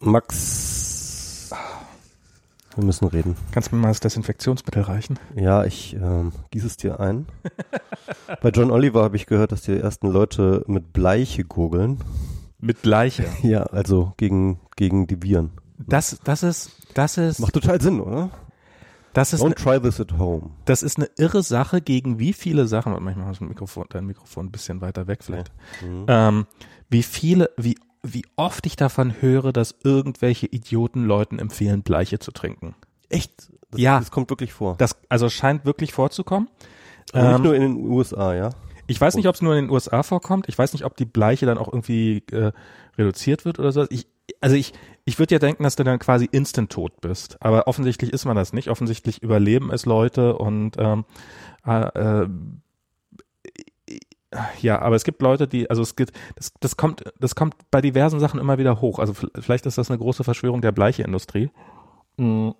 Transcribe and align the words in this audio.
Max, 0.00 1.50
wir 2.76 2.84
müssen 2.84 3.08
reden. 3.08 3.36
Kannst 3.50 3.72
du 3.72 3.76
mir 3.76 3.82
mal 3.82 3.88
das 3.88 3.98
Desinfektionsmittel 3.98 4.82
reichen? 4.82 5.18
Ja, 5.34 5.64
ich 5.64 5.94
ähm, 5.94 6.30
gieße 6.52 6.68
es 6.68 6.76
dir 6.76 7.00
ein. 7.00 7.26
Bei 8.40 8.50
John 8.50 8.70
Oliver 8.70 9.02
habe 9.02 9.16
ich 9.16 9.26
gehört, 9.26 9.50
dass 9.50 9.62
die 9.62 9.76
ersten 9.76 10.06
Leute 10.06 10.64
mit 10.68 10.92
Bleiche 10.92 11.44
gurgeln. 11.44 11.98
Mit 12.60 12.82
Bleiche. 12.82 13.24
Ja, 13.42 13.64
also 13.64 14.12
gegen, 14.16 14.60
gegen 14.76 15.08
die 15.08 15.20
Viren. 15.20 15.50
Das, 15.78 16.20
das 16.22 16.44
ist, 16.44 16.70
das 16.94 17.18
ist, 17.18 17.40
Macht 17.40 17.54
total 17.54 17.80
Sinn, 17.80 18.00
oder? 18.00 18.30
das 19.14 19.32
ist, 19.32 19.42
Don't 19.42 19.48
ne, 19.48 19.54
try 19.56 19.80
this 19.80 20.00
at 20.00 20.16
home. 20.16 20.50
das 20.64 20.84
ist 20.84 20.98
eine 20.98 21.08
irre 21.16 21.42
Sache 21.42 21.80
gegen 21.80 22.20
wie 22.20 22.32
viele 22.32 22.68
Sachen, 22.68 22.92
warte 22.92 23.04
mal, 23.04 23.10
ich 23.10 23.16
mache 23.16 23.30
das 23.30 23.40
Mikrofon, 23.40 23.86
dein 23.90 24.06
Mikrofon 24.06 24.46
ein 24.46 24.50
bisschen 24.52 24.80
weiter 24.80 25.08
weg 25.08 25.24
vielleicht. 25.24 25.52
Mhm. 25.82 26.06
Ähm, 26.06 26.46
wie 26.88 27.02
viele, 27.02 27.50
wie, 27.56 27.76
wie 28.02 28.24
oft 28.36 28.66
ich 28.66 28.76
davon 28.76 29.14
höre, 29.20 29.52
dass 29.52 29.76
irgendwelche 29.82 30.46
Idioten 30.46 31.04
Leuten 31.04 31.38
empfehlen, 31.38 31.82
Bleiche 31.82 32.18
zu 32.18 32.32
trinken. 32.32 32.74
Echt? 33.08 33.50
Das, 33.70 33.80
Ja. 33.80 33.98
Das 33.98 34.10
kommt 34.10 34.30
wirklich 34.30 34.52
vor. 34.52 34.76
Das, 34.78 34.96
also 35.08 35.28
scheint 35.28 35.64
wirklich 35.64 35.92
vorzukommen. 35.92 36.48
Nicht 37.12 37.24
Ähm, 37.24 37.42
nur 37.42 37.54
in 37.54 37.62
den 37.62 37.76
USA, 37.90 38.34
ja? 38.34 38.50
Ich 38.86 39.00
weiß 39.00 39.16
nicht, 39.16 39.28
ob 39.28 39.34
es 39.34 39.42
nur 39.42 39.54
in 39.54 39.66
den 39.66 39.70
USA 39.70 40.02
vorkommt. 40.02 40.48
Ich 40.48 40.56
weiß 40.56 40.72
nicht, 40.72 40.84
ob 40.84 40.96
die 40.96 41.04
Bleiche 41.04 41.44
dann 41.44 41.58
auch 41.58 41.68
irgendwie 41.68 42.22
äh, 42.32 42.52
reduziert 42.96 43.44
wird 43.44 43.58
oder 43.58 43.70
so. 43.70 43.86
Ich, 43.90 44.06
also 44.40 44.56
ich, 44.56 44.72
ich 45.04 45.18
würde 45.18 45.34
ja 45.34 45.38
denken, 45.38 45.62
dass 45.62 45.76
du 45.76 45.84
dann 45.84 45.98
quasi 45.98 46.26
instant 46.30 46.72
tot 46.72 47.00
bist. 47.02 47.36
Aber 47.40 47.66
offensichtlich 47.66 48.12
ist 48.12 48.24
man 48.24 48.36
das 48.36 48.54
nicht. 48.54 48.68
Offensichtlich 48.68 49.22
überleben 49.22 49.70
es 49.70 49.84
Leute 49.84 50.36
und 50.36 50.76
ähm, 50.78 51.04
äh, 51.66 52.22
äh, 52.22 52.28
ja, 54.60 54.80
aber 54.80 54.96
es 54.96 55.04
gibt 55.04 55.22
Leute, 55.22 55.48
die, 55.48 55.70
also 55.70 55.82
es 55.82 55.96
gibt, 55.96 56.12
das, 56.36 56.52
das 56.60 56.76
kommt, 56.76 57.04
das 57.18 57.34
kommt 57.34 57.54
bei 57.70 57.80
diversen 57.80 58.20
Sachen 58.20 58.38
immer 58.40 58.58
wieder 58.58 58.80
hoch. 58.80 58.98
Also 58.98 59.14
vielleicht 59.14 59.66
ist 59.66 59.78
das 59.78 59.90
eine 59.90 59.98
große 59.98 60.24
Verschwörung 60.24 60.60
der 60.60 60.72
Bleicheindustrie. 60.72 61.50
Mm. 62.16 62.50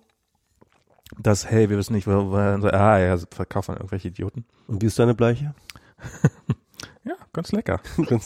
Dass, 1.17 1.49
hey, 1.49 1.69
wir 1.69 1.77
wissen 1.77 1.93
nicht, 1.93 2.07
wo, 2.07 2.31
wo 2.31 2.35
ah, 2.67 2.99
ja, 2.99 3.17
verkaufen 3.31 3.75
irgendwelche 3.75 4.09
Idioten. 4.09 4.45
Und 4.67 4.81
wie 4.81 4.85
ist 4.87 4.99
deine 4.99 5.15
Bleiche? 5.15 5.53
Ja, 7.03 7.15
ganz 7.33 7.51
lecker. 7.51 7.79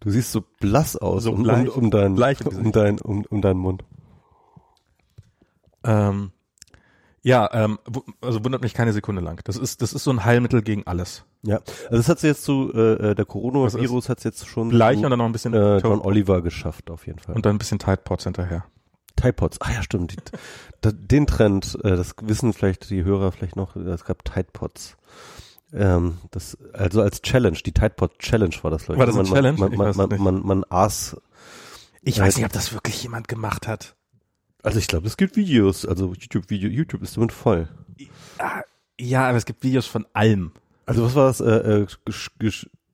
Du 0.00 0.10
siehst 0.10 0.32
so 0.32 0.42
blass 0.60 0.96
aus 0.96 1.22
So 1.22 1.30
um, 1.32 1.38
um, 1.38 1.44
bleich- 1.44 1.68
um, 1.68 1.90
dein, 1.92 2.14
bleich 2.16 2.40
im 2.40 2.46
um, 2.48 2.56
Gesicht. 2.56 2.76
dein, 2.76 3.00
um, 3.00 3.24
um 3.30 3.40
deinen 3.40 3.60
Mund. 3.60 3.84
Ähm, 5.84 6.32
ja, 7.22 7.48
ähm, 7.52 7.78
also 8.20 8.44
wundert 8.44 8.62
mich 8.62 8.74
keine 8.74 8.92
Sekunde 8.92 9.22
lang. 9.22 9.40
Das 9.44 9.56
ist, 9.56 9.80
das 9.80 9.92
ist 9.92 10.04
so 10.04 10.10
ein 10.10 10.24
Heilmittel 10.24 10.62
gegen 10.62 10.86
alles. 10.86 11.24
Ja, 11.42 11.56
also 11.84 11.96
das 11.96 12.08
hat 12.08 12.18
sie 12.20 12.26
jetzt 12.28 12.44
zu, 12.44 12.72
äh, 12.74 13.10
äh, 13.10 13.14
der 13.14 13.24
Coronavirus 13.24 14.08
hat 14.08 14.24
jetzt 14.24 14.46
schon 14.46 14.68
Bleich 14.68 14.98
zu, 14.98 15.04
und 15.04 15.10
dann 15.10 15.18
noch 15.18 15.26
ein 15.26 15.32
bisschen 15.32 15.54
äh, 15.54 15.78
John 15.78 16.00
Oliver 16.00 16.42
geschafft, 16.42 16.90
auf 16.90 17.06
jeden 17.06 17.18
Fall. 17.18 17.34
und 17.34 17.46
dann 17.46 17.56
ein 17.56 17.58
bisschen 17.58 17.78
Tide 17.78 18.00
Pods 18.04 18.24
hinterher. 18.24 18.64
Tide 19.16 19.34
Pods, 19.34 19.60
ah 19.60 19.70
ja, 19.72 19.82
stimmt. 19.82 20.16
Die, 20.84 20.92
den 20.92 21.26
Trend, 21.26 21.78
äh, 21.84 21.96
das 21.96 22.14
wissen 22.22 22.52
vielleicht 22.52 22.90
die 22.90 23.04
Hörer 23.04 23.30
vielleicht 23.32 23.56
noch, 23.56 23.76
es 23.76 24.04
gab 24.04 24.24
Tide 24.24 24.48
Pods. 24.52 24.96
Ähm, 25.72 26.18
das, 26.30 26.58
also 26.72 27.00
als 27.02 27.22
Challenge, 27.22 27.56
die 27.64 27.72
Tide 27.72 27.90
Pod 27.96 28.18
Challenge 28.18 28.54
war 28.62 28.70
das, 28.70 28.88
Leute. 28.88 28.98
War 28.98 29.06
das 29.06 29.14
man, 29.14 29.26
eine 29.26 29.34
Challenge? 29.34 29.58
Man, 29.58 29.72
Ich 29.72 29.78
man, 29.78 29.88
weiß 29.88 29.96
man, 29.96 30.08
nicht. 30.08 30.20
man, 30.20 30.46
man 30.46 30.64
aß, 30.68 31.16
Ich 32.02 32.20
weiß 32.20 32.36
nicht, 32.36 32.46
ob 32.46 32.52
das 32.52 32.72
wirklich 32.72 33.02
jemand 33.02 33.28
gemacht 33.28 33.66
hat. 33.68 33.94
Also 34.62 34.78
ich 34.78 34.86
glaube, 34.86 35.06
es 35.06 35.16
gibt 35.16 35.36
Videos, 35.36 35.84
also 35.86 36.12
YouTube-Video, 36.12 36.68
YouTube 36.70 37.02
ist 37.02 37.16
damit 37.16 37.32
voll. 37.32 37.68
Ah, 38.38 38.62
ja, 39.00 39.28
aber 39.28 39.38
es 39.38 39.44
gibt 39.44 39.62
Videos 39.62 39.86
von 39.86 40.06
allem. 40.12 40.52
Also 40.86 41.04
was 41.04 41.14
war 41.14 41.26
das, 41.26 41.40
äh, 41.40 41.82
äh, 41.82 41.86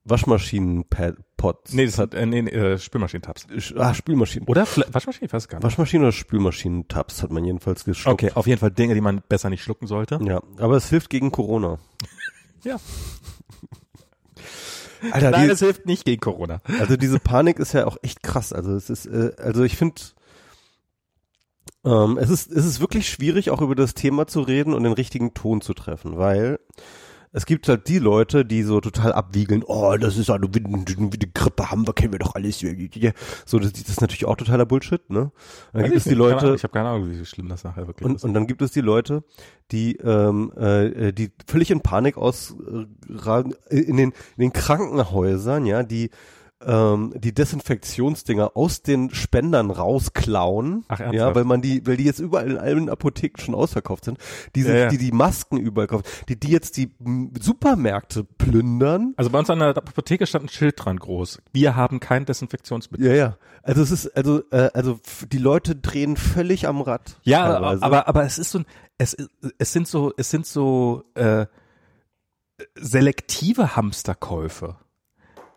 Waschmaschinen-Pods? 0.05 1.75
Nee, 1.75 1.87
das 1.87 1.99
hat, 1.99 2.15
äh, 2.15 2.25
nee, 2.27 2.41
äh, 2.41 2.79
Spülmaschinentabs. 2.79 3.47
Ah, 3.77 3.95
Spülmaschinen. 3.95 4.49
Oder? 4.49 4.67
Fla 4.67 4.87
Waschmaschine? 4.91 5.27
Ich 5.27 5.33
weiß 5.33 5.49
gar 5.49 5.59
nicht. 5.59 5.65
Waschmaschinen 5.65 6.05
oder 6.05 6.13
Spülmaschinen-Tabs 6.13 7.23
hat 7.23 7.31
man 7.31 7.45
jedenfalls 7.45 7.85
geschluckt. 7.85 8.23
Okay, 8.23 8.33
auf 8.35 8.47
jeden 8.47 8.59
Fall 8.59 8.71
Dinge, 8.71 8.95
die 8.95 9.01
man 9.01 9.23
besser 9.29 9.51
nicht 9.51 9.63
schlucken 9.63 9.87
sollte. 9.87 10.19
Ja, 10.23 10.43
aber 10.59 10.77
es 10.77 10.89
hilft 10.89 11.11
gegen 11.11 11.31
Corona. 11.31 11.79
Ja. 12.65 12.77
Alter, 15.13 15.31
Nein, 15.31 15.47
die, 15.47 15.53
es 15.53 15.61
hilft 15.61 15.87
nicht 15.87 16.05
gegen 16.05 16.21
Corona. 16.21 16.61
also 16.81 16.97
diese 16.97 17.21
Panik 17.21 17.59
ist 17.59 17.73
ja 17.73 17.87
auch 17.87 17.97
echt 18.03 18.23
krass. 18.23 18.53
Also 18.53 18.75
es 18.75 18.91
ist, 18.91 19.07
äh, 19.07 19.33
also 19.39 19.63
ich 19.63 19.77
finde, 19.77 20.01
ähm, 21.85 22.19
es 22.19 22.31
ist, 22.31 22.51
es 22.51 22.65
ist 22.65 22.81
wirklich 22.81 23.09
schwierig, 23.09 23.51
auch 23.51 23.61
über 23.61 23.75
das 23.75 23.95
Thema 23.95 24.27
zu 24.27 24.41
reden 24.41 24.75
und 24.75 24.85
den 24.85 24.93
richtigen 24.93 25.35
Ton 25.35 25.61
zu 25.61 25.75
treffen, 25.75 26.19
weil 26.19 26.59
es 27.33 27.47
gibt 27.47 27.69
halt 27.69 27.89
die 27.89 27.99
Leute, 27.99 28.45
die 28.45 28.63
so 28.63 28.81
total 28.81 29.13
abwiegeln, 29.13 29.63
oh, 29.67 29.97
das 29.99 30.17
ist 30.17 30.31
eine, 30.31 30.49
wie, 30.55 30.65
wie 30.65 31.19
die 31.19 31.33
Grippe 31.33 31.71
haben 31.71 31.87
wir, 31.87 31.93
kennen 31.93 32.13
wir 32.13 32.19
doch 32.19 32.35
alles. 32.35 32.65
So, 33.45 33.59
das, 33.59 33.73
das 33.73 33.89
ist 33.89 34.01
natürlich 34.01 34.25
auch 34.25 34.37
totaler 34.37 34.65
Bullshit, 34.65 35.09
ne? 35.11 35.31
Dann 35.73 35.85
gibt 35.85 35.97
es 35.97 36.05
die 36.05 36.11
Ahnung, 36.11 36.31
Leute, 36.31 36.55
Ich 36.55 36.63
habe 36.63 36.73
keine 36.73 36.89
Ahnung, 36.89 37.11
wie 37.11 37.25
schlimm 37.27 37.49
das 37.49 37.65
nachher 37.65 37.87
wirklich 37.87 38.07
Und, 38.07 38.17
ist. 38.17 38.25
und 38.25 38.33
dann 38.35 38.47
gibt 38.47 38.63
es 38.63 38.71
die 38.71 38.81
Leute, 38.81 39.25
die, 39.73 39.97
ähm, 39.97 40.53
äh, 40.57 41.13
die 41.13 41.31
völlig 41.47 41.71
in 41.71 41.81
Panik 41.81 42.17
ausragen, 42.17 43.55
äh, 43.69 43.79
in 43.79 43.99
den, 43.99 44.13
in 44.37 44.41
den 44.41 44.53
Krankenhäusern, 44.53 45.67
ja, 45.67 45.83
die 45.83 46.11
ähm, 46.67 47.15
die 47.17 47.33
Desinfektionsdinger 47.33 48.57
aus 48.57 48.83
den 48.83 49.15
Spendern 49.15 49.71
rausklauen, 49.71 50.85
Ach, 50.89 50.99
ja, 50.99 51.07
ernsthaft? 51.07 51.37
weil 51.37 51.45
man 51.45 51.63
die, 51.63 51.87
weil 51.87 51.97
die 51.97 52.05
jetzt 52.05 52.19
überall 52.19 52.51
in 52.51 52.59
allen 52.59 52.89
Apotheken 52.91 53.41
schon 53.41 53.55
ausverkauft 53.55 54.05
sind, 54.05 54.19
die, 54.57 54.63
sich, 54.63 54.73
Ja, 54.73 54.79
ja. 54.81 54.89
die 54.89 54.99
die 54.99 55.13
Masken 55.13 55.57
überall 55.59 55.87
kaufen, 55.87 56.05
die 56.29 56.39
die 56.39 56.49
jetzt 56.51 56.77
die 56.77 56.93
Supermärkte 57.41 58.25
plündern, 58.25 59.15
Also 59.17 59.31
bei 59.31 59.39
uns 59.39 59.51
an 59.51 59.61
der 59.61 59.69
Apotheke 59.77 60.27
stand 60.27 60.47
ein 60.47 60.49
Schild 60.49 60.75
dran 60.85 60.97
groß. 60.99 61.41
Wir 61.53 61.77
haben 61.77 62.01
kein 62.01 62.25
Desinfektionsmittel. 62.25 63.07
ja, 63.07 63.15
ja. 63.15 63.37
Also 63.63 63.83
es 63.83 63.91
ist, 63.91 64.17
also, 64.17 64.43
äh, 64.51 64.71
also 64.73 64.99
die 65.31 65.39
Leute 65.39 65.77
drehen 65.77 66.17
völlig 66.17 66.67
am 66.67 66.81
Rad. 66.81 67.19
Ja, 67.23 67.53
teilweise. 67.53 67.83
aber, 67.83 68.09
aber 68.09 68.25
es 68.25 68.39
ist 68.39 68.51
so 68.51 68.61
ein, 68.61 68.67
es, 68.97 69.17
es 69.59 69.73
sind 69.73 69.87
so, 69.87 70.13
es 70.17 70.31
sind 70.31 70.47
so 70.47 71.05
äh, 71.15 71.47
selektive 72.75 73.77
Hamsterkäufe. 73.77 74.77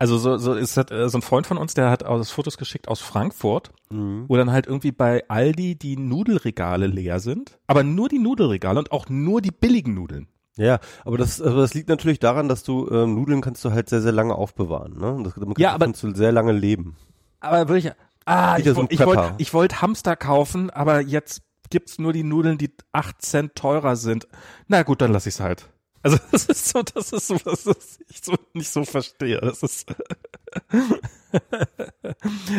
Also 0.01 0.17
so, 0.17 0.38
so 0.38 0.53
ist 0.56 0.75
das, 0.78 0.89
äh, 0.89 1.09
so 1.09 1.19
ein 1.19 1.22
Freund 1.22 1.45
von 1.45 1.57
uns, 1.57 1.75
der 1.75 1.91
hat 1.91 2.03
aus 2.03 2.31
Fotos 2.31 2.57
geschickt 2.57 2.88
aus 2.88 3.01
Frankfurt, 3.01 3.72
Mhm. 3.91 4.25
wo 4.28 4.35
dann 4.35 4.51
halt 4.51 4.66
irgendwie 4.66 4.91
bei 4.91 5.23
Aldi 5.29 5.75
die 5.75 5.95
Nudelregale 5.95 6.88
leer 6.88 7.19
sind, 7.19 7.59
aber 7.67 7.84
nur 7.84 8.09
die 8.09 8.17
Nudelregale 8.17 8.79
und 8.79 8.91
auch 8.91 9.09
nur 9.09 9.41
die 9.41 9.51
billigen 9.51 9.94
Nudeln. 9.94 10.28
Ja, 10.57 10.79
aber 11.06 11.17
das, 11.19 11.40
aber 11.41 11.61
das 11.61 11.75
liegt 11.75 11.88
natürlich 11.88 12.19
daran, 12.19 12.50
dass 12.50 12.63
du 12.63 12.90
ähm, 12.90 13.13
Nudeln 13.13 13.41
kannst 13.41 13.63
du 13.63 13.72
halt 13.72 13.90
sehr, 13.90 14.01
sehr 14.01 14.11
lange 14.11 14.34
aufbewahren. 14.35 14.97
Ne? 14.97 15.22
Das, 15.23 15.34
damit 15.35 15.59
Ja, 15.59 15.73
aber- 15.73 15.85
kannst 15.85 16.01
du 16.03 16.16
sehr 16.16 16.31
lange 16.31 16.51
leben. 16.51 16.95
Aber 17.40 17.67
wirklich, 17.69 17.91
ah, 18.25 18.57
ich, 18.57 18.66
so 18.66 18.85
ich 18.90 19.00
wollte 19.06 19.34
ich 19.38 19.53
wollte 19.53 19.81
Hamster 19.84 20.16
kaufen, 20.16 20.69
aber 20.72 21.01
jetzt 21.01 21.41
gibt's 21.69 22.00
nur 22.00 22.11
die 22.11 22.23
Nudeln, 22.23 22.57
die 22.57 22.72
8 22.91 23.22
Cent 23.22 23.56
teurer 23.56 23.95
sind. 23.95 24.28
Na 24.67 24.84
gut, 24.84 25.01
dann 25.01 25.11
lass 25.13 25.25
ich's 25.28 25.40
halt. 25.40 25.69
Also 26.03 26.17
das 26.31 26.45
ist 26.45 26.69
so, 26.69 26.81
das 26.81 27.12
ist 27.12 27.28
so, 27.28 27.38
das 27.38 27.66
ist 27.66 28.01
ich 28.09 28.22
so 28.23 28.35
nicht 28.53 28.69
so 28.69 28.84
verstehe. 28.84 29.39
Das 29.39 29.63
ist. 29.63 29.88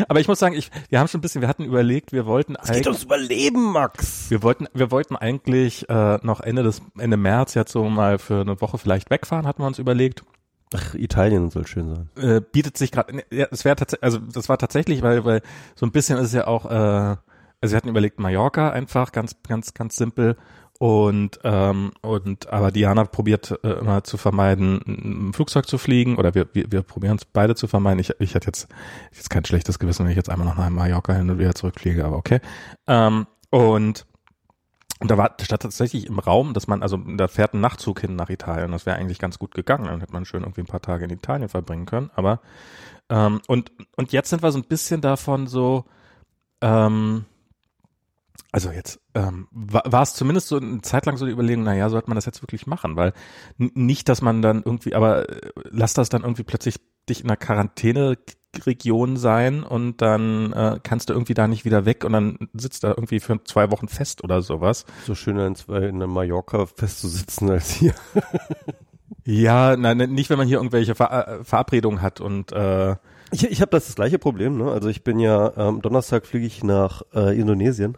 aber 0.08 0.20
ich 0.20 0.28
muss 0.28 0.38
sagen, 0.38 0.54
ich, 0.54 0.70
wir 0.88 1.00
haben 1.00 1.08
schon 1.08 1.18
ein 1.18 1.22
bisschen, 1.22 1.40
wir 1.42 1.48
hatten 1.48 1.64
überlegt, 1.64 2.12
wir 2.12 2.26
wollten 2.26 2.54
Es 2.56 2.68
geht 2.68 2.76
eigentlich, 2.76 2.86
ums 2.86 3.02
Überleben, 3.04 3.72
Max. 3.72 4.30
wir 4.30 4.42
wollten, 4.42 4.68
wir 4.72 4.90
wollten 4.90 5.16
eigentlich 5.16 5.88
äh, 5.88 6.18
noch 6.22 6.40
Ende 6.40 6.62
des 6.62 6.82
Ende 6.98 7.16
März 7.16 7.54
jetzt 7.54 7.72
so 7.72 7.84
mal 7.88 8.18
für 8.18 8.40
eine 8.40 8.60
Woche 8.60 8.78
vielleicht 8.78 9.10
wegfahren, 9.10 9.46
hatten 9.46 9.62
wir 9.62 9.66
uns 9.66 9.78
überlegt. 9.78 10.24
Ach, 10.74 10.94
Italien 10.94 11.50
soll 11.50 11.66
schön 11.66 11.94
sein. 11.94 12.08
äh, 12.16 12.40
bietet 12.40 12.78
sich 12.78 12.92
gerade, 12.92 13.24
ja, 13.30 13.46
es 13.50 13.66
wäre 13.66 13.76
tatsächlich, 13.76 14.04
also 14.04 14.18
das 14.18 14.48
war 14.48 14.56
tatsächlich, 14.56 15.02
weil, 15.02 15.24
weil 15.24 15.42
so 15.74 15.84
ein 15.84 15.92
bisschen 15.92 16.16
ist 16.18 16.28
es 16.28 16.32
ja 16.32 16.46
auch, 16.46 16.64
äh, 16.64 17.16
also 17.60 17.72
wir 17.72 17.76
hatten 17.76 17.88
überlegt 17.88 18.18
Mallorca 18.18 18.70
einfach, 18.70 19.12
ganz, 19.12 19.36
ganz, 19.46 19.74
ganz 19.74 19.96
simpel 19.96 20.36
und 20.82 21.38
ähm, 21.44 21.92
und 22.00 22.52
aber 22.52 22.72
Diana 22.72 23.04
probiert 23.04 23.56
äh, 23.62 23.68
immer 23.74 24.02
zu 24.02 24.16
vermeiden, 24.16 25.28
ein 25.28 25.32
Flugzeug 25.32 25.68
zu 25.68 25.78
fliegen 25.78 26.16
oder 26.16 26.34
wir 26.34 26.48
wir, 26.54 26.72
wir 26.72 26.82
probieren 26.82 27.18
es 27.18 27.24
beide 27.24 27.54
zu 27.54 27.68
vermeiden. 27.68 28.00
Ich 28.00 28.10
ich 28.18 28.34
hätte 28.34 28.48
jetzt 28.48 28.66
jetzt 29.12 29.30
kein 29.30 29.44
schlechtes 29.44 29.78
Gewissen, 29.78 30.04
wenn 30.04 30.10
ich 30.10 30.16
jetzt 30.16 30.28
einmal 30.28 30.48
noch 30.48 30.56
nach 30.56 30.68
Mallorca 30.70 31.12
hin 31.12 31.30
und 31.30 31.38
wieder 31.38 31.54
zurückfliege, 31.54 32.04
aber 32.04 32.16
okay. 32.16 32.40
Ähm, 32.88 33.28
und 33.50 34.06
und 34.98 35.08
da 35.08 35.16
war 35.16 35.36
stand 35.40 35.62
tatsächlich 35.62 36.08
im 36.08 36.18
Raum, 36.18 36.52
dass 36.52 36.66
man, 36.66 36.82
also 36.82 36.96
da 36.96 37.28
fährt 37.28 37.54
ein 37.54 37.60
Nachtzug 37.60 38.00
hin 38.00 38.16
nach 38.16 38.28
Italien. 38.28 38.72
Das 38.72 38.84
wäre 38.84 38.96
eigentlich 38.96 39.20
ganz 39.20 39.38
gut 39.38 39.54
gegangen. 39.54 39.84
Dann 39.84 40.00
hätte 40.00 40.12
man 40.12 40.24
schön 40.24 40.42
irgendwie 40.42 40.62
ein 40.62 40.66
paar 40.66 40.82
Tage 40.82 41.04
in 41.04 41.10
Italien 41.10 41.48
verbringen 41.48 41.86
können. 41.86 42.10
Aber 42.16 42.40
ähm, 43.08 43.40
und 43.46 43.70
und 43.96 44.10
jetzt 44.10 44.30
sind 44.30 44.42
wir 44.42 44.50
so 44.50 44.58
ein 44.58 44.64
bisschen 44.64 45.00
davon 45.00 45.46
so, 45.46 45.84
ähm, 46.60 47.24
also 48.50 48.70
jetzt 48.70 49.00
ähm, 49.14 49.48
war, 49.50 49.82
war 49.86 50.02
es 50.02 50.14
zumindest 50.14 50.48
so 50.48 50.56
eine 50.56 50.82
Zeit 50.82 51.06
lang 51.06 51.16
so 51.16 51.26
die 51.26 51.32
Überlegung, 51.32 51.64
naja, 51.64 51.88
sollte 51.88 52.08
man 52.08 52.16
das 52.16 52.26
jetzt 52.26 52.42
wirklich 52.42 52.66
machen? 52.66 52.96
Weil 52.96 53.12
nicht, 53.56 54.08
dass 54.08 54.22
man 54.22 54.42
dann 54.42 54.62
irgendwie, 54.64 54.94
aber 54.94 55.28
äh, 55.28 55.50
lass 55.70 55.94
das 55.94 56.10
dann 56.10 56.22
irgendwie 56.22 56.42
plötzlich 56.42 56.76
dich 57.08 57.22
in 57.22 57.30
einer 57.30 57.36
Quarantäne-Region 57.36 59.16
sein 59.16 59.62
und 59.62 60.02
dann 60.02 60.52
äh, 60.52 60.78
kannst 60.82 61.08
du 61.08 61.14
irgendwie 61.14 61.34
da 61.34 61.48
nicht 61.48 61.64
wieder 61.64 61.84
weg 61.84 62.04
und 62.04 62.12
dann 62.12 62.38
sitzt 62.52 62.84
da 62.84 62.88
irgendwie 62.88 63.20
für 63.20 63.42
zwei 63.44 63.70
Wochen 63.70 63.88
fest 63.88 64.22
oder 64.22 64.42
sowas. 64.42 64.84
So 65.06 65.14
schöner 65.14 65.46
in, 65.46 65.54
zwei, 65.54 65.86
in 65.86 65.98
Mallorca 65.98 66.66
festzusitzen 66.66 67.50
als 67.50 67.70
hier. 67.70 67.94
Ja, 69.24 69.76
nein, 69.76 69.98
nicht 69.98 70.30
wenn 70.30 70.38
man 70.38 70.48
hier 70.48 70.56
irgendwelche 70.56 70.96
Ver 70.96 71.28
äh, 71.28 71.44
Verabredungen 71.44 72.02
hat 72.02 72.20
und 72.20 72.50
äh, 72.50 72.96
Ich, 73.30 73.48
ich 73.48 73.60
habe 73.60 73.70
das, 73.70 73.86
das 73.86 73.94
gleiche 73.94 74.18
Problem. 74.18 74.58
Ne? 74.58 74.70
Also 74.70 74.88
ich 74.88 75.04
bin 75.04 75.20
ja 75.20 75.56
am 75.56 75.76
ähm, 75.76 75.82
Donnerstag 75.82 76.26
fliege 76.26 76.46
ich 76.46 76.64
nach 76.64 77.02
äh, 77.14 77.38
Indonesien 77.38 77.96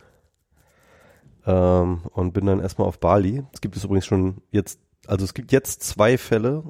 ähm, 1.47 2.03
und 2.13 2.33
bin 2.33 2.47
dann 2.47 2.61
erstmal 2.61 2.89
auf 2.89 2.99
Bali. 2.99 3.45
Es 3.53 3.61
gibt 3.61 3.77
es 3.77 3.85
übrigens 3.85 4.07
schon 4.07 4.43
jetzt, 4.51 4.81
also 5.07 5.25
es 5.25 5.35
gibt 5.35 5.53
jetzt 5.53 5.83
zwei 5.83 6.19
Fälle, 6.19 6.65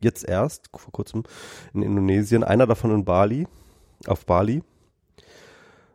jetzt 0.00 0.24
erst 0.24 0.68
vor 0.74 0.92
kurzem 0.92 1.24
in 1.72 1.82
Indonesien. 1.82 2.44
Einer 2.44 2.66
davon 2.66 2.92
in 2.92 3.04
Bali, 3.04 3.46
auf 4.06 4.26
Bali. 4.26 4.62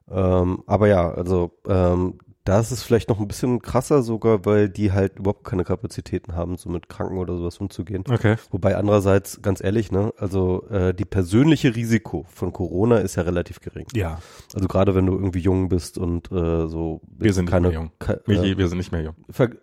Ähm, 0.10 0.64
aber 0.66 0.88
ja, 0.88 1.12
also 1.12 1.52
ähm, 1.68 2.18
da 2.44 2.60
ist 2.60 2.72
es 2.72 2.82
vielleicht 2.82 3.08
noch 3.10 3.20
ein 3.20 3.28
bisschen 3.28 3.62
krasser 3.62 4.02
sogar, 4.02 4.46
weil 4.46 4.68
die 4.68 4.92
halt 4.92 5.20
überhaupt 5.20 5.44
keine 5.44 5.64
Kapazitäten 5.64 6.36
haben, 6.36 6.58
so 6.58 6.70
mit 6.70 6.90
Kranken 6.90 7.18
oder 7.20 7.38
sowas 7.38 7.60
umzugehen. 7.60 8.04
Okay. 8.10 8.36
Wobei 8.50 8.76
andererseits, 8.78 9.44
ganz 9.44 9.64
ehrlich, 9.64 9.92
ne, 9.92 10.12
also 10.18 10.68
äh, 10.70 10.92
die 10.94 11.06
persönliche 11.06 11.76
Risiko 11.76 12.26
von 12.34 12.52
Corona 12.52 12.98
ist 12.98 13.16
ja 13.16 13.22
relativ 13.24 13.60
gering. 13.60 13.86
Ja. 13.94 14.20
Also 14.56 14.68
gerade 14.68 14.96
wenn 14.96 15.06
du 15.06 15.14
irgendwie 15.14 15.40
jung 15.40 15.70
bist 15.70 16.00
und 16.00 16.32
äh, 16.32 16.68
so 16.68 17.02
Wir 17.20 17.34
sind 17.34 17.48
keine, 17.48 17.68
nicht 17.68 17.78
mehr 17.78 17.84
jung. 17.84 17.92
ke- 18.00 18.22
Michi, 18.26 18.52
äh, 18.54 18.58
wir 18.58 18.68
sind 18.70 18.80
nicht 18.80 18.92
mehr 18.92 19.02
jung. 19.04 19.16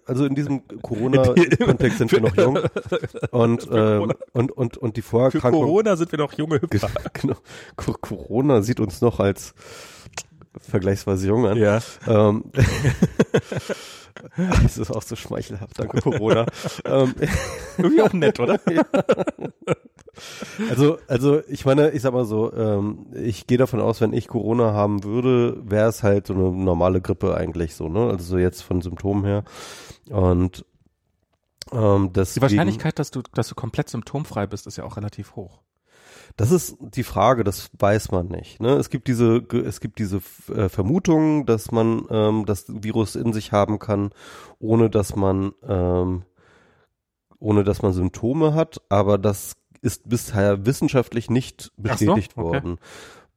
also 0.06 0.24
in 0.26 0.36
diesem 0.36 0.62
Corona-Kontext 0.82 1.98
sind 1.98 2.12
wir 2.12 2.20
noch 2.20 2.36
jung 2.36 2.58
und 3.32 3.69
ähm, 3.72 4.12
und 4.32 4.52
und 4.52 4.76
und 4.76 4.96
die 4.96 5.02
Vorerkrankung 5.02 5.82
sind 5.96 6.12
wir 6.12 6.19
noch 6.19 6.32
junge 6.34 6.60
Hüpfer. 6.62 6.88
genau, 7.12 7.34
Co- 7.76 7.94
Corona 8.00 8.62
sieht 8.62 8.78
uns 8.78 9.00
noch 9.00 9.19
als 9.19 9.52
vergleichsweise 10.56 11.28
jung 11.28 11.46
an. 11.46 11.56
Ja. 11.56 11.80
Ähm, 12.06 12.44
das 14.62 14.78
ist 14.78 14.90
auch 14.90 15.02
so 15.02 15.16
schmeichelhaft, 15.16 15.78
danke 15.78 16.00
Corona. 16.00 16.46
ähm, 16.84 17.14
Irgendwie 17.78 18.02
auch 18.02 18.12
nett, 18.12 18.40
oder? 18.40 18.58
also, 20.70 20.98
also 21.06 21.42
ich 21.48 21.64
meine, 21.64 21.90
ich 21.90 22.02
sag 22.02 22.12
mal 22.12 22.24
so, 22.24 22.52
ähm, 22.52 23.06
ich 23.14 23.46
gehe 23.46 23.58
davon 23.58 23.80
aus, 23.80 24.00
wenn 24.00 24.12
ich 24.12 24.28
Corona 24.28 24.72
haben 24.72 25.04
würde, 25.04 25.58
wäre 25.64 25.88
es 25.88 26.02
halt 26.02 26.26
so 26.26 26.34
eine 26.34 26.50
normale 26.50 27.00
Grippe 27.00 27.36
eigentlich 27.36 27.74
so, 27.74 27.88
ne? 27.88 28.08
Also 28.10 28.24
so 28.24 28.38
jetzt 28.38 28.62
von 28.62 28.80
Symptomen 28.80 29.24
her. 29.24 29.44
Und 30.10 30.64
ähm, 31.72 32.08
Die 32.08 32.12
deswegen, 32.14 32.42
Wahrscheinlichkeit, 32.42 32.98
dass 32.98 33.10
du, 33.10 33.22
dass 33.34 33.48
du 33.48 33.54
komplett 33.54 33.88
symptomfrei 33.88 34.46
bist, 34.46 34.66
ist 34.66 34.76
ja 34.76 34.84
auch 34.84 34.96
relativ 34.96 35.36
hoch. 35.36 35.60
Das 36.38 36.52
ist 36.52 36.76
die 36.79 37.02
Frage, 37.02 37.43
das 37.43 37.69
weiß 37.81 38.12
man 38.12 38.29
nicht. 38.29 38.61
Ne? 38.61 38.75
Es 38.75 38.90
gibt 38.90 39.08
diese, 39.08 39.44
es 39.67 39.81
gibt 39.81 39.99
diese 39.99 40.20
äh, 40.55 40.69
Vermutung, 40.69 41.46
dass 41.46 41.73
man 41.73 42.06
ähm, 42.11 42.46
das 42.46 42.67
Virus 42.69 43.17
in 43.17 43.32
sich 43.32 43.50
haben 43.50 43.81
kann, 43.81 44.11
ohne 44.61 44.88
dass 44.88 45.17
man, 45.17 45.50
ähm, 45.67 46.23
ohne 47.40 47.64
dass 47.64 47.82
man 47.82 47.93
Symptome 47.93 48.55
hat. 48.55 48.81
Aber 48.88 49.19
das 49.19 49.56
ist 49.82 50.08
bisher 50.08 50.64
wissenschaftlich 50.64 51.29
nicht 51.29 51.73
Ach 51.73 51.99
so, 51.99 52.06
bestätigt 52.06 52.37
okay. 52.37 52.46
worden. 52.46 52.79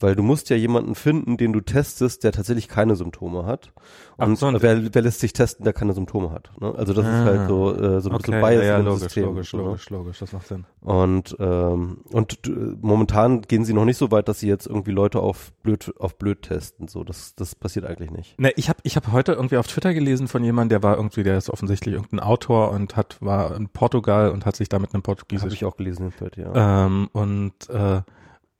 Weil 0.01 0.15
du 0.15 0.23
musst 0.23 0.49
ja 0.49 0.55
jemanden 0.55 0.95
finden, 0.95 1.37
den 1.37 1.53
du 1.53 1.61
testest, 1.61 2.23
der 2.23 2.31
tatsächlich 2.31 2.67
keine 2.67 2.95
Symptome 2.95 3.45
hat. 3.45 3.71
Und 4.17 4.37
so, 4.37 4.51
wer, 4.61 4.93
wer 4.93 5.01
lässt 5.01 5.19
sich 5.19 5.33
testen, 5.33 5.63
der 5.63 5.73
keine 5.73 5.93
Symptome 5.93 6.31
hat. 6.31 6.51
Ne? 6.59 6.73
Also 6.75 6.93
das 6.93 7.05
Ah. 7.05 7.19
ist 7.19 7.25
halt 7.25 7.47
so, 7.47 7.73
äh, 7.75 8.01
so 8.01 8.09
ein 8.09 8.17
bisschen 8.17 8.39
Bias 8.39 8.53
ja, 8.55 8.63
ja, 8.63 8.77
dem 8.77 8.85
logisch, 8.85 9.01
System. 9.03 9.23
logisch, 9.25 9.53
ne? 9.53 9.61
logisch, 9.61 9.89
logisch, 9.89 10.19
das 10.19 10.33
macht 10.33 10.47
Sinn. 10.47 10.65
Und 10.81 11.35
ähm, 11.39 11.97
und 12.11 12.47
äh, 12.47 12.51
momentan 12.81 13.41
gehen 13.41 13.65
sie 13.65 13.73
noch 13.73 13.85
nicht 13.85 13.97
so 13.97 14.11
weit, 14.11 14.27
dass 14.27 14.39
sie 14.39 14.47
jetzt 14.47 14.67
irgendwie 14.67 14.91
Leute 14.91 15.19
auf 15.19 15.51
blöd 15.63 15.93
auf 15.99 16.17
blöd 16.17 16.43
testen. 16.43 16.87
So, 16.87 17.03
das 17.03 17.33
das 17.35 17.55
passiert 17.55 17.85
eigentlich 17.85 18.11
nicht. 18.11 18.39
Ne, 18.39 18.51
ich 18.55 18.69
habe 18.69 18.79
ich 18.83 18.95
hab 18.95 19.11
heute 19.11 19.33
irgendwie 19.33 19.57
auf 19.57 19.67
Twitter 19.67 19.93
gelesen 19.93 20.27
von 20.27 20.43
jemandem, 20.43 20.81
der 20.81 20.83
war 20.87 20.97
irgendwie, 20.97 21.23
der 21.23 21.37
ist 21.37 21.49
offensichtlich 21.49 21.95
irgendein 21.95 22.19
Autor 22.19 22.71
und 22.71 22.95
hat 22.95 23.17
war 23.21 23.55
in 23.55 23.69
Portugal 23.69 24.29
und 24.31 24.45
hat 24.45 24.55
sich 24.55 24.69
da 24.69 24.77
mit 24.79 24.93
einem 24.93 25.01
Habe 25.01 25.15
Portugiesisch 25.15 25.53
ich 25.53 25.65
auch 25.65 25.77
gelesen 25.77 26.11
im 26.19 26.29
ja. 26.35 26.85
ähm, 26.85 27.09
und 27.13 27.69
äh, 27.69 28.01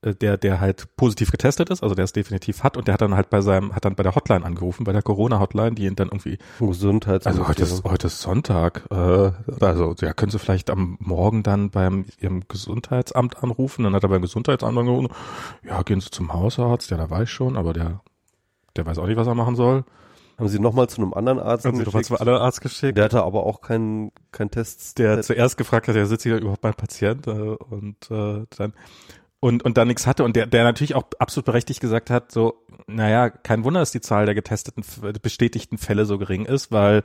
der 0.02 0.36
der 0.36 0.60
halt 0.60 0.96
positiv 0.96 1.30
getestet 1.30 1.70
ist, 1.70 1.82
also 1.82 1.94
der 1.94 2.04
es 2.04 2.12
definitiv 2.12 2.62
hat 2.62 2.76
und 2.76 2.88
der 2.88 2.94
hat 2.94 3.00
dann 3.00 3.14
halt 3.14 3.30
bei 3.30 3.40
seinem 3.40 3.74
hat 3.74 3.84
dann 3.84 3.94
bei 3.94 4.02
der 4.02 4.14
Hotline 4.14 4.44
angerufen, 4.44 4.84
bei 4.84 4.92
der 4.92 5.02
Corona 5.02 5.38
Hotline, 5.38 5.72
die 5.72 5.86
ihn 5.86 5.96
dann 5.96 6.08
irgendwie 6.08 6.38
Gesundheits 6.58 7.26
also 7.26 7.46
heute 7.46 7.62
ist 7.62 7.84
heute 7.84 8.08
ist 8.08 8.20
Sonntag, 8.20 8.82
äh, 8.90 9.30
also 9.60 9.94
ja, 10.00 10.12
können 10.12 10.30
Sie 10.30 10.38
vielleicht 10.38 10.70
am 10.70 10.96
Morgen 11.00 11.42
dann 11.42 11.70
beim 11.70 12.06
Ihrem 12.20 12.42
Gesundheitsamt 12.48 13.42
anrufen, 13.42 13.84
dann 13.84 13.94
hat 13.94 14.02
er 14.02 14.08
beim 14.08 14.22
Gesundheitsamt 14.22 14.76
angerufen, 14.76 15.08
ja, 15.64 15.82
gehen 15.82 16.00
Sie 16.00 16.10
zum 16.10 16.32
Hausarzt, 16.32 16.90
ja, 16.90 16.96
da 16.96 17.08
weiß 17.08 17.24
ich 17.24 17.30
schon, 17.30 17.56
aber 17.56 17.72
der 17.72 18.00
der 18.76 18.86
weiß 18.86 18.98
auch 18.98 19.06
nicht, 19.06 19.16
was 19.16 19.26
er 19.26 19.34
machen 19.34 19.54
soll. 19.54 19.84
haben 20.38 20.48
sie 20.48 20.58
nochmal 20.58 20.88
zu 20.88 21.02
einem 21.02 21.12
anderen 21.12 21.38
Arzt 21.38 21.64
Haben 21.66 21.76
Sie 21.76 21.84
doch 21.84 21.92
mal 21.92 22.00
geschickt. 22.00 22.18
zum 22.18 22.28
Arzt 22.28 22.60
geschickt. 22.62 22.96
Der 22.96 23.04
hatte 23.04 23.22
aber 23.22 23.44
auch 23.44 23.60
keinen 23.60 24.12
kein 24.32 24.50
Test. 24.50 24.98
der 24.98 25.20
zuerst 25.22 25.56
gefragt 25.58 25.88
hat, 25.88 25.96
ja, 25.96 26.06
sitzt 26.06 26.22
hier 26.22 26.38
überhaupt 26.38 26.62
mein 26.62 26.74
Patient 26.74 27.26
äh, 27.26 27.30
und 27.30 28.10
äh, 28.10 28.46
dann 28.56 28.72
und 29.42 29.64
und 29.64 29.76
dann 29.76 29.88
nichts 29.88 30.06
hatte 30.06 30.22
und 30.24 30.36
der 30.36 30.46
der 30.46 30.62
natürlich 30.62 30.94
auch 30.94 31.04
absolut 31.18 31.46
berechtigt 31.46 31.80
gesagt 31.80 32.10
hat, 32.10 32.30
so 32.30 32.54
naja, 32.86 33.28
kein 33.28 33.64
Wunder, 33.64 33.80
dass 33.80 33.90
die 33.90 34.00
Zahl 34.00 34.24
der 34.24 34.34
getesteten 34.36 34.84
bestätigten 35.20 35.78
Fälle 35.78 36.04
so 36.06 36.16
gering 36.16 36.44
ist, 36.46 36.70
weil 36.70 37.02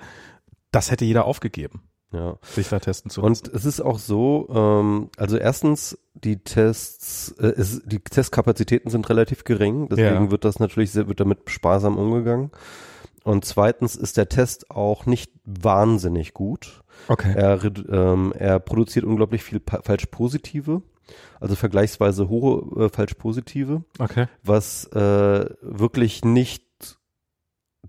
das 0.72 0.92
hätte 0.92 1.06
jeder 1.06 1.26
aufgegeben, 1.26 1.82
ja. 2.12 2.38
sich 2.44 2.70
da 2.70 2.80
testen 2.80 3.10
zu 3.10 3.22
lassen. 3.22 3.28
Und 3.46 3.48
es 3.56 3.66
ist 3.66 3.82
auch 3.82 3.98
so, 4.00 4.48
ähm, 4.54 5.10
also 5.18 5.38
erstens, 5.38 5.98
die 6.14 6.38
Tests, 6.44 7.32
äh, 7.40 7.48
es, 7.58 7.82
die 7.86 8.00
Testkapazitäten 8.00 8.92
sind 8.92 9.10
relativ 9.10 9.44
gering, 9.44 9.88
deswegen 9.90 10.26
Ja. 10.26 10.32
wird 10.32 10.46
das 10.46 10.60
natürlich 10.60 10.92
sehr, 10.92 11.08
wird 11.08 11.20
damit 11.20 11.50
sparsam 11.50 11.98
umgegangen. 11.98 12.52
Und 13.24 13.46
zweitens 13.46 13.96
ist 13.96 14.18
der 14.18 14.30
Test 14.30 14.70
auch 14.72 15.06
nicht 15.06 15.32
wahnsinnig 15.46 16.34
gut. 16.34 16.84
okay. 17.08 17.34
Er, 17.36 17.60
ähm, 17.64 18.34
er 18.38 18.60
produziert 18.60 19.06
unglaublich 19.06 19.44
viel 19.44 19.60
pa- 19.60 19.82
falsch 19.84 20.06
positive, 20.08 20.82
also 21.40 21.56
vergleichsweise 21.56 22.30
hohe 22.30 22.86
äh, 22.86 22.90
falsch 22.90 23.14
positive, 23.16 23.84
Okay. 24.00 24.28
was 24.44 24.86
äh, 24.94 25.46
wirklich 25.62 26.24
nicht 26.26 26.66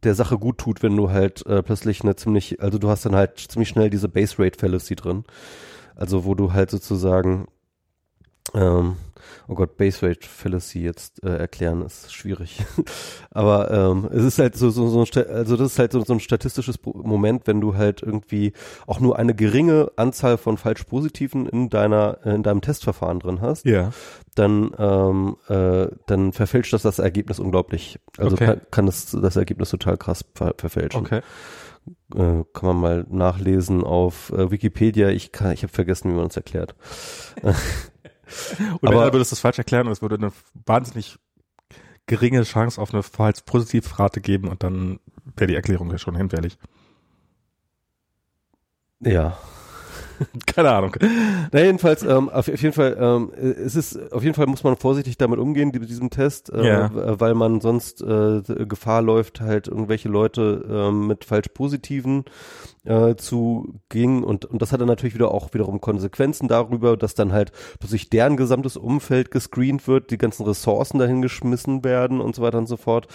der 0.05 0.15
Sache 0.15 0.39
gut 0.39 0.59
tut, 0.59 0.83
wenn 0.83 0.97
du 0.97 1.11
halt 1.11 1.45
äh, 1.47 1.63
plötzlich 1.63 2.03
eine 2.03 2.15
ziemlich, 2.17 2.61
also 2.61 2.79
du 2.79 2.89
hast 2.89 3.05
dann 3.05 3.17
halt 3.17 3.39
ziemlich 3.39 3.69
schnell 3.69 3.91
diese 3.91 4.09
Base 4.09 4.37
Rate 4.39 4.59
Fallacy 4.59 4.95
drin. 4.95 5.25
Also 5.97 6.25
wo 6.25 6.35
du 6.37 6.53
halt 6.53 6.71
sozusagen 6.71 7.49
ähm, 8.55 8.97
oh 9.47 9.55
Gott, 9.55 9.77
Base 9.77 10.07
Rate 10.07 10.27
Fallacy 10.27 10.81
jetzt 10.81 11.23
äh, 11.25 11.37
erklären 11.37 11.83
ist 11.83 12.13
schwierig. 12.15 12.65
Aber 13.31 13.71
ähm, 13.71 14.09
es 14.13 14.25
ist 14.25 14.39
halt 14.39 14.57
so, 14.57 14.71
so, 14.71 14.89
so 14.89 15.01
ein, 15.03 15.27
also 15.29 15.57
das 15.57 15.73
ist 15.73 15.79
halt 15.79 15.93
so, 15.93 16.03
so 16.05 16.13
ein 16.15 16.21
statistisches 16.21 16.79
Moment, 16.85 17.47
wenn 17.47 17.61
du 17.61 17.77
halt 17.77 18.03
irgendwie 18.03 18.53
auch 18.87 19.01
nur 19.01 19.19
eine 19.19 19.35
geringe 19.35 19.91
Anzahl 19.97 20.39
von 20.39 20.57
falsch 20.57 20.85
Positiven 20.85 21.47
in 21.47 21.69
deiner, 21.69 22.19
in 22.25 22.43
deinem 22.43 22.61
Testverfahren 22.61 23.21
drin 23.21 23.41
hast, 23.41 23.65
Ja. 23.67 23.91
dann, 24.35 24.71
ähm, 24.79 25.37
äh, 25.49 25.89
dann 26.07 26.33
verfälscht 26.33 26.73
das 26.73 26.83
das 26.83 26.99
Ergebnis 26.99 27.39
unglaublich. 27.39 27.99
Also 28.17 28.35
Okay. 28.37 28.47
kann, 28.47 28.61
kann 28.71 28.89
es 28.89 29.11
das 29.11 29.37
Ergebnis 29.37 29.71
total 29.71 29.97
krass 29.97 30.25
ver 30.35 30.55
verfälschen. 30.59 31.01
Okay. 31.01 31.21
Äh, 32.15 32.45
kann 32.53 32.67
man 32.67 32.77
mal 32.81 33.07
nachlesen 33.09 33.83
auf 33.83 34.31
äh, 34.33 34.51
Wikipedia. 34.51 35.09
Ich 35.09 35.33
kann, 35.33 35.53
ich 35.53 35.63
habe 35.63 35.73
vergessen, 35.73 36.11
wie 36.11 36.17
man 36.17 36.27
es 36.27 36.37
erklärt. 36.37 36.75
Und 38.73 38.83
wenn 38.83 38.89
Aber- 38.95 39.05
er 39.05 39.13
würde 39.13 39.25
das 39.25 39.39
falsch 39.41 39.59
erklären 39.59 39.87
und 39.87 39.93
es 39.93 40.03
würde 40.03 40.17
eine 40.17 40.33
wahnsinnig 40.67 41.19
geringe 42.07 42.43
Chance 42.43 42.81
auf 42.81 42.93
eine 42.93 43.03
falsch 43.03 43.43
Positivrate 43.45 44.21
geben 44.21 44.49
und 44.49 44.63
dann 44.63 44.99
wäre 45.37 45.49
die 45.49 45.55
Erklärung 45.55 45.91
ja 45.91 45.99
schon 45.99 46.17
hinfällig. 46.17 46.59
Ja. 49.01 49.39
Keine 50.47 50.71
Ahnung. 50.71 50.97
Na 51.53 51.61
jedenfalls, 51.61 52.03
ähm, 52.03 52.29
auf, 52.29 52.49
auf 52.49 52.63
jeden 52.63 52.73
Fall, 52.75 52.97
ähm, 52.99 53.31
äh, 53.37 53.49
es 53.51 53.77
ist, 53.77 54.13
auf 54.13 54.23
jeden 54.23 54.35
Fall 54.35 54.47
muss 54.47 54.65
man 54.65 54.77
vorsichtig 54.77 55.17
damit 55.19 55.39
umgehen, 55.39 55.71
mit 55.73 55.89
diesem 55.89 56.11
Test, 56.11 56.51
äh, 56.53 56.67
Ja. 56.67 56.91
weil 57.21 57.35
man 57.35 57.61
sonst 57.61 58.03
äh, 58.03 58.43
Gefahr 58.67 59.03
läuft, 59.03 59.41
halt 59.41 59.69
irgendwelche 59.69 60.09
Leute 60.09 60.65
ähm, 60.71 61.07
mit 61.07 61.25
falsch 61.25 61.49
positiven 61.55 62.25
äh, 62.85 63.17
zu 63.17 63.75
gehen 63.89 64.25
und, 64.25 64.45
und 64.47 64.63
das 64.63 64.73
hat 64.73 64.81
dann 64.81 64.89
natürlich 64.89 65.15
wieder 65.15 65.31
auch 65.33 65.53
wiederum 65.53 65.81
Konsequenzen 65.81 66.49
darüber, 66.49 66.97
dass 66.97 67.15
dann 67.15 67.33
halt 67.33 67.53
plötzlich 67.79 68.09
deren 68.11 68.37
gesamtes 68.37 68.77
Umfeld 68.77 69.31
gescreent 69.31 69.87
wird, 69.87 70.11
die 70.11 70.19
ganzen 70.19 70.45
Ressourcen 70.47 70.99
dahin 70.99 71.21
geschmissen 71.23 71.85
werden 71.85 72.21
und 72.21 72.35
so 72.35 72.43
weiter 72.43 72.59
und 72.59 72.67
so 72.67 72.77
fort. 72.77 73.07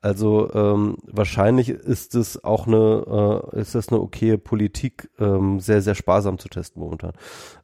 Also 0.00 0.50
ähm, 0.52 0.96
wahrscheinlich 1.06 1.68
ist 1.70 2.14
es 2.14 2.42
auch 2.44 2.66
eine, 2.66 3.50
äh, 3.54 3.60
ist 3.60 3.74
das 3.74 3.88
eine 3.88 4.00
okaye 4.00 4.36
Politik, 4.36 5.08
ähm, 5.18 5.60
sehr, 5.60 5.80
sehr 5.80 5.94
sparsam 5.94 6.38
zu 6.38 6.48
testen 6.52 6.80
momentan. 6.82 7.12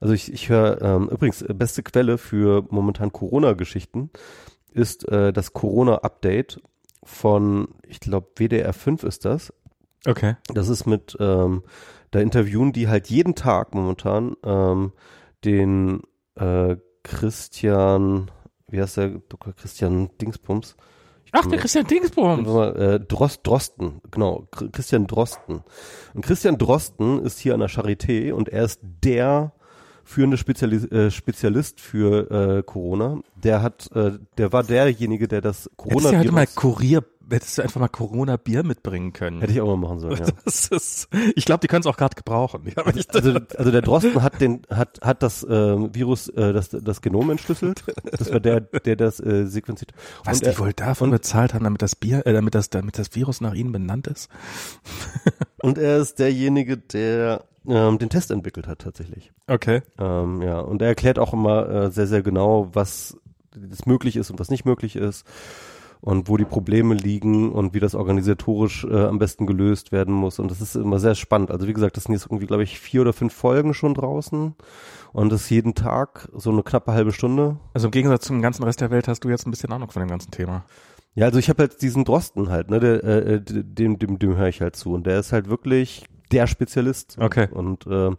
Also 0.00 0.14
ich, 0.14 0.32
ich 0.32 0.48
höre, 0.48 0.82
ähm, 0.82 1.08
übrigens, 1.08 1.42
äh, 1.42 1.54
beste 1.54 1.82
Quelle 1.82 2.18
für 2.18 2.64
momentan 2.70 3.12
Corona-Geschichten 3.12 4.10
ist 4.72 5.08
äh, 5.08 5.32
das 5.32 5.52
Corona-Update 5.52 6.60
von, 7.04 7.68
ich 7.86 8.00
glaube, 8.00 8.28
WDR 8.36 8.72
5 8.72 9.04
ist 9.04 9.24
das. 9.24 9.52
Okay. 10.06 10.36
Das 10.52 10.68
ist 10.68 10.86
mit, 10.86 11.16
ähm, 11.20 11.62
da 12.10 12.20
interviewen 12.20 12.72
die 12.72 12.88
halt 12.88 13.08
jeden 13.08 13.34
Tag 13.34 13.74
momentan 13.74 14.36
ähm, 14.44 14.92
den 15.44 16.02
äh, 16.34 16.76
Christian, 17.02 18.30
wie 18.68 18.80
heißt 18.80 18.96
der, 18.96 19.08
Dr. 19.28 19.52
Christian 19.54 20.10
Dingsbums? 20.18 20.76
Ich 21.28 21.34
Ach, 21.34 21.46
der 21.46 21.58
Christian 21.58 21.86
Dingsbums. 21.86 22.48
Äh, 22.76 23.00
Drost, 23.00 23.40
Drosten, 23.46 24.00
genau, 24.10 24.46
Chr- 24.50 24.70
Christian 24.72 25.06
Drosten. 25.06 25.62
Und 26.14 26.24
Christian 26.24 26.56
Drosten 26.58 27.22
ist 27.22 27.38
hier 27.38 27.54
an 27.54 27.60
der 27.60 27.68
Charité 27.68 28.32
und 28.32 28.48
er 28.48 28.64
ist 28.64 28.80
der 28.82 29.52
führende 30.04 30.38
Spezialis 30.38 30.84
äh, 30.90 31.10
Spezialist 31.10 31.80
für 31.80 32.30
äh, 32.58 32.62
Corona. 32.62 33.20
Der 33.36 33.62
hat, 33.62 33.90
äh, 33.94 34.12
der 34.38 34.52
war 34.54 34.64
derjenige, 34.64 35.28
der 35.28 35.42
das 35.42 35.70
Corona. 35.76 35.96
Hättest 35.96 36.14
du 36.14 36.18
heute 36.18 36.32
mal 36.32 36.46
Kurier, 36.46 37.04
hättest 37.30 37.58
du 37.58 37.62
einfach 37.62 37.80
mal 37.80 37.88
Corona-Bier 37.88 38.62
mitbringen 38.62 39.12
können. 39.12 39.40
Hätte 39.40 39.52
ich 39.52 39.60
auch 39.60 39.66
mal 39.66 39.76
machen 39.76 40.00
sollen. 40.00 40.18
Ja. 40.18 40.26
Ist, 40.44 41.08
ich 41.34 41.44
glaube, 41.44 41.60
die 41.60 41.66
können 41.66 41.80
es 41.80 41.86
auch 41.86 41.96
gerade 41.96 42.14
gebrauchen. 42.14 42.62
Ja, 42.76 42.84
Also, 42.84 43.38
also 43.56 43.70
der 43.70 43.82
Drosten 43.82 44.22
hat 44.22 44.40
den, 44.40 44.62
hat, 44.70 45.00
hat 45.02 45.22
das 45.22 45.42
äh, 45.44 45.48
Virus, 45.48 46.28
äh, 46.28 46.52
das, 46.52 46.70
das 46.70 47.02
Genom 47.02 47.30
entschlüsselt. 47.30 47.84
Das 48.10 48.32
war 48.32 48.40
der, 48.40 48.60
der 48.60 48.96
das 48.96 49.20
äh, 49.20 49.46
sequenziert. 49.46 49.92
was 50.24 50.38
Und 50.38 50.46
die 50.46 50.50
er, 50.50 50.58
wohl 50.58 50.72
davon 50.72 51.10
bezahlt 51.10 51.54
haben, 51.54 51.64
damit 51.64 51.82
das 51.82 51.96
Bier, 51.96 52.26
äh, 52.26 52.32
damit 52.32 52.54
das, 52.54 52.70
damit 52.70 52.98
das 52.98 53.14
Virus 53.14 53.40
nach 53.40 53.54
ihnen 53.54 53.72
benannt 53.72 54.06
ist? 54.06 54.30
und 55.62 55.78
er 55.78 55.98
ist 55.98 56.18
derjenige, 56.18 56.76
der 56.76 57.44
ähm, 57.66 57.98
den 57.98 58.08
Test 58.08 58.30
entwickelt 58.30 58.66
hat 58.66 58.80
tatsächlich. 58.80 59.32
Okay. 59.46 59.82
Ähm, 59.98 60.42
ja, 60.42 60.60
und 60.60 60.80
er 60.80 60.88
erklärt 60.88 61.18
auch 61.18 61.32
immer 61.32 61.68
äh, 61.68 61.90
sehr, 61.90 62.06
sehr 62.06 62.22
genau, 62.22 62.70
was 62.72 63.16
das 63.54 63.86
möglich 63.86 64.16
ist 64.16 64.30
und 64.30 64.38
was 64.38 64.50
nicht 64.50 64.64
möglich 64.64 64.96
ist 64.96 65.26
und 66.00 66.28
wo 66.28 66.36
die 66.36 66.44
Probleme 66.44 66.94
liegen 66.94 67.50
und 67.50 67.74
wie 67.74 67.80
das 67.80 67.94
organisatorisch 67.94 68.84
äh, 68.84 69.06
am 69.06 69.18
besten 69.18 69.46
gelöst 69.46 69.92
werden 69.92 70.14
muss. 70.14 70.38
Und 70.38 70.50
das 70.50 70.60
ist 70.60 70.76
immer 70.76 70.98
sehr 70.98 71.14
spannend. 71.14 71.50
Also 71.50 71.66
wie 71.66 71.72
gesagt, 71.72 71.96
das 71.96 72.04
sind 72.04 72.14
jetzt 72.14 72.26
irgendwie, 72.26 72.46
glaube 72.46 72.62
ich, 72.62 72.78
vier 72.78 73.00
oder 73.00 73.12
fünf 73.12 73.32
Folgen 73.34 73.74
schon 73.74 73.94
draußen 73.94 74.54
und 75.12 75.32
das 75.32 75.50
jeden 75.50 75.74
Tag 75.74 76.28
so 76.34 76.50
eine 76.50 76.62
knappe 76.62 76.92
halbe 76.92 77.12
Stunde. 77.12 77.56
Also 77.74 77.88
im 77.88 77.90
Gegensatz 77.90 78.26
zum 78.26 78.42
ganzen 78.42 78.62
Rest 78.64 78.80
der 78.80 78.90
Welt 78.90 79.08
hast 79.08 79.24
du 79.24 79.28
jetzt 79.28 79.46
ein 79.46 79.50
bisschen 79.50 79.72
Ahnung 79.72 79.90
von 79.90 80.00
dem 80.00 80.08
ganzen 80.08 80.30
Thema. 80.30 80.64
Ja, 81.14 81.26
also 81.26 81.38
ich 81.38 81.48
habe 81.48 81.64
halt 81.64 81.82
diesen 81.82 82.04
Drosten 82.04 82.48
halt, 82.48 82.70
ne, 82.70 82.78
der, 82.78 83.02
äh, 83.02 83.40
dem, 83.42 83.98
dem, 83.98 84.18
dem 84.18 84.36
höre 84.36 84.48
ich 84.48 84.60
halt 84.60 84.76
zu 84.76 84.92
und 84.92 85.06
der 85.06 85.18
ist 85.18 85.32
halt 85.32 85.48
wirklich 85.48 86.06
der 86.30 86.46
Spezialist. 86.46 87.16
Okay. 87.18 87.48
Und 87.50 87.86
ähm, 87.90 88.16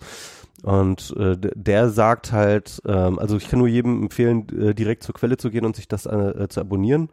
und 0.63 1.15
äh, 1.17 1.37
der 1.37 1.89
sagt 1.89 2.33
halt, 2.33 2.81
ähm, 2.85 3.17
also 3.17 3.37
ich 3.37 3.47
kann 3.47 3.59
nur 3.59 3.69
jedem 3.69 4.03
empfehlen, 4.03 4.45
äh, 4.59 4.75
direkt 4.75 5.03
zur 5.03 5.15
Quelle 5.15 5.37
zu 5.37 5.49
gehen 5.51 5.65
und 5.65 5.75
sich 5.75 5.87
das 5.87 6.05
äh, 6.05 6.47
zu 6.49 6.59
abonnieren. 6.59 7.09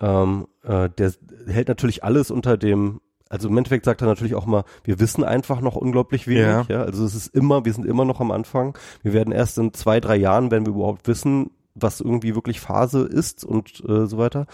Ähm, 0.00 0.46
äh, 0.62 0.88
der 0.90 1.12
hält 1.46 1.68
natürlich 1.68 2.04
alles 2.04 2.30
unter 2.30 2.56
dem, 2.56 3.00
also 3.28 3.48
im 3.48 3.56
Endeffekt 3.56 3.84
sagt 3.84 4.00
er 4.02 4.08
natürlich 4.08 4.34
auch 4.34 4.46
mal, 4.46 4.64
wir 4.84 4.98
wissen 4.98 5.24
einfach 5.24 5.60
noch 5.60 5.76
unglaublich 5.76 6.26
wenig. 6.26 6.42
Ja. 6.42 6.66
Ja. 6.68 6.82
Also 6.82 7.04
es 7.04 7.14
ist 7.14 7.34
immer, 7.34 7.64
wir 7.64 7.72
sind 7.72 7.86
immer 7.86 8.04
noch 8.04 8.20
am 8.20 8.30
Anfang. 8.30 8.76
Wir 9.02 9.12
werden 9.12 9.32
erst 9.32 9.58
in 9.58 9.72
zwei, 9.72 10.00
drei 10.00 10.16
Jahren, 10.16 10.50
wenn 10.50 10.66
wir 10.66 10.72
überhaupt 10.72 11.06
wissen, 11.06 11.50
was 11.74 12.00
irgendwie 12.00 12.34
wirklich 12.34 12.60
Phase 12.60 13.02
ist 13.02 13.44
und 13.44 13.82
äh, 13.88 14.06
so 14.06 14.18
weiter. 14.18 14.46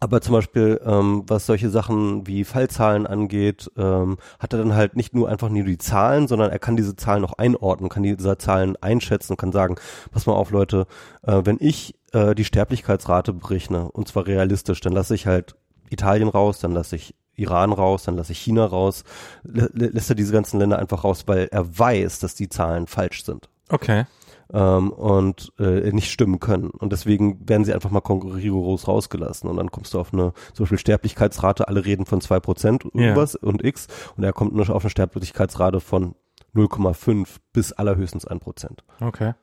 Aber 0.00 0.20
zum 0.20 0.34
Beispiel, 0.34 0.80
ähm, 0.84 1.24
was 1.26 1.46
solche 1.46 1.70
Sachen 1.70 2.26
wie 2.26 2.44
Fallzahlen 2.44 3.06
angeht, 3.06 3.68
ähm, 3.76 4.16
hat 4.38 4.52
er 4.52 4.60
dann 4.60 4.74
halt 4.74 4.94
nicht 4.94 5.12
nur 5.12 5.28
einfach 5.28 5.48
nur 5.48 5.64
die 5.64 5.78
Zahlen, 5.78 6.28
sondern 6.28 6.50
er 6.52 6.60
kann 6.60 6.76
diese 6.76 6.94
Zahlen 6.94 7.24
auch 7.24 7.32
einordnen, 7.32 7.88
kann 7.90 8.04
diese 8.04 8.38
Zahlen 8.38 8.76
einschätzen 8.80 9.36
kann 9.36 9.50
sagen, 9.50 9.74
pass 10.12 10.26
mal 10.26 10.34
auf 10.34 10.50
Leute, 10.52 10.86
äh, 11.22 11.40
wenn 11.44 11.56
ich 11.58 11.96
äh, 12.12 12.34
die 12.36 12.44
Sterblichkeitsrate 12.44 13.32
berechne, 13.32 13.90
und 13.90 14.06
zwar 14.06 14.26
realistisch, 14.26 14.80
dann 14.80 14.92
lasse 14.92 15.16
ich 15.16 15.26
halt 15.26 15.56
Italien 15.90 16.28
raus, 16.28 16.60
dann 16.60 16.72
lasse 16.72 16.94
ich 16.94 17.14
Iran 17.34 17.72
raus, 17.72 18.04
dann 18.04 18.16
lasse 18.16 18.32
ich 18.32 18.38
China 18.38 18.66
raus, 18.66 19.04
lä 19.42 19.64
lä- 19.74 19.90
lässt 19.92 20.10
er 20.10 20.16
diese 20.16 20.32
ganzen 20.32 20.60
Länder 20.60 20.78
einfach 20.78 21.02
raus, 21.04 21.24
weil 21.26 21.48
er 21.50 21.78
weiß, 21.78 22.20
dass 22.20 22.34
die 22.36 22.48
Zahlen 22.48 22.86
falsch 22.86 23.24
sind 23.24 23.48
Okay. 23.70 24.04
Ähm, 24.52 24.90
und 24.90 25.52
äh, 25.58 25.90
nicht 25.92 26.10
stimmen 26.10 26.40
können. 26.40 26.70
Und 26.70 26.92
deswegen 26.92 27.48
werden 27.48 27.64
sie 27.64 27.74
einfach 27.74 27.90
mal 27.90 28.00
rigoros 28.00 28.88
rausgelassen. 28.88 29.48
Und 29.48 29.56
dann 29.56 29.70
kommst 29.70 29.94
du 29.94 30.00
auf 30.00 30.12
eine 30.12 30.32
zum 30.54 30.64
Beispiel 30.64 30.78
Sterblichkeitsrate, 30.78 31.68
alle 31.68 31.84
reden 31.84 32.06
von 32.06 32.20
zwei 32.20 32.40
Prozent 32.40 32.84
Ja. 32.94 33.00
irgendwas 33.00 33.34
und 33.34 33.64
X 33.64 33.88
und 34.16 34.24
er 34.24 34.32
kommt 34.32 34.54
nur 34.54 34.68
auf 34.70 34.82
eine 34.84 34.90
Sterblichkeitsrate 34.90 35.80
von 35.80 36.14
0,5 36.54 37.36
bis 37.52 37.72
allerhöchstens 37.72 38.26
1 38.26 38.40
Prozent. 38.42 38.84
Okay. 39.00 39.34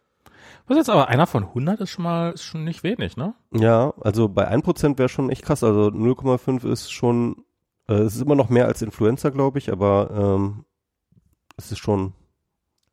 Was 0.68 0.78
jetzt 0.78 0.90
aber 0.90 1.08
einer 1.08 1.28
von 1.28 1.44
100 1.44 1.82
ist 1.82 1.90
schon 1.92 2.04
mal, 2.04 2.32
ist 2.32 2.44
schon 2.44 2.64
nicht 2.64 2.84
wenig, 2.84 3.18
ne? 3.18 3.34
Ja, 3.54 3.94
also 4.02 4.28
bei 4.30 4.48
1 4.48 4.64
Prozent 4.64 4.98
wäre 4.98 5.10
schon 5.10 5.30
echt 5.30 5.44
krass. 5.44 5.64
Also 5.64 5.88
0,5 5.90 6.66
ist 6.70 6.92
schon, 6.92 7.44
äh, 7.88 7.94
es 7.94 8.16
ist 8.16 8.22
immer 8.22 8.36
noch 8.36 8.50
mehr 8.50 8.66
als 8.66 8.82
Influenza, 8.82 9.30
glaube 9.30 9.60
ich, 9.60 9.72
aber 9.72 10.10
ähm, 10.12 10.66
es 11.58 11.72
ist 11.72 11.80
schon, 11.80 12.14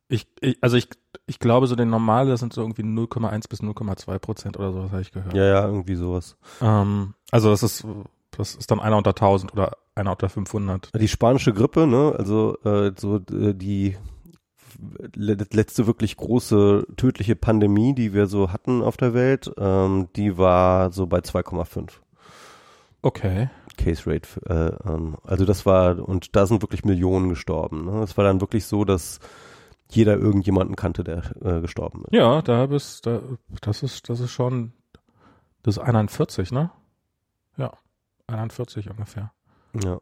Ich, 0.09 0.27
ich 0.41 0.57
also 0.61 0.77
ich, 0.77 0.89
ich 1.25 1.39
glaube, 1.39 1.67
so 1.67 1.75
den 1.75 1.89
normale, 1.89 2.29
das 2.31 2.39
sind 2.41 2.53
so 2.53 2.61
irgendwie 2.61 2.83
0,1 2.83 3.49
bis 3.49 3.61
0,2 3.61 4.19
Prozent 4.19 4.57
oder 4.57 4.71
sowas, 4.73 4.91
habe 4.91 5.01
ich 5.01 5.11
gehört. 5.11 5.33
ja, 5.33 5.43
ja, 5.45 5.65
irgendwie 5.65 5.95
sowas. 5.95 6.35
Ähm, 6.61 7.13
also 7.31 7.49
das 7.49 7.63
ist, 7.63 7.85
das 8.31 8.55
ist 8.55 8.69
dann 8.69 8.79
einer 8.79 8.97
unter 8.97 9.11
1000 9.11 9.53
oder 9.53 9.77
einer 9.95 10.11
unter 10.11 10.29
500. 10.29 10.91
Die 10.99 11.07
spanische 11.07 11.53
Grippe, 11.53 11.87
ne, 11.87 12.13
also 12.17 12.57
äh, 12.63 12.91
so 12.97 13.17
äh, 13.31 13.53
die 13.53 13.95
le- 15.15 15.37
letzte 15.51 15.87
wirklich 15.87 16.17
große 16.17 16.85
tödliche 16.97 17.35
Pandemie, 17.35 17.93
die 17.95 18.13
wir 18.13 18.27
so 18.27 18.51
hatten 18.51 18.81
auf 18.81 18.97
der 18.97 19.13
Welt, 19.13 19.51
ähm, 19.57 20.09
die 20.15 20.37
war 20.37 20.91
so 20.91 21.07
bei 21.07 21.19
2,5 21.19 21.89
Okay. 23.01 23.49
Case 23.77 24.03
Rate. 24.05 24.29
Äh, 24.45 24.89
ähm, 24.89 25.15
also 25.23 25.45
das 25.45 25.65
war 25.65 25.99
und 26.07 26.35
da 26.35 26.45
sind 26.45 26.61
wirklich 26.61 26.85
Millionen 26.85 27.29
gestorben. 27.29 27.85
Ne? 27.85 28.03
Es 28.03 28.17
war 28.17 28.23
dann 28.23 28.39
wirklich 28.41 28.65
so, 28.65 28.85
dass 28.85 29.19
jeder 29.95 30.17
irgendjemanden 30.17 30.75
kannte, 30.75 31.03
der 31.03 31.23
äh, 31.43 31.61
gestorben 31.61 32.03
ist. 32.05 32.13
Ja, 32.13 32.41
da 32.41 32.65
bist, 32.67 33.05
da, 33.05 33.21
das 33.61 33.83
ist, 33.83 34.09
das 34.09 34.19
ist 34.19 34.31
schon, 34.31 34.73
das 35.63 35.77
ist 35.77 35.83
41, 35.83 36.51
ne? 36.51 36.71
Ja. 37.57 37.73
41 38.27 38.89
ungefähr. 38.89 39.31
Ja. 39.83 39.99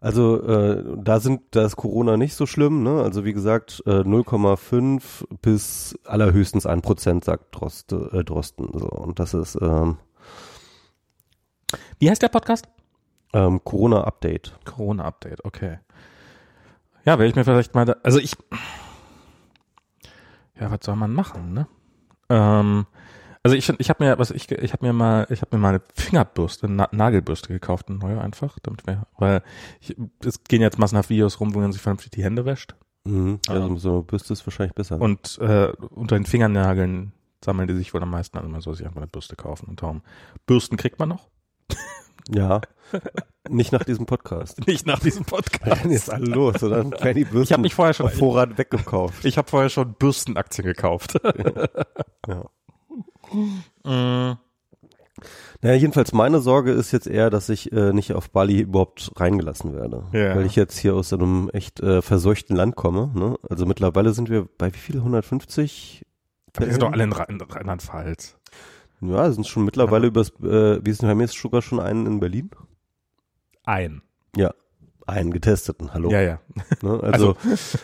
Also 0.00 0.42
äh, 0.42 0.84
da 0.98 1.18
sind 1.18 1.42
da 1.52 1.64
ist 1.64 1.76
Corona 1.76 2.16
nicht 2.16 2.34
so 2.34 2.44
schlimm, 2.46 2.82
ne? 2.82 3.02
Also 3.02 3.24
wie 3.24 3.32
gesagt, 3.32 3.82
äh, 3.86 4.00
0,5 4.00 5.24
bis 5.40 5.98
allerhöchstens 6.04 6.66
1 6.66 6.82
Prozent, 6.82 7.24
sagt 7.24 7.46
Drost, 7.58 7.92
äh, 7.92 8.22
Drosten. 8.22 8.68
So. 8.74 8.86
Und 8.88 9.18
das 9.18 9.32
ist 9.32 9.56
ähm, 9.60 9.96
Wie 11.98 12.10
heißt 12.10 12.22
der 12.22 12.28
Podcast? 12.28 12.68
ähm, 13.34 13.62
Corona-Update. 13.64 14.54
Corona-Update, 14.64 15.44
okay. 15.44 15.78
Ja, 17.04 17.18
werde 17.18 17.26
ich 17.26 17.34
mir 17.34 17.44
vielleicht 17.44 17.74
mal, 17.74 17.84
da, 17.84 17.96
also 18.02 18.18
ich, 18.18 18.36
ja, 20.58 20.70
was 20.70 20.80
soll 20.82 20.96
man 20.96 21.12
machen, 21.12 21.52
ne? 21.52 21.66
Ähm, 22.28 22.86
also 23.42 23.56
ich, 23.56 23.68
ich 23.68 23.90
habe 23.90 24.04
mir, 24.04 24.18
was 24.18 24.30
ich, 24.30 24.50
ich 24.50 24.72
habe 24.72 24.86
mir 24.86 24.92
mal, 24.92 25.26
ich 25.28 25.42
habe 25.42 25.54
mir 25.56 25.60
mal 25.60 25.68
eine 25.70 25.82
Fingerbürste, 25.94 26.66
Na 26.68 26.88
Nagelbürste 26.92 27.48
gekauft, 27.48 27.88
eine 27.88 27.98
neue 27.98 28.20
einfach, 28.20 28.58
damit 28.62 28.86
wir, 28.86 29.06
weil 29.18 29.42
ich, 29.80 29.94
es 30.24 30.42
gehen 30.44 30.62
jetzt 30.62 30.78
massenhaft 30.78 31.10
Videos 31.10 31.40
rum, 31.40 31.54
wo 31.54 31.58
man 31.58 31.72
sich 31.72 31.82
vernünftig 31.82 32.12
die 32.12 32.24
Hände 32.24 32.44
wäscht 32.44 32.74
Mhm. 33.04 33.38
Also 33.48 33.68
Ähm, 33.68 33.78
so 33.78 34.02
Bürste 34.02 34.32
ist 34.32 34.46
wahrscheinlich 34.46 34.74
besser. 34.74 35.00
und 35.00 35.38
äh, 35.38 35.72
unter 35.90 36.16
den 36.16 36.24
Fingernageln 36.26 37.12
sammeln 37.44 37.68
die 37.68 37.74
sich 37.74 37.92
wohl 37.92 38.02
am 38.02 38.10
meisten 38.10 38.38
an, 38.38 38.50
man 38.50 38.62
soll 38.62 38.74
sich 38.74 38.86
einfach 38.86 38.96
eine 39.02 39.06
Bürste 39.06 39.36
kaufen 39.36 39.68
und 39.68 39.82
darum. 39.82 40.02
Bürsten 40.46 40.76
kriegt 40.78 40.98
man 40.98 41.10
noch? 41.10 41.28
Ja. 42.28 42.60
nicht 43.48 43.72
nach 43.72 43.84
diesem 43.84 44.06
Podcast. 44.06 44.58
Nicht 44.66 44.86
nach 44.86 45.00
diesem 45.00 45.24
Podcast. 45.24 45.84
Dann 45.84 45.90
ist 45.90 46.10
alle 46.10 46.26
los, 46.26 46.62
oder? 46.62 46.90
Werden 46.90 47.14
die 47.14 47.24
Bürsten 47.24 47.42
Ich 47.42 47.52
habe 47.52 47.62
mich 47.62 47.74
vorher 47.74 47.94
schon, 47.94 48.06
auf 48.06 48.14
Vorrat 48.14 48.56
weggekauft. 48.58 49.24
ich 49.24 49.36
habe 49.38 49.48
vorher 49.48 49.68
schon 49.68 49.94
Bürstenaktien 49.94 50.66
gekauft. 50.66 51.18
Ja. 52.26 52.44
Mm. 53.84 54.38
Naja, 55.60 55.76
jedenfalls 55.76 56.12
meine 56.12 56.40
Sorge 56.40 56.72
ist 56.72 56.92
jetzt 56.92 57.06
eher, 57.06 57.30
dass 57.30 57.48
ich 57.48 57.72
äh, 57.72 57.92
nicht 57.92 58.12
auf 58.12 58.30
Bali 58.30 58.60
überhaupt 58.60 59.12
reingelassen 59.16 59.74
werde. 59.74 60.04
Ja. 60.12 60.36
Weil 60.36 60.46
ich 60.46 60.56
jetzt 60.56 60.76
hier 60.78 60.94
aus 60.94 61.12
einem 61.12 61.50
echt 61.52 61.80
äh, 61.80 62.02
verseuchten 62.02 62.54
Land 62.54 62.76
komme. 62.76 63.10
Ne? 63.14 63.36
Also 63.48 63.64
mittlerweile 63.64 64.12
sind 64.12 64.28
wir 64.28 64.46
bei 64.58 64.72
wie 64.74 64.78
viel? 64.78 64.96
150? 64.96 66.04
Wir 66.58 66.70
sind 66.70 66.82
doch 66.82 66.92
alle 66.92 67.04
in 67.04 67.12
Rheinland-Pfalz. 67.12 68.36
Ja, 69.08 69.30
sind 69.30 69.46
schon 69.46 69.64
mittlerweile 69.64 70.06
übers, 70.06 70.30
äh, 70.40 70.84
wir 70.84 70.94
sind, 70.94 71.02
wir 71.02 71.10
haben 71.10 71.20
jetzt 71.20 71.38
sogar 71.38 71.62
schon 71.62 71.80
einen 71.80 72.06
in 72.06 72.20
Berlin. 72.20 72.50
Ein. 73.64 74.02
Einen 75.06 75.32
getesteten, 75.32 75.92
hallo. 75.92 76.10
Ja, 76.10 76.20
ja. 76.22 76.40
Ne? 76.82 76.98
Also, 77.02 77.36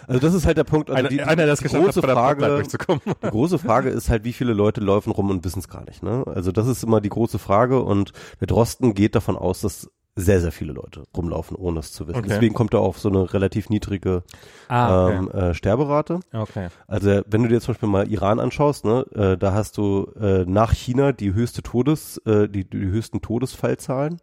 also, 0.07 0.21
das 0.21 0.33
ist 0.33 0.47
halt 0.47 0.57
der 0.57 0.65
Punkt. 0.65 0.89
Also 0.89 1.01
einer, 1.01 1.09
die, 1.11 1.21
einer, 1.23 1.45
der 1.45 1.53
es 1.53 1.61
die 1.61 1.69
hat, 1.69 1.73
große 1.73 2.01
Pipeline 2.01 2.65
Frage. 2.65 3.01
Die 3.23 3.29
große 3.29 3.59
Frage 3.59 3.91
ist 3.91 4.09
halt, 4.09 4.25
wie 4.25 4.33
viele 4.33 4.55
Leute 4.55 4.81
laufen 4.81 5.11
rum 5.11 5.29
und 5.29 5.45
wissen 5.45 5.59
es 5.59 5.69
gar 5.69 5.85
nicht. 5.85 6.03
Ne? 6.03 6.25
Also 6.27 6.51
das 6.51 6.67
ist 6.67 6.83
immer 6.83 7.01
die 7.03 7.11
große 7.11 7.39
Frage 7.39 7.83
und 7.83 8.13
der 8.41 8.47
Drosten 8.47 8.95
geht 8.95 9.15
davon 9.15 9.37
aus, 9.37 9.61
dass 9.61 9.91
sehr, 10.17 10.41
sehr 10.41 10.53
viele 10.53 10.73
Leute 10.73 11.05
rumlaufen, 11.17 11.57
ohne 11.57 11.79
es 11.81 11.93
zu 11.93 12.07
wissen. 12.07 12.19
Okay. 12.19 12.29
Deswegen 12.29 12.55
kommt 12.55 12.75
er 12.75 12.81
auf 12.81 12.99
so 12.99 13.09
eine 13.09 13.33
relativ 13.33 13.69
niedrige 13.71 14.23
Ah, 14.69 15.09
ähm, 15.11 15.31
äh, 15.31 15.55
Sterberate. 15.55 16.21
okay. 16.33 16.69
Also 16.87 17.23
wenn 17.27 17.43
du 17.43 17.49
dir 17.49 17.61
zum 17.61 17.75
Beispiel 17.75 17.89
mal 17.89 18.09
Iran 18.11 18.41
anschaust, 18.41 18.85
ne, 18.85 19.07
äh, 19.15 19.37
da 19.39 19.53
hast 19.53 19.79
du 19.79 20.11
äh, 20.21 20.45
nach 20.47 20.73
China 20.73 21.13
die 21.13 21.33
höchste 21.33 21.63
Todes, 21.63 22.19
äh, 22.27 22.49
die, 22.49 22.69
die 22.69 22.79
höchsten 22.79 23.21
Todesfallzahlen, 23.23 24.21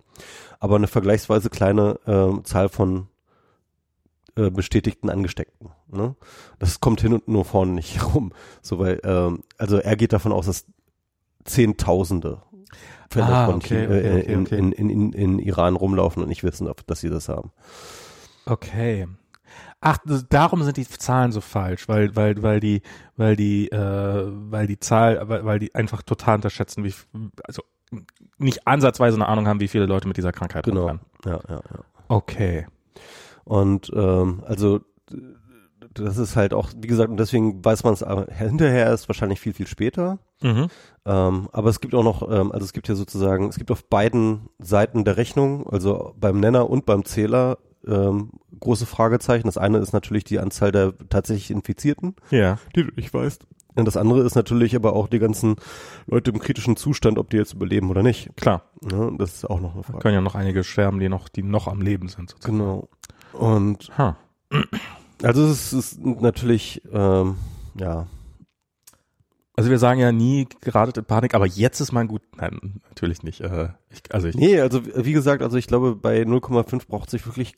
aber 0.60 0.75
eine 0.75 0.88
vergleichsweise 0.88 1.50
kleine 1.50 2.00
äh, 2.06 2.44
Zahl 2.44 2.70
von 2.70 3.08
äh, 4.36 4.51
bestätigten 4.51 5.10
Angesteckten. 5.10 5.70
Ne? 5.88 6.15
Das 6.60 6.79
kommt 6.79 7.01
hin 7.01 7.13
und 7.13 7.27
nur 7.27 7.46
vorne 7.46 7.72
nicht 7.72 7.96
herum. 8.00 8.34
So 8.62 8.77
weil, 8.77 9.00
ähm, 9.03 9.44
also 9.58 9.77
er 9.77 9.96
geht 9.96 10.13
davon 10.13 10.32
aus, 10.34 10.46
dass 10.48 10.65
Zehntausende 11.46 12.41
Fälle 13.09 13.25
Ah, 13.27 13.45
von 13.45 13.55
okay, 13.55 13.86
okay, 13.86 14.21
in, 14.33 14.41
okay. 14.41 14.57
In, 14.57 14.71
in, 14.71 15.13
in, 15.13 15.39
Iran 15.39 15.75
rumlaufen 15.75 16.21
und 16.21 16.29
nicht 16.29 16.43
wissen, 16.43 16.67
ob, 16.67 16.86
dass 16.88 17.00
sie 17.00 17.09
das 17.09 17.29
haben. 17.29 17.51
Okay. 18.45 19.07
Ach, 19.79 19.97
darum 20.29 20.63
sind 20.63 20.77
die 20.77 20.88
Zahlen 20.88 21.31
so 21.31 21.39
falsch, 21.39 21.88
weil 21.88 22.15
weil 22.15 22.41
weil 22.41 22.59
die 22.59 22.81
weil 23.15 23.36
die 23.36 23.69
äh, 23.71 24.24
weil 24.27 24.67
die 24.67 24.79
Zahl 24.79 25.21
weil, 25.29 25.45
weil 25.45 25.59
die 25.59 25.74
einfach 25.75 26.01
total 26.01 26.36
unterschätzen, 26.36 26.83
wie 26.83 26.93
also 27.43 27.62
nicht 28.38 28.67
ansatzweise 28.67 29.15
eine 29.15 29.27
Ahnung 29.27 29.47
haben, 29.47 29.59
wie 29.59 29.67
viele 29.67 29.86
Leute 29.86 30.07
mit 30.07 30.17
dieser 30.17 30.31
Krankheit 30.33 30.65
Genau. 30.65 30.81
rumrennen. 30.81 31.01
Ja, 31.25 31.39
ja, 31.47 31.55
ja. 31.55 31.79
Okay. 32.09 32.67
Und 33.45 33.91
ähm, 33.95 34.43
also 34.45 34.81
das 35.99 36.17
ist 36.17 36.35
halt 36.35 36.53
auch, 36.53 36.69
wie 36.77 36.87
gesagt, 36.87 37.09
und 37.09 37.17
deswegen 37.17 37.63
weiß 37.63 37.83
man 37.83 37.93
es 37.93 38.05
hinterher 38.37 38.85
erst 38.85 39.07
wahrscheinlich 39.09 39.39
viel, 39.39 39.53
viel 39.53 39.67
später. 39.67 40.19
Mhm. 40.41 40.67
Ähm, 41.05 41.49
aber 41.51 41.69
es 41.69 41.79
gibt 41.79 41.93
auch 41.95 42.03
noch, 42.03 42.23
ähm, 42.29 42.51
also 42.51 42.63
es 42.65 42.73
gibt 42.73 42.87
ja 42.87 42.95
sozusagen, 42.95 43.47
es 43.49 43.57
gibt 43.57 43.71
auf 43.71 43.85
beiden 43.85 44.49
Seiten 44.59 45.03
der 45.05 45.17
Rechnung, 45.17 45.67
also 45.67 46.13
beim 46.19 46.39
Nenner 46.39 46.69
und 46.69 46.85
beim 46.85 47.05
Zähler, 47.05 47.57
ähm, 47.87 48.31
große 48.59 48.85
Fragezeichen. 48.85 49.47
Das 49.47 49.57
eine 49.57 49.77
ist 49.77 49.93
natürlich 49.93 50.23
die 50.25 50.39
Anzahl 50.39 50.71
der 50.71 50.93
tatsächlich 51.09 51.51
Infizierten, 51.51 52.15
Ja. 52.31 52.57
die 52.75 52.83
du 52.83 52.89
nicht 52.95 53.13
weißt. 53.13 53.45
Und 53.75 53.85
das 53.85 53.95
andere 53.95 54.21
ist 54.23 54.33
natürlich 54.35 54.75
aber 54.75 54.93
auch 54.93 55.07
die 55.07 55.19
ganzen 55.19 55.55
Leute 56.07 56.31
im 56.31 56.39
kritischen 56.39 56.75
Zustand, 56.77 57.19
ob 57.19 57.29
die 57.29 57.37
jetzt 57.37 57.53
überleben 57.53 57.91
oder 57.91 58.01
nicht. 58.01 58.35
Klar. 58.35 58.63
Ne? 58.81 59.13
Das 59.19 59.35
ist 59.35 59.45
auch 59.49 59.61
noch 59.61 59.73
eine 59.73 59.81
Da 59.83 59.87
Frage. 59.87 59.99
können 59.99 60.15
ja 60.15 60.21
noch 60.21 60.33
einige 60.33 60.63
sterben, 60.63 60.99
die 60.99 61.09
noch 61.09 61.29
die 61.29 61.43
noch 61.43 61.67
am 61.67 61.81
Leben 61.81 62.07
sind. 62.09 62.31
Sozusagen. 62.31 62.57
Genau. 62.57 62.89
Und 63.33 63.95
Ha. 63.97 64.17
Also 65.24 65.45
es 65.45 65.74
ist 65.74 66.00
natürlich, 66.03 66.81
ähm, 66.91 67.38
ja, 67.75 68.07
Also 69.55 69.69
wir 69.69 69.79
sagen 69.79 70.00
ja 70.00 70.12
nie 70.12 70.47
geradet 70.62 70.97
in 70.97 71.05
Panik, 71.05 71.33
aber 71.33 71.47
jetzt 71.47 71.79
ist 71.79 71.91
mein 71.91 72.07
gut. 72.07 72.21
Nein, 72.36 72.81
natürlich 72.89 73.24
nicht. 73.24 73.41
Äh, 73.41 73.69
ich, 73.89 74.13
also 74.13 74.27
ich, 74.27 74.36
Nee, 74.36 74.59
also 74.62 74.81
wie 74.86 75.13
gesagt, 75.13 75.41
also 75.41 75.57
ich 75.57 75.67
glaube, 75.67 75.95
bei 75.95 76.21
0,5 76.21 76.88
braucht 76.88 77.09
sich 77.09 77.25
wirklich 77.25 77.55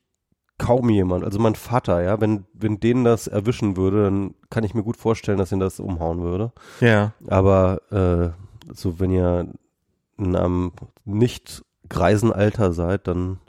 kaum 0.57 0.89
jemand. 0.89 1.23
Also 1.23 1.39
mein 1.39 1.55
Vater, 1.55 2.01
ja, 2.01 2.19
wenn, 2.21 2.45
wenn 2.53 2.79
den 2.79 3.03
das 3.03 3.27
erwischen 3.27 3.75
würde, 3.77 4.03
dann 4.03 4.35
kann 4.49 4.63
ich 4.63 4.73
mir 4.73 4.83
gut 4.83 4.97
vorstellen, 4.97 5.37
dass 5.37 5.51
ihn 5.51 5.59
das 5.59 5.79
umhauen 5.79 6.21
würde. 6.21 6.51
ja. 6.79 7.13
Aber 7.27 7.81
äh, 7.91 8.73
so 8.73 8.99
wenn 8.99 9.11
ihr 9.11 9.47
in 10.17 10.35
einem 10.35 10.71
nicht 11.05 11.63
greisen 11.87 12.31
Alter 12.31 12.71
seid, 12.73 13.07
dann 13.07 13.39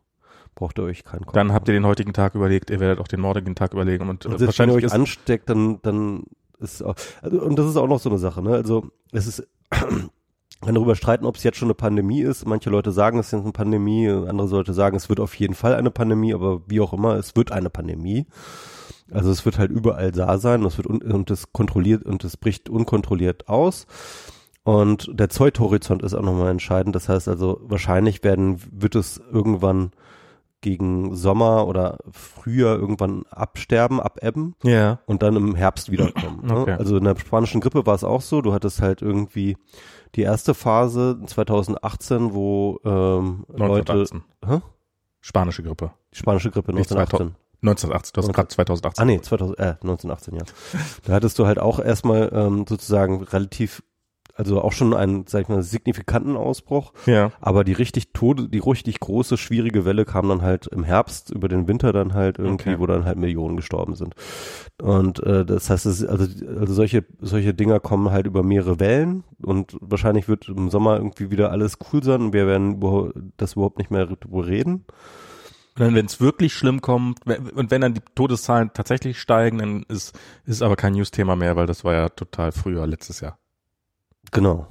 braucht 0.54 0.78
ihr 0.78 0.84
euch 0.84 1.04
keinen 1.04 1.24
Kopf. 1.24 1.34
Dann 1.34 1.52
habt 1.52 1.68
ihr 1.68 1.74
den 1.74 1.86
heutigen 1.86 2.12
Tag 2.12 2.34
überlegt, 2.34 2.70
ihr 2.70 2.80
werdet 2.80 2.98
auch 2.98 3.08
den 3.08 3.20
morgigen 3.20 3.54
Tag 3.54 3.72
überlegen 3.72 4.08
und, 4.08 4.26
und 4.26 4.34
äh, 4.34 4.38
selbst 4.38 4.58
wenn 4.58 4.70
ihr 4.70 4.74
euch 4.74 4.92
ansteckt, 4.92 5.48
dann, 5.48 5.80
dann 5.82 6.24
ist 6.58 6.82
auch, 6.82 6.94
also, 7.22 7.40
und 7.42 7.58
das 7.58 7.66
ist 7.66 7.76
auch 7.76 7.88
noch 7.88 8.00
so 8.00 8.10
eine 8.10 8.18
Sache, 8.18 8.42
ne? 8.42 8.52
Also 8.52 8.88
es 9.12 9.26
ist, 9.26 9.48
kann 9.70 10.74
darüber 10.74 10.94
streiten, 10.94 11.24
ob 11.24 11.36
es 11.36 11.42
jetzt 11.42 11.56
schon 11.56 11.68
eine 11.68 11.74
Pandemie 11.74 12.20
ist. 12.20 12.46
Manche 12.46 12.70
Leute 12.70 12.92
sagen, 12.92 13.18
es 13.18 13.26
ist 13.26 13.32
jetzt 13.32 13.42
eine 13.42 13.52
Pandemie, 13.52 14.08
andere 14.08 14.48
Leute 14.48 14.74
sagen, 14.74 14.96
es 14.96 15.08
wird 15.08 15.20
auf 15.20 15.34
jeden 15.34 15.54
Fall 15.54 15.74
eine 15.74 15.90
Pandemie, 15.90 16.34
aber 16.34 16.62
wie 16.66 16.80
auch 16.80 16.92
immer, 16.92 17.14
es 17.14 17.34
wird 17.34 17.50
eine 17.50 17.70
Pandemie. 17.70 18.26
Also 19.10 19.30
es 19.30 19.44
wird 19.44 19.58
halt 19.58 19.70
überall 19.70 20.12
da 20.12 20.38
sein, 20.38 20.64
es 20.64 20.76
wird 20.76 20.86
un 20.86 21.02
und 21.02 21.30
es 21.30 21.52
kontrolliert 21.52 22.04
und 22.04 22.22
es 22.24 22.36
bricht 22.36 22.68
unkontrolliert 22.68 23.48
aus. 23.48 23.86
Und 24.62 25.10
der 25.12 25.30
Zeithorizont 25.30 26.02
ist 26.02 26.14
auch 26.14 26.22
nochmal 26.22 26.50
entscheidend. 26.50 26.94
Das 26.94 27.08
heißt 27.08 27.28
also, 27.28 27.60
wahrscheinlich 27.62 28.22
werden, 28.22 28.60
wird 28.70 28.94
es 28.94 29.20
irgendwann 29.32 29.92
gegen 30.60 31.14
Sommer 31.16 31.66
oder 31.66 31.98
Frühjahr 32.10 32.76
irgendwann 32.76 33.24
absterben, 33.30 34.00
abebben 34.00 34.54
ja, 34.62 35.00
und 35.06 35.22
dann 35.22 35.36
im 35.36 35.54
Herbst 35.54 35.90
wiederkommen. 35.90 36.46
ne? 36.46 36.60
Okay. 36.60 36.72
Also 36.72 36.96
in 36.96 37.04
der 37.04 37.16
spanischen 37.18 37.60
Grippe 37.60 37.86
war 37.86 37.94
es 37.94 38.04
auch 38.04 38.20
so. 38.20 38.42
Du 38.42 38.52
hattest 38.52 38.82
halt 38.82 39.02
irgendwie 39.02 39.56
die 40.14 40.22
erste 40.22 40.54
Phase 40.54 41.18
2018, 41.24 42.34
wo 42.34 42.78
ähm, 42.84 43.44
Leute 43.48 43.92
1918. 43.92 44.22
Hä? 44.46 44.60
Spanische 45.20 45.62
Grippe. 45.62 45.92
die 46.12 46.18
spanische 46.18 46.50
Grippe 46.50 46.72
Nicht 46.72 46.90
1918. 46.90 47.36
1918, 47.62 48.12
du 48.14 48.22
hast 48.22 48.34
gerade 48.34 48.48
2018. 48.48 49.02
Ah 49.02 49.04
nee, 49.04 49.20
2000, 49.20 49.58
äh, 49.58 49.62
1918, 49.82 50.34
ja. 50.34 50.42
Da 51.04 51.12
hattest 51.12 51.38
du 51.38 51.46
halt 51.46 51.58
auch 51.58 51.78
erstmal 51.78 52.30
ähm, 52.32 52.64
sozusagen 52.66 53.22
relativ, 53.22 53.82
also 54.40 54.62
auch 54.62 54.72
schon 54.72 54.94
einen, 54.94 55.26
sag 55.26 55.42
ich 55.42 55.48
mal, 55.48 55.62
signifikanten 55.62 56.34
Ausbruch. 56.36 56.92
Ja. 57.04 57.30
Aber 57.40 57.62
die 57.62 57.74
richtig 57.74 58.12
tode, 58.12 58.48
die 58.48 58.58
richtig 58.58 58.98
große, 58.98 59.36
schwierige 59.36 59.84
Welle 59.84 60.06
kam 60.06 60.28
dann 60.28 60.40
halt 60.40 60.66
im 60.66 60.82
Herbst, 60.82 61.30
über 61.30 61.48
den 61.48 61.68
Winter 61.68 61.92
dann 61.92 62.14
halt 62.14 62.38
irgendwie, 62.38 62.70
Okay. 62.70 62.78
wo 62.80 62.86
dann 62.86 63.04
halt 63.04 63.18
Millionen 63.18 63.56
gestorben 63.56 63.94
sind. 63.94 64.14
Und 64.80 65.22
äh, 65.22 65.44
das 65.44 65.68
heißt, 65.68 65.84
es, 65.86 66.04
also, 66.04 66.24
also 66.58 66.72
solche, 66.72 67.04
solche 67.20 67.52
Dinger 67.52 67.80
kommen 67.80 68.10
halt 68.10 68.26
über 68.26 68.42
mehrere 68.42 68.80
Wellen 68.80 69.24
und 69.42 69.76
wahrscheinlich 69.80 70.26
wird 70.26 70.48
im 70.48 70.70
Sommer 70.70 70.96
irgendwie 70.96 71.30
wieder 71.30 71.50
alles 71.50 71.76
cool 71.92 72.02
sein 72.02 72.22
und 72.22 72.32
wir 72.32 72.46
werden 72.46 72.80
das 73.36 73.52
überhaupt 73.52 73.78
nicht 73.78 73.90
mehr 73.90 74.06
drüber 74.06 74.46
reden. 74.46 74.86
Und 75.76 75.86
dann, 75.86 75.94
wenn 75.94 76.06
es 76.06 76.20
wirklich 76.20 76.52
schlimm 76.54 76.80
kommt, 76.80 77.20
und 77.26 77.70
wenn 77.70 77.80
dann 77.80 77.94
die 77.94 78.02
Todeszahlen 78.14 78.70
tatsächlich 78.74 79.20
steigen, 79.20 79.58
dann 79.58 79.82
ist 79.88 80.14
ist 80.44 80.56
es 80.56 80.62
aber 80.62 80.76
kein 80.76 80.94
News-Thema 80.94 81.36
mehr, 81.36 81.56
weil 81.56 81.66
das 81.66 81.84
war 81.84 81.94
ja 81.94 82.08
total 82.08 82.52
früher 82.52 82.86
letztes 82.86 83.20
Jahr. 83.20 83.38
Genau. 84.30 84.66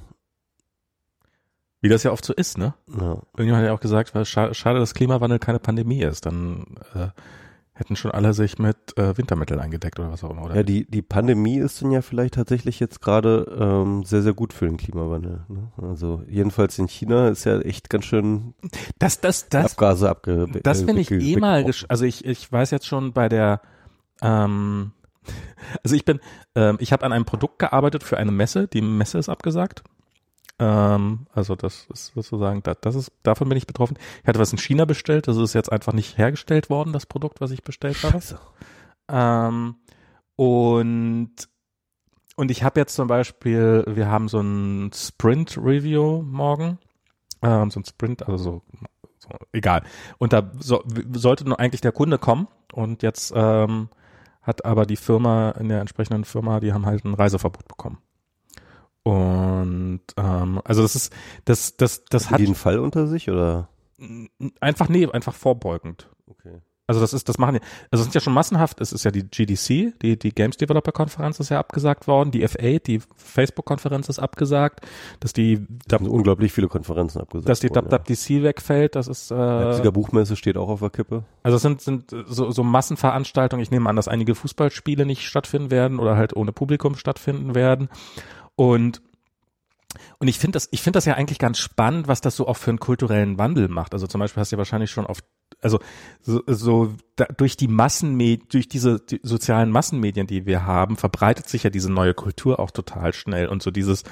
Wie 1.80 1.88
das 1.88 2.02
ja 2.02 2.12
oft 2.12 2.24
so 2.24 2.34
ist, 2.34 2.58
ne? 2.58 2.74
Ja. 2.88 3.22
Irgendjemand 3.32 3.62
hat 3.62 3.66
ja 3.66 3.72
auch 3.72 3.80
gesagt, 3.80 4.14
weil 4.14 4.26
schade, 4.26 4.78
dass 4.78 4.94
Klimawandel 4.94 5.38
keine 5.38 5.58
Pandemie 5.58 6.02
ist. 6.02 6.26
Dann 6.26 6.76
äh, 6.94 7.08
hätten 7.80 7.96
schon 7.96 8.10
alle 8.10 8.34
sich 8.34 8.58
mit 8.58 8.96
äh, 8.98 9.16
Wintermittel 9.16 9.58
eingedeckt 9.58 9.98
oder 9.98 10.12
was 10.12 10.22
auch 10.22 10.30
immer, 10.30 10.44
oder? 10.44 10.56
Ja, 10.56 10.62
die, 10.62 10.84
die 10.88 11.00
Pandemie 11.00 11.56
ist 11.56 11.80
dann 11.80 11.90
ja 11.90 12.02
vielleicht 12.02 12.34
tatsächlich 12.34 12.78
jetzt 12.78 13.00
gerade 13.00 13.50
ähm, 13.58 14.04
sehr, 14.04 14.20
sehr 14.20 14.34
gut 14.34 14.52
für 14.52 14.66
den 14.66 14.76
Klimawandel. 14.76 15.40
Ne? 15.48 15.72
Also 15.80 16.22
jedenfalls 16.28 16.78
in 16.78 16.86
China 16.86 17.28
ist 17.28 17.44
ja 17.44 17.58
echt 17.60 17.88
ganz 17.88 18.04
schön 18.04 18.52
das, 18.98 19.22
das, 19.22 19.48
das, 19.48 19.72
Abgase 19.72 20.10
abge 20.10 20.48
das 20.62 20.82
äh, 20.82 20.84
finde 20.84 21.00
ich 21.00 21.10
eh 21.10 21.36
mal, 21.36 21.64
also 21.88 22.04
ich, 22.04 22.26
ich 22.26 22.52
weiß 22.52 22.70
jetzt 22.70 22.86
schon 22.86 23.14
bei 23.14 23.30
der, 23.30 23.62
ähm, 24.20 24.92
also 25.84 25.96
ich 25.96 26.04
bin, 26.04 26.20
ähm, 26.54 26.76
ich 26.80 26.92
habe 26.92 27.04
an 27.04 27.12
einem 27.12 27.24
Produkt 27.24 27.58
gearbeitet 27.58 28.02
für 28.02 28.16
eine 28.16 28.32
Messe, 28.32 28.68
die 28.68 28.80
Messe 28.82 29.18
ist 29.18 29.28
abgesagt. 29.28 29.82
Ähm, 30.58 31.26
also 31.32 31.56
das 31.56 31.86
ist 31.92 32.12
sozusagen, 32.14 32.62
das, 32.62 32.76
das 32.80 32.94
ist, 32.94 33.12
davon 33.22 33.48
bin 33.48 33.58
ich 33.58 33.66
betroffen. 33.66 33.96
Ich 34.22 34.28
hatte 34.28 34.38
was 34.38 34.52
in 34.52 34.58
China 34.58 34.84
bestellt, 34.84 35.28
das 35.28 35.36
ist 35.36 35.54
jetzt 35.54 35.72
einfach 35.72 35.92
nicht 35.92 36.18
hergestellt 36.18 36.70
worden, 36.70 36.92
das 36.92 37.06
Produkt, 37.06 37.40
was 37.40 37.50
ich 37.50 37.62
bestellt 37.62 38.02
habe. 38.02 38.20
Ähm, 39.08 39.76
und 40.36 41.30
und 42.36 42.50
ich 42.50 42.62
habe 42.62 42.80
jetzt 42.80 42.94
zum 42.94 43.06
Beispiel, 43.06 43.84
wir 43.86 44.08
haben 44.08 44.28
so 44.28 44.40
ein 44.40 44.90
Sprint-Review 44.94 46.22
morgen, 46.22 46.78
ähm, 47.42 47.70
so 47.70 47.80
ein 47.80 47.84
Sprint, 47.84 48.26
also 48.26 48.38
so, 48.38 48.62
so 49.18 49.28
egal. 49.52 49.82
Und 50.16 50.32
da 50.32 50.50
so, 50.58 50.82
sollte 51.12 51.44
nur 51.46 51.60
eigentlich 51.60 51.82
der 51.82 51.92
Kunde 51.92 52.16
kommen 52.16 52.48
und 52.72 53.02
jetzt 53.02 53.34
ähm, 53.36 53.90
hat 54.42 54.64
aber 54.64 54.86
die 54.86 54.96
Firma 54.96 55.50
in 55.52 55.68
der 55.68 55.80
entsprechenden 55.80 56.24
Firma, 56.24 56.60
die 56.60 56.72
haben 56.72 56.86
halt 56.86 57.04
ein 57.04 57.14
Reiseverbot 57.14 57.68
bekommen. 57.68 57.98
Und 59.02 60.02
ähm, 60.16 60.60
also 60.64 60.82
das 60.82 60.94
ist 60.94 61.12
das 61.44 61.76
das 61.76 62.04
das 62.04 62.30
hat 62.30 62.38
die 62.38 62.46
einen 62.46 62.54
Fall 62.54 62.78
unter 62.78 63.06
sich 63.06 63.30
oder? 63.30 63.68
einfach 64.60 64.88
nee 64.88 65.06
einfach 65.06 65.34
vorbeugend. 65.34 66.08
Okay. 66.26 66.60
Also 66.90 67.00
das 67.00 67.12
ist, 67.12 67.28
das 67.28 67.38
machen 67.38 67.54
die, 67.54 67.60
also 67.92 68.00
es 68.00 68.06
sind 68.06 68.14
ja 68.16 68.20
schon 68.20 68.32
massenhaft, 68.32 68.80
es 68.80 68.92
ist 68.92 69.04
ja 69.04 69.12
die 69.12 69.22
GDC, 69.22 69.96
die, 70.02 70.18
die 70.18 70.34
Games 70.34 70.56
Developer 70.56 70.90
Konferenz 70.90 71.38
ist 71.38 71.48
ja 71.48 71.60
abgesagt 71.60 72.08
worden, 72.08 72.32
die 72.32 72.44
F8, 72.44 72.82
die 72.82 73.00
Facebook-Konferenz 73.14 74.08
ist 74.08 74.18
abgesagt, 74.18 74.80
dass 75.20 75.32
die, 75.32 75.64
Da 75.86 75.98
haben 75.98 76.08
unglaublich 76.08 76.52
viele 76.52 76.66
Konferenzen 76.66 77.20
abgesagt. 77.20 77.48
dass 77.48 77.60
die 77.60 77.70
worden, 77.70 77.86
ja. 77.92 77.98
WWDC 78.00 78.42
wegfällt, 78.42 78.96
das 78.96 79.06
ist, 79.06 79.30
äh, 79.30 79.36
Leipziger 79.36 79.92
Buchmesse 79.92 80.34
steht 80.34 80.56
auch 80.56 80.68
auf 80.68 80.80
der 80.80 80.90
Kippe. 80.90 81.22
also 81.44 81.54
es 81.54 81.62
sind, 81.62 81.80
sind 81.80 82.12
so, 82.26 82.50
so 82.50 82.64
Massenveranstaltungen, 82.64 83.62
ich 83.62 83.70
nehme 83.70 83.88
an, 83.88 83.94
dass 83.94 84.08
einige 84.08 84.34
Fußballspiele 84.34 85.06
nicht 85.06 85.22
stattfinden 85.22 85.70
werden 85.70 86.00
oder 86.00 86.16
halt 86.16 86.34
ohne 86.34 86.50
Publikum 86.50 86.96
stattfinden 86.96 87.54
werden 87.54 87.88
und 88.56 89.00
und 90.18 90.28
ich 90.28 90.38
finde 90.38 90.56
das, 90.56 90.68
ich 90.70 90.82
finde 90.82 90.96
das 90.96 91.04
ja 91.04 91.14
eigentlich 91.14 91.38
ganz 91.38 91.58
spannend, 91.58 92.08
was 92.08 92.20
das 92.20 92.36
so 92.36 92.46
auch 92.46 92.56
für 92.56 92.70
einen 92.70 92.78
kulturellen 92.78 93.38
Wandel 93.38 93.68
macht. 93.68 93.92
Also 93.92 94.06
zum 94.06 94.20
Beispiel 94.20 94.40
hast 94.40 94.52
du 94.52 94.56
ja 94.56 94.58
wahrscheinlich 94.58 94.90
schon 94.90 95.04
auf, 95.06 95.18
also 95.60 95.78
so, 96.20 96.42
so 96.46 96.94
da, 97.16 97.26
durch 97.36 97.56
die 97.56 97.68
Massenmedien, 97.68 98.48
durch 98.50 98.68
diese 98.68 99.00
die 99.00 99.20
sozialen 99.22 99.70
Massenmedien, 99.70 100.26
die 100.26 100.46
wir 100.46 100.66
haben, 100.66 100.96
verbreitet 100.96 101.48
sich 101.48 101.62
ja 101.62 101.70
diese 101.70 101.92
neue 101.92 102.14
Kultur 102.14 102.58
auch 102.60 102.70
total 102.70 103.12
schnell 103.12 103.46
und 103.46 103.62
so 103.62 103.70
dieses, 103.70 104.04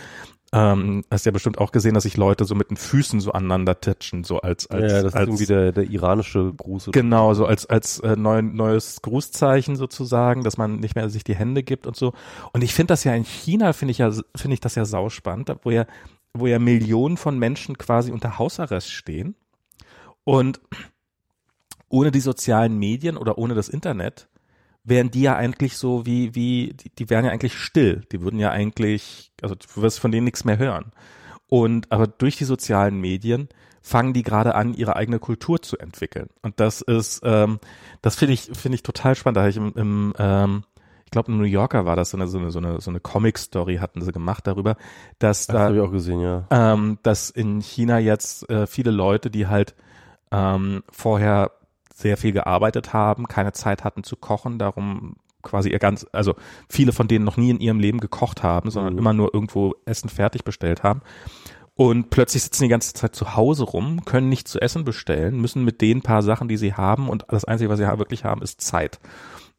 ähm, 0.53 1.05
hast 1.11 1.27
ja 1.27 1.33
bestimmt 1.33 1.59
auch 1.59 1.73
gesehen, 1.73 1.93
dass 1.95 2.05
sich 2.05 2.17
Leute 2.17 2.47
so 2.47 2.55
mit 2.55 2.71
den 2.71 2.79
Füßen 2.79 3.21
so 3.21 3.33
aneinander 3.33 3.81
tätschen, 3.81 4.25
so 4.25 4.41
als 4.41 4.67
als 4.71 4.93
ja, 4.93 5.03
das 5.03 5.15
als, 5.15 5.23
ist 5.23 5.29
irgendwie 5.29 5.47
der, 5.47 5.73
der 5.73 5.91
iranische 5.91 6.55
Gruß. 6.57 6.91
Genau, 6.93 7.35
so 7.35 7.45
als 7.45 7.67
als 7.67 8.01
äh, 8.01 8.17
neu, 8.17 8.41
neues 8.41 9.03
Grußzeichen 9.03 9.77
sozusagen, 9.77 10.45
dass 10.45 10.57
man 10.57 10.77
nicht 10.77 10.95
mehr 10.95 11.11
sich 11.11 11.25
die 11.25 11.35
Hände 11.35 11.63
gibt 11.63 11.87
und 11.87 11.97
so. 11.97 12.15
Und 12.53 12.65
ich 12.65 12.73
finde 12.73 12.93
das 12.93 13.05
ja 13.05 13.15
in 13.15 13.25
China 13.25 13.75
finde 13.75 13.93
ich 13.93 13.99
ja 13.99 14.11
finde 14.35 14.55
ich 14.55 14.61
das 14.61 14.75
ja 14.75 14.87
sauspannend, 14.87 15.55
wo 15.65 15.71
ja 15.71 15.87
wo 16.33 16.47
ja 16.47 16.59
Millionen 16.59 17.19
von 17.19 17.39
Menschen 17.39 17.77
quasi 17.77 18.11
unter 18.11 18.39
Hausarrest 18.39 18.91
stehen 18.91 19.35
und 20.25 20.61
ohne 21.89 22.11
die 22.11 22.21
sozialen 22.21 22.79
Medien 22.79 23.17
oder 23.17 23.39
ohne 23.39 23.55
das 23.55 23.69
Internet 23.69 24.29
wären 24.85 25.11
die 25.11 25.23
ja 25.23 25.37
eigentlich 25.37 25.77
so 25.77 26.07
wie 26.07 26.35
wie 26.35 26.75
die, 26.75 26.91
die 26.91 27.11
wären 27.11 27.25
ja 27.25 27.31
eigentlich 27.31 27.55
still. 27.55 28.03
Die 28.13 28.23
würden 28.23 28.41
ja 28.41 28.51
eigentlich 28.51 29.33
also 29.43 29.55
du 29.55 29.83
wirst 29.83 30.01
von 30.01 30.11
denen 30.11 30.25
nichts 30.25 30.45
mehr 30.45 30.59
hören. 30.59 30.93
Und 31.49 31.91
aber 31.91 32.07
durch 32.07 32.37
die 32.37 32.45
sozialen 32.45 33.01
Medien 33.01 33.49
fangen 33.81 34.13
die 34.13 34.23
gerade 34.23 34.55
an, 34.55 34.75
ihre 34.75 34.97
eigene 34.97 35.19
Kultur 35.19 35.63
zu 35.63 35.79
entwickeln. 35.79 36.29
Und 36.43 36.61
das 36.61 36.83
ist, 36.83 37.23
ähm, 37.25 37.59
das 38.03 38.17
finde 38.17 38.35
ich, 38.35 38.51
finde 38.53 38.77
ich 38.77 38.83
total 38.83 39.15
spannend. 39.15 39.39
Da 39.39 39.41
habe 39.43 39.51
ich 39.51 39.57
im, 39.57 39.73
im 39.75 40.13
ähm, 40.19 40.65
ich 41.07 41.11
glaube, 41.11 41.33
in 41.33 41.39
New 41.39 41.45
Yorker 41.45 41.87
war 41.87 41.97
das 41.97 42.11
so 42.11 42.19
eine, 42.19 42.27
so 42.27 42.39
eine, 42.39 42.51
so 42.51 42.59
eine, 42.59 42.83
so 42.83 42.91
eine 42.91 43.01
Comic-Story 43.01 43.77
hatten 43.77 44.03
sie 44.03 44.13
gemacht 44.13 44.47
darüber, 44.47 44.77
dass 45.19 45.47
Das 45.47 45.57
da, 45.57 45.61
habe 45.61 45.77
ich 45.77 45.81
auch 45.81 45.91
gesehen, 45.91 46.21
ja. 46.21 46.47
ähm, 46.51 46.99
dass 47.03 47.31
in 47.31 47.63
China 47.63 47.99
jetzt 47.99 48.49
äh, 48.51 48.67
viele 48.67 48.91
Leute, 48.91 49.31
die 49.31 49.47
halt 49.47 49.75
ähm, 50.31 50.83
vorher 50.91 51.53
sehr 51.99 52.17
viel 52.17 52.33
gearbeitet 52.33 52.93
haben, 52.93 53.27
keine 53.27 53.53
Zeit 53.53 53.83
hatten 53.83 54.05
zu 54.05 54.15
kochen, 54.15 54.59
darum 54.59 55.17
quasi 55.43 55.71
ihr 55.71 55.81
ganz, 55.81 56.07
also 56.13 56.35
viele 56.69 56.93
von 56.93 57.09
denen 57.09 57.25
noch 57.25 57.37
nie 57.37 57.51
in 57.51 57.61
ihrem 57.61 57.81
Leben 57.81 57.99
gekocht 57.99 58.43
haben, 58.43 58.71
sondern 58.71 58.93
Mhm. 58.93 58.99
immer 58.99 59.13
nur 59.13 59.35
irgendwo 59.35 59.75
Essen 59.85 60.09
fertig 60.09 60.45
bestellt 60.45 60.83
haben. 60.85 61.01
Und 61.75 62.11
plötzlich 62.11 62.43
sitzen 62.43 62.65
die 62.65 62.69
ganze 62.69 62.93
Zeit 62.93 63.15
zu 63.15 63.37
Hause 63.37 63.65
rum, 63.65 64.05
können 64.05 64.29
nicht 64.29 64.49
zu 64.49 64.61
essen 64.61 64.85
bestellen, 64.85 65.41
müssen 65.41 65.65
mit 65.65 65.81
den 65.81 66.03
paar 66.03 66.23
Sachen, 66.23 66.49
die 66.49 66.57
sie 66.57 66.75
haben, 66.75 67.09
und 67.09 67.25
das 67.29 67.45
Einzige, 67.45 67.71
was 67.71 67.79
sie 67.79 67.87
wirklich 67.99 68.25
haben, 68.25 68.43
ist 68.43 68.61
Zeit. 68.61 69.01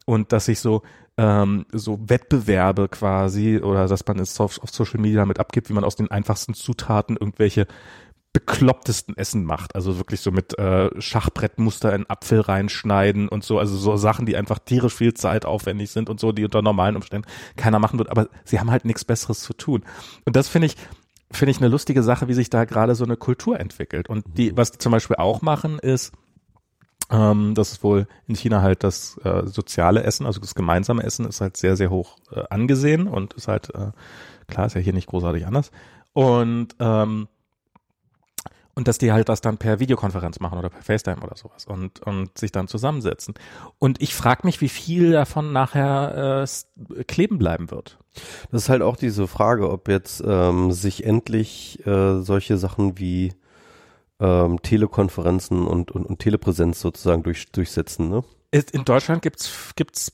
Und 0.06 0.32
dass 0.32 0.46
sich 0.46 0.60
so, 0.60 0.82
ähm, 1.18 1.66
so 1.72 1.98
Wettbewerbe 2.08 2.88
quasi 2.88 3.58
oder 3.58 3.86
dass 3.86 4.06
man 4.06 4.18
es 4.18 4.40
auf, 4.40 4.62
auf 4.62 4.70
Social 4.70 5.00
Media 5.00 5.20
damit 5.20 5.40
abgibt, 5.40 5.68
wie 5.68 5.74
man 5.74 5.84
aus 5.84 5.96
den 5.96 6.10
einfachsten 6.10 6.54
Zutaten 6.54 7.16
irgendwelche 7.16 7.66
beklopptesten 8.32 9.16
Essen 9.16 9.44
macht. 9.44 9.74
Also 9.74 9.98
wirklich 9.98 10.20
so 10.20 10.30
mit 10.30 10.56
äh, 10.58 10.88
Schachbrettmuster 11.00 11.92
in 11.94 12.08
Apfel 12.08 12.40
reinschneiden 12.40 13.28
und 13.28 13.42
so. 13.42 13.58
Also 13.58 13.76
so 13.76 13.96
Sachen, 13.96 14.26
die 14.26 14.36
einfach 14.36 14.60
tierisch 14.60 14.94
viel 14.94 15.14
Zeit 15.14 15.44
aufwendig 15.44 15.90
sind 15.90 16.08
und 16.08 16.20
so, 16.20 16.30
die 16.30 16.44
unter 16.44 16.62
normalen 16.62 16.96
Umständen 16.96 17.26
keiner 17.56 17.80
machen 17.80 17.98
wird. 17.98 18.10
Aber 18.10 18.28
sie 18.44 18.60
haben 18.60 18.70
halt 18.70 18.84
nichts 18.84 19.04
Besseres 19.04 19.40
zu 19.40 19.52
tun. 19.52 19.82
Und 20.24 20.36
das 20.36 20.48
finde 20.48 20.66
ich, 20.66 20.76
finde 21.32 21.50
ich 21.50 21.58
eine 21.58 21.68
lustige 21.68 22.02
Sache, 22.02 22.28
wie 22.28 22.34
sich 22.34 22.50
da 22.50 22.64
gerade 22.64 22.94
so 22.94 23.04
eine 23.04 23.16
Kultur 23.16 23.58
entwickelt. 23.58 24.08
Und 24.08 24.24
die, 24.36 24.56
was 24.56 24.70
die 24.70 24.78
zum 24.78 24.92
Beispiel 24.92 25.16
auch 25.16 25.42
machen, 25.42 25.80
ist, 25.80 26.12
ähm, 27.10 27.54
das 27.54 27.72
ist 27.72 27.82
wohl 27.82 28.06
in 28.28 28.36
China 28.36 28.62
halt 28.62 28.84
das 28.84 29.18
äh, 29.24 29.46
soziale 29.46 30.04
Essen, 30.04 30.26
also 30.26 30.40
das 30.40 30.54
gemeinsame 30.54 31.02
Essen 31.02 31.26
ist 31.26 31.40
halt 31.40 31.56
sehr, 31.56 31.76
sehr 31.76 31.90
hoch 31.90 32.18
äh, 32.30 32.44
angesehen 32.50 33.08
und 33.08 33.34
ist 33.34 33.48
halt, 33.48 33.74
äh, 33.74 33.90
klar, 34.46 34.66
ist 34.66 34.74
ja 34.74 34.80
hier 34.80 34.92
nicht 34.92 35.08
großartig 35.08 35.44
anders. 35.46 35.72
Und 36.12 36.76
ähm, 36.78 37.26
und 38.74 38.88
dass 38.88 38.98
die 38.98 39.12
halt 39.12 39.28
das 39.28 39.40
dann 39.40 39.58
per 39.58 39.80
Videokonferenz 39.80 40.40
machen 40.40 40.58
oder 40.58 40.68
per 40.70 40.82
FaceTime 40.82 41.20
oder 41.22 41.36
sowas 41.36 41.66
und, 41.66 42.00
und 42.00 42.36
sich 42.38 42.52
dann 42.52 42.68
zusammensetzen. 42.68 43.34
Und 43.78 44.00
ich 44.00 44.14
frage 44.14 44.42
mich, 44.46 44.60
wie 44.60 44.68
viel 44.68 45.12
davon 45.12 45.52
nachher 45.52 46.44
äh, 46.44 47.04
kleben 47.04 47.38
bleiben 47.38 47.70
wird. 47.70 47.98
Das 48.50 48.62
ist 48.62 48.68
halt 48.68 48.82
auch 48.82 48.96
diese 48.96 49.26
Frage, 49.26 49.70
ob 49.70 49.88
jetzt 49.88 50.22
ähm, 50.26 50.72
sich 50.72 51.04
endlich 51.04 51.84
äh, 51.86 52.20
solche 52.20 52.56
Sachen 52.58 52.98
wie 52.98 53.32
ähm, 54.20 54.60
Telekonferenzen 54.62 55.66
und, 55.66 55.90
und, 55.90 56.06
und 56.06 56.18
Telepräsenz 56.18 56.80
sozusagen 56.80 57.22
durch, 57.22 57.50
durchsetzen, 57.52 58.08
ne? 58.08 58.24
Ist- 58.50 58.72
In 58.72 58.84
Deutschland 58.84 59.22
gibt's 59.22 59.72
gibt's 59.76 60.12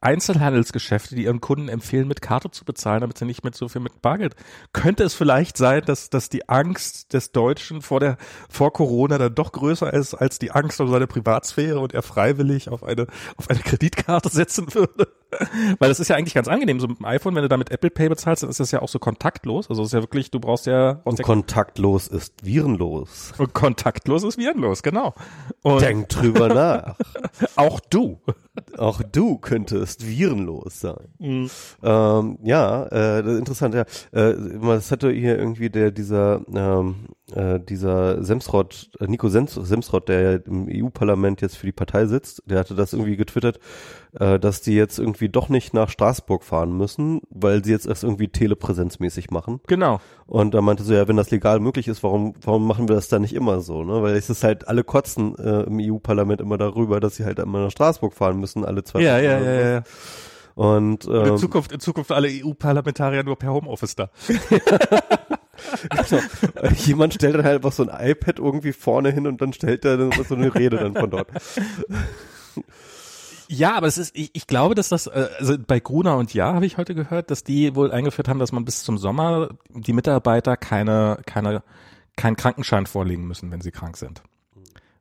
Einzelhandelsgeschäfte, 0.00 1.16
die 1.16 1.24
ihren 1.24 1.40
Kunden 1.40 1.68
empfehlen, 1.68 2.06
mit 2.06 2.22
Karte 2.22 2.50
zu 2.50 2.64
bezahlen, 2.64 3.00
damit 3.00 3.18
sie 3.18 3.24
nicht 3.24 3.44
mit 3.44 3.54
so 3.56 3.68
viel 3.68 3.80
mit 3.80 4.00
Bargeld. 4.00 4.36
Könnte 4.72 5.02
es 5.02 5.14
vielleicht 5.14 5.56
sein, 5.56 5.82
dass, 5.84 6.08
dass 6.08 6.28
die 6.28 6.48
Angst 6.48 7.12
des 7.14 7.32
Deutschen 7.32 7.82
vor 7.82 7.98
der, 7.98 8.16
vor 8.48 8.72
Corona 8.72 9.18
dann 9.18 9.34
doch 9.34 9.50
größer 9.50 9.92
ist 9.92 10.14
als 10.14 10.38
die 10.38 10.52
Angst 10.52 10.80
um 10.80 10.88
seine 10.88 11.08
Privatsphäre 11.08 11.80
und 11.80 11.94
er 11.94 12.02
freiwillig 12.02 12.68
auf 12.68 12.84
eine, 12.84 13.06
auf 13.36 13.50
eine 13.50 13.58
Kreditkarte 13.58 14.28
setzen 14.28 14.72
würde? 14.72 15.08
Weil 15.78 15.88
das 15.88 16.00
ist 16.00 16.08
ja 16.08 16.16
eigentlich 16.16 16.34
ganz 16.34 16.48
angenehm. 16.48 16.80
So 16.80 16.86
mit 16.86 17.00
dem 17.00 17.04
iPhone, 17.04 17.34
wenn 17.34 17.42
du 17.42 17.48
damit 17.48 17.70
Apple 17.70 17.90
Pay 17.90 18.08
bezahlst, 18.08 18.44
dann 18.44 18.50
ist 18.50 18.60
das 18.60 18.70
ja 18.70 18.80
auch 18.80 18.88
so 18.88 18.98
kontaktlos. 18.98 19.68
Also 19.68 19.82
es 19.82 19.88
ist 19.88 19.92
ja 19.92 20.00
wirklich, 20.00 20.30
du 20.30 20.40
brauchst 20.40 20.66
ja, 20.66 21.00
Und 21.04 21.22
kontaktlos 21.22 22.06
ist 22.08 22.44
virenlos. 22.44 23.34
und 23.36 23.52
kontaktlos 23.52 24.22
ist 24.22 24.38
virenlos, 24.38 24.82
genau. 24.82 25.14
Und 25.62 25.82
Denk 25.82 26.08
drüber 26.08 26.48
nach. 26.48 26.96
auch 27.56 27.80
du. 27.80 28.20
Auch 28.76 29.02
du 29.02 29.38
könntest 29.38 29.87
virenlos 29.96 30.80
sein. 30.80 31.08
Mhm. 31.18 31.50
Ähm, 31.82 32.38
ja, 32.42 32.84
äh, 32.86 33.22
das 33.22 33.32
ist 33.32 33.38
interessant, 33.38 33.74
ja. 33.74 33.84
Äh, 34.12 34.34
das 34.60 34.90
hatte 34.90 35.10
hier 35.10 35.38
irgendwie 35.38 35.70
der, 35.70 35.90
dieser, 35.90 36.42
ähm, 36.54 36.96
äh, 37.34 37.60
dieser 37.60 38.22
Semsrott, 38.24 38.90
äh, 39.00 39.06
Nico 39.06 39.28
Sems, 39.28 39.54
Semsrott, 39.54 40.08
der 40.08 40.20
ja 40.20 40.38
im 40.46 40.68
EU-Parlament 40.70 41.40
jetzt 41.40 41.56
für 41.56 41.66
die 41.66 41.72
Partei 41.72 42.06
sitzt, 42.06 42.42
der 42.46 42.58
hatte 42.58 42.74
das 42.74 42.92
irgendwie 42.92 43.16
getwittert, 43.16 43.58
äh, 44.18 44.38
dass 44.38 44.60
die 44.60 44.74
jetzt 44.74 44.98
irgendwie 44.98 45.28
doch 45.28 45.48
nicht 45.48 45.74
nach 45.74 45.90
Straßburg 45.90 46.44
fahren 46.44 46.76
müssen, 46.76 47.20
weil 47.30 47.64
sie 47.64 47.72
jetzt 47.72 47.86
erst 47.86 48.04
irgendwie 48.04 48.28
telepräsenzmäßig 48.28 49.30
machen. 49.30 49.60
Genau. 49.66 50.00
Und 50.26 50.54
da 50.54 50.60
meinte 50.60 50.82
so, 50.82 50.94
ja, 50.94 51.08
wenn 51.08 51.16
das 51.16 51.30
legal 51.30 51.60
möglich 51.60 51.88
ist, 51.88 52.02
warum, 52.02 52.34
warum 52.42 52.66
machen 52.66 52.88
wir 52.88 52.94
das 52.96 53.08
dann 53.08 53.22
nicht 53.22 53.34
immer 53.34 53.60
so, 53.60 53.84
ne? 53.84 54.02
Weil 54.02 54.16
es 54.16 54.30
ist 54.30 54.44
halt, 54.44 54.68
alle 54.68 54.84
kotzen 54.84 55.36
äh, 55.38 55.62
im 55.62 55.78
EU-Parlament 55.80 56.40
immer 56.40 56.58
darüber, 56.58 57.00
dass 57.00 57.16
sie 57.16 57.24
halt 57.24 57.38
immer 57.38 57.64
nach 57.64 57.70
Straßburg 57.70 58.14
fahren 58.14 58.38
müssen, 58.38 58.64
alle 58.64 58.84
zwei 58.84 59.00
Ja, 59.00 59.18
ja, 59.18 59.38
ja, 59.38 59.40
so. 59.40 59.68
ja. 59.68 59.82
Und, 60.54 61.06
Und 61.06 61.26
in 61.26 61.32
ähm, 61.32 61.38
Zukunft, 61.38 61.70
in 61.70 61.78
Zukunft 61.78 62.10
alle 62.10 62.28
EU-Parlamentarier 62.28 63.22
nur 63.22 63.36
per 63.36 63.52
Homeoffice 63.52 63.94
da. 63.94 64.10
genau. 65.88 66.22
jemand 66.84 67.14
stellt 67.14 67.36
dann 67.36 67.44
halt 67.44 67.56
einfach 67.56 67.72
so 67.72 67.86
ein 67.86 68.10
iPad 68.10 68.40
irgendwie 68.40 68.72
vorne 68.72 69.10
hin 69.12 69.28
und 69.28 69.40
dann 69.40 69.52
stellt 69.52 69.84
er 69.84 69.96
dann 69.96 70.10
so 70.28 70.34
eine 70.34 70.52
Rede 70.54 70.78
dann 70.78 70.94
von 70.94 71.10
dort. 71.10 71.28
Ja, 73.48 73.74
aber 73.74 73.86
es 73.86 73.96
ist, 73.96 74.14
ich, 74.14 74.30
ich 74.34 74.46
glaube, 74.46 74.74
dass 74.74 74.90
das, 74.90 75.06
äh, 75.06 75.28
also 75.38 75.56
bei 75.58 75.80
Gruner 75.80 76.16
und 76.16 76.34
Ja 76.34 76.52
habe 76.52 76.66
ich 76.66 76.76
heute 76.76 76.94
gehört, 76.94 77.30
dass 77.30 77.44
die 77.44 77.74
wohl 77.74 77.90
eingeführt 77.90 78.28
haben, 78.28 78.38
dass 78.38 78.52
man 78.52 78.64
bis 78.64 78.84
zum 78.84 78.98
Sommer 78.98 79.50
die 79.70 79.94
Mitarbeiter 79.94 80.56
keine, 80.56 81.18
keine, 81.24 81.62
keinen 82.16 82.36
Krankenschein 82.36 82.86
vorlegen 82.86 83.26
müssen, 83.26 83.50
wenn 83.50 83.62
sie 83.62 83.70
krank 83.70 83.96
sind. 83.96 84.22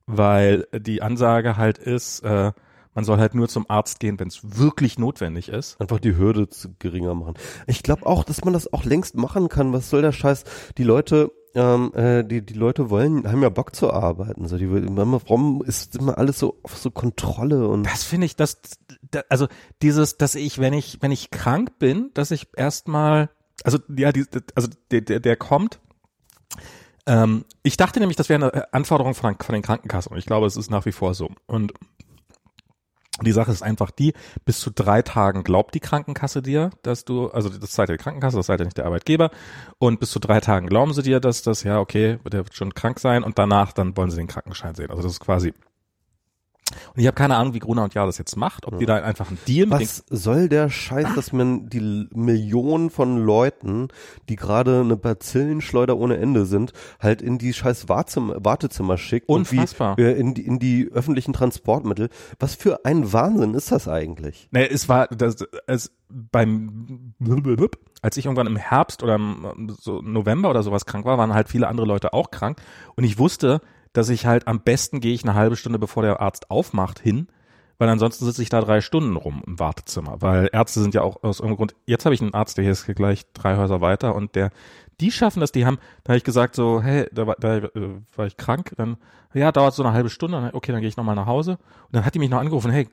Weil 0.05 0.65
die 0.71 1.01
Ansage 1.01 1.57
halt 1.57 1.77
ist, 1.77 2.21
äh, 2.21 2.53
man 2.97 3.03
soll 3.03 3.19
halt 3.19 3.35
nur 3.35 3.47
zum 3.47 3.69
Arzt 3.69 3.99
gehen, 3.99 4.19
wenn 4.19 4.29
es 4.29 4.57
wirklich 4.57 4.97
notwendig 4.97 5.49
ist. 5.49 5.79
Einfach 5.79 5.99
die 5.99 6.17
Hürde 6.17 6.49
zu 6.49 6.69
geringer 6.79 7.13
machen. 7.13 7.35
Ich 7.67 7.83
glaube 7.83 8.07
auch, 8.07 8.23
dass 8.23 8.43
man 8.43 8.53
das 8.53 8.73
auch 8.73 8.85
längst 8.85 9.15
machen 9.15 9.49
kann. 9.49 9.71
Was 9.71 9.89
soll 9.91 10.01
der 10.01 10.13
Scheiß? 10.13 10.45
Die 10.79 10.83
Leute, 10.83 11.31
ähm, 11.57 11.91
äh, 11.95 12.23
die, 12.23 12.45
die 12.45 12.53
Leute 12.53 12.91
wollen, 12.91 13.27
haben 13.29 13.41
ja 13.41 13.49
Bock 13.49 13.75
zu 13.75 13.91
arbeiten. 13.91 14.47
So, 14.47 14.57
die, 14.57 14.69
warum 14.69 15.63
ist 15.63 15.95
immer 15.95 16.17
alles 16.19 16.37
so 16.37 16.59
auf 16.61 16.77
so 16.77 16.91
Kontrolle 16.91 17.67
und 17.67 17.83
Das 17.83 18.03
finde 18.03 18.27
ich, 18.27 18.35
das, 18.35 18.61
da- 19.09 19.23
also 19.29 19.47
dieses, 19.81 20.17
dass 20.17 20.35
ich, 20.35 20.59
wenn 20.59 20.73
ich, 20.73 20.99
wenn 21.01 21.11
ich 21.11 21.31
krank 21.31 21.79
bin, 21.79 22.11
dass 22.13 22.29
ich 22.29 22.47
erstmal, 22.55 23.29
also 23.63 23.79
ja, 23.95 24.11
die, 24.11 24.25
also 24.53 24.69
der, 24.91 25.01
der, 25.01 25.19
der 25.19 25.35
kommt. 25.35 25.79
Ähm, 27.07 27.43
ich 27.63 27.75
dachte 27.75 27.99
nämlich, 27.99 28.17
das 28.17 28.29
wäre 28.29 28.51
eine 28.51 28.73
Anforderung 28.73 29.15
von, 29.15 29.35
von 29.39 29.53
den 29.53 29.63
Krankenkassen 29.63 30.15
ich 30.15 30.25
glaube, 30.27 30.45
es 30.45 30.57
ist 30.57 30.69
nach 30.69 30.85
wie 30.85 30.91
vor 30.91 31.15
so. 31.15 31.31
Und 31.47 31.73
die 33.21 33.31
Sache 33.31 33.51
ist 33.51 33.63
einfach 33.63 33.91
die, 33.91 34.13
bis 34.45 34.59
zu 34.59 34.69
drei 34.71 35.01
Tagen 35.01 35.43
glaubt 35.43 35.73
die 35.73 35.79
Krankenkasse 35.79 36.41
dir, 36.41 36.69
dass 36.83 37.05
du, 37.05 37.29
also 37.29 37.49
das 37.49 37.73
seid 37.73 37.89
ja 37.89 37.97
die 37.97 38.03
Krankenkasse, 38.03 38.37
das 38.37 38.45
seid 38.45 38.59
ja 38.59 38.65
nicht 38.65 38.77
der 38.77 38.85
Arbeitgeber, 38.85 39.31
und 39.79 39.99
bis 39.99 40.11
zu 40.11 40.19
drei 40.19 40.39
Tagen 40.39 40.67
glauben 40.67 40.93
sie 40.93 41.03
dir, 41.03 41.19
dass 41.19 41.41
das, 41.41 41.63
ja, 41.63 41.79
okay, 41.79 42.19
der 42.25 42.45
wird 42.45 42.55
schon 42.55 42.73
krank 42.73 42.99
sein 42.99 43.23
und 43.23 43.39
danach 43.39 43.73
dann 43.73 43.95
wollen 43.97 44.11
sie 44.11 44.17
den 44.17 44.27
Krankenschein 44.27 44.75
sehen. 44.75 44.91
Also 44.91 45.03
das 45.03 45.13
ist 45.13 45.19
quasi 45.19 45.53
und 46.95 47.01
ich 47.01 47.07
habe 47.07 47.15
keine 47.15 47.35
Ahnung, 47.35 47.53
wie 47.53 47.59
Gruner 47.59 47.83
und 47.83 47.93
Jahr 47.93 48.05
das 48.05 48.17
jetzt 48.17 48.35
macht, 48.35 48.65
ob 48.65 48.79
die 48.79 48.85
da 48.85 48.95
einfach 48.95 49.29
einen 49.29 49.39
Deal 49.47 49.67
mit 49.67 49.79
den 49.79 49.87
Was 49.87 50.03
soll 50.09 50.49
der 50.49 50.69
Scheiß, 50.69 51.15
dass 51.15 51.31
man 51.33 51.69
die 51.69 52.07
Millionen 52.13 52.89
von 52.89 53.17
Leuten, 53.17 53.89
die 54.29 54.35
gerade 54.35 54.81
eine 54.81 54.97
Bazillenschleuder 54.97 55.97
ohne 55.97 56.17
Ende 56.17 56.45
sind, 56.45 56.73
halt 56.99 57.21
in 57.21 57.37
die 57.37 57.53
scheiß 57.53 57.89
Wartezimmer, 57.89 58.43
Wartezimmer 58.43 58.97
schickt 58.97 59.29
Unfassbar. 59.29 59.91
und 59.91 59.97
wie, 59.97 60.03
äh, 60.03 60.13
in, 60.13 60.33
die, 60.33 60.45
in 60.45 60.59
die 60.59 60.89
öffentlichen 60.91 61.33
Transportmittel. 61.33 62.09
Was 62.39 62.55
für 62.55 62.85
ein 62.85 63.11
Wahnsinn 63.13 63.53
ist 63.53 63.71
das 63.71 63.87
eigentlich? 63.87 64.47
Nee, 64.51 64.67
es 64.67 64.89
war 64.89 65.07
das 65.07 65.37
es 65.67 65.91
beim 66.09 67.13
als 68.01 68.17
ich 68.17 68.25
irgendwann 68.25 68.47
im 68.47 68.55
Herbst 68.55 69.03
oder 69.03 69.15
im 69.15 69.75
so 69.79 70.01
November 70.01 70.49
oder 70.49 70.63
sowas 70.63 70.85
krank 70.85 71.05
war, 71.05 71.17
waren 71.17 71.33
halt 71.33 71.49
viele 71.49 71.67
andere 71.67 71.87
Leute 71.87 72.13
auch 72.13 72.31
krank 72.31 72.61
und 72.95 73.03
ich 73.03 73.17
wusste, 73.17 73.61
dass 73.93 74.09
ich 74.09 74.25
halt 74.25 74.47
am 74.47 74.61
besten 74.61 74.99
gehe 74.99 75.13
ich 75.13 75.23
eine 75.23 75.33
halbe 75.35 75.55
Stunde 75.55 75.79
bevor 75.79 76.03
der 76.03 76.21
Arzt 76.21 76.49
aufmacht 76.51 76.99
hin, 76.99 77.27
weil 77.77 77.89
ansonsten 77.89 78.25
sitze 78.25 78.41
ich 78.41 78.49
da 78.49 78.61
drei 78.61 78.81
Stunden 78.81 79.15
rum 79.15 79.43
im 79.45 79.59
Wartezimmer, 79.59 80.21
weil 80.21 80.49
Ärzte 80.51 80.81
sind 80.81 80.93
ja 80.93 81.01
auch 81.01 81.23
aus 81.23 81.39
irgendeinem 81.39 81.57
Grund. 81.57 81.75
Jetzt 81.85 82.05
habe 82.05 82.15
ich 82.15 82.21
einen 82.21 82.33
Arzt, 82.33 82.57
der 82.57 82.63
hier 82.63 82.71
ist 82.71 82.85
gleich 82.85 83.25
drei 83.33 83.57
Häuser 83.57 83.81
weiter 83.81 84.15
und 84.15 84.35
der 84.35 84.49
die 84.99 85.11
schaffen 85.11 85.41
das, 85.41 85.51
die 85.51 85.63
haben, 85.65 85.77
da 86.03 86.09
habe 86.13 86.17
ich 86.17 86.23
gesagt 86.23 86.55
so, 86.55 86.81
hey, 86.81 87.07
da, 87.11 87.27
war- 87.27 87.35
da 87.39 87.57
äh, 87.57 87.69
war 88.15 88.25
ich 88.25 88.35
krank, 88.35 88.71
dann 88.77 88.97
ja, 89.33 89.51
dauert 89.51 89.75
so 89.75 89.83
eine 89.83 89.93
halbe 89.93 90.09
Stunde, 90.09 90.49
okay, 90.53 90.71
dann 90.71 90.81
gehe 90.81 90.89
ich 90.89 90.97
nochmal 90.97 91.15
nach 91.15 91.27
Hause 91.27 91.51
und 91.51 91.95
dann 91.95 92.03
hat 92.03 92.15
die 92.15 92.19
mich 92.19 92.31
noch 92.31 92.39
angerufen, 92.39 92.71
hey, 92.71 92.89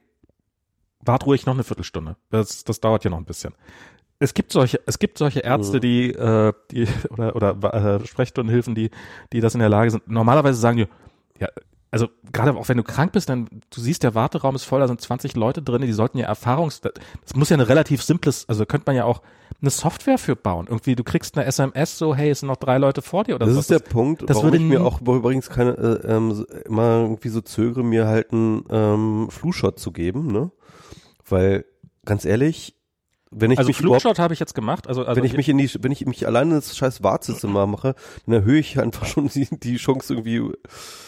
wart 1.01 1.27
ruhig 1.27 1.47
noch 1.47 1.55
eine 1.55 1.65
Viertelstunde. 1.65 2.17
Das, 2.31 2.65
das 2.65 2.81
dauert 2.81 3.05
ja 3.05 3.11
noch 3.11 3.19
ein 3.19 3.25
bisschen. 3.25 3.55
Es 4.21 4.33
gibt 4.35 4.53
solche, 4.53 4.81
es 4.87 4.99
gibt 4.99 5.19
solche 5.19 5.41
Ärzte, 5.41 5.79
Mhm. 5.79 5.81
die, 5.81 6.11
äh, 6.13 6.53
die 6.71 6.87
oder 7.11 7.35
oder 7.37 8.01
äh, 8.03 8.07
Sprechstundenhilfen, 8.07 8.75
die, 8.75 8.91
die 9.33 9.41
das 9.41 9.55
in 9.55 9.61
der 9.61 9.69
Lage 9.69 9.91
sind. 9.91 10.09
Normalerweise 10.09 10.59
sagen 10.59 10.77
die, 10.79 10.87
ja, 11.41 11.49
also 11.91 12.09
gerade 12.33 12.55
auch 12.57 12.69
wenn 12.69 12.77
du 12.77 12.83
krank 12.83 13.13
bist, 13.13 13.29
dann 13.29 13.47
du 13.71 13.81
siehst, 13.81 14.03
der 14.03 14.15
Warteraum 14.17 14.55
ist 14.57 14.65
voll, 14.65 14.81
da 14.81 14.89
sind 14.89 15.01
20 15.01 15.37
Leute 15.37 15.63
drin, 15.63 15.83
die 15.83 15.93
sollten 15.93 16.19
ja 16.19 16.27
Erfahrungs, 16.27 16.81
das 16.81 16.93
muss 17.37 17.51
ja 17.51 17.55
eine 17.55 17.69
relativ 17.69 18.03
simples, 18.03 18.49
also 18.49 18.67
könnte 18.67 18.85
man 18.87 18.97
ja 18.97 19.05
auch, 19.05 19.23
eine 19.61 19.71
Software 19.71 20.19
für 20.19 20.35
bauen. 20.37 20.67
Irgendwie, 20.69 20.97
du 20.97 21.05
kriegst 21.05 21.37
eine 21.39 21.47
SMS 21.47 21.97
so, 21.97 22.15
hey, 22.15 22.31
es 22.31 22.41
sind 22.41 22.49
noch 22.49 22.57
drei 22.57 22.79
Leute 22.79 23.01
vor 23.01 23.23
dir 23.25 23.37
oder 23.37 23.47
Das 23.47 23.55
so. 23.55 23.61
ist 23.61 23.71
der 23.71 23.79
Punkt, 23.79 24.23
das 24.29 24.37
warum 24.37 24.47
würde 24.49 24.57
ich 24.59 24.63
mir 24.65 24.83
auch 24.85 25.01
übrigens 25.01 25.49
keine, 25.49 25.71
äh, 25.73 26.07
ähm, 26.13 26.33
so- 26.35 26.45
immer 26.67 27.03
irgendwie 27.03 27.29
so 27.29 27.41
zögere, 27.41 27.85
mir 27.85 28.07
halt 28.09 28.33
einen 28.33 28.65
ähm, 28.71 29.29
Flu-Shot 29.31 29.79
zu 29.79 29.93
geben, 29.93 30.27
ne? 30.33 30.51
Weil, 31.29 31.65
ganz 32.05 32.25
ehrlich, 32.25 32.75
wenn 33.37 33.51
ich 33.51 33.59
also 33.59 33.69
mich 33.69 33.77
Flugshot 33.77 34.19
habe 34.19 34.33
ich 34.35 34.41
jetzt 34.41 34.55
gemacht. 34.55 34.87
Also, 34.87 35.05
also 35.05 35.17
wenn 35.17 35.25
ich 35.25 35.37
mich 35.37 35.49
in 35.49 35.59
die, 35.59 35.71
wenn 35.83 35.93
ich 35.93 36.05
mich 36.07 36.27
alleine 36.27 36.57
ins 36.57 36.77
scheiß 36.77 37.03
Wartezimmer 37.03 37.67
mache, 37.67 37.95
dann 38.27 38.35
erhöhe 38.35 38.59
ich 38.59 38.79
einfach 38.81 39.07
schon 39.07 39.29
die, 39.29 39.49
die 39.51 39.77
Chance 39.77 40.15
irgendwie. 40.15 40.53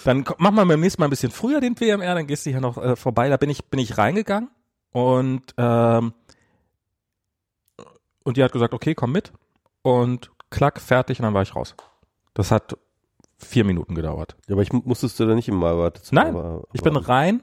Dann 0.04 0.24
mach 0.38 0.50
mal 0.50 0.64
beim 0.66 0.80
nächsten 0.80 1.00
Mal 1.00 1.06
ein 1.06 1.10
bisschen 1.10 1.30
früher 1.32 1.60
den 1.60 1.78
WMR, 1.80 2.14
dann 2.14 2.26
gehst 2.26 2.46
du 2.46 2.50
hier 2.50 2.60
noch 2.60 2.78
äh, 2.78 2.96
vorbei. 2.96 3.28
Da 3.28 3.36
bin 3.36 3.50
ich, 3.50 3.64
bin 3.66 3.78
ich 3.80 3.96
reingegangen 3.98 4.50
und, 4.92 5.54
ähm, 5.58 6.12
und 8.24 8.36
die 8.36 8.42
hat 8.42 8.52
gesagt, 8.52 8.74
okay, 8.74 8.94
komm 8.94 9.12
mit. 9.12 9.32
Und 9.82 10.30
klack, 10.50 10.80
fertig 10.80 11.18
und 11.20 11.24
dann 11.24 11.34
war 11.34 11.42
ich 11.42 11.54
raus. 11.54 11.74
Das 12.34 12.50
hat 12.50 12.76
vier 13.38 13.64
Minuten 13.64 13.94
gedauert. 13.94 14.36
Ja, 14.48 14.54
aber 14.54 14.62
ich 14.62 14.72
mu- 14.72 14.82
musstest 14.84 15.20
du 15.20 15.26
da 15.26 15.34
nicht 15.34 15.48
im 15.48 15.60
Wartezimmer. 15.60 16.24
Nein, 16.24 16.34
aber, 16.36 16.64
Ich 16.72 16.82
bin 16.82 16.96
aber 16.96 17.08
rein. 17.08 17.42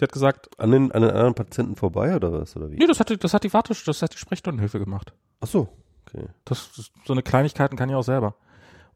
Die 0.00 0.04
hat 0.04 0.12
gesagt, 0.12 0.48
an 0.58 0.70
den, 0.70 0.92
an 0.92 1.02
den 1.02 1.10
anderen 1.10 1.34
Patienten 1.34 1.74
vorbei 1.76 2.14
oder 2.16 2.32
was 2.32 2.56
oder 2.56 2.70
wie? 2.70 2.76
nee, 2.76 2.86
das 2.86 3.00
hat, 3.00 3.10
die- 3.10 3.16
das 3.18 3.34
hat 3.34 3.44
die 3.44 3.52
Warte, 3.52 3.74
das 3.84 4.02
hat 4.02 4.14
die 4.14 4.18
Sprechstundenhilfe 4.18 4.78
gemacht. 4.78 5.12
Ach 5.40 5.48
so, 5.48 5.68
okay. 6.06 6.26
Das, 6.44 6.70
das 6.76 6.90
so 7.04 7.12
eine 7.12 7.22
Kleinigkeiten 7.22 7.76
kann 7.76 7.88
ich 7.88 7.94
auch 7.94 8.02
selber. 8.04 8.34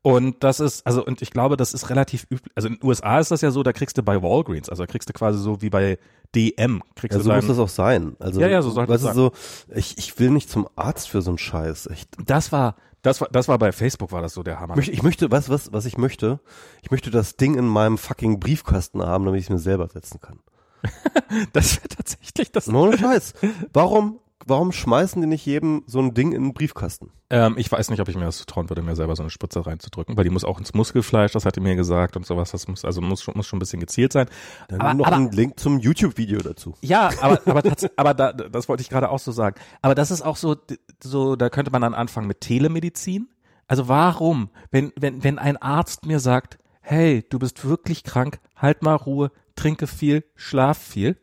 Und 0.05 0.43
das 0.43 0.59
ist, 0.59 0.85
also, 0.85 1.05
und 1.05 1.23
ich 1.23 1.31
glaube, 1.31 1.57
das 1.57 1.75
ist 1.75 1.89
relativ 1.89 2.25
üblich. 2.29 2.51
Also 2.57 2.67
in 2.69 2.75
den 2.75 2.85
USA 2.85 3.21
ist 3.21 3.31
das 3.31 3.41
ja 3.41 3.53
so, 3.53 3.63
da 3.63 3.73
kriegst 3.73 3.97
du 3.99 4.03
bei 4.03 4.21
Walgreens, 4.21 4.69
also 4.69 4.83
da 4.83 4.87
kriegst 4.89 5.09
du 5.09 5.13
quasi 5.13 5.39
so 5.39 5.63
wie 5.63 5.71
bei 5.71 5.97
DM, 6.35 6.83
kriegst 6.97 7.13
Ja, 7.15 7.19
du 7.19 7.25
so 7.25 7.31
muss 7.33 7.41
dein, 7.43 7.49
das 7.49 7.59
auch 7.61 7.69
sein. 7.69 8.17
Also, 8.19 8.41
Ja, 8.41 8.49
ja, 8.49 8.63
so 8.63 8.71
sollte 8.71 8.93
weißt 8.93 9.05
es 9.05 9.11
du, 9.11 9.17
so, 9.17 9.33
ich, 9.73 9.99
ich 9.99 10.19
will 10.19 10.31
nicht 10.31 10.51
zum 10.51 10.69
Arzt 10.75 11.09
für 11.09 11.23
so 11.23 11.31
einen 11.31 11.39
Scheiß, 11.39 11.87
echt. 11.87 12.09
das 12.27 12.51
war, 12.51 12.75
das 13.03 13.21
war, 13.21 13.29
das 13.31 13.47
war 13.47 13.59
bei 13.59 13.71
Facebook 13.71 14.11
war 14.11 14.23
das 14.23 14.35
so 14.35 14.43
der 14.43 14.59
Hammer. 14.59 14.73
Ich 14.75 14.77
möchte, 14.79 14.93
ich 14.93 15.03
möchte, 15.05 15.31
was, 15.31 15.49
was, 15.49 15.73
was 15.73 15.85
ich 15.87 15.97
möchte? 15.99 16.41
Ich 16.83 16.91
möchte 16.91 17.13
das 17.13 17.37
Ding 17.37 17.55
in 17.57 17.67
meinem 17.67 17.97
fucking 17.97 18.41
Briefkasten 18.41 19.03
haben, 19.03 19.25
damit 19.25 19.39
ich 19.41 19.47
es 19.47 19.51
mir 19.51 19.59
selber 19.59 19.87
setzen 19.89 20.21
kann. 20.21 20.41
Das 21.53 21.77
wäre 21.77 21.89
tatsächlich 21.89 22.53
das. 22.53 22.69
Ohne 22.69 22.99
Scheiß. 22.99 23.35
Warum, 23.73 24.19
warum 24.47 24.73
schmeißen 24.73 25.21
die 25.23 25.27
nicht 25.29 25.47
jedem 25.47 25.83
so 25.87 25.99
ein 26.01 26.13
Ding 26.15 26.33
in 26.33 26.43
den 26.43 26.55
Briefkasten? 26.55 27.11
Ähm, 27.31 27.55
ich 27.57 27.73
weiß 27.73 27.89
nicht, 27.91 28.01
ob 28.01 28.09
ich 28.09 28.17
mir 28.17 28.25
das 28.27 28.45
trauen 28.45 28.69
würde, 28.69 28.83
mir 28.83 28.95
selber 28.97 29.17
so 29.17 29.23
eine 29.23 29.31
Spritze 29.31 29.65
reinzudrücken, 29.65 30.17
weil 30.17 30.25
die 30.25 30.31
muss 30.31 30.45
auch 30.45 30.59
ins 30.59 30.75
Muskelfleisch, 30.75 31.33
das 31.33 31.47
hat 31.47 31.57
die 31.57 31.61
mir 31.61 31.75
gesagt 31.77 32.17
und 32.17 32.27
sowas. 32.27 32.51
Das 32.51 32.69
muss, 32.69 32.85
also 32.85 33.01
muss 33.01 33.23
schon, 33.23 33.35
muss 33.37 33.47
schon 33.47 33.57
ein 33.57 33.61
bisschen 33.61 33.81
gezielt 33.81 34.13
sein. 34.13 34.27
Dann 34.69 34.81
Aber- 34.83 34.95
noch 34.95 35.07
aber- 35.07 35.17
einen 35.17 35.33
Link 35.33 35.59
zum 35.59 35.79
YouTube-Video 35.79 36.41
dazu. 36.41 36.75
Ja, 36.83 37.11
aber 37.23 37.41
aber 37.47 37.63
aber 37.97 38.15
da, 38.15 38.33
das 38.33 38.69
wollte 38.69 38.83
ich 38.83 38.91
gerade 38.91 39.09
auch 39.09 39.19
so 39.21 39.33
sagen. 39.33 39.57
Aber 39.81 39.95
das 39.95 40.11
ist 40.11 40.21
auch 40.23 40.37
so 40.37 40.57
so 41.03 41.37
da 41.37 41.49
könnte 41.49 41.71
man 41.71 41.81
dann 41.83 41.95
anfangen 41.95 42.27
mit 42.27 42.41
Telemedizin. 42.43 43.29
Also 43.69 43.89
warum, 43.89 44.51
wenn 44.71 44.93
wenn 44.97 45.25
wenn 45.25 45.39
ein 45.39 45.57
Arzt 45.57 46.05
mir 46.05 46.21
sagt, 46.21 46.59
hey, 46.83 47.25
du 47.29 47.39
bist 47.39 47.65
wirklich 47.65 48.05
krank, 48.05 48.41
halt 48.57 48.83
mal 48.83 48.95
Ruhe, 48.95 49.31
trinke 49.55 49.87
viel, 49.87 50.25
schlaf 50.35 50.79
viel, 50.79 51.17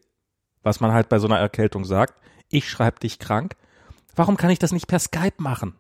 was 0.64 0.80
man 0.80 0.92
halt 0.92 1.10
bei 1.10 1.20
so 1.20 1.28
einer 1.28 1.38
Erkältung 1.38 1.86
sagt, 1.86 2.16
ich 2.50 2.70
schreibe 2.70 3.00
dich 3.00 3.20
krank. 3.20 3.56
Warum 4.16 4.38
kann 4.38 4.50
ich 4.50 4.60
das 4.60 4.72
nicht 4.72 4.88
per 4.88 5.00
Skype 5.00 5.36
machen? 5.38 5.76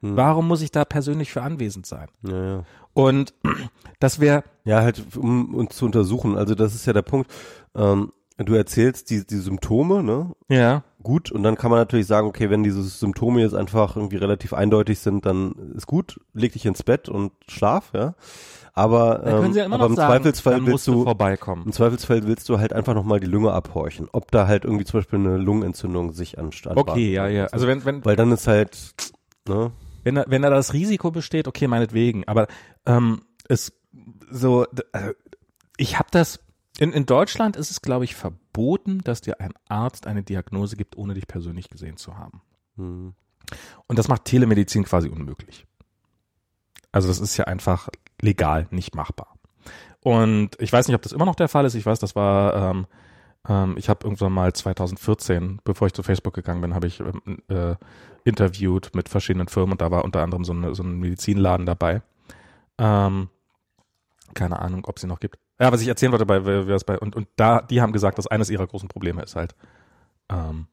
Hm. 0.00 0.16
Warum 0.16 0.48
muss 0.48 0.62
ich 0.62 0.70
da 0.70 0.84
persönlich 0.84 1.32
für 1.32 1.42
anwesend 1.42 1.86
sein? 1.86 2.08
Ja, 2.22 2.44
ja. 2.44 2.64
Und 2.92 3.34
das 4.00 4.20
wäre 4.20 4.44
Ja, 4.64 4.80
halt, 4.80 5.02
um 5.16 5.54
uns 5.54 5.76
zu 5.76 5.84
untersuchen. 5.84 6.36
Also 6.36 6.54
das 6.54 6.74
ist 6.74 6.86
ja 6.86 6.92
der 6.92 7.02
Punkt. 7.02 7.30
Ähm, 7.74 8.12
du 8.36 8.54
erzählst 8.54 9.10
die, 9.10 9.26
die 9.26 9.38
Symptome, 9.38 10.02
ne? 10.02 10.32
ja 10.48 10.82
Gut, 11.02 11.30
und 11.30 11.42
dann 11.42 11.56
kann 11.56 11.70
man 11.70 11.78
natürlich 11.78 12.06
sagen, 12.06 12.26
okay, 12.26 12.48
wenn 12.48 12.62
diese 12.62 12.82
Symptome 12.82 13.42
jetzt 13.42 13.54
einfach 13.54 13.94
irgendwie 13.94 14.16
relativ 14.16 14.54
eindeutig 14.54 15.00
sind, 15.00 15.26
dann 15.26 15.74
ist 15.76 15.86
gut, 15.86 16.18
leg 16.32 16.54
dich 16.54 16.64
ins 16.64 16.82
Bett 16.82 17.10
und 17.10 17.32
schlaf, 17.46 17.90
ja. 17.92 18.14
Aber, 18.76 19.24
ähm, 19.24 19.52
Sie 19.52 19.60
ja 19.60 19.66
immer 19.66 19.76
aber 19.76 19.84
noch 19.84 19.90
im 19.90 19.96
sagen, 19.96 20.12
Zweifelsfall 20.12 20.54
dann 20.54 20.66
willst 20.66 20.72
musst 20.72 20.86
du 20.88 20.92
du, 20.94 21.04
vorbeikommen. 21.04 21.64
im 21.64 21.72
Zweifelsfall 21.72 22.26
willst 22.26 22.48
du 22.48 22.58
halt 22.58 22.72
einfach 22.72 22.94
nochmal 22.94 23.20
die 23.20 23.28
Lunge 23.28 23.52
abhorchen, 23.52 24.08
ob 24.10 24.32
da 24.32 24.48
halt 24.48 24.64
irgendwie 24.64 24.84
zum 24.84 24.98
Beispiel 24.98 25.20
eine 25.20 25.36
Lungenentzündung 25.36 26.12
sich 26.12 26.38
anstatt. 26.38 26.76
Okay, 26.76 27.12
ja, 27.12 27.28
ja. 27.28 27.46
Also 27.46 27.68
wenn 27.68 27.84
wenn 27.84 28.04
Weil 28.04 28.16
dann 28.16 28.32
ist 28.32 28.48
halt, 28.48 28.94
ne? 29.48 29.70
wenn 30.02 30.16
da, 30.16 30.24
wenn 30.26 30.42
da 30.42 30.50
das 30.50 30.72
Risiko 30.72 31.12
besteht, 31.12 31.46
okay, 31.46 31.68
meinetwegen. 31.68 32.26
Aber 32.26 32.48
ähm, 32.84 33.22
es 33.48 33.72
so, 34.30 34.66
äh, 34.92 35.14
ich 35.76 35.98
habe 36.00 36.08
das 36.10 36.40
in, 36.78 36.92
in 36.92 37.06
Deutschland 37.06 37.56
ist 37.56 37.70
es, 37.70 37.80
glaube 37.80 38.04
ich, 38.04 38.16
verboten, 38.16 39.00
dass 39.04 39.20
dir 39.20 39.40
ein 39.40 39.52
Arzt 39.68 40.08
eine 40.08 40.24
Diagnose 40.24 40.76
gibt, 40.76 40.96
ohne 40.96 41.14
dich 41.14 41.28
persönlich 41.28 41.70
gesehen 41.70 41.96
zu 41.96 42.18
haben. 42.18 42.42
Hm. 42.76 43.14
Und 43.86 43.98
das 43.98 44.08
macht 44.08 44.24
Telemedizin 44.24 44.84
quasi 44.84 45.08
unmöglich. 45.08 45.66
Also 46.90 47.08
das 47.08 47.20
ist 47.20 47.36
ja 47.36 47.44
einfach 47.44 47.88
legal 48.24 48.66
nicht 48.70 48.94
machbar. 48.94 49.34
Und 50.00 50.50
ich 50.58 50.72
weiß 50.72 50.88
nicht, 50.88 50.94
ob 50.94 51.02
das 51.02 51.12
immer 51.12 51.24
noch 51.24 51.34
der 51.34 51.48
Fall 51.48 51.64
ist. 51.64 51.74
Ich 51.74 51.86
weiß, 51.86 51.98
das 51.98 52.16
war, 52.16 52.54
ähm, 52.54 52.86
ähm, 53.48 53.76
ich 53.78 53.88
habe 53.88 54.04
irgendwann 54.04 54.32
mal 54.32 54.52
2014, 54.52 55.60
bevor 55.64 55.86
ich 55.86 55.94
zu 55.94 56.02
Facebook 56.02 56.34
gegangen 56.34 56.60
bin, 56.60 56.74
habe 56.74 56.86
ich 56.86 57.00
ähm, 57.00 57.38
äh, 57.48 57.76
interviewt 58.24 58.90
mit 58.94 59.08
verschiedenen 59.08 59.48
Firmen 59.48 59.72
und 59.72 59.80
da 59.80 59.90
war 59.90 60.04
unter 60.04 60.22
anderem 60.22 60.44
so, 60.44 60.52
eine, 60.52 60.74
so 60.74 60.82
ein 60.82 60.98
Medizinladen 60.98 61.66
dabei. 61.66 62.02
Ähm, 62.78 63.28
keine 64.34 64.58
Ahnung, 64.58 64.84
ob 64.86 64.98
sie 64.98 65.06
noch 65.06 65.20
gibt. 65.20 65.38
Ja, 65.60 65.70
was 65.72 65.80
ich 65.80 65.88
erzählen 65.88 66.12
wollte, 66.12 66.26
bei, 66.26 66.40
bei 66.40 66.98
und, 66.98 67.14
und 67.14 67.28
da, 67.36 67.62
die 67.62 67.80
haben 67.80 67.92
gesagt, 67.92 68.18
dass 68.18 68.26
eines 68.26 68.50
ihrer 68.50 68.66
großen 68.66 68.88
Probleme 68.88 69.22
ist 69.22 69.36
halt, 69.36 69.54
ähm, 70.28 70.66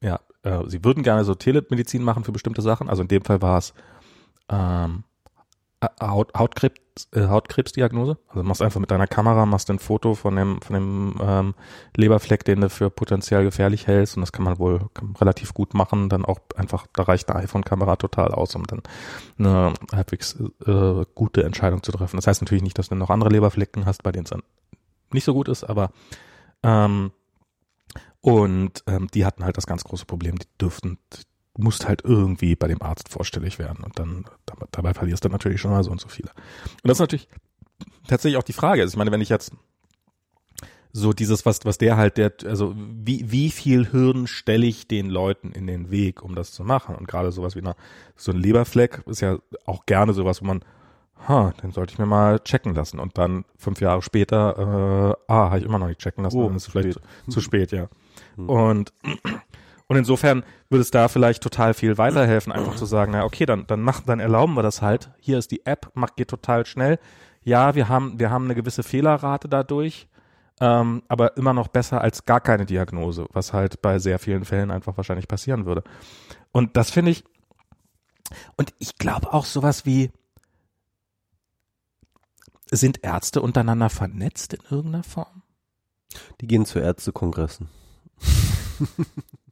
ja, 0.00 0.20
äh, 0.42 0.62
sie 0.66 0.84
würden 0.84 1.02
gerne 1.02 1.24
so 1.24 1.34
Telemedizin 1.34 2.02
machen 2.02 2.24
für 2.24 2.32
bestimmte 2.32 2.60
Sachen. 2.60 2.88
Also 2.88 3.02
in 3.02 3.08
dem 3.08 3.22
Fall 3.22 3.40
war 3.40 3.58
es 3.58 3.72
ähm, 4.50 5.04
äh, 5.04 5.13
Haut, 6.00 6.32
Hautkrebs, 6.34 7.08
äh, 7.12 7.26
Hautkrebsdiagnose. 7.26 8.18
Also 8.28 8.42
machst 8.42 8.62
einfach 8.62 8.80
mit 8.80 8.90
deiner 8.90 9.06
Kamera, 9.06 9.46
machst 9.46 9.70
ein 9.70 9.78
Foto 9.78 10.14
von 10.14 10.36
dem, 10.36 10.60
von 10.60 10.74
dem 10.74 11.20
ähm, 11.20 11.54
Leberfleck, 11.96 12.44
den 12.44 12.60
du 12.60 12.70
für 12.70 12.90
potenziell 12.90 13.44
gefährlich 13.44 13.86
hältst 13.86 14.16
und 14.16 14.20
das 14.20 14.32
kann 14.32 14.44
man 14.44 14.58
wohl 14.58 14.88
kann 14.94 15.14
relativ 15.16 15.54
gut 15.54 15.74
machen. 15.74 16.08
Dann 16.08 16.24
auch 16.24 16.40
einfach, 16.56 16.86
da 16.92 17.04
reicht 17.04 17.28
eine 17.30 17.40
iPhone-Kamera 17.40 17.96
total 17.96 18.28
aus, 18.28 18.54
um 18.54 18.64
dann 18.64 18.82
eine 19.38 19.74
halbwegs 19.92 20.38
äh, 20.66 21.04
gute 21.14 21.44
Entscheidung 21.44 21.82
zu 21.82 21.92
treffen. 21.92 22.16
Das 22.16 22.26
heißt 22.26 22.42
natürlich 22.42 22.64
nicht, 22.64 22.78
dass 22.78 22.88
du 22.88 22.94
noch 22.94 23.10
andere 23.10 23.30
Leberflecken 23.30 23.86
hast, 23.86 24.02
bei 24.02 24.12
denen 24.12 24.24
es 24.24 24.30
dann 24.30 24.42
nicht 25.12 25.24
so 25.24 25.34
gut 25.34 25.48
ist, 25.48 25.64
aber 25.64 25.90
ähm, 26.62 27.12
und 28.20 28.82
ähm, 28.86 29.08
die 29.12 29.26
hatten 29.26 29.44
halt 29.44 29.58
das 29.58 29.66
ganz 29.66 29.84
große 29.84 30.06
Problem, 30.06 30.38
die 30.38 30.46
dürften, 30.58 30.98
du 31.54 31.62
musst 31.62 31.86
halt 31.88 32.02
irgendwie 32.04 32.56
bei 32.56 32.68
dem 32.68 32.82
Arzt 32.82 33.08
vorstellig 33.08 33.58
werden 33.58 33.84
und 33.84 33.98
dann 33.98 34.24
dabei, 34.72 34.94
verlierst 34.94 35.24
du 35.24 35.28
natürlich 35.28 35.60
schon 35.60 35.70
mal 35.70 35.84
so 35.84 35.90
und 35.90 36.00
so 36.00 36.08
viele. 36.08 36.30
Und 36.82 36.88
das 36.88 36.96
ist 36.96 37.00
natürlich 37.00 37.28
tatsächlich 38.08 38.38
auch 38.38 38.44
die 38.44 38.52
Frage. 38.52 38.82
Also 38.82 38.92
ich 38.94 38.98
meine, 38.98 39.12
wenn 39.12 39.20
ich 39.20 39.28
jetzt 39.28 39.52
so 40.92 41.12
dieses, 41.12 41.44
was, 41.44 41.64
was 41.64 41.76
der 41.78 41.96
halt, 41.96 42.18
der, 42.18 42.32
also 42.46 42.74
wie, 42.76 43.30
wie 43.30 43.50
viel 43.50 43.92
Hürden 43.92 44.28
stelle 44.28 44.66
ich 44.66 44.86
den 44.86 45.08
Leuten 45.10 45.50
in 45.50 45.66
den 45.66 45.90
Weg, 45.90 46.22
um 46.22 46.36
das 46.36 46.52
zu 46.52 46.62
machen? 46.62 46.94
Und 46.94 47.08
gerade 47.08 47.32
sowas 47.32 47.56
wie 47.56 47.60
eine, 47.60 47.74
so 48.16 48.30
ein 48.30 48.38
Leberfleck 48.38 49.02
ist 49.06 49.20
ja 49.20 49.38
auch 49.66 49.86
gerne 49.86 50.12
sowas, 50.12 50.40
wo 50.40 50.46
man, 50.46 50.64
ha, 51.28 51.52
den 51.62 51.72
sollte 51.72 51.92
ich 51.92 51.98
mir 51.98 52.06
mal 52.06 52.38
checken 52.40 52.74
lassen. 52.76 53.00
Und 53.00 53.18
dann 53.18 53.44
fünf 53.56 53.80
Jahre 53.80 54.02
später, 54.02 55.16
äh, 55.28 55.32
ah, 55.32 55.46
habe 55.50 55.58
ich 55.58 55.64
immer 55.64 55.80
noch 55.80 55.88
nicht 55.88 56.00
checken 56.00 56.22
lassen, 56.22 56.38
Oh, 56.38 56.46
dann 56.46 56.56
ist 56.56 56.66
es 56.66 56.72
vielleicht 56.72 56.92
spät. 56.92 57.04
zu, 57.26 57.30
zu 57.30 57.40
spät, 57.40 57.72
ja. 57.72 57.88
Und, 58.36 58.92
und 59.86 59.96
insofern 59.96 60.44
würde 60.70 60.82
es 60.82 60.90
da 60.90 61.08
vielleicht 61.08 61.42
total 61.42 61.74
viel 61.74 61.98
weiterhelfen, 61.98 62.52
einfach 62.52 62.76
zu 62.76 62.86
sagen, 62.86 63.12
na 63.12 63.24
okay, 63.24 63.44
dann, 63.44 63.66
dann 63.66 63.82
machen, 63.82 64.04
dann 64.06 64.20
erlauben 64.20 64.54
wir 64.54 64.62
das 64.62 64.80
halt. 64.80 65.10
Hier 65.18 65.38
ist 65.38 65.50
die 65.50 65.66
App, 65.66 65.90
macht, 65.94 66.16
geht 66.16 66.28
total 66.28 66.64
schnell. 66.64 66.98
Ja, 67.42 67.74
wir 67.74 67.88
haben, 67.88 68.18
wir 68.18 68.30
haben 68.30 68.44
eine 68.44 68.54
gewisse 68.54 68.82
Fehlerrate 68.82 69.48
dadurch, 69.48 70.08
ähm, 70.60 71.02
aber 71.08 71.36
immer 71.36 71.52
noch 71.52 71.68
besser 71.68 72.00
als 72.00 72.24
gar 72.24 72.40
keine 72.40 72.64
Diagnose, 72.64 73.26
was 73.32 73.52
halt 73.52 73.82
bei 73.82 73.98
sehr 73.98 74.18
vielen 74.18 74.46
Fällen 74.46 74.70
einfach 74.70 74.96
wahrscheinlich 74.96 75.28
passieren 75.28 75.66
würde. 75.66 75.84
Und 76.52 76.76
das 76.78 76.90
finde 76.90 77.10
ich, 77.10 77.24
und 78.56 78.72
ich 78.78 78.96
glaube 78.96 79.34
auch 79.34 79.44
sowas 79.44 79.84
wie, 79.84 80.10
sind 82.70 83.04
Ärzte 83.04 83.42
untereinander 83.42 83.90
vernetzt 83.90 84.54
in 84.54 84.60
irgendeiner 84.70 85.04
Form? 85.04 85.42
Die 86.40 86.46
gehen 86.46 86.64
zu 86.64 86.78
Ärztekongressen. 86.78 87.68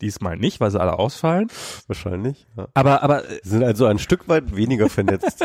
Diesmal 0.00 0.36
nicht, 0.36 0.60
weil 0.60 0.70
sie 0.70 0.80
alle 0.80 0.98
ausfallen. 0.98 1.48
Wahrscheinlich. 1.86 2.46
Ja. 2.56 2.68
Aber, 2.74 3.02
aber 3.02 3.28
äh, 3.28 3.40
Sie 3.42 3.50
sind 3.50 3.64
also 3.64 3.86
ein 3.86 3.98
Stück 3.98 4.28
weit 4.28 4.54
weniger 4.56 4.88
vernetzt. 4.88 5.44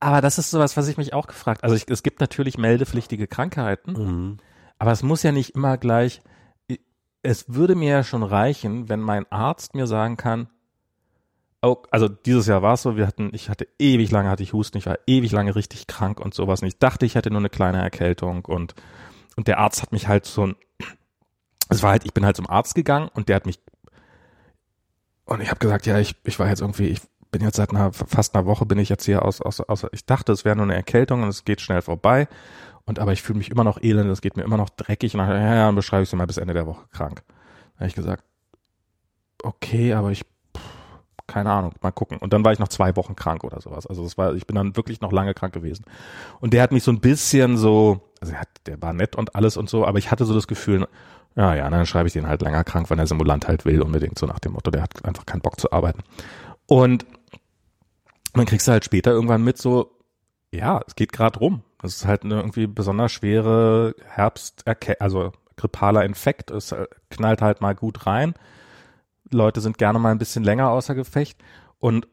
Aber 0.00 0.20
das 0.20 0.38
ist 0.38 0.50
sowas, 0.50 0.76
was 0.76 0.88
ich 0.88 0.98
mich 0.98 1.14
auch 1.14 1.26
gefragt. 1.26 1.64
Also 1.64 1.74
ich, 1.76 1.86
es 1.88 2.02
gibt 2.02 2.20
natürlich 2.20 2.58
meldepflichtige 2.58 3.26
Krankheiten, 3.26 3.92
mhm. 3.92 4.36
aber 4.78 4.92
es 4.92 5.02
muss 5.02 5.22
ja 5.22 5.32
nicht 5.32 5.54
immer 5.54 5.78
gleich. 5.78 6.20
Es 7.22 7.54
würde 7.54 7.74
mir 7.74 7.88
ja 7.88 8.04
schon 8.04 8.22
reichen, 8.22 8.90
wenn 8.90 9.00
mein 9.00 9.24
Arzt 9.32 9.74
mir 9.74 9.86
sagen 9.86 10.18
kann, 10.18 10.48
oh, 11.62 11.78
also 11.90 12.06
dieses 12.08 12.46
Jahr 12.46 12.60
war 12.60 12.74
es 12.74 12.82
so, 12.82 12.98
wir 12.98 13.06
hatten, 13.06 13.30
ich 13.32 13.48
hatte 13.48 13.66
ewig 13.78 14.10
lange 14.10 14.28
hatte 14.28 14.42
ich 14.42 14.52
Husten, 14.52 14.76
ich 14.76 14.84
war 14.84 14.98
ewig 15.06 15.32
lange 15.32 15.56
richtig 15.56 15.86
krank 15.86 16.20
und 16.20 16.34
sowas. 16.34 16.60
Und 16.60 16.68
ich 16.68 16.78
dachte, 16.78 17.06
ich 17.06 17.14
hätte 17.14 17.30
nur 17.30 17.40
eine 17.40 17.48
kleine 17.48 17.80
Erkältung 17.80 18.44
und 18.44 18.74
und 19.36 19.48
der 19.48 19.58
Arzt 19.58 19.82
hat 19.82 19.92
mich 19.92 20.08
halt 20.08 20.26
so 20.26 20.46
ein, 20.46 20.56
es 21.68 21.82
war 21.82 21.90
halt, 21.90 22.04
ich 22.04 22.14
bin 22.14 22.24
halt 22.24 22.36
zum 22.36 22.48
Arzt 22.48 22.74
gegangen 22.74 23.08
und 23.14 23.28
der 23.28 23.36
hat 23.36 23.46
mich 23.46 23.60
und 25.26 25.40
ich 25.40 25.48
habe 25.48 25.58
gesagt, 25.58 25.86
ja, 25.86 25.98
ich, 25.98 26.16
ich 26.24 26.38
war 26.38 26.48
jetzt 26.48 26.60
irgendwie, 26.60 26.88
ich 26.88 27.00
bin 27.30 27.42
jetzt 27.42 27.56
seit 27.56 27.70
einer, 27.70 27.92
fast 27.92 28.34
einer 28.34 28.46
Woche 28.46 28.66
bin 28.66 28.78
ich 28.78 28.88
jetzt 28.88 29.04
hier 29.04 29.24
aus, 29.24 29.40
aus, 29.40 29.60
aus 29.60 29.86
ich 29.92 30.06
dachte, 30.06 30.32
es 30.32 30.44
wäre 30.44 30.56
nur 30.56 30.64
eine 30.64 30.74
Erkältung 30.74 31.22
und 31.22 31.28
es 31.28 31.44
geht 31.44 31.60
schnell 31.60 31.82
vorbei. 31.82 32.28
Und 32.86 32.98
aber 32.98 33.12
ich 33.12 33.22
fühle 33.22 33.38
mich 33.38 33.50
immer 33.50 33.64
noch 33.64 33.82
elend, 33.82 34.10
es 34.10 34.20
geht 34.20 34.36
mir 34.36 34.42
immer 34.42 34.58
noch 34.58 34.68
dreckig. 34.68 35.14
Und 35.14 35.20
dann, 35.20 35.30
ja, 35.30 35.54
ja, 35.54 35.66
dann 35.66 35.74
beschreibe 35.74 36.02
ich 36.02 36.10
sie 36.10 36.16
mal 36.16 36.26
bis 36.26 36.36
Ende 36.36 36.52
der 36.52 36.66
Woche 36.66 36.84
krank. 36.92 37.22
Da 37.74 37.80
habe 37.80 37.88
ich 37.88 37.94
gesagt, 37.94 38.22
okay, 39.42 39.94
aber 39.94 40.10
ich, 40.10 40.26
keine 41.26 41.50
Ahnung, 41.50 41.72
mal 41.80 41.92
gucken. 41.92 42.18
Und 42.18 42.34
dann 42.34 42.44
war 42.44 42.52
ich 42.52 42.58
noch 42.58 42.68
zwei 42.68 42.94
Wochen 42.94 43.16
krank 43.16 43.42
oder 43.42 43.60
sowas. 43.62 43.86
Also 43.86 44.04
das 44.04 44.18
war, 44.18 44.34
ich 44.34 44.46
bin 44.46 44.54
dann 44.54 44.76
wirklich 44.76 45.00
noch 45.00 45.12
lange 45.12 45.32
krank 45.32 45.54
gewesen. 45.54 45.86
Und 46.40 46.52
der 46.52 46.62
hat 46.62 46.72
mich 46.72 46.84
so 46.84 46.92
ein 46.92 47.00
bisschen 47.00 47.56
so, 47.56 48.02
also 48.20 48.34
er 48.34 48.40
hat, 48.42 48.48
der 48.66 48.82
war 48.82 48.92
nett 48.92 49.16
und 49.16 49.34
alles 49.34 49.56
und 49.56 49.70
so, 49.70 49.86
aber 49.86 49.98
ich 49.98 50.10
hatte 50.10 50.26
so 50.26 50.34
das 50.34 50.46
Gefühl, 50.46 50.86
ja, 51.36 51.54
ja, 51.54 51.68
dann 51.68 51.86
schreibe 51.86 52.06
ich 52.06 52.12
den 52.12 52.28
halt 52.28 52.42
länger 52.42 52.64
krank, 52.64 52.90
wenn 52.90 52.98
der 52.98 53.06
Simulant 53.06 53.48
halt 53.48 53.64
will, 53.64 53.82
unbedingt, 53.82 54.18
so 54.18 54.26
nach 54.26 54.38
dem 54.38 54.52
Motto, 54.52 54.70
der 54.70 54.82
hat 54.82 55.04
einfach 55.04 55.26
keinen 55.26 55.40
Bock 55.40 55.60
zu 55.60 55.72
arbeiten. 55.72 56.00
Und 56.66 57.06
dann 58.34 58.46
kriegst 58.46 58.68
du 58.68 58.72
halt 58.72 58.84
später 58.84 59.10
irgendwann 59.12 59.42
mit 59.42 59.58
so, 59.58 59.98
ja, 60.50 60.80
es 60.86 60.94
geht 60.94 61.12
gerade 61.12 61.38
rum. 61.38 61.62
Das 61.80 61.96
ist 61.96 62.06
halt 62.06 62.24
eine 62.24 62.36
irgendwie 62.36 62.66
besonders 62.66 63.12
schwere 63.12 63.94
Herbst, 64.06 64.64
also 65.00 65.32
grippaler 65.56 66.04
Infekt. 66.04 66.50
Es 66.50 66.72
äh, 66.72 66.86
knallt 67.10 67.42
halt 67.42 67.60
mal 67.60 67.74
gut 67.74 68.06
rein. 68.06 68.34
Leute 69.30 69.60
sind 69.60 69.78
gerne 69.78 69.98
mal 69.98 70.10
ein 70.10 70.18
bisschen 70.18 70.44
länger 70.44 70.70
außer 70.70 70.94
Gefecht. 70.94 71.42
Und 71.78 72.08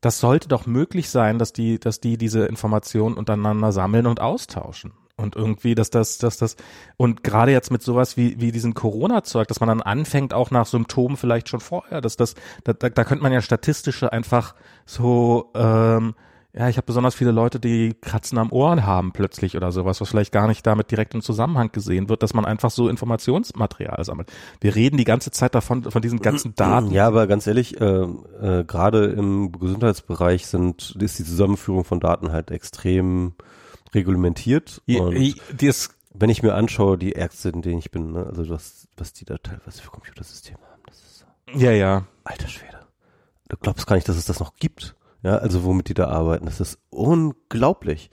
das 0.00 0.20
sollte 0.20 0.48
doch 0.48 0.66
möglich 0.66 1.10
sein, 1.10 1.38
dass 1.38 1.52
die, 1.52 1.80
dass 1.80 2.00
die 2.00 2.18
diese 2.18 2.46
Informationen 2.46 3.16
untereinander 3.16 3.72
sammeln 3.72 4.06
und 4.06 4.20
austauschen. 4.20 4.92
Und 5.16 5.36
irgendwie, 5.36 5.76
dass 5.76 5.90
das, 5.90 6.18
dass 6.18 6.38
das, 6.38 6.56
und 6.96 7.22
gerade 7.22 7.52
jetzt 7.52 7.70
mit 7.70 7.82
sowas 7.82 8.16
wie, 8.16 8.40
wie 8.40 8.50
diesem 8.50 8.74
Corona-Zeug, 8.74 9.46
dass 9.46 9.60
man 9.60 9.68
dann 9.68 9.80
anfängt, 9.80 10.34
auch 10.34 10.50
nach 10.50 10.66
Symptomen 10.66 11.16
vielleicht 11.16 11.48
schon 11.48 11.60
vorher, 11.60 12.00
dass 12.00 12.16
das, 12.16 12.34
da, 12.64 12.72
da, 12.72 12.88
da 12.88 13.04
könnte 13.04 13.22
man 13.22 13.32
ja 13.32 13.40
statistische 13.40 14.12
einfach 14.12 14.56
so, 14.86 15.52
ähm, 15.54 16.14
ja, 16.56 16.68
ich 16.68 16.76
habe 16.76 16.86
besonders 16.86 17.14
viele 17.14 17.32
Leute, 17.32 17.58
die 17.58 17.94
Kratzen 18.00 18.38
am 18.38 18.52
Ohren 18.52 18.86
haben 18.86 19.12
plötzlich 19.12 19.56
oder 19.56 19.72
sowas, 19.72 20.00
was 20.00 20.08
vielleicht 20.08 20.32
gar 20.32 20.48
nicht 20.48 20.64
damit 20.66 20.90
direkt 20.90 21.14
im 21.14 21.20
Zusammenhang 21.20 21.70
gesehen 21.72 22.08
wird, 22.08 22.22
dass 22.22 22.34
man 22.34 22.44
einfach 22.44 22.70
so 22.70 22.88
Informationsmaterial 22.88 24.04
sammelt. 24.04 24.32
Wir 24.60 24.74
reden 24.74 24.96
die 24.96 25.04
ganze 25.04 25.32
Zeit 25.32 25.54
davon, 25.54 25.82
von 25.82 26.02
diesen 26.02 26.20
ganzen 26.20 26.54
Daten. 26.56 26.90
Ja, 26.92 27.08
aber 27.08 27.28
ganz 27.28 27.46
ehrlich, 27.48 27.80
äh, 27.80 27.84
äh, 27.84 28.64
gerade 28.64 29.06
im 29.06 29.50
Gesundheitsbereich 29.52 30.46
sind, 30.46 30.96
ist 31.00 31.18
die 31.18 31.24
Zusammenführung 31.24 31.84
von 31.84 31.98
Daten 31.98 32.30
halt 32.30 32.52
extrem 32.52 33.34
reglementiert. 33.94 34.82
Und 34.86 35.16
I, 35.16 35.36
I, 35.60 35.72
wenn 36.14 36.30
ich 36.30 36.42
mir 36.42 36.54
anschaue, 36.54 36.96
die 36.96 37.12
Ärzte, 37.12 37.50
in 37.50 37.62
denen 37.62 37.78
ich 37.78 37.90
bin, 37.90 38.12
ne, 38.12 38.26
also 38.26 38.48
was, 38.48 38.88
was 38.96 39.12
die 39.12 39.24
da 39.24 39.38
teilweise 39.38 39.82
für 39.82 39.90
Computersysteme 39.90 40.58
haben, 40.70 40.82
das 40.86 40.98
ist 40.98 41.18
so. 41.18 41.58
Ja, 41.58 41.72
ja. 41.72 42.06
Alter 42.22 42.48
Schwede. 42.48 42.86
Du 43.48 43.56
glaubst 43.56 43.86
gar 43.86 43.96
nicht, 43.96 44.08
dass 44.08 44.16
es 44.16 44.24
das 44.24 44.40
noch 44.40 44.54
gibt. 44.56 44.94
Ja, 45.22 45.38
also 45.38 45.64
womit 45.64 45.88
die 45.88 45.94
da 45.94 46.08
arbeiten. 46.08 46.46
Das 46.46 46.60
ist 46.60 46.78
unglaublich. 46.90 48.10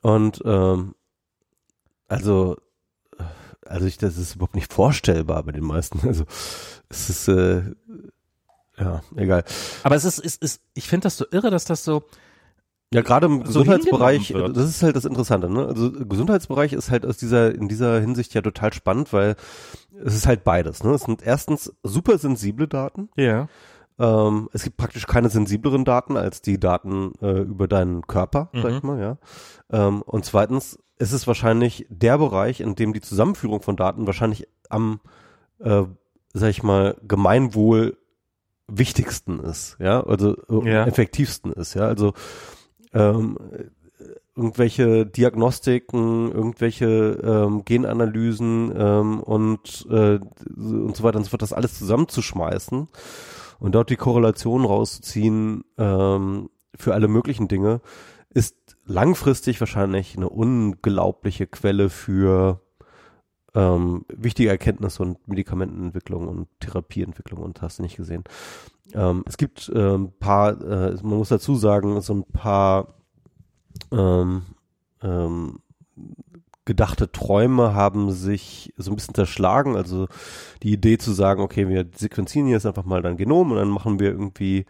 Und 0.00 0.42
ähm, 0.44 0.94
also, 2.08 2.56
also 3.66 3.86
ich, 3.86 3.98
das 3.98 4.16
ist 4.16 4.36
überhaupt 4.36 4.54
nicht 4.54 4.72
vorstellbar 4.72 5.42
bei 5.42 5.52
den 5.52 5.64
meisten. 5.64 6.06
Also 6.06 6.24
es 6.88 7.10
ist 7.10 7.28
äh, 7.28 7.62
ja 8.78 9.02
egal. 9.14 9.44
Aber 9.82 9.94
es 9.94 10.04
ist, 10.04 10.18
ist, 10.18 10.42
ist 10.42 10.62
ich 10.74 10.88
finde 10.88 11.04
das 11.04 11.16
so 11.16 11.26
irre, 11.30 11.50
dass 11.50 11.66
das 11.66 11.84
so 11.84 12.04
ja, 12.92 13.02
gerade 13.02 13.26
im 13.26 13.44
so 13.44 13.60
Gesundheitsbereich, 13.60 14.34
das 14.54 14.68
ist 14.68 14.82
halt 14.82 14.96
das 14.96 15.04
Interessante, 15.04 15.50
ne? 15.50 15.66
Also 15.66 15.92
Gesundheitsbereich 15.92 16.72
ist 16.72 16.90
halt 16.90 17.04
aus 17.04 17.18
dieser, 17.18 17.54
in 17.54 17.68
dieser 17.68 18.00
Hinsicht 18.00 18.32
ja 18.32 18.40
total 18.40 18.72
spannend, 18.72 19.12
weil 19.12 19.36
es 20.02 20.14
ist 20.14 20.26
halt 20.26 20.42
beides, 20.42 20.82
ne? 20.82 20.92
Es 20.92 21.02
sind 21.02 21.22
erstens 21.22 21.74
super 21.82 22.16
sensible 22.16 22.66
Daten. 22.66 23.10
Ja. 23.16 23.48
Ähm, 23.98 24.48
es 24.52 24.62
gibt 24.62 24.78
praktisch 24.78 25.06
keine 25.06 25.28
sensibleren 25.28 25.84
Daten 25.84 26.16
als 26.16 26.40
die 26.40 26.58
Daten 26.58 27.12
äh, 27.20 27.40
über 27.40 27.68
deinen 27.68 28.06
Körper, 28.06 28.48
mhm. 28.52 28.62
sag 28.62 28.72
ich 28.72 28.82
mal, 28.82 29.00
ja. 29.00 29.18
Ähm, 29.70 30.02
und 30.02 30.24
zweitens 30.24 30.78
ist 30.98 31.12
es 31.12 31.26
wahrscheinlich 31.26 31.86
der 31.90 32.16
Bereich, 32.16 32.60
in 32.60 32.74
dem 32.74 32.92
die 32.92 33.00
Zusammenführung 33.00 33.60
von 33.60 33.76
Daten 33.76 34.06
wahrscheinlich 34.06 34.48
am, 34.70 35.00
äh, 35.58 35.82
sag 36.32 36.48
ich 36.48 36.62
mal, 36.62 36.96
Gemeinwohl 37.06 37.98
wichtigsten 38.66 39.40
ist, 39.40 39.76
ja, 39.78 40.04
also 40.04 40.36
äh, 40.48 40.70
ja. 40.70 40.86
effektivsten 40.86 41.52
ist, 41.52 41.74
ja. 41.74 41.82
Also 41.82 42.14
ähm, 42.92 43.36
irgendwelche 44.36 45.04
Diagnostiken, 45.04 46.30
irgendwelche 46.30 47.20
ähm, 47.24 47.64
Genanalysen 47.64 48.72
ähm, 48.76 49.20
und, 49.20 49.86
äh, 49.90 50.20
und 50.56 50.96
so 50.96 51.02
weiter 51.02 51.18
und 51.18 51.24
so 51.24 51.30
fort, 51.30 51.42
das 51.42 51.52
alles 51.52 51.76
zusammenzuschmeißen 51.76 52.88
und 53.58 53.74
dort 53.74 53.90
die 53.90 53.96
Korrelation 53.96 54.64
rauszuziehen 54.64 55.64
ähm, 55.76 56.50
für 56.76 56.94
alle 56.94 57.08
möglichen 57.08 57.48
Dinge, 57.48 57.80
ist 58.30 58.76
langfristig 58.86 59.58
wahrscheinlich 59.58 60.16
eine 60.16 60.28
unglaubliche 60.28 61.48
Quelle 61.48 61.90
für 61.90 62.60
ähm, 63.54 64.04
wichtige 64.08 64.50
Erkenntnisse 64.50 65.02
und 65.02 65.26
Medikamentenentwicklung 65.26 66.28
und 66.28 66.48
Therapieentwicklung 66.60 67.42
und 67.42 67.60
hast 67.60 67.78
du 67.78 67.82
nicht 67.82 67.96
gesehen. 67.96 68.22
Ähm, 68.94 69.24
es 69.26 69.36
gibt 69.36 69.68
ein 69.68 69.76
ähm, 69.76 70.12
paar, 70.18 70.60
äh, 70.60 70.94
man 71.02 71.18
muss 71.18 71.28
dazu 71.28 71.54
sagen, 71.54 72.00
so 72.00 72.14
ein 72.14 72.24
paar 72.24 72.94
ähm, 73.92 74.42
ähm, 75.02 75.60
gedachte 76.64 77.10
Träume 77.10 77.74
haben 77.74 78.10
sich 78.12 78.74
so 78.76 78.90
ein 78.90 78.96
bisschen 78.96 79.14
zerschlagen. 79.14 79.76
Also 79.76 80.06
die 80.62 80.72
Idee 80.72 80.98
zu 80.98 81.12
sagen, 81.12 81.40
okay, 81.40 81.68
wir 81.68 81.86
sequenzieren 81.94 82.48
jetzt 82.48 82.66
einfach 82.66 82.84
mal 82.84 83.02
dein 83.02 83.16
Genom 83.16 83.50
und 83.52 83.56
dann 83.56 83.70
machen 83.70 84.00
wir 84.00 84.10
irgendwie 84.10 84.66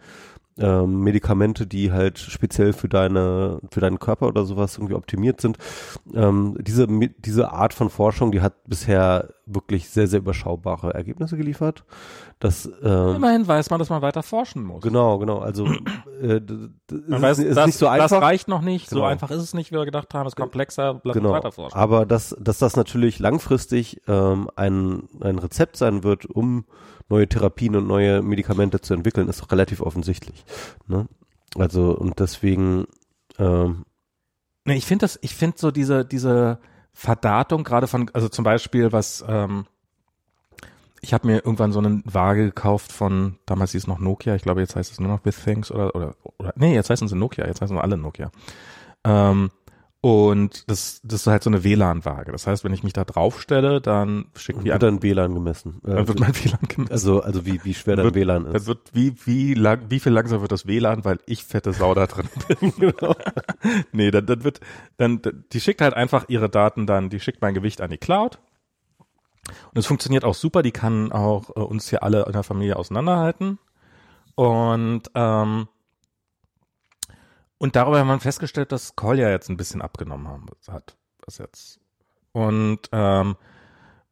ähm, 0.57 1.03
Medikamente, 1.03 1.67
die 1.67 1.91
halt 1.91 2.19
speziell 2.19 2.73
für 2.73 2.89
deine, 2.89 3.59
für 3.71 3.81
deinen 3.81 3.99
Körper 3.99 4.27
oder 4.27 4.45
sowas 4.45 4.77
irgendwie 4.77 4.93
optimiert 4.93 5.41
sind. 5.41 5.57
Ähm, 6.13 6.57
diese, 6.59 6.87
diese 6.87 7.51
Art 7.51 7.73
von 7.73 7.89
Forschung, 7.89 8.31
die 8.31 8.41
hat 8.41 8.63
bisher 8.65 9.33
wirklich 9.49 9.89
sehr, 9.89 10.07
sehr 10.07 10.19
überschaubare 10.19 10.93
Ergebnisse 10.93 11.35
geliefert. 11.35 11.83
Das, 12.39 12.69
ähm, 12.83 13.15
Immerhin 13.15 13.47
weiß 13.47 13.69
man, 13.69 13.79
dass 13.79 13.89
man 13.89 14.01
weiter 14.01 14.23
forschen 14.23 14.63
muss. 14.63 14.83
Genau, 14.83 15.17
genau. 15.17 15.39
Also 15.39 15.65
äh, 16.21 16.39
man 17.07 17.21
weiß, 17.21 17.39
ist 17.39 17.57
das, 17.57 17.65
nicht 17.65 17.77
so 17.77 17.87
einfach. 17.87 18.09
Das 18.09 18.21
reicht 18.21 18.47
noch 18.47 18.61
nicht. 18.61 18.89
Genau. 18.89 19.01
So 19.01 19.05
einfach 19.05 19.31
ist 19.31 19.41
es 19.41 19.53
nicht, 19.53 19.71
wie 19.71 19.75
wir 19.75 19.85
gedacht 19.85 20.13
haben. 20.13 20.27
Es 20.27 20.33
ist 20.33 20.37
komplexer, 20.37 21.01
lass 21.03 21.15
genau. 21.15 21.31
weiter 21.31 21.51
forschen. 21.51 21.77
Aber 21.77 22.05
dass, 22.05 22.35
dass 22.39 22.59
das 22.59 22.75
natürlich 22.75 23.19
langfristig 23.19 24.01
ähm, 24.07 24.49
ein, 24.55 25.03
ein 25.19 25.39
Rezept 25.39 25.77
sein 25.77 26.03
wird, 26.03 26.25
um 26.25 26.65
neue 27.09 27.27
Therapien 27.27 27.75
und 27.75 27.87
neue 27.87 28.21
Medikamente 28.21 28.81
zu 28.81 28.93
entwickeln, 28.93 29.27
ist 29.27 29.51
relativ 29.51 29.81
offensichtlich. 29.81 30.45
Ne? 30.87 31.07
Also 31.57 31.91
und 31.97 32.19
deswegen. 32.19 32.85
Ähm, 33.37 33.85
ich 34.65 34.85
finde 34.85 35.03
das, 35.03 35.17
ich 35.23 35.33
finde 35.33 35.57
so 35.57 35.71
diese 35.71 36.05
diese 36.05 36.59
Verdatung 36.99 37.63
gerade 37.63 37.87
von, 37.87 38.11
also 38.13 38.27
zum 38.27 38.43
Beispiel 38.43 38.91
was. 38.91 39.23
Ähm, 39.25 39.65
ich 40.99 41.13
habe 41.13 41.27
mir 41.27 41.37
irgendwann 41.37 41.71
so 41.71 41.79
eine 41.79 42.01
Waage 42.03 42.43
gekauft 42.43 42.91
von, 42.91 43.37
damals 43.45 43.71
hieß 43.71 43.83
es 43.83 43.87
noch 43.87 43.99
Nokia, 43.99 44.35
ich 44.35 44.41
glaube 44.41 44.59
jetzt 44.59 44.75
heißt 44.75 44.91
es 44.91 44.99
nur 44.99 45.09
noch 45.09 45.23
With 45.23 45.41
Things 45.41 45.71
oder, 45.71 45.95
oder, 45.95 46.15
oder 46.37 46.51
nee, 46.57 46.75
jetzt 46.75 46.89
heißen 46.89 47.07
sie 47.07 47.15
Nokia, 47.15 47.47
jetzt 47.47 47.61
heißen 47.61 47.73
sie 47.73 47.81
alle 47.81 47.95
Nokia. 47.95 48.31
Ähm, 49.05 49.49
und 50.01 50.69
das, 50.69 51.01
das 51.03 51.21
ist 51.21 51.27
halt 51.27 51.43
so 51.43 51.49
eine 51.49 51.65
WLAN-Waage. 51.65 52.31
Das 52.31 52.47
heißt, 52.47 52.63
wenn 52.63 52.73
ich 52.73 52.83
mich 52.83 52.93
da 52.93 53.03
draufstelle, 53.03 53.81
dann 53.81 54.27
schickt 54.33 54.61
die 54.63 54.69
Wird 54.69 54.81
dann 54.81 55.03
WLAN 55.03 55.33
gemessen. 55.33 55.81
Dann 55.83 56.07
wird 56.07 56.21
mein 56.21 56.33
WLAN 56.33 56.61
gemessen. 56.69 56.91
Also, 56.93 57.21
also 57.21 57.45
wie, 57.45 57.63
wie 57.65 57.73
schwer 57.73 57.97
dein 57.97 58.05
wird, 58.05 58.15
WLAN 58.15 58.45
ist. 58.45 58.53
Dann 58.53 58.67
wird, 58.67 58.79
wie, 58.93 59.13
wie 59.25 59.53
lang, 59.55 59.81
wie 59.89 59.99
viel 59.99 60.13
langsamer 60.13 60.39
wird 60.41 60.53
das 60.53 60.65
WLAN, 60.65 61.03
weil 61.03 61.19
ich 61.25 61.43
fette 61.43 61.73
Sau 61.73 61.93
da 61.95 62.07
drin 62.07 62.29
bin. 62.47 62.73
genau. 62.77 63.13
nee, 63.91 64.09
dann, 64.09 64.25
dann 64.25 64.45
wird, 64.45 64.61
dann, 64.95 65.21
die 65.51 65.59
schickt 65.59 65.81
halt 65.81 65.95
einfach 65.95 66.29
ihre 66.29 66.49
Daten 66.49 66.85
dann, 66.87 67.09
die 67.09 67.19
schickt 67.19 67.41
mein 67.41 67.53
Gewicht 67.53 67.81
an 67.81 67.89
die 67.89 67.97
Cloud. 67.97 68.39
Und 69.71 69.77
es 69.77 69.85
funktioniert 69.85 70.23
auch 70.23 70.35
super. 70.35 70.61
Die 70.61 70.71
kann 70.71 71.11
auch 71.11 71.49
äh, 71.57 71.59
uns 71.59 71.89
hier 71.89 72.03
alle 72.03 72.23
in 72.23 72.31
der 72.31 72.43
Familie 72.43 72.77
auseinanderhalten. 72.77 73.59
Und, 74.35 75.11
ähm, 75.13 75.67
und 77.59 77.75
darüber 77.75 77.99
haben 77.99 78.07
wir 78.07 78.19
festgestellt, 78.19 78.71
dass 78.71 78.95
Kolja 78.95 79.29
jetzt 79.29 79.49
ein 79.49 79.57
bisschen 79.57 79.81
abgenommen 79.81 80.27
haben, 80.27 80.47
hat. 80.71 80.97
Was 81.25 81.37
jetzt. 81.37 81.79
Und, 82.31 82.79
ähm, 82.91 83.35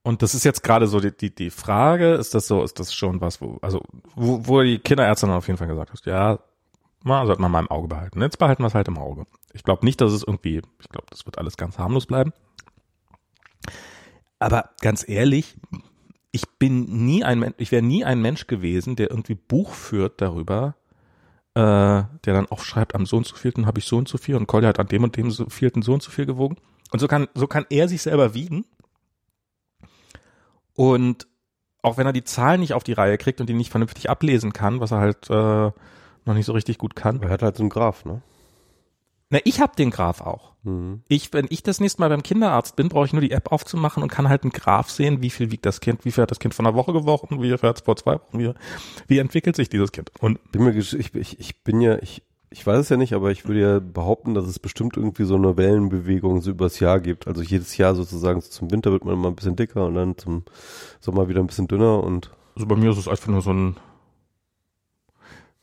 und 0.03 0.21
das 0.21 0.35
ist 0.35 0.43
jetzt 0.43 0.63
gerade 0.63 0.87
so 0.87 0.99
die, 0.99 1.15
die, 1.15 1.33
die 1.33 1.49
Frage, 1.49 2.13
ist 2.13 2.35
das 2.35 2.47
so, 2.47 2.63
ist 2.63 2.79
das 2.79 2.93
schon 2.93 3.21
was, 3.21 3.41
wo, 3.41 3.57
also, 3.61 3.81
wo, 4.15 4.45
wo 4.45 4.61
die 4.61 4.79
Kinderärztin 4.79 5.29
auf 5.29 5.47
jeden 5.47 5.57
Fall 5.57 5.67
gesagt 5.67 5.91
hat, 5.91 6.05
ja, 6.05 6.39
man 7.03 7.25
sollte 7.25 7.41
man 7.41 7.51
mal 7.51 7.61
im 7.61 7.71
Auge 7.71 7.87
behalten. 7.87 8.21
Jetzt 8.21 8.37
behalten 8.37 8.63
wir 8.63 8.67
es 8.67 8.75
halt 8.75 8.89
im 8.89 8.97
Auge. 8.97 9.25
Ich 9.53 9.63
glaube 9.63 9.85
nicht, 9.85 10.01
dass 10.01 10.11
es 10.11 10.23
irgendwie, 10.23 10.61
ich 10.79 10.89
glaube, 10.89 11.07
das 11.09 11.25
wird 11.25 11.37
alles 11.37 11.55
ganz 11.55 11.79
harmlos 11.79 12.05
bleiben. 12.05 12.33
Aber 14.39 14.71
ganz 14.81 15.07
ehrlich, 15.07 15.55
ich 16.31 16.47
bin 16.59 17.05
nie 17.05 17.23
ein 17.23 17.53
ich 17.57 17.71
wäre 17.71 17.81
nie 17.81 18.03
ein 18.03 18.21
Mensch 18.21 18.47
gewesen, 18.47 18.95
der 18.95 19.09
irgendwie 19.09 19.35
Buch 19.35 19.73
führt 19.73 20.21
darüber, 20.21 20.75
äh, 21.57 22.05
der 22.25 22.33
dann 22.33 22.45
auch 22.51 22.59
schreibt, 22.59 22.93
am 22.93 23.07
so 23.07 23.17
und 23.17 23.25
so 23.25 23.35
vielten 23.35 23.65
habe 23.65 23.79
ich 23.79 23.85
so 23.85 23.97
und 23.97 24.07
so 24.07 24.19
viel 24.19 24.35
und 24.35 24.45
Collier 24.45 24.67
hat 24.67 24.79
an 24.79 24.87
dem 24.87 25.03
und 25.03 25.17
dem 25.17 25.31
so 25.31 25.49
vielten 25.49 25.81
so 25.81 25.93
und 25.93 26.03
so 26.03 26.11
viel 26.11 26.27
gewogen. 26.27 26.57
Und 26.91 26.99
so 26.99 27.07
kann, 27.07 27.27
so 27.33 27.47
kann 27.47 27.65
er 27.71 27.89
sich 27.89 28.03
selber 28.03 28.35
wiegen 28.35 28.63
und 30.75 31.27
auch 31.81 31.97
wenn 31.97 32.05
er 32.05 32.13
die 32.13 32.23
Zahlen 32.23 32.59
nicht 32.59 32.73
auf 32.73 32.83
die 32.83 32.93
Reihe 32.93 33.17
kriegt 33.17 33.41
und 33.41 33.49
die 33.49 33.53
nicht 33.53 33.71
vernünftig 33.71 34.09
ablesen 34.09 34.53
kann, 34.53 34.79
was 34.79 34.91
er 34.91 34.99
halt 34.99 35.29
äh, 35.31 35.71
noch 36.25 36.33
nicht 36.35 36.45
so 36.45 36.53
richtig 36.53 36.77
gut 36.77 36.95
kann. 36.95 37.23
Er 37.23 37.29
hat 37.29 37.41
halt 37.41 37.57
so 37.57 37.63
einen 37.63 37.69
Graph, 37.69 38.05
ne? 38.05 38.21
Na, 39.29 39.39
ich 39.43 39.59
habe 39.59 39.75
den 39.75 39.89
Graph 39.89 40.21
auch. 40.21 40.53
Mhm. 40.63 41.01
Ich, 41.09 41.33
wenn 41.33 41.47
ich 41.49 41.61
das 41.61 41.79
nächste 41.79 42.01
Mal 42.01 42.09
beim 42.09 42.23
Kinderarzt 42.23 42.75
bin, 42.75 42.87
brauche 42.87 43.05
ich 43.05 43.13
nur 43.13 43.21
die 43.21 43.31
App 43.31 43.51
aufzumachen 43.51 44.01
und 44.01 44.09
kann 44.09 44.29
halt 44.29 44.43
einen 44.43 44.51
Graph 44.51 44.89
sehen, 44.89 45.21
wie 45.21 45.29
viel 45.29 45.51
wiegt 45.51 45.65
das 45.65 45.81
Kind, 45.81 46.05
wie 46.05 46.11
viel 46.11 46.21
hat 46.21 46.31
das 46.31 46.39
Kind 46.39 46.53
vor 46.53 46.65
einer 46.65 46.75
Woche 46.75 46.93
gewogen, 46.93 47.41
wie 47.41 47.49
viel 47.49 47.69
hat 47.69 47.77
es 47.77 47.81
vor 47.83 47.97
zwei 47.97 48.15
Wochen, 48.15 48.39
wie, 48.39 48.53
wie 49.07 49.17
entwickelt 49.17 49.55
sich 49.57 49.67
dieses 49.67 49.91
Kind. 49.91 50.11
Und 50.19 50.51
Bin 50.51 50.63
mir, 50.63 50.73
ich, 50.75 50.93
ich, 50.93 51.39
ich 51.39 51.63
bin 51.63 51.81
ja, 51.81 51.97
ich, 52.01 52.23
ich 52.49 52.65
weiß 52.65 52.79
es 52.79 52.89
ja 52.89 52.95
nicht, 52.95 53.13
aber 53.13 53.31
ich 53.31 53.45
würde 53.45 53.59
ja 53.59 53.79
behaupten, 53.79 54.33
dass 54.33 54.45
es 54.45 54.59
bestimmt 54.59 54.95
irgendwie 54.95 55.25
so 55.25 55.35
eine 55.35 55.57
Wellenbewegung 55.57 56.41
so 56.41 56.51
übers 56.51 56.79
Jahr 56.79 57.01
gibt. 57.01 57.27
Also 57.27 57.41
jedes 57.41 57.75
Jahr 57.75 57.95
sozusagen 57.95 58.39
so 58.39 58.49
zum 58.49 58.71
Winter 58.71 58.91
wird 58.91 59.03
man 59.03 59.15
immer 59.15 59.27
ein 59.27 59.35
bisschen 59.35 59.57
dicker 59.57 59.87
und 59.87 59.95
dann 59.95 60.17
zum 60.17 60.43
Sommer 61.01 61.27
wieder 61.27 61.41
ein 61.41 61.47
bisschen 61.47 61.67
dünner 61.67 62.01
und 62.01 62.31
also 62.55 62.65
bei 62.65 62.75
mir 62.75 62.89
ist 62.89 62.97
es 62.97 63.07
einfach 63.07 63.27
nur 63.27 63.43
so 63.43 63.53
ein 63.53 63.75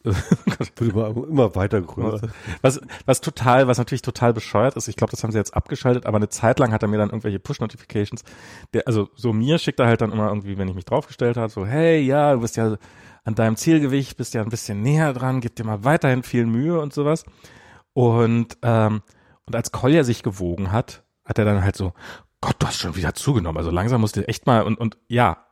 wird 0.76 1.28
immer, 1.28 1.54
weiter 1.54 1.80
größer. 1.80 2.28
Was, 2.60 2.80
was 3.06 3.20
total, 3.22 3.66
was 3.66 3.78
natürlich 3.78 4.02
total 4.02 4.34
bescheuert 4.34 4.76
ist, 4.76 4.86
ich 4.88 4.96
glaube, 4.96 5.10
das 5.10 5.22
haben 5.24 5.32
sie 5.32 5.38
jetzt 5.38 5.54
abgeschaltet, 5.54 6.04
aber 6.04 6.16
eine 6.18 6.28
Zeit 6.28 6.58
lang 6.58 6.72
hat 6.72 6.82
er 6.82 6.88
mir 6.88 6.98
dann 6.98 7.08
irgendwelche 7.08 7.38
Push-Notifications. 7.38 8.22
Der, 8.74 8.86
also 8.86 9.08
so 9.14 9.32
mir 9.32 9.58
schickt 9.58 9.80
er 9.80 9.86
halt 9.86 10.02
dann 10.02 10.12
immer 10.12 10.28
irgendwie, 10.28 10.58
wenn 10.58 10.68
ich 10.68 10.74
mich 10.74 10.84
draufgestellt 10.84 11.38
habe, 11.38 11.50
so, 11.50 11.64
hey, 11.64 12.00
ja, 12.00 12.34
du 12.34 12.40
bist 12.40 12.56
ja 12.56 12.76
an 13.24 13.34
deinem 13.34 13.56
Zielgewicht, 13.56 14.18
bist 14.18 14.34
ja 14.34 14.42
ein 14.42 14.50
bisschen 14.50 14.82
näher 14.82 15.14
dran, 15.14 15.40
gib 15.40 15.56
dir 15.56 15.64
mal 15.64 15.84
weiterhin 15.84 16.22
viel 16.22 16.44
Mühe 16.44 16.78
und 16.78 16.92
sowas. 16.92 17.24
Und, 17.94 18.58
ähm, 18.62 19.00
und 19.46 19.56
als 19.56 19.72
Kolja 19.72 20.04
sich 20.04 20.22
gewogen 20.22 20.70
hat, 20.70 21.02
hat 21.24 21.38
er 21.38 21.46
dann 21.46 21.64
halt 21.64 21.76
so, 21.76 21.94
Gott, 22.42 22.56
du 22.58 22.66
hast 22.66 22.78
schon 22.78 22.96
wieder 22.96 23.14
zugenommen. 23.14 23.56
Also 23.56 23.70
langsam 23.70 24.02
musst 24.02 24.16
du 24.16 24.28
echt 24.28 24.46
mal, 24.46 24.62
und, 24.64 24.78
und 24.78 24.98
ja, 25.08 25.46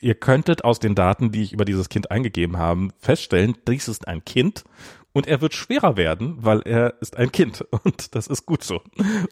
ihr 0.00 0.14
könntet 0.14 0.64
aus 0.64 0.78
den 0.78 0.94
Daten, 0.94 1.30
die 1.30 1.42
ich 1.42 1.52
über 1.52 1.64
dieses 1.64 1.88
Kind 1.88 2.10
eingegeben 2.10 2.58
habe, 2.58 2.88
feststellen, 2.98 3.56
dies 3.66 3.88
ist 3.88 4.08
ein 4.08 4.24
Kind 4.24 4.64
und 5.12 5.26
er 5.26 5.40
wird 5.40 5.54
schwerer 5.54 5.96
werden, 5.96 6.36
weil 6.40 6.60
er 6.62 6.94
ist 7.00 7.16
ein 7.16 7.32
Kind 7.32 7.64
und 7.84 8.14
das 8.14 8.26
ist 8.26 8.46
gut 8.46 8.62
so. 8.62 8.80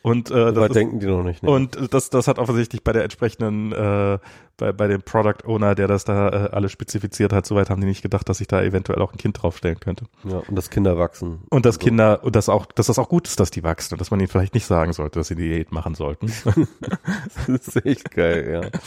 Und, 0.02 0.30
äh, 0.30 0.52
das 0.52 0.68
ist, 0.68 0.76
denken 0.76 1.00
die 1.00 1.06
noch 1.06 1.22
nicht. 1.22 1.42
Ne? 1.42 1.50
und 1.50 1.92
das, 1.92 2.10
das 2.10 2.28
hat 2.28 2.38
offensichtlich 2.38 2.82
bei 2.84 2.92
der 2.92 3.04
entsprechenden, 3.04 3.72
äh, 3.72 4.18
bei, 4.58 4.72
bei 4.72 4.86
dem 4.88 5.00
Product 5.02 5.46
Owner, 5.46 5.74
der 5.74 5.88
das 5.88 6.04
da 6.04 6.28
äh, 6.28 6.50
alles 6.50 6.72
spezifiziert 6.72 7.32
hat, 7.32 7.46
soweit 7.46 7.70
haben 7.70 7.80
die 7.80 7.86
nicht 7.86 8.02
gedacht, 8.02 8.28
dass 8.28 8.40
ich 8.40 8.46
da 8.48 8.62
eventuell 8.62 9.00
auch 9.00 9.12
ein 9.12 9.16
Kind 9.18 9.42
draufstellen 9.42 9.80
könnte. 9.80 10.04
ja, 10.24 10.38
und 10.48 10.54
dass 10.56 10.68
Kinder 10.68 10.98
wachsen. 10.98 11.40
Und 11.48 11.64
dass 11.64 11.76
So. 11.76 11.80
Kinder, 11.80 12.22
und 12.24 12.36
dass 12.36 12.48
auch, 12.48 12.66
dass 12.66 12.88
das 12.88 12.98
auch 12.98 13.08
gut 13.08 13.26
ist, 13.28 13.40
dass 13.40 13.50
die 13.50 13.62
wachsen 13.62 13.94
und 13.94 14.00
dass 14.00 14.10
man 14.10 14.20
ihnen 14.20 14.28
vielleicht 14.28 14.54
nicht 14.54 14.66
sagen 14.66 14.92
sollte, 14.92 15.18
dass 15.20 15.28
sie 15.28 15.36
Diät 15.36 15.72
machen 15.72 15.94
sollten. 15.94 16.30
Das 17.46 17.68
ist 17.68 17.86
echt 17.86 18.10
geil, 18.10 18.60
ja. 18.62 18.80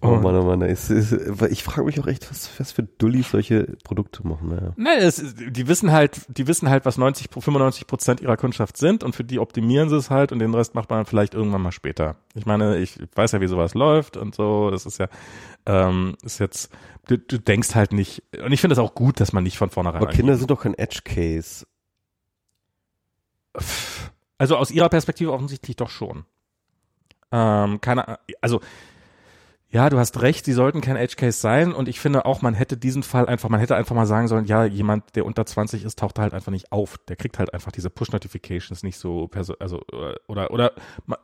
Oh 0.00 0.16
Mann, 0.16 0.34
oh 0.36 0.44
Mann. 0.44 0.62
Es 0.62 0.90
ist, 0.90 1.12
ich 1.50 1.62
frage 1.62 1.84
mich 1.84 2.00
auch 2.00 2.06
echt, 2.06 2.30
was, 2.30 2.48
was 2.58 2.72
für 2.72 2.82
Dullis 2.82 3.30
solche 3.30 3.76
Produkte 3.84 4.26
machen. 4.26 4.48
Naja. 4.50 4.72
Ne, 4.76 4.96
es, 4.98 5.18
ist- 5.18 5.36
die 5.38 5.68
wissen 5.68 5.92
halt, 5.92 6.20
die 6.28 6.46
wissen 6.46 6.70
halt, 6.70 6.84
was 6.84 6.96
90, 6.98 7.28
95 7.32 7.86
Prozent 7.86 8.20
ihrer 8.20 8.36
Kundschaft 8.36 8.76
sind 8.76 9.04
und 9.04 9.14
für 9.14 9.24
die 9.24 9.38
optimieren 9.38 9.88
sie 9.88 9.96
es 9.96 10.08
halt 10.10 10.32
und 10.32 10.38
den 10.38 10.54
Rest 10.54 10.74
macht 10.74 10.88
man 10.90 11.04
vielleicht 11.04 11.34
irgendwann 11.34 11.62
mal 11.62 11.72
später. 11.72 12.16
Ich 12.34 12.46
meine, 12.46 12.78
ich 12.78 12.98
weiß 13.14 13.32
ja, 13.32 13.40
wie 13.40 13.46
sowas 13.48 13.74
läuft 13.74 14.16
und 14.16 14.34
so. 14.34 14.70
Das 14.70 14.86
ist 14.86 14.98
ja, 15.00 15.08
ähm, 15.66 16.16
ist 16.22 16.38
jetzt, 16.38 16.70
du, 17.06 17.18
du 17.18 17.38
denkst 17.38 17.74
halt 17.74 17.92
nicht, 17.92 18.22
und 18.42 18.52
ich 18.52 18.60
finde 18.60 18.74
es 18.74 18.78
auch 18.78 18.94
gut, 18.94 19.20
dass 19.20 19.32
man 19.32 19.44
nicht 19.44 19.58
von 19.58 19.70
vornherein. 19.70 20.02
Aber 20.02 20.12
Kinder 20.12 20.36
sind 20.36 20.50
doch 20.50 20.62
kein 20.62 20.74
Edge 20.74 21.00
Case. 21.04 21.66
Also 24.38 24.56
aus 24.56 24.70
ihrer 24.70 24.88
Perspektive 24.88 25.32
offensichtlich 25.32 25.76
doch 25.76 25.90
schon. 25.90 26.24
Ähm, 27.32 27.80
keine, 27.80 28.18
also 28.40 28.60
ja, 29.72 29.88
du 29.88 29.98
hast 29.98 30.20
recht, 30.20 30.44
sie 30.44 30.52
sollten 30.52 30.80
kein 30.80 30.96
Edge 30.96 31.14
Case 31.16 31.38
sein 31.38 31.72
und 31.72 31.88
ich 31.88 32.00
finde 32.00 32.24
auch, 32.24 32.42
man 32.42 32.54
hätte 32.54 32.76
diesen 32.76 33.04
Fall 33.04 33.26
einfach, 33.26 33.48
man 33.48 33.60
hätte 33.60 33.76
einfach 33.76 33.94
mal 33.94 34.06
sagen 34.06 34.26
sollen, 34.26 34.46
ja, 34.46 34.64
jemand, 34.64 35.14
der 35.14 35.24
unter 35.24 35.46
20 35.46 35.84
ist, 35.84 35.96
taucht 35.98 36.18
halt 36.18 36.34
einfach 36.34 36.50
nicht 36.50 36.72
auf. 36.72 36.98
Der 37.06 37.14
kriegt 37.14 37.38
halt 37.38 37.54
einfach 37.54 37.70
diese 37.70 37.88
Push-Notifications 37.88 38.82
nicht 38.82 38.98
so, 38.98 39.30
also 39.32 39.54
äh, 39.92 40.14
oder 40.26 40.50
oder 40.50 40.72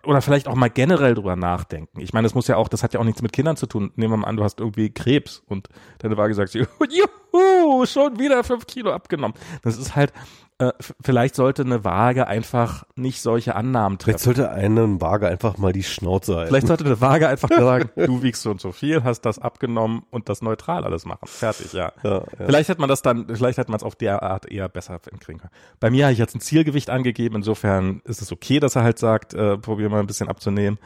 oder 0.04 0.22
vielleicht 0.22 0.46
auch 0.46 0.54
mal 0.54 0.70
generell 0.70 1.14
drüber 1.14 1.34
nachdenken. 1.34 2.00
Ich 2.00 2.12
meine, 2.12 2.26
das 2.26 2.36
muss 2.36 2.46
ja 2.46 2.56
auch, 2.56 2.68
das 2.68 2.84
hat 2.84 2.94
ja 2.94 3.00
auch 3.00 3.04
nichts 3.04 3.20
mit 3.20 3.32
Kindern 3.32 3.56
zu 3.56 3.66
tun. 3.66 3.90
Nehmen 3.96 4.12
wir 4.12 4.18
mal 4.18 4.28
an, 4.28 4.36
du 4.36 4.44
hast 4.44 4.60
irgendwie 4.60 4.90
Krebs 4.90 5.42
und 5.46 5.68
deine 5.98 6.16
Waage 6.16 6.34
sagt, 6.34 6.54
juhu, 6.54 7.84
schon 7.86 8.18
wieder 8.20 8.44
fünf 8.44 8.66
Kilo 8.66 8.92
abgenommen. 8.92 9.36
Das 9.62 9.76
ist 9.76 9.96
halt, 9.96 10.12
äh, 10.58 10.72
vielleicht 11.02 11.34
sollte 11.34 11.62
eine 11.62 11.84
Waage 11.84 12.26
einfach 12.26 12.84
nicht 12.94 13.20
solche 13.20 13.54
Annahmen 13.54 13.98
Vielleicht 13.98 14.24
treffen. 14.24 14.36
sollte 14.36 14.50
einem 14.50 15.02
Waage 15.02 15.28
einfach 15.28 15.58
mal 15.58 15.72
die 15.72 15.82
Schnauze 15.82 16.36
halten. 16.36 16.48
Vielleicht 16.48 16.68
sollte 16.68 16.86
eine 16.86 16.98
Waage 17.00 17.28
einfach 17.28 17.50
sagen, 17.56 17.90
du 17.94 18.22
wiegst 18.22 18.40
so 18.40 18.52
und 18.52 18.60
so 18.60 18.72
viel, 18.72 19.04
hast 19.04 19.20
das 19.22 19.38
abgenommen 19.38 20.04
und 20.10 20.30
das 20.30 20.40
neutral 20.40 20.84
alles 20.84 21.04
machen. 21.04 21.26
Fertig, 21.26 21.74
ja. 21.74 21.92
ja, 22.02 22.20
ja. 22.20 22.24
Vielleicht 22.46 22.70
hätte 22.70 22.80
man 22.80 22.88
das 22.88 23.02
dann, 23.02 23.26
vielleicht 23.28 23.58
hätte 23.58 23.70
man 23.70 23.76
es 23.76 23.84
auf 23.84 23.96
der 23.96 24.22
Art 24.22 24.50
eher 24.50 24.70
besser 24.70 24.98
hinkriegen 25.10 25.40
können. 25.40 25.52
Bei 25.78 25.90
mir 25.90 26.06
habe 26.06 26.14
ich 26.14 26.18
jetzt 26.18 26.34
ein 26.34 26.40
Zielgewicht 26.40 26.88
angegeben, 26.88 27.36
insofern 27.36 28.00
ist 28.04 28.22
es 28.22 28.32
okay, 28.32 28.58
dass 28.58 28.76
er 28.76 28.82
halt 28.82 28.98
sagt, 28.98 29.34
äh, 29.34 29.58
probier 29.58 29.90
mal 29.90 30.00
ein 30.00 30.06
bisschen 30.06 30.28
abzunehmen. 30.28 30.78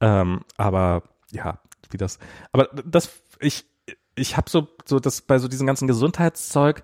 Ähm, 0.00 0.40
aber 0.56 1.04
ja, 1.30 1.60
wie 1.90 1.96
das. 1.96 2.18
Aber 2.50 2.68
das, 2.84 3.10
ich, 3.38 3.66
ich 4.16 4.36
habe 4.36 4.50
so, 4.50 4.66
so 4.84 4.98
das 4.98 5.20
bei 5.22 5.38
so 5.38 5.46
diesem 5.46 5.68
ganzen 5.68 5.86
Gesundheitszeug, 5.86 6.82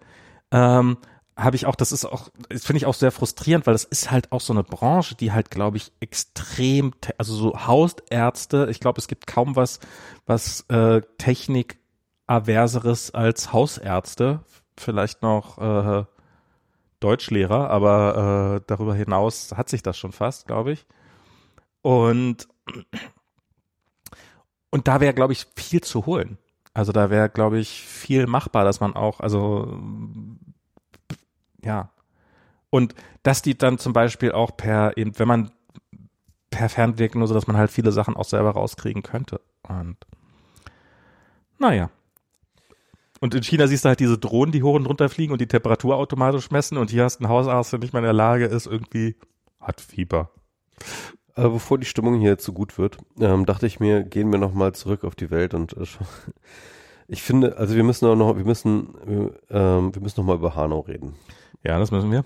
ähm, 0.53 0.99
habe 1.39 1.57
ich 1.57 1.67
auch, 1.67 1.77
das 1.77 1.93
ist 1.93 2.05
auch, 2.05 2.31
das 2.49 2.67
finde 2.67 2.79
ich 2.79 2.87
auch 2.87 2.95
sehr 2.95 3.13
frustrierend, 3.13 3.67
weil 3.67 3.75
das 3.75 3.85
ist 3.85 4.11
halt 4.11 4.33
auch 4.33 4.41
so 4.41 4.53
eine 4.53 4.65
Branche, 4.65 5.15
die 5.15 5.33
halt, 5.33 5.51
glaube 5.51 5.77
ich, 5.77 5.93
extrem, 6.01 6.93
also 7.17 7.35
so 7.35 7.67
Hausärzte, 7.67 8.67
ich 8.71 8.81
glaube, 8.81 8.99
es 8.99 9.07
gibt 9.07 9.27
kaum 9.29 9.55
was, 9.55 9.79
was 10.27 10.63
äh, 10.69 11.01
Technik 11.17 11.79
averseres 12.27 13.15
als 13.15 13.53
Hausärzte, 13.53 14.41
vielleicht 14.77 15.23
noch 15.23 15.59
äh, 15.59 16.05
Deutschlehrer, 17.01 17.71
aber 17.71 18.57
äh, 18.57 18.65
darüber 18.67 18.95
hinaus 18.95 19.53
hat 19.57 19.69
sich 19.69 19.83
das 19.83 19.97
schon 19.97 20.13
fast, 20.13 20.49
glaube 20.49 20.73
ich. 20.73 20.87
Und 21.83 22.49
und 24.71 24.89
da 24.89 25.01
wäre, 25.01 25.15
glaube 25.15 25.33
ich, 25.33 25.47
viel 25.57 25.81
zu 25.81 26.05
holen. 26.05 26.37
Also 26.75 26.93
da 26.93 27.11
wäre, 27.11 27.31
glaube 27.31 27.59
ich, 27.59 27.83
viel 27.83 28.27
machbar, 28.27 28.65
dass 28.65 28.81
man 28.81 28.95
auch, 28.95 29.21
also 29.21 29.81
ja. 31.63 31.91
Und 32.71 32.95
dass 33.23 33.43
die 33.43 33.57
dann 33.57 33.79
zum 33.79 33.93
Beispiel 33.93 34.33
auch 34.33 34.57
per, 34.57 34.97
eben, 34.97 35.19
wenn 35.19 35.29
man 35.29 35.51
per 36.51 36.69
Ferndiagnose, 36.69 37.35
dass 37.35 37.47
man 37.47 37.57
halt 37.57 37.71
viele 37.71 37.93
Sachen 37.93 38.17
auch 38.17 38.25
selber 38.25 38.51
rauskriegen 38.51 39.03
könnte. 39.03 39.41
Und 39.63 39.97
naja. 41.59 41.91
Und 43.21 43.35
in 43.35 43.43
China 43.43 43.67
siehst 43.67 43.85
du 43.85 43.89
halt 43.89 44.01
diese 44.01 44.19
Drohnen, 44.19 44.53
die 44.53 44.63
hoch 44.63 44.75
und 44.75 44.87
runter 44.87 45.09
fliegen 45.09 45.33
und 45.33 45.41
die 45.41 45.49
Temperatur 45.49 45.97
automatisch 45.97 46.51
messen 46.51 46.79
und 46.79 46.91
hier 46.91 47.05
hast 47.05 47.19
du 47.19 47.25
einen 47.25 47.33
Hausarzt, 47.33 47.73
der 47.73 47.81
nicht 47.81 47.93
mehr 47.93 48.01
in 48.01 48.05
der 48.05 48.13
Lage 48.13 48.45
ist, 48.47 48.67
irgendwie 48.67 49.17
hat 49.61 49.81
Fieber. 49.81 50.31
Aber 51.35 51.51
bevor 51.51 51.79
die 51.79 51.87
Stimmung 51.87 52.21
hier 52.21 52.39
zu 52.39 52.53
gut 52.53 52.79
wird, 52.79 52.99
ähm, 53.19 53.45
dachte 53.45 53.67
ich 53.67 53.81
mir, 53.81 54.05
gehen 54.05 54.31
wir 54.31 54.39
nochmal 54.39 54.73
zurück 54.75 55.05
auf 55.05 55.15
die 55.15 55.31
Welt 55.31 55.55
und 55.55 55.77
äh, 55.77 55.85
ich 57.09 57.23
finde, 57.23 57.57
also 57.57 57.75
wir 57.75 57.85
müssen 57.85 58.07
auch 58.07 58.15
noch, 58.15 58.37
wir 58.37 58.45
müssen, 58.45 58.95
äh, 59.51 59.57
ähm, 59.57 59.95
wir 59.95 60.03
müssen 60.03 60.21
noch 60.21 60.27
mal 60.27 60.37
über 60.37 60.55
Hanau 60.55 60.81
reden. 60.81 61.15
Ja, 61.65 61.79
das 61.79 61.91
müssen 61.91 62.11
wir. 62.13 62.25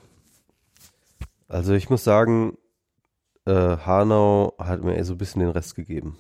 Also 1.48 1.72
ich 1.72 1.88
muss 1.88 2.02
sagen, 2.04 2.58
äh, 3.46 3.52
Hanau 3.78 4.54
hat 4.58 4.82
mir 4.82 4.96
eher 4.96 5.04
so 5.04 5.14
ein 5.14 5.18
bisschen 5.18 5.40
den 5.40 5.50
Rest 5.50 5.74
gegeben. 5.74 6.18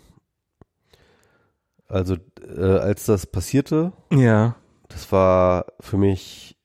Also 1.88 2.16
äh, 2.40 2.78
als 2.78 3.04
das 3.06 3.26
passierte, 3.26 3.92
Ja. 4.12 4.56
das 4.88 5.10
war 5.12 5.66
für 5.80 5.98
mich, 5.98 6.56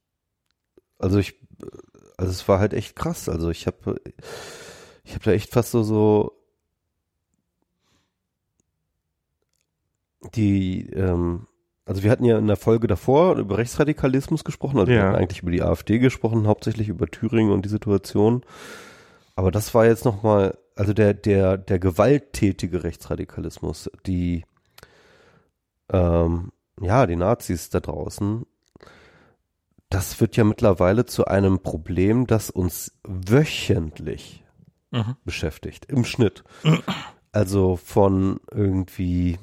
also 1.00 1.18
ich, 1.18 1.36
also 2.18 2.32
es 2.32 2.48
war 2.48 2.60
halt 2.60 2.74
echt 2.74 2.96
krass. 2.96 3.28
Also 3.28 3.50
ich 3.50 3.68
habe, 3.68 4.00
ich 5.04 5.14
habe 5.16 5.24
da 5.26 5.32
echt 5.32 5.52
fast 5.52 5.72
so 5.72 5.84
so 5.84 6.34
die, 10.34 10.90
ähm, 10.92 11.47
also 11.88 12.04
wir 12.04 12.12
hatten 12.12 12.26
ja 12.26 12.38
in 12.38 12.48
der 12.48 12.58
Folge 12.58 12.88
davor 12.88 13.36
über 13.38 13.58
Rechtsradikalismus 13.58 14.44
gesprochen, 14.44 14.78
also 14.80 14.90
wir 14.92 14.98
Ja. 14.98 15.08
hatten 15.08 15.16
eigentlich 15.16 15.42
über 15.42 15.52
die 15.52 15.62
AfD 15.64 16.00
gesprochen, 16.00 16.48
hauptsächlich 16.48 16.90
über 16.90 17.08
Thüringen 17.08 17.52
und 17.52 17.64
die 17.66 17.70
Situation. 17.70 18.44
Aber 19.36 19.52
das 19.52 19.74
war 19.74 19.86
jetzt 19.86 20.06
nochmal, 20.06 20.58
also 20.76 20.94
der, 20.94 21.14
der, 21.14 21.58
der 21.58 21.80
gewalttätige 21.80 22.84
Rechtsradikalismus, 22.84 23.90
die, 24.06 24.44
ähm, 25.92 26.52
ja, 26.82 27.06
die 27.08 27.16
Nazis 27.16 27.70
da 27.70 27.80
draußen, 27.80 28.46
das 29.90 30.20
wird 30.20 30.36
ja 30.36 30.44
mittlerweile 30.44 31.06
zu 31.06 31.26
einem 31.26 31.60
Problem, 31.60 32.28
das 32.28 32.50
uns 32.50 32.98
wöchentlich 33.08 34.44
Mhm. 34.92 35.18
beschäftigt, 35.26 35.86
im 35.92 36.06
Schnitt. 36.06 36.44
Also 37.34 37.76
von 37.76 38.40
irgendwie 38.52 39.38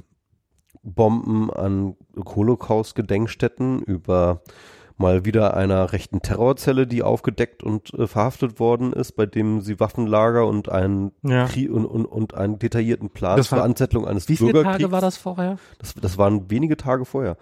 Bomben 0.85 1.51
an 1.51 1.97
Holocaust-Gedenkstätten 2.16 3.80
über 3.82 4.43
mal 4.97 5.24
wieder 5.24 5.57
einer 5.57 5.93
rechten 5.93 6.22
Terrorzelle, 6.22 6.87
die 6.87 7.03
aufgedeckt 7.03 7.64
und 7.64 7.93
äh, 7.95 8.07
verhaftet 8.07 8.61
worden 8.61 8.93
ist, 8.93 9.12
bei 9.16 9.26
dem 9.26 9.61
sie 9.61 9.80
Waffenlager 9.80 10.47
und 10.47 10.68
einen 10.68 11.12
Ja. 11.22 11.47
Krieg 11.47 11.70
und, 11.70 11.85
und, 11.85 12.07
und 12.07 12.35
einen 12.35 12.59
detaillierten 12.59 13.11
Plan 13.11 13.37
Das 13.37 13.49
zur 13.49 13.62
Anzettlung 13.62 14.07
eines 14.07 14.28
Wie 14.28 14.37
viele 14.37 14.53
Bürgerkriegs. 14.53 14.82
Tage 14.82 14.93
war 14.93 15.01
das 15.01 15.16
vorher? 15.16 15.57
Das, 15.78 15.95
das 15.95 16.16
waren 16.16 16.49
wenige 16.51 16.76
Tage 16.76 17.05
vorher. 17.05 17.37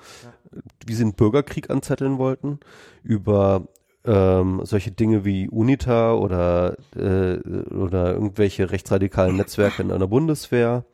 Wie 0.86 0.94
sie 0.94 1.02
einen 1.02 1.14
Bürgerkrieg 1.14 1.68
anzetteln 1.68 2.16
wollten, 2.18 2.60
über 3.02 3.64
ähm, 4.04 4.60
solche 4.64 4.90
Dinge 4.90 5.24
wie 5.24 5.48
UNITA 5.48 6.14
oder, 6.14 6.76
äh, 6.96 7.36
oder 7.36 8.14
irgendwelche 8.14 8.70
rechtsradikalen 8.70 9.36
Netzwerke 9.36 9.82
in 9.82 9.92
einer 9.92 10.08
Bundeswehr, 10.08 10.84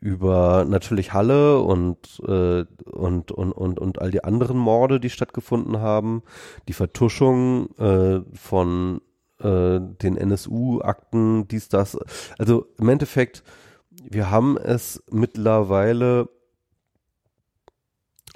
über 0.00 0.64
natürlich 0.68 1.12
Halle 1.12 1.60
und, 1.60 2.20
äh, 2.26 2.64
und, 2.84 3.32
und, 3.32 3.52
und, 3.52 3.78
und 3.78 4.00
all 4.00 4.10
die 4.10 4.24
anderen 4.24 4.58
Morde, 4.58 5.00
die 5.00 5.10
stattgefunden 5.10 5.80
haben, 5.80 6.22
die 6.68 6.74
Vertuschung 6.74 7.70
äh, 7.78 8.20
von 8.34 9.00
äh, 9.40 9.80
den 9.80 10.16
NSU-Akten, 10.16 11.48
dies, 11.48 11.68
das. 11.68 11.98
Also 12.38 12.66
im 12.78 12.88
Endeffekt, 12.88 13.42
wir 13.90 14.30
haben 14.30 14.56
es 14.58 15.02
mittlerweile 15.10 16.28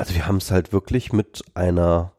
also 0.01 0.15
wir 0.15 0.27
haben 0.27 0.39
es 0.39 0.51
halt 0.51 0.73
wirklich 0.73 1.13
mit 1.13 1.43
einer, 1.53 2.15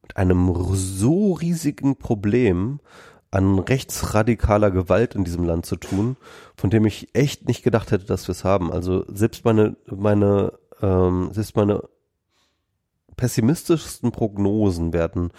mit 0.00 0.16
einem 0.16 0.50
so 0.72 1.34
riesigen 1.34 1.96
Problem 1.96 2.80
an 3.30 3.58
rechtsradikaler 3.58 4.70
Gewalt 4.70 5.14
in 5.14 5.24
diesem 5.24 5.44
Land 5.44 5.66
zu 5.66 5.76
tun, 5.76 6.16
von 6.56 6.70
dem 6.70 6.86
ich 6.86 7.14
echt 7.14 7.46
nicht 7.46 7.62
gedacht 7.62 7.90
hätte, 7.90 8.06
dass 8.06 8.26
wir 8.26 8.32
es 8.32 8.44
haben. 8.44 8.72
Also 8.72 9.04
selbst 9.08 9.44
meine, 9.44 9.76
meine, 9.86 10.52
ähm, 10.80 11.30
selbst 11.32 11.56
meine 11.56 11.82
pessimistischsten 13.16 14.12
Prognosen 14.12 14.94
werden 14.94 15.32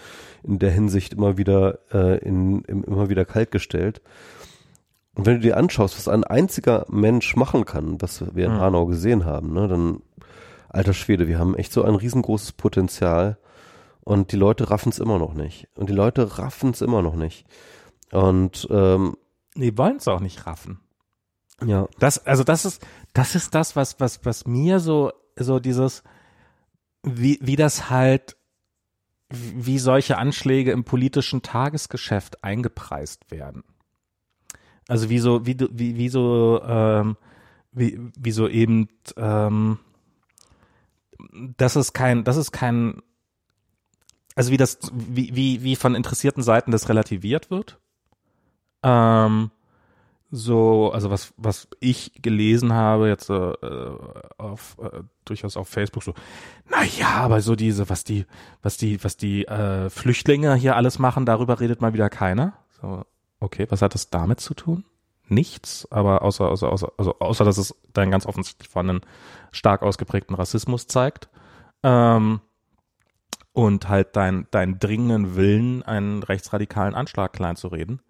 in 0.44 0.60
der 0.60 0.70
Hinsicht 0.70 1.14
immer 1.14 1.36
wieder 1.36 1.80
äh, 1.92 2.18
in, 2.18 2.62
im, 2.62 2.84
immer 2.84 3.08
wieder 3.08 3.24
kaltgestellt. 3.24 4.02
Und 5.16 5.26
wenn 5.26 5.34
du 5.34 5.40
dir 5.40 5.56
anschaust, 5.56 5.96
was 5.96 6.06
ein 6.06 6.22
einziger 6.22 6.86
Mensch 6.88 7.34
machen 7.34 7.64
kann, 7.64 8.00
was 8.00 8.22
wir 8.34 8.46
in 8.46 8.52
Mhm. 8.52 8.60
Hanau 8.60 8.86
gesehen 8.86 9.24
haben, 9.24 9.52
ne, 9.52 9.66
dann 9.66 10.02
alter 10.68 10.94
Schwede, 10.94 11.26
wir 11.26 11.40
haben 11.40 11.56
echt 11.56 11.72
so 11.72 11.82
ein 11.82 11.96
riesengroßes 11.96 12.52
Potenzial 12.52 13.38
und 14.02 14.30
die 14.30 14.36
Leute 14.36 14.70
raffen 14.70 14.90
es 14.90 15.00
immer 15.00 15.18
noch 15.18 15.34
nicht. 15.34 15.68
Und 15.74 15.90
die 15.90 15.94
Leute 15.94 16.38
raffen 16.38 16.70
es 16.70 16.80
immer 16.80 17.02
noch 17.02 17.16
nicht. 17.16 17.44
Und 18.12 18.66
ähm, 18.70 19.16
Nee, 19.54 19.72
wollen 19.76 19.96
es 19.96 20.08
auch 20.08 20.20
nicht 20.20 20.46
raffen. 20.46 20.80
ja, 21.64 21.88
Das, 21.98 22.24
also 22.26 22.44
das 22.44 22.64
ist, 22.64 22.86
das 23.12 23.34
ist 23.34 23.54
das, 23.54 23.76
was, 23.76 23.98
was, 24.00 24.24
was 24.24 24.46
mir 24.46 24.78
so, 24.80 25.12
so 25.36 25.58
dieses, 25.58 26.02
wie, 27.02 27.38
wie 27.42 27.56
das 27.56 27.90
halt, 27.90 28.36
wie 29.28 29.78
solche 29.78 30.18
Anschläge 30.18 30.72
im 30.72 30.84
politischen 30.84 31.42
Tagesgeschäft 31.42 32.42
eingepreist 32.44 33.30
werden. 33.30 33.64
Also 34.88 35.08
wie 35.10 35.18
so, 35.18 35.46
wie, 35.46 35.54
du- 35.54 35.68
wie, 35.72 35.96
wie 35.96 36.08
so, 36.08 36.60
ähm, 36.64 37.16
wie, 37.72 38.00
wie 38.18 38.32
so 38.32 38.48
eben, 38.48 38.88
ähm, 39.16 39.78
das 41.56 41.76
ist 41.76 41.92
kein, 41.92 42.24
das 42.24 42.36
ist 42.36 42.52
kein, 42.52 43.02
also 44.34 44.50
wie 44.52 44.56
das, 44.56 44.78
wie, 44.92 45.34
wie, 45.34 45.62
wie 45.62 45.76
von 45.76 45.94
interessierten 45.94 46.42
Seiten 46.42 46.70
das 46.70 46.88
relativiert 46.88 47.50
wird. 47.50 47.79
Ähm, 48.82 49.50
so, 50.32 50.92
also 50.92 51.10
was, 51.10 51.34
was 51.36 51.66
ich 51.80 52.12
gelesen 52.22 52.72
habe, 52.72 53.08
jetzt 53.08 53.30
äh, 53.30 53.52
auf 54.38 54.76
äh, 54.80 55.02
durchaus 55.24 55.56
auf 55.56 55.68
Facebook, 55.68 56.04
so, 56.04 56.14
na 56.68 56.84
ja, 56.84 57.14
aber 57.16 57.40
so 57.40 57.56
diese, 57.56 57.90
was 57.90 58.04
die, 58.04 58.26
was 58.62 58.76
die, 58.76 59.02
was 59.02 59.16
die 59.16 59.46
äh, 59.46 59.90
Flüchtlinge 59.90 60.54
hier 60.54 60.76
alles 60.76 61.00
machen, 61.00 61.26
darüber 61.26 61.58
redet 61.58 61.80
mal 61.80 61.94
wieder 61.94 62.10
keiner. 62.10 62.52
So, 62.80 63.04
okay, 63.40 63.66
was 63.70 63.82
hat 63.82 63.94
das 63.94 64.10
damit 64.10 64.40
zu 64.40 64.54
tun? 64.54 64.84
Nichts, 65.26 65.90
aber 65.90 66.22
außer, 66.22 66.48
außer, 66.48 66.70
außer, 66.70 66.92
also 66.96 67.18
außer 67.18 67.44
dass 67.44 67.58
es 67.58 67.74
dann 67.92 68.10
ganz 68.10 68.24
offensichtlich 68.24 68.74
einem 68.76 69.00
stark 69.50 69.82
ausgeprägten 69.82 70.36
Rassismus 70.36 70.86
zeigt. 70.86 71.28
Ähm, 71.82 72.40
und 73.52 73.88
halt 73.88 74.14
dein, 74.14 74.46
dein 74.52 74.78
dringenden 74.78 75.34
Willen, 75.34 75.82
einen 75.82 76.22
rechtsradikalen 76.22 76.94
Anschlag 76.94 77.32
klein 77.32 77.56
zu 77.56 77.68
reden. 77.68 78.00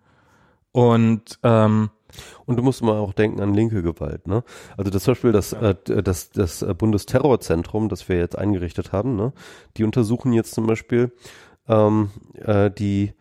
Und 0.73 1.39
ähm, 1.43 1.91
Und 2.47 2.57
du 2.57 2.63
musst 2.63 2.83
mal 2.83 2.99
auch 2.99 3.13
denken 3.13 3.41
an 3.41 3.55
linke 3.55 3.83
Gewalt, 3.83 4.27
ne? 4.27 4.43
Also 4.77 4.91
das 4.91 5.05
zum 5.05 5.13
Beispiel 5.13 5.33
das, 5.33 5.53
äh, 5.53 5.75
das, 5.85 6.31
das 6.31 6.63
äh, 6.63 6.75
Bundesterrorzentrum, 6.75 7.89
das 7.89 8.09
wir 8.09 8.19
jetzt 8.19 8.37
eingerichtet 8.37 8.93
haben, 8.93 9.17
ne? 9.17 9.33
Die 9.77 9.85
untersuchen 9.85 10.33
jetzt 10.33 10.53
zum 10.55 10.67
Beispiel 10.67 11.13
ähm, 11.69 12.11
äh, 12.35 12.71
die 12.71 13.13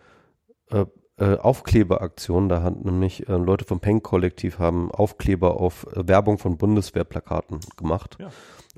äh, 0.72 0.86
äh, 1.18 1.38
Aufkleberaktion. 1.38 2.50
Da 2.50 2.64
hat 2.64 2.84
nämlich 2.84 3.28
äh, 3.28 3.38
Leute 3.38 3.66
vom 3.66 3.80
Peng-Kollektiv 3.80 4.58
haben 4.60 4.92
Aufkleber 4.92 5.60
auf 5.60 5.86
äh, 5.96 6.08
Werbung 6.08 6.38
von 6.38 6.58
Bundeswehrplakaten 6.58 7.60
gemacht. 7.78 8.18
Ja. 8.20 8.30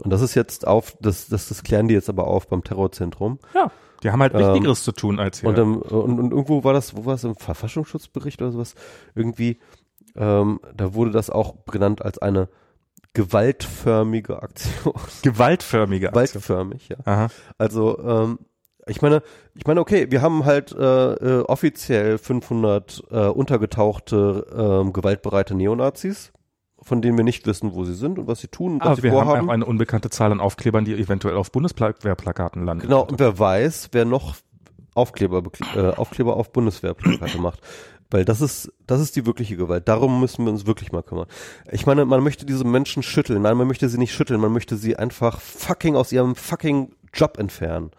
Und 0.01 0.11
das 0.11 0.21
ist 0.21 0.35
jetzt 0.35 0.67
auf, 0.67 0.95
das, 0.99 1.27
das, 1.27 1.47
das 1.47 1.63
klären 1.63 1.87
die 1.87 1.93
jetzt 1.93 2.09
aber 2.09 2.27
auf 2.27 2.47
beim 2.47 2.63
Terrorzentrum. 2.63 3.39
ja, 3.53 3.71
die 4.03 4.11
haben 4.11 4.21
halt 4.21 4.33
Ähm, 4.33 4.39
Wichtigeres 4.41 4.83
zu 4.83 4.91
tun 4.91 5.19
als 5.19 5.39
hier. 5.41 5.49
Und, 5.49 5.57
ähm, 5.57 5.77
und, 5.77 6.19
und 6.19 6.31
irgendwo 6.31 6.63
war 6.63 6.73
das, 6.73 6.95
wo 6.95 7.05
war 7.05 7.15
es 7.15 7.23
im 7.23 7.35
Verfassungsschutzbericht 7.35 8.41
oder 8.41 8.51
sowas? 8.51 8.75
Irgendwie, 9.15 9.59
ähm, 10.15 10.59
da 10.75 10.93
wurde 10.93 11.11
das 11.11 11.29
auch 11.29 11.65
genannt 11.65 12.01
als 12.03 12.17
eine 12.17 12.49
gewaltförmige 13.13 14.41
Aktion. 14.41 14.93
gewaltförmige 15.21 16.07
Aktion. 16.07 16.23
Gewaltförmig, 16.41 16.89
ja. 16.89 16.97
Aha. 17.05 17.27
Also, 17.57 17.99
ähm, 17.99 18.39
ich 18.87 19.01
meine, 19.01 19.21
ich 19.53 19.67
meine, 19.67 19.79
okay, 19.79 20.07
wir 20.09 20.21
haben 20.21 20.45
halt 20.45 20.71
äh, 20.71 21.13
äh, 21.13 21.41
offiziell 21.43 22.17
500 22.17 23.03
äh, 23.11 23.27
untergetauchte, 23.27 24.47
ähm, 24.55 24.91
gewaltbereite 24.91 25.53
Neonazis, 25.53 26.31
von 26.81 27.01
denen 27.01 27.17
wir 27.17 27.23
nicht 27.23 27.45
wissen, 27.45 27.73
wo 27.73 27.83
sie 27.85 27.93
sind 27.93 28.17
und 28.19 28.27
was 28.27 28.39
sie 28.39 28.47
tun 28.47 28.73
und 28.73 28.79
was 28.81 28.87
Aber 28.87 28.95
sie 28.97 29.03
wir 29.03 29.11
haben 29.11 29.25
vorhaben. 29.25 29.49
auch 29.49 29.53
eine 29.53 29.65
unbekannte 29.65 30.09
Zahl 30.09 30.31
an 30.31 30.39
Aufklebern, 30.39 30.85
die 30.85 30.93
eventuell 30.93 31.35
auf 31.35 31.51
Bundeswehrplakaten 31.51 32.65
landen. 32.65 32.83
Genau, 32.83 33.01
und 33.03 33.19
wer 33.19 33.37
weiß, 33.37 33.89
wer 33.91 34.05
noch 34.05 34.35
Aufkleber, 34.93 35.43
äh, 35.75 35.89
Aufkleber 35.91 36.35
auf 36.35 36.51
Bundeswehrplakate 36.51 37.37
macht. 37.39 37.61
Weil 38.09 38.25
das 38.25 38.41
ist, 38.41 38.73
das 38.87 38.99
ist 38.99 39.15
die 39.15 39.25
wirkliche 39.25 39.55
Gewalt. 39.55 39.87
Darum 39.87 40.19
müssen 40.19 40.43
wir 40.43 40.51
uns 40.51 40.65
wirklich 40.65 40.91
mal 40.91 41.01
kümmern. 41.01 41.27
Ich 41.71 41.85
meine, 41.85 42.03
man 42.03 42.21
möchte 42.21 42.45
diese 42.45 42.65
Menschen 42.65 43.03
schütteln. 43.03 43.41
Nein, 43.41 43.55
man 43.55 43.67
möchte 43.67 43.87
sie 43.87 43.97
nicht 43.97 44.13
schütteln. 44.13 44.41
Man 44.41 44.51
möchte 44.51 44.75
sie 44.75 44.97
einfach 44.97 45.39
fucking 45.39 45.95
aus 45.95 46.11
ihrem 46.11 46.35
fucking 46.35 46.93
Job 47.13 47.37
entfernen. 47.39 47.91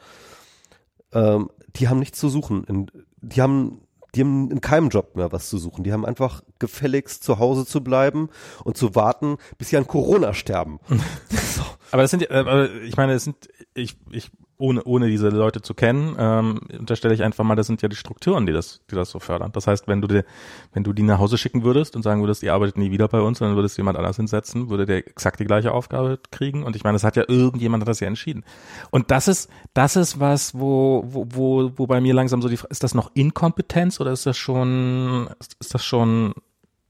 Ähm, 1.14 1.48
die 1.76 1.88
haben 1.88 1.98
nichts 1.98 2.18
zu 2.18 2.28
suchen. 2.28 2.90
Die 3.22 3.40
haben, 3.40 3.80
die 4.14 4.20
haben 4.20 4.50
in 4.50 4.60
keinem 4.60 4.90
Job 4.90 5.16
mehr 5.16 5.32
was 5.32 5.48
zu 5.48 5.58
suchen. 5.58 5.84
Die 5.84 5.92
haben 5.92 6.04
einfach 6.04 6.42
gefälligst 6.58 7.24
zu 7.24 7.38
Hause 7.38 7.64
zu 7.64 7.82
bleiben 7.82 8.28
und 8.64 8.76
zu 8.76 8.94
warten, 8.94 9.38
bis 9.58 9.70
sie 9.70 9.76
an 9.76 9.86
Corona 9.86 10.34
sterben. 10.34 10.80
so. 11.30 11.62
Aber 11.90 12.02
das 12.02 12.10
sind, 12.10 12.28
äh, 12.30 12.68
ich 12.80 12.96
meine, 12.96 13.14
es 13.14 13.24
sind, 13.24 13.48
ich, 13.74 13.96
ich, 14.10 14.30
ohne, 14.62 14.84
ohne 14.84 15.08
diese 15.08 15.28
Leute 15.28 15.60
zu 15.60 15.74
kennen, 15.74 16.14
ähm, 16.18 16.60
unterstelle 16.78 17.12
ich 17.14 17.22
einfach 17.22 17.42
mal, 17.44 17.56
das 17.56 17.66
sind 17.66 17.82
ja 17.82 17.88
die 17.88 17.96
Strukturen, 17.96 18.46
die 18.46 18.52
das, 18.52 18.80
die 18.90 18.94
das 18.94 19.10
so 19.10 19.18
fördern. 19.18 19.50
Das 19.52 19.66
heißt, 19.66 19.88
wenn 19.88 20.00
du 20.00 20.06
dir, 20.06 20.24
wenn 20.72 20.84
du 20.84 20.92
die 20.92 21.02
nach 21.02 21.18
Hause 21.18 21.36
schicken 21.36 21.64
würdest 21.64 21.96
und 21.96 22.02
sagen 22.02 22.20
würdest, 22.22 22.42
ihr 22.44 22.54
arbeitet 22.54 22.78
nie 22.78 22.92
wieder 22.92 23.08
bei 23.08 23.20
uns, 23.20 23.40
dann 23.40 23.56
würdest 23.56 23.76
du 23.76 23.80
jemand 23.82 23.98
anders 23.98 24.16
hinsetzen, 24.16 24.70
würde 24.70 24.86
der 24.86 24.98
exakt 24.98 25.40
die 25.40 25.44
gleiche 25.44 25.72
Aufgabe 25.72 26.20
kriegen. 26.30 26.62
Und 26.62 26.76
ich 26.76 26.84
meine, 26.84 26.94
das 26.94 27.02
hat 27.04 27.16
ja 27.16 27.24
irgendjemand 27.26 27.82
hat 27.82 27.88
das 27.88 27.98
ja 28.00 28.06
entschieden. 28.06 28.44
Und 28.90 29.10
das 29.10 29.26
ist, 29.28 29.50
das 29.74 29.96
ist 29.96 30.20
was, 30.20 30.58
wo, 30.58 31.02
wo, 31.06 31.26
wo, 31.30 31.72
wo 31.76 31.86
bei 31.88 32.00
mir 32.00 32.14
langsam 32.14 32.40
so 32.40 32.48
die, 32.48 32.56
Fra- 32.56 32.68
ist 32.70 32.84
das 32.84 32.94
noch 32.94 33.10
Inkompetenz 33.14 34.00
oder 34.00 34.12
ist 34.12 34.26
das 34.26 34.36
schon, 34.36 35.28
ist, 35.40 35.56
ist 35.58 35.74
das 35.74 35.84
schon 35.84 36.34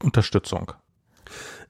Unterstützung? 0.02 0.72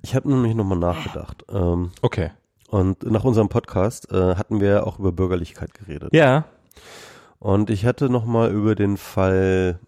Ich 0.02 0.16
habe 0.16 0.28
nämlich 0.28 0.54
nochmal 0.56 0.78
nachgedacht. 0.78 1.44
Ähm, 1.48 1.92
Okay. 2.02 2.30
Und 2.72 3.02
nach 3.02 3.24
unserem 3.24 3.50
Podcast 3.50 4.10
äh, 4.10 4.34
hatten 4.36 4.62
wir 4.62 4.86
auch 4.86 4.98
über 4.98 5.12
Bürgerlichkeit 5.12 5.74
geredet. 5.74 6.14
Ja. 6.14 6.46
Und 7.38 7.68
ich 7.68 7.84
hatte 7.84 8.08
nochmal 8.08 8.50
über 8.50 8.74
den 8.74 8.96
Fall, 8.96 9.78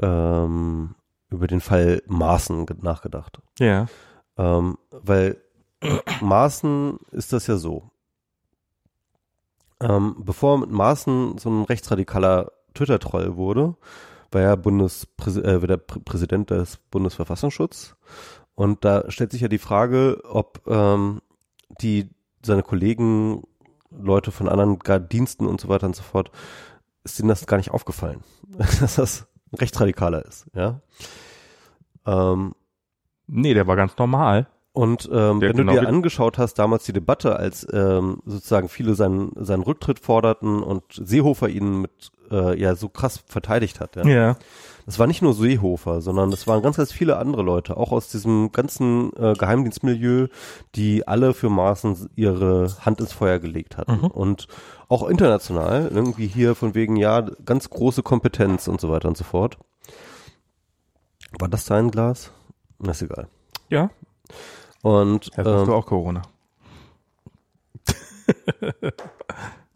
ähm, 0.00 0.94
über 1.30 1.48
den 1.48 1.60
Fall 1.60 2.00
Maaßen 2.06 2.66
ge- 2.66 2.76
nachgedacht. 2.80 3.40
Ja. 3.58 3.86
Ähm, 4.36 4.78
weil 4.92 5.38
Maaßen 6.20 7.00
ist 7.10 7.32
das 7.32 7.48
ja 7.48 7.56
so. 7.56 7.90
Ähm, 9.80 10.14
bevor 10.20 10.58
mit 10.58 10.70
Maaßen 10.70 11.38
so 11.38 11.50
ein 11.50 11.64
rechtsradikaler 11.64 12.52
Twitter-Troll 12.72 13.34
wurde, 13.34 13.74
war 14.30 14.42
er 14.42 14.56
Bundespräsi 14.56 15.40
äh, 15.40 15.58
der 15.66 15.78
Prä 15.78 15.98
Präsident 16.04 16.50
des 16.50 16.76
Bundesverfassungsschutzes. 16.92 17.96
Und 18.54 18.84
da 18.84 19.10
stellt 19.10 19.32
sich 19.32 19.40
ja 19.40 19.48
die 19.48 19.58
Frage, 19.58 20.22
ob 20.22 20.62
ähm, 20.68 21.20
die 21.80 22.10
seine 22.48 22.62
Kollegen, 22.64 23.44
Leute 23.90 24.32
von 24.32 24.48
anderen 24.48 24.78
Diensten 25.08 25.46
und 25.46 25.60
so 25.60 25.68
weiter 25.68 25.86
und 25.86 25.94
so 25.96 26.02
fort, 26.02 26.30
ist 27.04 27.18
denen 27.18 27.28
das 27.28 27.46
gar 27.46 27.56
nicht 27.58 27.70
aufgefallen, 27.70 28.20
dass 28.80 28.96
das 28.96 29.26
ein 29.52 29.58
rechtsradikaler 29.58 30.24
ist, 30.26 30.46
ja. 30.54 30.80
Ähm, 32.06 32.54
Nee, 33.30 33.52
der 33.54 33.66
war 33.66 33.76
ganz 33.76 33.96
normal. 33.98 34.46
und 34.72 35.06
ähm, 35.12 35.40
wenn 35.42 35.52
du 35.52 35.58
genau 35.58 35.72
dir 35.72 35.86
angeschaut 35.86 36.38
hast, 36.38 36.54
damals 36.54 36.84
die 36.84 36.94
Debatte, 36.94 37.36
als 37.36 37.66
ähm, 37.72 38.22
sozusagen 38.24 38.68
viele 38.70 38.94
seinen, 38.94 39.32
seinen 39.36 39.62
Rücktritt 39.62 39.98
forderten 39.98 40.62
und 40.62 40.82
Seehofer 40.92 41.48
ihn 41.50 41.82
mit 41.82 42.10
äh, 42.30 42.58
ja 42.58 42.74
so 42.74 42.88
krass 42.88 43.22
verteidigt 43.26 43.80
hat. 43.80 43.96
Ja. 43.96 44.06
Ja. 44.06 44.36
Das 44.88 44.98
war 44.98 45.06
nicht 45.06 45.20
nur 45.20 45.34
Seehofer, 45.34 46.00
sondern 46.00 46.30
das 46.30 46.46
waren 46.46 46.62
ganz, 46.62 46.78
ganz 46.78 46.92
viele 46.92 47.18
andere 47.18 47.42
Leute, 47.42 47.76
auch 47.76 47.92
aus 47.92 48.08
diesem 48.08 48.52
ganzen 48.52 49.14
äh, 49.16 49.34
Geheimdienstmilieu, 49.34 50.28
die 50.76 51.06
alle 51.06 51.34
für 51.34 51.50
Maaßen 51.50 52.08
ihre 52.16 52.74
Hand 52.80 52.98
ins 52.98 53.12
Feuer 53.12 53.38
gelegt 53.38 53.76
hatten. 53.76 54.00
Mhm. 54.00 54.06
Und 54.06 54.48
auch 54.88 55.06
international, 55.06 55.90
irgendwie 55.92 56.26
hier 56.26 56.54
von 56.54 56.74
wegen, 56.74 56.96
ja, 56.96 57.20
ganz 57.20 57.68
große 57.68 58.02
Kompetenz 58.02 58.66
und 58.66 58.80
so 58.80 58.88
weiter 58.88 59.08
und 59.08 59.18
so 59.18 59.24
fort. 59.24 59.58
War 61.38 61.48
das 61.48 61.66
dein 61.66 61.90
Glas? 61.90 62.32
Na, 62.78 62.92
ist 62.92 63.02
egal. 63.02 63.28
Ja. 63.68 63.90
Und 64.80 65.26
Jetzt 65.26 65.36
hast 65.36 65.46
ähm, 65.46 65.66
du 65.66 65.74
auch 65.74 65.84
Corona. 65.84 66.22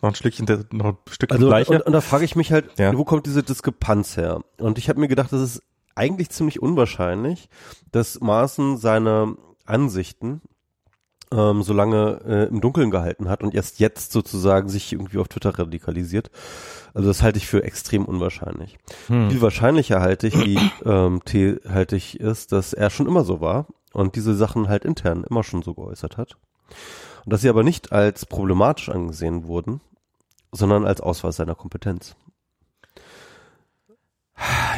noch 0.02 0.10
ein 0.10 0.14
Stückchen, 0.14 0.46
der- 0.46 0.64
noch 0.72 0.84
ein 0.86 0.96
Stückchen 1.10 1.36
Also 1.36 1.46
gleiche. 1.48 1.72
und, 1.72 1.82
und 1.82 1.92
da 1.92 2.00
frage 2.00 2.24
ich 2.24 2.36
mich 2.36 2.52
halt, 2.52 2.78
Ja. 2.78 2.96
wo 2.96 3.04
kommt 3.04 3.26
diese 3.26 3.42
Diskrepanz 3.42 4.16
her? 4.16 4.40
Und 4.58 4.76
ich 4.78 4.88
habe 4.88 5.00
mir 5.00 5.08
gedacht, 5.08 5.32
das 5.32 5.40
ist 5.40 5.62
eigentlich 5.94 6.30
ziemlich 6.30 6.60
unwahrscheinlich, 6.60 7.48
dass 7.92 8.20
Maaßen 8.20 8.78
seine 8.78 9.36
Ansichten 9.66 10.40
ähm, 11.30 11.62
so 11.62 11.72
lange 11.72 12.20
äh, 12.26 12.48
im 12.48 12.60
Dunkeln 12.60 12.90
gehalten 12.90 13.28
hat 13.28 13.42
und 13.42 13.54
erst 13.54 13.78
jetzt 13.80 14.12
sozusagen 14.12 14.68
sich 14.68 14.92
irgendwie 14.92 15.18
auf 15.18 15.28
Twitter 15.28 15.58
radikalisiert. 15.58 16.30
Also 16.94 17.08
das 17.08 17.22
halte 17.22 17.38
ich 17.38 17.46
für 17.46 17.62
extrem 17.62 18.04
unwahrscheinlich. 18.04 18.78
Hm. 19.06 19.30
Viel 19.30 19.40
wahrscheinlicher 19.40 20.00
halte 20.00 20.26
ich, 20.26 20.34
die 20.34 20.58
ähm, 20.84 21.20
T 21.24 21.58
halte 21.68 21.96
ich 21.96 22.20
ist, 22.20 22.52
dass 22.52 22.72
er 22.74 22.90
schon 22.90 23.06
immer 23.06 23.24
so 23.24 23.40
war 23.40 23.66
und 23.94 24.14
diese 24.16 24.34
Sachen 24.34 24.68
halt 24.68 24.84
intern 24.84 25.24
immer 25.28 25.42
schon 25.42 25.62
so 25.62 25.72
geäußert 25.74 26.16
hat. 26.18 26.36
Und 27.24 27.32
dass 27.32 27.40
sie 27.42 27.48
aber 27.48 27.62
nicht 27.62 27.92
als 27.92 28.26
problematisch 28.26 28.88
angesehen 28.90 29.46
wurden, 29.46 29.80
sondern 30.52 30.84
als 30.86 31.00
Ausweis 31.00 31.36
seiner 31.36 31.54
Kompetenz. 31.54 32.14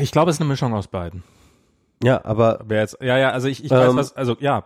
Ich 0.00 0.10
glaube, 0.12 0.30
es 0.30 0.36
ist 0.36 0.40
eine 0.40 0.48
Mischung 0.48 0.74
aus 0.74 0.88
beiden. 0.88 1.22
Ja, 2.02 2.24
aber 2.24 2.60
Wer 2.66 2.80
jetzt, 2.80 2.98
ja, 3.00 3.16
ja, 3.18 3.30
also 3.30 3.48
ich, 3.48 3.64
ich 3.64 3.70
weiß 3.70 3.90
Ähm, 3.90 3.96
was, 3.96 4.14
also 4.16 4.36
ja, 4.40 4.64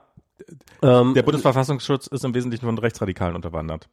ähm, 0.83 1.15
der 1.15 1.23
Bundesverfassungsschutz 1.23 2.07
ist 2.07 2.25
im 2.25 2.35
Wesentlichen 2.35 2.65
von 2.65 2.79
Rechtsradikalen 2.79 3.37
unterwandert. 3.37 3.89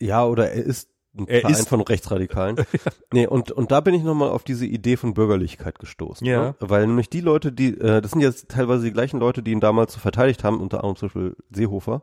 ja, 0.00 0.24
oder 0.24 0.50
er 0.52 0.62
ist 0.64 0.90
ein 1.16 1.26
Er 1.28 1.40
Verein 1.40 1.54
ist- 1.54 1.68
von 1.68 1.80
Rechtsradikalen. 1.80 2.56
nee, 3.12 3.26
und, 3.26 3.50
und 3.50 3.70
da 3.70 3.80
bin 3.80 3.94
ich 3.94 4.02
nochmal 4.02 4.30
auf 4.30 4.44
diese 4.44 4.66
Idee 4.66 4.96
von 4.96 5.14
Bürgerlichkeit 5.14 5.78
gestoßen. 5.78 6.26
Ja. 6.26 6.42
Ne? 6.42 6.54
Weil 6.60 6.86
nämlich 6.86 7.10
die 7.10 7.20
Leute, 7.20 7.52
die, 7.52 7.78
äh, 7.78 8.00
das 8.00 8.12
sind 8.12 8.20
jetzt 8.20 8.48
teilweise 8.50 8.84
die 8.84 8.92
gleichen 8.92 9.20
Leute, 9.20 9.42
die 9.42 9.52
ihn 9.52 9.60
damals 9.60 9.92
so 9.94 10.00
verteidigt 10.00 10.42
haben, 10.44 10.60
unter 10.60 10.78
anderem 10.78 10.96
zum 10.96 11.08
Beispiel 11.08 11.36
Seehofer, 11.50 12.02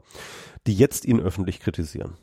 die 0.67 0.75
jetzt 0.75 1.05
ihn 1.05 1.19
öffentlich 1.19 1.59
kritisieren. 1.59 2.17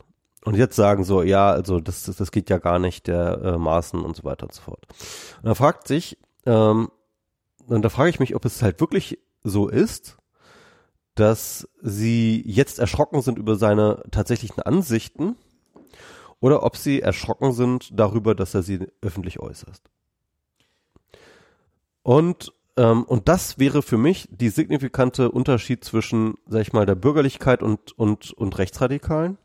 Und 0.46 0.54
jetzt 0.54 0.76
sagen 0.76 1.02
so, 1.02 1.24
ja, 1.24 1.50
also 1.50 1.80
das, 1.80 2.04
das, 2.04 2.18
das 2.18 2.30
geht 2.30 2.50
ja 2.50 2.58
gar 2.58 2.78
nicht, 2.78 3.08
der 3.08 3.42
äh, 3.42 3.58
Maßen 3.58 4.00
und 4.00 4.14
so 4.14 4.22
weiter 4.22 4.46
und 4.46 4.52
so 4.52 4.62
fort. 4.62 4.86
Und 5.38 5.46
da 5.46 5.56
fragt 5.56 5.88
sich, 5.88 6.18
ähm, 6.46 6.88
und 7.66 7.82
da 7.82 7.88
frage 7.88 8.10
ich 8.10 8.20
mich, 8.20 8.36
ob 8.36 8.44
es 8.44 8.62
halt 8.62 8.80
wirklich 8.80 9.18
so 9.42 9.66
ist, 9.66 10.16
dass 11.16 11.68
sie 11.82 12.44
jetzt 12.46 12.78
erschrocken 12.78 13.22
sind 13.22 13.38
über 13.38 13.56
seine 13.56 14.04
tatsächlichen 14.12 14.62
Ansichten 14.62 15.34
oder 16.38 16.62
ob 16.62 16.76
sie 16.76 17.02
erschrocken 17.02 17.52
sind 17.52 17.98
darüber, 17.98 18.36
dass 18.36 18.54
er 18.54 18.62
sie 18.62 18.86
öffentlich 19.02 19.40
äußert. 19.40 19.80
Und 22.04 22.52
ähm, 22.76 23.02
und 23.02 23.28
das 23.28 23.58
wäre 23.58 23.82
für 23.82 23.98
mich 23.98 24.28
die 24.30 24.50
signifikante 24.50 25.28
Unterschied 25.32 25.82
zwischen, 25.82 26.34
sag 26.46 26.60
ich 26.60 26.72
mal, 26.72 26.86
der 26.86 26.94
Bürgerlichkeit 26.94 27.64
und 27.64 27.98
und 27.98 28.30
und 28.30 28.56
Rechtsradikalen. 28.58 29.38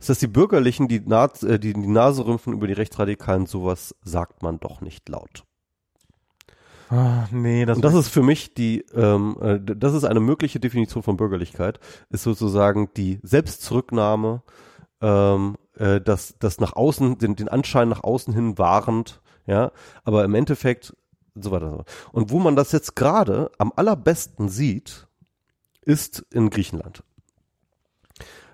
Ist, 0.00 0.08
dass 0.08 0.18
die 0.18 0.26
Bürgerlichen 0.26 0.88
die, 0.88 1.00
Naz 1.00 1.42
äh, 1.42 1.58
die 1.58 1.74
die 1.74 1.86
Nase 1.86 2.26
rümpfen 2.26 2.52
über 2.52 2.66
die 2.66 2.72
Rechtsradikalen, 2.72 3.46
sowas 3.46 3.94
sagt 4.02 4.42
man 4.42 4.58
doch 4.58 4.80
nicht 4.80 5.08
laut. 5.08 5.44
Ah, 6.88 7.28
nee, 7.30 7.64
das, 7.66 7.76
Und 7.76 7.84
das 7.84 7.94
ist 7.94 8.08
für 8.08 8.22
mich 8.22 8.54
die, 8.54 8.80
ähm, 8.94 9.36
äh, 9.40 9.60
das 9.60 9.94
ist 9.94 10.04
eine 10.04 10.18
mögliche 10.18 10.58
Definition 10.58 11.04
von 11.04 11.16
Bürgerlichkeit, 11.16 11.78
ist 12.08 12.24
sozusagen 12.24 12.90
die 12.96 13.20
Selbstzurücknahme, 13.22 14.42
ähm, 15.00 15.56
äh, 15.76 16.00
das, 16.00 16.34
das 16.40 16.58
nach 16.58 16.72
außen, 16.72 17.18
den, 17.18 17.36
den 17.36 17.48
Anschein 17.48 17.88
nach 17.88 18.02
außen 18.02 18.34
hin 18.34 18.58
wahrend, 18.58 19.20
ja, 19.46 19.70
aber 20.02 20.24
im 20.24 20.34
Endeffekt 20.34 20.96
so 21.36 21.52
weiter. 21.52 21.70
so 21.70 21.76
fort. 21.76 21.88
Und 22.12 22.30
wo 22.30 22.40
man 22.40 22.56
das 22.56 22.72
jetzt 22.72 22.96
gerade 22.96 23.52
am 23.58 23.72
allerbesten 23.76 24.48
sieht, 24.48 25.06
ist 25.82 26.24
in 26.30 26.50
Griechenland. 26.50 27.04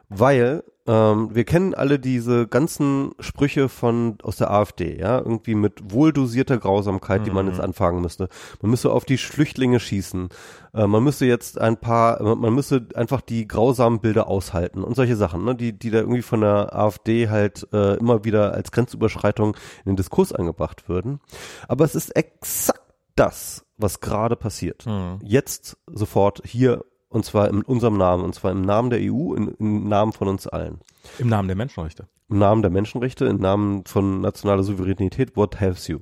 Weil 0.09 0.63
ähm, 0.87 1.35
wir 1.35 1.45
kennen 1.45 1.75
alle 1.75 1.99
diese 1.99 2.47
ganzen 2.47 3.13
Sprüche 3.21 3.69
von 3.69 4.19
aus 4.23 4.37
der 4.37 4.51
AfD, 4.51 4.99
ja, 4.99 5.19
irgendwie 5.19 5.55
mit 5.55 5.93
wohldosierter 5.93 6.59
Grausamkeit, 6.59 7.27
die 7.27 7.31
man 7.31 7.47
Mhm. 7.47 7.53
jetzt 7.53 7.61
anfangen 7.61 8.01
müsste. 8.01 8.29
Man 8.63 8.71
müsste 8.71 8.91
auf 8.93 9.05
die 9.05 9.19
Flüchtlinge 9.19 9.81
schießen. 9.81 10.29
Äh, 10.75 10.87
man 10.87 11.03
müsste 11.05 11.27
jetzt 11.27 11.61
ein 11.61 11.77
paar, 11.77 12.23
man 12.37 12.55
müsste 12.55 12.87
einfach 12.95 13.21
die 13.21 13.47
grausamen 13.49 14.01
Bilder 14.01 14.29
aushalten 14.29 14.83
und 14.85 14.95
solche 14.97 15.17
Sachen, 15.17 15.45
ne, 15.45 15.55
die 15.55 15.73
die 15.73 15.91
da 15.91 15.99
irgendwie 15.99 16.23
von 16.23 16.41
der 16.41 16.75
AfD 16.75 17.29
halt 17.29 17.67
äh, 17.73 17.97
immer 17.97 18.25
wieder 18.25 18.53
als 18.55 18.71
Grenzüberschreitung 18.73 19.57
in 19.85 19.93
den 19.93 19.97
Diskurs 19.97 20.33
eingebracht 20.33 20.89
würden. 20.89 21.21
Aber 21.69 21.85
es 21.85 21.95
ist 21.95 22.11
exakt 22.17 22.81
das, 23.17 23.65
was 23.79 24.01
gerade 24.01 24.37
passiert 24.37 24.85
Hm. 24.85 25.19
jetzt 25.23 25.77
sofort 25.87 26.43
hier 26.45 26.85
und 27.09 27.25
zwar 27.25 27.49
in 27.49 27.63
unserem 27.63 27.97
Namen 27.97 28.25
und 28.25 28.35
zwar 28.35 28.53
im 28.53 28.63
Namen 28.63 28.91
der 28.91 29.01
EU, 29.01 29.35
in, 29.35 29.49
im 29.59 29.89
Namen 29.89 30.13
von 30.13 30.29
uns 30.29 30.47
allen. 30.47 30.81
Im 31.19 31.29
Namen 31.29 31.49
der 31.49 31.57
Menschenrechte. 31.57 32.09
Im 32.29 32.39
Namen 32.39 32.63
der 32.63 32.71
Menschenrechte, 32.71 33.27
im 33.27 33.37
Namen 33.37 33.85
von 33.85 34.21
nationaler 34.21 34.65
Souveränität, 34.65 35.37
what 35.37 35.61
has 35.61 35.87
you. 35.87 36.01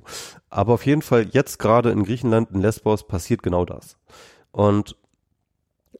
Aber 0.49 0.73
auf 0.73 0.85
jeden 0.85 1.03
Fall 1.03 1.27
jetzt 1.31 1.59
gerade 1.59 1.91
in 1.91 2.03
Griechenland, 2.03 2.51
in 2.51 2.61
Lesbos 2.61 3.07
passiert 3.07 3.43
genau 3.43 3.65
das. 3.65 3.97
Und 4.51 4.97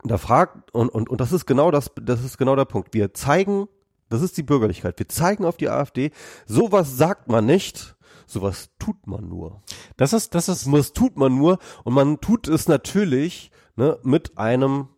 da 0.03 0.18
fragt, 0.18 0.74
und, 0.74 0.89
und, 0.89 1.10
und 1.10 1.22
das 1.22 1.32
ist 1.32 1.45
genau 1.45 1.72
das, 1.72 1.91
das 2.01 2.24
ist 2.24 2.38
genau 2.38 2.56
der 2.56 2.66
Punkt. 2.66 2.93
Wir 2.93 3.14
zeigen, 3.14 3.68
das 4.10 4.22
ist 4.22 4.38
die 4.38 4.43
Bürgerlichkeit. 4.43 4.97
Wir 4.97 5.10
zeigen 5.10 5.45
auf 5.45 5.58
die 5.58 5.70
AfD, 5.70 6.12
sowas 6.45 6.97
sagt 6.97 7.28
man 7.28 7.45
nicht, 7.45 7.95
sowas 8.26 8.70
tut 8.80 9.08
man 9.08 9.28
nur. 9.28 9.62
Das 9.97 10.14
ist, 10.14 10.36
das 10.36 10.49
ist, 10.49 10.72
Das 10.72 10.93
tut 10.93 11.18
man 11.18 11.36
nur 11.36 11.60
und 11.84 11.93
man 11.93 12.20
tut 12.20 12.47
es 12.47 12.68
natürlich 12.68 13.51
ne, 13.76 13.97
mit 14.03 14.38
einem 14.38 14.89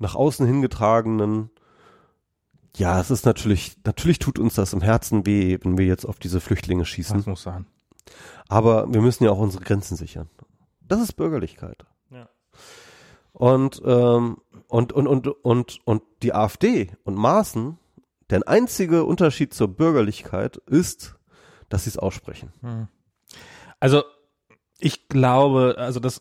nach 0.00 0.16
außen 0.16 0.46
hingetragenen 0.46 1.50
ja, 2.76 3.00
es 3.00 3.10
ist 3.10 3.26
natürlich, 3.26 3.76
natürlich 3.84 4.18
tut 4.18 4.38
uns 4.38 4.54
das 4.54 4.72
im 4.72 4.80
Herzen 4.80 5.26
weh, 5.26 5.58
wenn 5.62 5.76
wir 5.76 5.86
jetzt 5.86 6.04
auf 6.04 6.18
diese 6.18 6.40
Flüchtlinge 6.40 6.84
schießen. 6.84 7.16
das 7.16 7.26
muss 7.26 7.42
sein. 7.42 7.66
Aber 8.48 8.92
wir 8.92 9.00
müssen 9.00 9.24
ja 9.24 9.30
auch 9.30 9.38
unsere 9.38 9.64
Grenzen 9.64 9.96
sichern. 9.96 10.28
Das 10.80 11.00
ist 11.00 11.14
Bürgerlichkeit. 11.14 11.84
Ja. 12.10 12.28
Und, 13.32 13.80
ähm, 13.84 14.38
und, 14.68 14.92
und, 14.92 15.06
und, 15.06 15.28
und, 15.28 15.78
und 15.84 16.02
die 16.22 16.32
AfD 16.32 16.92
und 17.04 17.14
Maaßen, 17.14 17.78
der 18.30 18.46
einzige 18.46 19.04
Unterschied 19.04 19.52
zur 19.52 19.68
Bürgerlichkeit 19.68 20.56
ist, 20.66 21.16
dass 21.68 21.84
sie 21.84 21.90
es 21.90 21.98
aussprechen. 21.98 22.52
Hm. 22.60 22.88
Also, 23.78 24.04
ich 24.78 25.08
glaube, 25.08 25.76
also 25.78 26.00
das, 26.00 26.20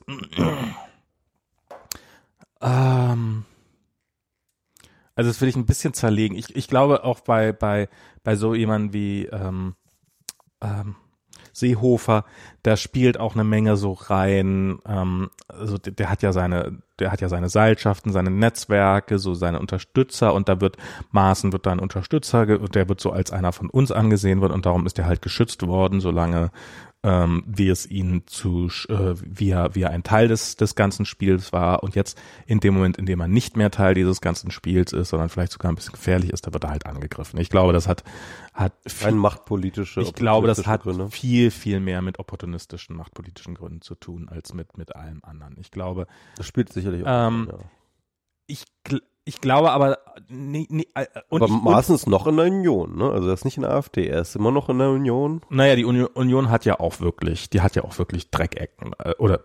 ähm, 2.61 3.45
also 5.20 5.32
das 5.32 5.41
will 5.41 5.49
ich 5.49 5.57
ein 5.57 5.65
bisschen 5.65 5.93
zerlegen. 5.93 6.38
Ich, 6.38 6.55
ich 6.55 6.70
glaube 6.70 7.03
auch 7.03 7.20
bei, 7.20 7.51
bei, 7.51 7.89
bei 8.24 8.38
so 8.38 8.55
jemandem 8.55 8.93
wie, 8.93 9.26
ähm, 9.26 9.76
ähm, 10.61 10.95
Seehofer, 11.51 12.24
da 12.63 12.78
spielt 12.78 13.20
auch 13.20 13.34
eine 13.34 13.43
Menge 13.43 13.76
so 13.76 13.91
rein, 13.91 14.80
ähm, 14.88 15.30
also 15.49 15.78
der, 15.78 15.91
der 15.91 16.09
hat 16.09 16.22
ja 16.22 16.32
seine, 16.32 16.78
der 16.99 17.11
hat 17.11 17.20
ja 17.20 17.28
seine 17.28 17.49
Seilschaften, 17.49 18.13
seine 18.13 18.32
Netzwerke, 18.32 19.20
so 19.20 19.34
seine 19.34 19.59
Unterstützer 19.59 20.34
und 20.34 20.47
da 20.47 20.61
wird 20.61 20.78
Maaßen 21.11 21.51
wird 21.51 21.65
da 21.65 21.74
ein 21.74 21.80
Unterstützer 21.80 22.41
und 22.61 22.76
der 22.76 22.88
wird 22.88 23.01
so 23.01 23.11
als 23.11 23.32
einer 23.32 23.51
von 23.51 23.70
uns 23.70 23.91
angesehen 23.91 24.39
wird 24.39 24.53
und 24.53 24.65
darum 24.65 24.86
ist 24.86 24.97
er 24.99 25.05
halt 25.05 25.22
geschützt 25.22 25.67
worden, 25.67 25.99
solange 25.99 26.49
ähm, 27.01 27.43
wie 27.47 27.69
es 27.69 27.89
ihn 27.89 28.23
zu, 28.25 28.69
äh, 28.89 29.15
wie 29.21 29.51
er, 29.51 29.73
wie 29.73 29.83
er 29.83 29.91
ein 29.91 30.03
Teil 30.03 30.27
des, 30.27 30.57
des 30.57 30.75
ganzen 30.75 31.05
Spiels 31.05 31.53
war 31.53 31.81
und 31.81 31.95
jetzt 31.95 32.19
in 32.45 32.59
dem 32.59 32.73
Moment, 32.73 32.97
in 32.97 33.05
dem 33.05 33.21
er 33.21 33.29
nicht 33.29 33.55
mehr 33.55 33.71
Teil 33.71 33.93
dieses 33.93 34.19
ganzen 34.19 34.51
Spiels 34.51 34.91
ist, 34.91 35.09
sondern 35.09 35.29
vielleicht 35.29 35.53
sogar 35.53 35.71
ein 35.71 35.75
bisschen 35.75 35.93
gefährlich 35.93 36.31
ist, 36.31 36.45
da 36.45 36.53
wird 36.53 36.65
er 36.65 36.71
halt 36.71 36.85
angegriffen. 36.85 37.39
Ich 37.39 37.49
glaube, 37.49 37.71
das 37.71 37.87
hat, 37.87 38.03
hat 38.53 38.73
Rein 39.01 39.17
machtpolitische, 39.17 40.01
ich 40.01 40.13
glaube, 40.13 40.47
das 40.47 40.67
hat 40.67 40.83
Gründe. 40.83 41.09
viel, 41.09 41.51
viel 41.51 41.79
mehr 41.79 42.01
mit 42.01 42.19
opportunistischen, 42.19 42.97
machtpolitischen 42.97 43.55
Gründen 43.55 43.81
zu 43.81 43.95
tun, 43.95 44.27
als 44.27 44.53
mit, 44.53 44.77
mit 44.77 44.95
allem 44.95 45.21
anderen. 45.23 45.55
Ich 45.57 45.71
glaube, 45.71 46.05
Das 46.35 46.47
spielt 46.47 46.73
sicherlich 46.73 47.05
auch. 47.05 47.27
Ähm, 47.27 47.47
ja. 47.49 47.57
ich, 48.47 48.65
ich 49.30 49.41
glaube 49.41 49.71
aber, 49.71 49.99
nee, 50.27 50.65
nee, 50.69 50.88
äh, 50.95 51.05
und 51.30 51.43
Aber 51.43 51.53
ich, 51.53 51.61
Maaßen 51.61 51.93
ist 51.93 52.07
noch 52.07 52.25
in 52.25 52.38
der 52.38 52.47
Union, 52.47 52.97
ne? 52.97 53.11
Also 53.11 53.27
er 53.27 53.34
ist 53.36 53.45
nicht 53.45 53.57
in 53.57 53.63
der 53.63 53.71
AfD, 53.71 54.07
er 54.07 54.21
ist 54.21 54.36
immer 54.36 54.49
noch 54.49 54.69
in 54.69 54.80
der 54.80 54.89
Union. 54.89 55.41
naja, 55.49 55.75
die 55.75 55.86
Union, 55.86 56.07
Union 56.07 56.49
hat 56.49 56.65
ja 56.65 56.80
auch 56.80 56.99
wirklich, 56.99 57.49
die 57.51 57.61
hat 57.61 57.75
ja 57.75 57.84
auch 57.84 57.99
wirklich 57.99 58.32
Dreckecken, 58.32 58.93
äh, 58.97 59.13
oder 59.19 59.41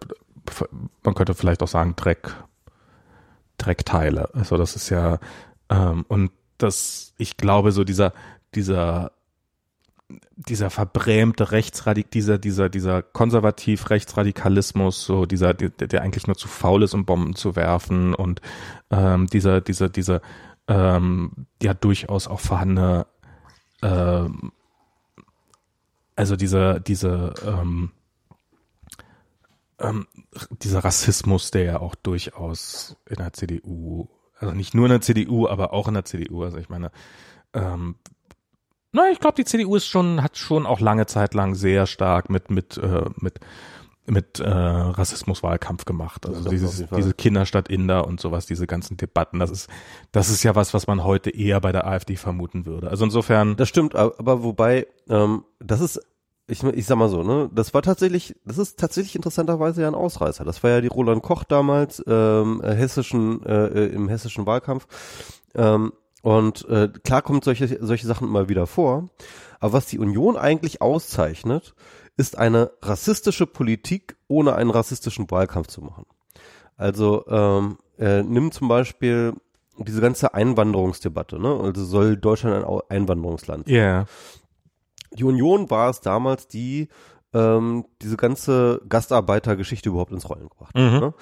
man 1.03 1.15
könnte 1.15 1.35
vielleicht 1.35 1.63
auch 1.63 1.69
sagen 1.69 1.95
Dreck, 1.97 2.35
Dreckteile. 3.59 4.35
Also 4.35 4.57
das 4.57 4.75
ist 4.75 4.89
ja, 4.89 5.19
ähm, 5.69 6.07
und 6.09 6.31
das, 6.57 7.13
ich 7.19 7.37
glaube, 7.37 7.71
so 7.71 7.85
dieser, 7.85 8.15
dieser, 8.55 9.13
dieser 10.37 10.71
verbrämte 10.71 11.51
Rechtsradik, 11.51 12.11
dieser, 12.11 12.39
dieser, 12.39 12.69
dieser 12.69 13.03
konservativ 13.03 13.91
Rechtsradikalismus, 13.91 15.05
so 15.05 15.27
dieser, 15.27 15.55
der, 15.55 15.71
der 15.71 16.03
eigentlich 16.03 16.27
nur 16.27 16.37
zu 16.37 16.49
faul 16.49 16.83
ist, 16.83 16.95
um 16.95 17.05
Bomben 17.05 17.35
zu 17.35 17.57
werfen 17.57 18.15
und 18.15 18.41
ähm, 18.91 19.27
dieser, 19.27 19.61
dieser, 19.61 19.89
dieser 19.89 20.21
ähm, 20.69 21.47
ja 21.63 21.75
durchaus 21.75 22.29
auch 22.29 22.41
vorhandene 22.41 23.07
ähm, 23.83 24.53
also 26.17 26.37
diese, 26.37 26.81
diese, 26.81 27.35
ähm, 27.45 27.91
ähm, 29.79 30.07
dieser 30.63 30.85
Rassismus, 30.85 31.51
der 31.51 31.65
ja 31.65 31.81
auch 31.81 31.95
durchaus 31.95 32.97
in 33.09 33.17
der 33.17 33.33
CDU, 33.33 34.09
also 34.39 34.55
nicht 34.55 34.75
nur 34.75 34.87
in 34.87 34.91
der 34.91 35.01
CDU, 35.01 35.49
aber 35.49 35.73
auch 35.73 35.89
in 35.89 35.95
der 35.95 36.05
CDU, 36.05 36.45
also 36.45 36.59
ich 36.59 36.69
meine, 36.69 36.91
ähm, 37.53 37.97
na, 38.95 39.11
ich 39.11 39.19
glaube, 39.19 39.35
die 39.35 39.45
CDU 39.45 39.75
ist 39.75 39.87
schon, 39.87 40.23
hat 40.23 40.39
schon 40.39 40.67
auch 40.67 40.79
lange 40.79 41.07
Zeit 41.07 41.35
lang 41.35 41.57
sehr 41.57 41.87
stark 41.87 42.31
mit, 42.31 42.49
mit, 42.49 42.79
äh, 42.79 43.07
mit, 43.17 43.41
mit 44.07 44.39
äh, 44.39 44.49
Rassismuswahlkampf 44.49 45.85
gemacht. 45.85 46.27
Also 46.27 46.49
dieses, 46.49 46.85
diese 46.97 47.13
Kinderstadt 47.13 47.69
Inder 47.69 48.07
und 48.07 48.21
sowas, 48.21 48.47
diese 48.47 48.69
ganzen 48.69 48.97
Debatten, 48.97 49.41
das 49.41 49.51
ist, 49.51 49.69
das 50.13 50.31
ist 50.31 50.45
ja 50.45 50.55
was, 50.55 50.75
was 50.75 50.87
man 50.87 51.03
heute 51.03 51.31
eher 51.31 51.61
bei 51.61 51.73
der 51.73 51.89
AfD 51.89 52.15
vermuten 52.15 52.67
würde. 52.67 52.89
Also 52.89 53.05
insofern, 53.05 53.57
Das 53.57 53.69
stimmt, 53.69 53.97
aber, 53.97 54.45
wobei, 54.45 54.87
ähm, 55.09 55.43
das 55.59 55.81
ist, 55.81 56.01
ich, 56.47 56.63
ich 56.63 56.87
sag 56.87 56.97
mal 56.97 57.09
so, 57.09 57.25
ne, 57.25 57.51
das 57.53 57.75
war 57.75 57.83
tatsächlich, 57.83 58.37
das 58.45 58.59
ist 58.59 58.79
tatsächlich 58.79 59.17
interessanterweise 59.17 59.83
ja 59.83 59.89
ein 59.89 59.97
Ausreißer. 59.97 60.45
Das 60.45 60.63
war 60.63 60.71
ja 60.71 60.81
die 60.81 60.87
Roland 60.87 61.21
Koch 61.21 61.43
damals 61.43 62.01
ähm, 62.07 62.61
äh, 62.63 62.77
hessischen, 62.77 63.45
äh, 63.45 63.67
äh, 63.67 63.87
im 63.93 64.09
hessischen 64.09 64.47
Wahlkampf. 64.47 64.87
Ähm, 65.57 65.93
und 66.25 66.67
äh, 66.71 66.89
klar 66.89 67.21
kommen 67.21 67.43
solche, 67.43 67.85
solche 67.85 68.07
Sachen 68.07 68.27
immer 68.29 68.49
wieder 68.49 68.67
vor. 68.67 69.11
Aber 69.61 69.75
was 69.75 69.85
die 69.85 69.99
Union 69.99 70.39
eigentlich 70.39 70.81
auszeichnet, 70.81 71.75
ist 72.17 72.39
eine 72.39 72.71
rassistische 72.81 73.47
Politik, 73.47 74.17
ohne 74.27 74.55
einen 74.55 74.71
rassistischen 74.71 75.31
Wahlkampf 75.31 75.67
zu 75.67 75.83
machen. 75.83 76.07
Also 76.79 77.27
ähm, 77.29 77.77
äh, 77.99 78.23
nimm 78.23 78.53
zum 78.53 78.69
Beispiel 78.69 79.35
diese 79.77 80.01
ganze 80.01 80.33
Einwanderungsdebatte, 80.33 81.39
ne? 81.39 81.61
Also 81.63 81.85
soll 81.85 82.17
Deutschland 82.17 82.65
ein 82.65 82.81
Einwanderungsland 82.89 83.69
ja, 83.69 83.77
yeah. 83.77 84.07
die 85.13 85.25
Union 85.25 85.69
war 85.69 85.91
es 85.91 86.01
damals, 86.01 86.49
die 86.49 86.89
ähm, 87.35 87.85
diese 88.01 88.17
ganze 88.17 88.81
Gastarbeitergeschichte 88.89 89.91
überhaupt 89.91 90.13
ins 90.13 90.31
Rollen 90.31 90.49
gebracht 90.49 90.75
hat. 90.75 90.93
Mhm. 90.93 91.01
Ne? 91.01 91.15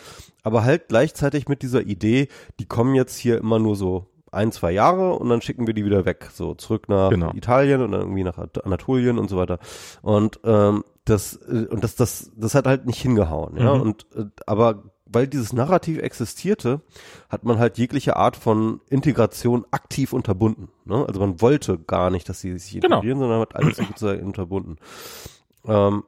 Aber 0.44 0.62
halt 0.62 0.86
gleichzeitig 0.88 1.48
mit 1.48 1.62
dieser 1.62 1.82
Idee, 1.82 2.28
die 2.61 2.66
kommen 2.66 2.94
jetzt 2.94 3.16
hier 3.16 3.38
immer 3.38 3.59
nur 3.59 3.74
so 3.74 4.11
ein, 4.32 4.50
zwei 4.52 4.72
Jahre 4.72 5.12
und 5.14 5.28
dann 5.28 5.42
schicken 5.42 5.66
wir 5.66 5.74
die 5.74 5.84
wieder 5.84 6.04
weg, 6.04 6.30
so 6.32 6.54
zurück 6.54 6.88
nach 6.88 7.10
Genau. 7.10 7.32
Italien 7.34 7.82
und 7.82 7.92
dann 7.92 8.00
irgendwie 8.00 8.24
nach 8.24 8.38
At- 8.38 8.64
Anatolien 8.64 9.18
und 9.18 9.28
so 9.30 9.36
weiter. 9.36 9.58
Und 10.02 10.40
ähm, 10.44 10.84
das 11.04 11.36
äh, 11.36 11.66
und 11.70 11.84
das 11.84 11.94
das 11.96 12.30
das 12.36 12.54
hat 12.54 12.66
halt 12.66 12.86
nicht 12.86 13.00
hingehauen, 13.00 13.56
ja. 13.56 13.74
Mhm. 13.74 13.80
Und 13.82 14.06
äh, 14.16 14.24
aber 14.46 14.82
weil 15.14 15.28
dieses 15.28 15.52
Narrativ 15.52 15.98
existierte, 15.98 16.80
hat 17.28 17.44
man 17.44 17.58
halt 17.58 17.76
jegliche 17.76 18.16
Art 18.16 18.34
von 18.34 18.80
Integration 18.88 19.66
aktiv 19.70 20.14
unterbunden. 20.14 20.68
Ne? 20.86 21.04
Also 21.06 21.20
man 21.20 21.42
wollte 21.42 21.78
gar 21.78 22.08
nicht, 22.08 22.26
dass 22.30 22.40
sie 22.40 22.58
sich 22.58 22.80
Genau. 22.80 22.96
integrieren, 22.96 23.18
sondern 23.18 23.40
hat 23.40 23.54
alles 23.54 23.76
sozusagen 23.76 24.24
unterbunden. 24.24 24.78
Ähm, 25.66 26.04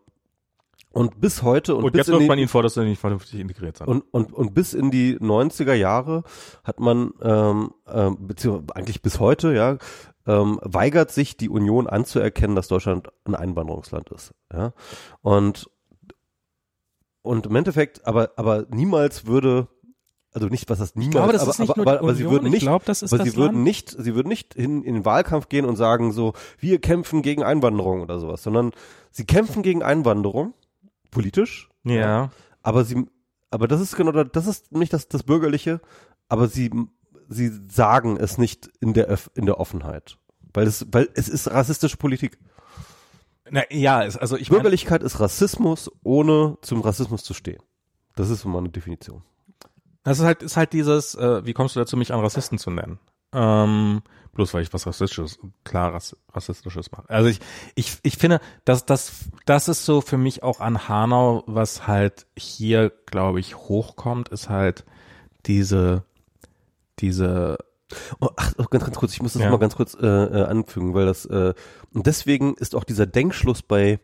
und 0.94 1.20
bis 1.20 1.42
heute 1.42 1.74
und, 1.74 1.84
Und, 1.84 1.92
bis 1.92 1.98
jetzt 1.98 2.08
in 2.08 2.12
wirft 2.12 2.22
die, 2.22 2.28
man 2.28 2.38
ihnen 2.38 2.48
vor, 2.48 2.62
dass 2.62 2.74
sie 2.74 2.84
nicht 2.84 3.00
vernünftig 3.00 3.40
integriert 3.40 3.78
sind. 3.78 3.88
und, 3.88 4.04
und, 4.12 4.32
und 4.32 4.54
bis 4.54 4.74
in 4.74 4.90
die 4.90 5.18
90er 5.18 5.74
Jahre 5.74 6.22
hat 6.62 6.78
man, 6.78 7.12
ähm, 7.20 7.72
ähm, 7.92 8.16
beziehungsweise 8.20 8.76
eigentlich 8.76 9.02
bis 9.02 9.18
heute, 9.18 9.52
ja, 9.54 9.78
ähm, 10.26 10.60
weigert 10.62 11.10
sich 11.10 11.36
die 11.36 11.48
Union 11.48 11.88
anzuerkennen, 11.88 12.54
dass 12.54 12.68
Deutschland 12.68 13.08
ein 13.24 13.34
Einwanderungsland 13.34 14.10
ist. 14.10 14.34
Ja? 14.52 14.72
Und, 15.20 15.68
und 17.22 17.46
im 17.46 17.56
Endeffekt, 17.56 18.06
aber, 18.06 18.30
aber 18.36 18.66
niemals 18.70 19.26
würde, 19.26 19.66
also 20.32 20.46
nicht, 20.46 20.70
was 20.70 20.78
das 20.78 20.94
niemals, 20.94 21.12
glaube, 21.12 21.32
das 21.32 21.60
aber, 21.60 21.70
aber, 21.70 21.82
aber, 21.82 22.00
aber 22.00 22.14
sie 22.14 22.30
würden 22.30 22.46
ich 22.46 22.52
nicht, 22.52 22.62
ist 22.62 22.68
aber 22.68 22.84
das 22.84 23.00
sie 23.00 23.36
würden 23.36 23.54
Land. 23.54 23.64
nicht, 23.64 23.90
sie 23.90 24.14
würden 24.14 24.28
nicht 24.28 24.54
in, 24.54 24.84
in 24.84 24.94
den 24.94 25.04
Wahlkampf 25.04 25.48
gehen 25.48 25.64
und 25.64 25.74
sagen 25.74 26.12
so, 26.12 26.34
wir 26.58 26.80
kämpfen 26.80 27.22
gegen 27.22 27.42
Einwanderung 27.42 28.00
oder 28.00 28.20
sowas, 28.20 28.44
sondern 28.44 28.70
sie 29.10 29.24
kämpfen 29.24 29.62
gegen 29.62 29.82
Einwanderung, 29.82 30.54
politisch, 31.14 31.70
ja. 31.84 32.30
aber 32.62 32.84
sie, 32.84 33.06
aber 33.50 33.66
das 33.68 33.80
ist 33.80 33.96
genau, 33.96 34.12
das 34.12 34.28
das 34.32 34.46
ist 34.46 34.72
nicht 34.72 34.92
das, 34.92 35.08
das 35.08 35.22
Bürgerliche, 35.22 35.80
aber 36.28 36.48
sie, 36.48 36.70
sie 37.28 37.50
sagen 37.70 38.18
es 38.18 38.36
nicht 38.36 38.68
in 38.80 38.92
der, 38.92 39.10
Öff- 39.10 39.30
in 39.34 39.46
der 39.46 39.58
Offenheit. 39.58 40.18
Weil 40.52 40.66
es, 40.66 40.86
weil 40.92 41.08
es 41.14 41.28
ist 41.28 41.50
rassistische 41.50 41.96
Politik. 41.96 42.38
Na, 43.50 43.62
ja, 43.70 44.04
es- 44.04 44.16
also 44.16 44.36
ich 44.36 44.48
Bürgerlichkeit 44.50 45.02
ist 45.02 45.20
Rassismus, 45.20 45.90
ohne 46.02 46.58
zum 46.62 46.80
Rassismus 46.80 47.24
zu 47.24 47.34
stehen. 47.34 47.62
Das 48.16 48.30
ist 48.30 48.42
so 48.42 48.48
meine 48.48 48.68
Definition. 48.68 49.22
das 50.04 50.18
ist 50.18 50.24
halt, 50.24 50.42
ist 50.42 50.56
halt 50.56 50.72
dieses, 50.72 51.14
äh, 51.14 51.44
wie 51.46 51.52
kommst 51.54 51.74
du 51.76 51.80
dazu, 51.80 51.96
mich 51.96 52.12
einen 52.12 52.22
Rassisten 52.22 52.58
zu 52.58 52.70
nennen? 52.70 52.98
Ähm, 53.34 54.02
bloß 54.34 54.54
weil 54.54 54.62
ich 54.62 54.72
was 54.72 54.86
Rassistisches, 54.86 55.38
klar 55.64 55.94
Rass, 55.94 56.16
Rassistisches 56.32 56.90
mache. 56.92 57.08
Also 57.08 57.28
ich, 57.28 57.40
ich, 57.74 57.98
ich 58.02 58.16
finde, 58.16 58.40
dass 58.64 58.84
das, 58.86 59.12
das 59.46 59.68
ist 59.68 59.84
so 59.84 60.00
für 60.00 60.18
mich 60.18 60.42
auch 60.42 60.60
an 60.60 60.88
Hanau, 60.88 61.44
was 61.46 61.86
halt 61.86 62.26
hier, 62.36 62.90
glaube 63.06 63.40
ich, 63.40 63.56
hochkommt, 63.56 64.28
ist 64.30 64.48
halt 64.48 64.84
diese, 65.46 66.04
diese, 66.98 67.58
Oh, 68.18 68.30
ach, 68.36 68.52
oh, 68.58 68.64
ganz, 68.64 68.84
ganz 68.84 68.96
kurz, 68.96 69.12
ich 69.12 69.22
muss 69.22 69.34
das 69.34 69.42
Ja. 69.42 69.50
mal 69.50 69.58
ganz 69.58 69.76
kurz 69.76 69.94
äh, 69.94 70.06
äh, 70.06 70.44
anfügen, 70.44 70.94
weil 70.94 71.06
das 71.06 71.26
äh, 71.26 71.54
und 71.92 72.06
deswegen 72.06 72.54
ist 72.54 72.74
auch 72.74 72.82
dieser 72.82 73.06
Denkschluss 73.06 73.62
bei 73.62 74.00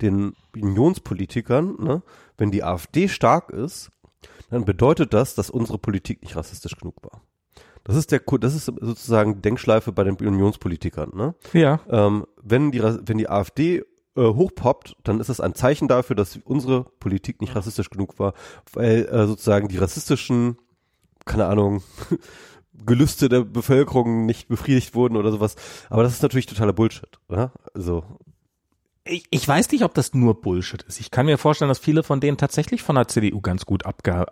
den 0.00 0.34
Unionspolitikern, 0.54 1.76
ne, 1.78 2.02
wenn 2.36 2.50
die 2.50 2.64
AfD 2.64 3.08
stark 3.08 3.50
ist, 3.50 3.90
dann 4.50 4.64
bedeutet 4.64 5.12
das, 5.12 5.34
dass 5.34 5.50
unsere 5.50 5.78
Politik 5.78 6.22
nicht 6.22 6.36
rassistisch 6.36 6.76
genug 6.76 6.96
war. 7.02 7.20
Das 7.88 7.96
ist 7.96 8.12
der, 8.12 8.20
das 8.20 8.54
ist 8.54 8.66
sozusagen 8.66 9.40
Denkschleife 9.40 9.92
bei 9.92 10.04
den 10.04 10.14
Unionspolitikern. 10.14 11.10
Ne? 11.14 11.34
ja, 11.54 11.80
Ähm, 11.88 12.26
wenn 12.42 12.70
die, 12.70 12.82
wenn 12.82 13.16
die 13.16 13.30
AfD 13.30 13.78
äh, 13.78 13.84
hochpoppt, 14.14 14.96
dann 15.04 15.20
ist 15.20 15.30
das 15.30 15.40
ein 15.40 15.54
Zeichen 15.54 15.88
dafür, 15.88 16.14
dass 16.14 16.38
unsere 16.44 16.84
Politik 17.00 17.40
nicht 17.40 17.56
rassistisch 17.56 17.88
genug 17.88 18.18
war, 18.18 18.34
weil 18.74 19.06
äh, 19.06 19.26
sozusagen 19.26 19.68
die 19.68 19.78
rassistischen, 19.78 20.58
keine 21.24 21.46
Ahnung, 21.46 21.82
Gelüste 22.84 23.30
der 23.30 23.40
Bevölkerung 23.40 24.26
nicht 24.26 24.48
befriedigt 24.48 24.94
wurden 24.94 25.16
oder 25.16 25.32
sowas. 25.32 25.56
Aber 25.88 26.02
das 26.02 26.12
ist 26.12 26.22
natürlich 26.22 26.46
totaler 26.46 26.74
Bullshit. 26.74 27.18
Oder? 27.28 27.52
Also 27.72 28.04
ich, 29.04 29.24
ich 29.30 29.48
weiß 29.48 29.70
nicht, 29.72 29.82
ob 29.82 29.94
das 29.94 30.12
nur 30.12 30.42
Bullshit 30.42 30.82
ist. 30.82 31.00
Ich 31.00 31.10
kann 31.10 31.24
mir 31.24 31.38
vorstellen, 31.38 31.70
dass 31.70 31.78
viele 31.78 32.02
von 32.02 32.20
denen 32.20 32.36
tatsächlich 32.36 32.82
von 32.82 32.96
der 32.96 33.08
CDU 33.08 33.40
ganz 33.40 33.64
gut 33.64 33.86
abge, 33.86 34.30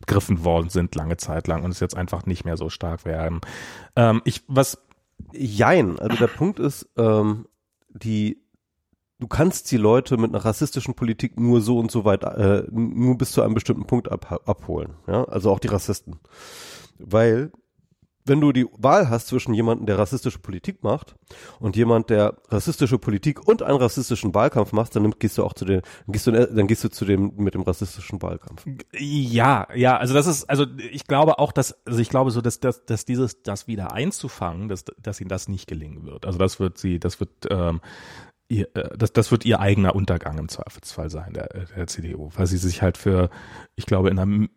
abgegriffen 0.00 0.44
worden 0.44 0.68
sind 0.68 0.94
lange 0.94 1.16
Zeit 1.16 1.46
lang 1.46 1.62
und 1.62 1.70
es 1.70 1.80
jetzt 1.80 1.96
einfach 1.96 2.26
nicht 2.26 2.44
mehr 2.44 2.56
so 2.56 2.68
stark 2.68 3.04
werden. 3.04 3.40
Ähm, 3.96 4.22
ich, 4.24 4.42
was, 4.48 4.78
Jein, 5.32 5.98
also 5.98 6.16
der 6.16 6.28
Punkt 6.28 6.58
ist, 6.58 6.88
ähm, 6.96 7.46
die, 7.90 8.42
du 9.18 9.28
kannst 9.28 9.70
die 9.70 9.76
Leute 9.76 10.16
mit 10.16 10.30
einer 10.30 10.44
rassistischen 10.44 10.94
Politik 10.94 11.38
nur 11.38 11.60
so 11.60 11.78
und 11.78 11.90
so 11.90 12.04
weit, 12.04 12.24
äh, 12.24 12.64
nur 12.70 13.18
bis 13.18 13.32
zu 13.32 13.42
einem 13.42 13.54
bestimmten 13.54 13.86
Punkt 13.86 14.10
ab, 14.10 14.40
abholen, 14.46 14.94
ja, 15.06 15.24
also 15.24 15.50
auch 15.50 15.58
die 15.58 15.68
Rassisten. 15.68 16.20
Weil, 16.98 17.52
wenn 18.30 18.40
du 18.40 18.52
die 18.52 18.66
Wahl 18.78 19.10
hast 19.10 19.26
zwischen 19.26 19.52
jemandem, 19.52 19.86
der 19.86 19.98
rassistische 19.98 20.38
Politik 20.38 20.82
macht 20.84 21.16
und 21.58 21.76
jemand, 21.76 22.10
der 22.10 22.36
rassistische 22.48 22.96
Politik 22.96 23.46
und 23.46 23.62
einen 23.62 23.76
rassistischen 23.76 24.32
Wahlkampf 24.34 24.72
macht, 24.72 24.94
dann 24.94 25.10
gehst 25.18 25.36
du 25.36 25.44
auch 25.44 25.52
zu 25.52 25.64
dann 25.64 25.82
gehst 26.06 26.26
du, 26.26 26.30
dann 26.30 26.66
gehst 26.68 26.84
du 26.84 26.88
zu 26.88 27.04
dem, 27.04 27.32
mit 27.36 27.54
dem 27.54 27.62
rassistischen 27.62 28.22
Wahlkampf. 28.22 28.64
ja, 28.96 29.66
ja, 29.74 29.96
also 29.96 30.14
das 30.14 30.28
ist, 30.28 30.48
also 30.48 30.64
ich 30.92 31.06
glaube 31.06 31.40
auch, 31.40 31.50
dass, 31.50 31.84
also 31.84 31.98
ich 31.98 32.08
glaube 32.08 32.30
so, 32.30 32.40
dass, 32.40 32.60
dass, 32.60 32.84
dass 32.86 33.04
dieses, 33.04 33.42
das 33.42 33.66
wieder 33.66 33.92
einzufangen, 33.92 34.68
dass, 34.68 34.84
dass 35.02 35.20
ihnen 35.20 35.28
das 35.28 35.48
nicht 35.48 35.66
gelingen 35.66 36.06
wird. 36.06 36.24
Also 36.24 36.38
das 36.38 36.60
wird 36.60 36.78
sie, 36.78 37.00
das 37.00 37.18
wird, 37.18 37.30
ähm, 37.50 37.80
ihr, 38.48 38.68
äh, 38.74 38.96
das, 38.96 39.12
das 39.12 39.32
wird 39.32 39.44
ihr 39.44 39.58
eigener 39.58 39.96
Untergang 39.96 40.38
im 40.38 40.48
Zweifelsfall 40.48 41.10
sein, 41.10 41.32
der, 41.32 41.48
der 41.76 41.86
CDU, 41.88 42.30
weil 42.36 42.46
sie 42.46 42.58
sich 42.58 42.80
halt 42.80 42.96
für, 42.96 43.28
ich 43.74 43.86
glaube, 43.86 44.08
in 44.08 44.20
einer, 44.20 44.48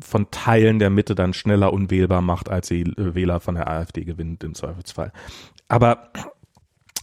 von 0.00 0.30
Teilen 0.30 0.78
der 0.78 0.90
Mitte 0.90 1.14
dann 1.14 1.32
schneller 1.32 1.72
unwählbar 1.72 2.22
macht, 2.22 2.48
als 2.48 2.68
sie 2.68 2.82
äh, 2.82 3.14
Wähler 3.14 3.40
von 3.40 3.54
der 3.54 3.68
AfD 3.68 4.04
gewinnt 4.04 4.44
im 4.44 4.54
Zweifelsfall. 4.54 5.12
Aber 5.68 6.10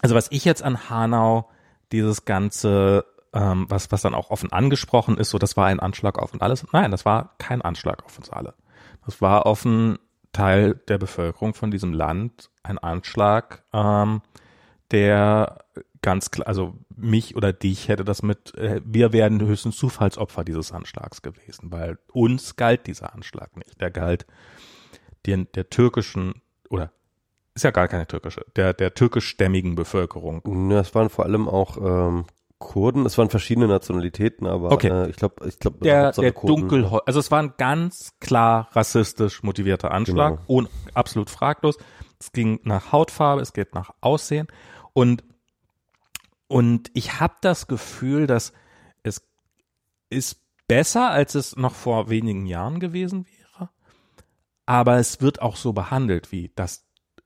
also 0.01 0.15
was 0.15 0.31
ich 0.31 0.45
jetzt 0.45 0.63
an 0.63 0.89
Hanau 0.89 1.49
dieses 1.91 2.25
ganze, 2.25 3.05
ähm, 3.33 3.65
was 3.69 3.91
was 3.91 4.01
dann 4.01 4.13
auch 4.13 4.29
offen 4.29 4.51
angesprochen 4.51 5.17
ist, 5.17 5.29
so 5.29 5.37
das 5.37 5.57
war 5.57 5.67
ein 5.67 5.79
Anschlag 5.79 6.19
auf 6.19 6.33
uns 6.33 6.41
alles. 6.41 6.65
Nein, 6.71 6.91
das 6.91 7.05
war 7.05 7.35
kein 7.37 7.61
Anschlag 7.61 8.03
auf 8.05 8.17
uns 8.17 8.29
alle. 8.29 8.53
Das 9.05 9.21
war 9.21 9.45
einen 9.45 9.99
Teil 10.33 10.75
der 10.87 10.97
Bevölkerung 10.97 11.53
von 11.53 11.71
diesem 11.71 11.93
Land 11.93 12.49
ein 12.63 12.77
Anschlag, 12.77 13.63
ähm, 13.73 14.21
der 14.91 15.63
ganz 16.01 16.31
klar, 16.31 16.47
also 16.47 16.75
mich 16.97 17.35
oder 17.35 17.53
dich 17.53 17.87
hätte 17.87 18.03
das 18.03 18.23
mit, 18.23 18.55
äh, 18.55 18.81
wir 18.85 19.13
wären 19.13 19.41
höchstens 19.41 19.77
Zufallsopfer 19.77 20.43
dieses 20.43 20.71
Anschlags 20.71 21.21
gewesen, 21.21 21.71
weil 21.71 21.97
uns 22.11 22.55
galt 22.55 22.87
dieser 22.87 23.13
Anschlag 23.13 23.55
nicht. 23.57 23.79
Der 23.81 23.91
galt 23.91 24.25
den, 25.25 25.47
der 25.55 25.69
türkischen 25.69 26.41
oder 26.69 26.91
ist 27.55 27.63
ja 27.63 27.71
gar 27.71 27.87
keine 27.87 28.07
türkische, 28.07 28.45
der, 28.55 28.73
der 28.73 28.93
türkischstämmigen 28.93 29.75
Bevölkerung. 29.75 30.41
Ja, 30.71 30.79
es 30.79 30.95
waren 30.95 31.09
vor 31.09 31.25
allem 31.25 31.47
auch 31.47 31.77
ähm, 31.77 32.25
Kurden, 32.57 33.05
es 33.05 33.17
waren 33.17 33.29
verschiedene 33.29 33.67
Nationalitäten, 33.67 34.47
aber 34.47 34.71
Okay. 34.71 34.87
äh, 34.87 35.09
ich 35.09 35.17
glaube, 35.17 35.47
ich 35.47 35.59
glaube, 35.59 35.79
Der, 35.83 36.11
der 36.13 36.31
dunkel, 36.31 36.85
also 37.05 37.19
es 37.19 37.29
war 37.29 37.39
ein 37.43 37.53
ganz 37.57 38.13
klar 38.19 38.69
rassistisch 38.71 39.43
motivierter 39.43 39.91
Anschlag, 39.91 40.35
Genau. 40.35 40.43
ohne, 40.47 40.69
absolut 40.93 41.29
fraglos. 41.29 41.77
Es 42.19 42.31
ging 42.31 42.59
nach 42.63 42.91
Hautfarbe, 42.93 43.41
es 43.41 43.51
geht 43.53 43.75
nach 43.75 43.91
Aussehen 44.01 44.47
und 44.93 45.23
und 46.47 46.91
ich 46.93 47.19
habe 47.19 47.35
das 47.41 47.67
Gefühl, 47.67 48.27
dass 48.27 48.53
es 49.03 49.21
ist 50.09 50.41
besser, 50.67 51.09
als 51.09 51.35
es 51.35 51.55
noch 51.55 51.75
vor 51.75 52.09
wenigen 52.09 52.45
Jahren 52.45 52.79
gewesen 52.79 53.25
wäre, 53.25 53.69
aber 54.65 54.97
es 54.97 55.21
wird 55.21 55.41
auch 55.41 55.55
so 55.55 55.73
behandelt 55.73 56.31
wie 56.31 56.51
das. 56.55 56.85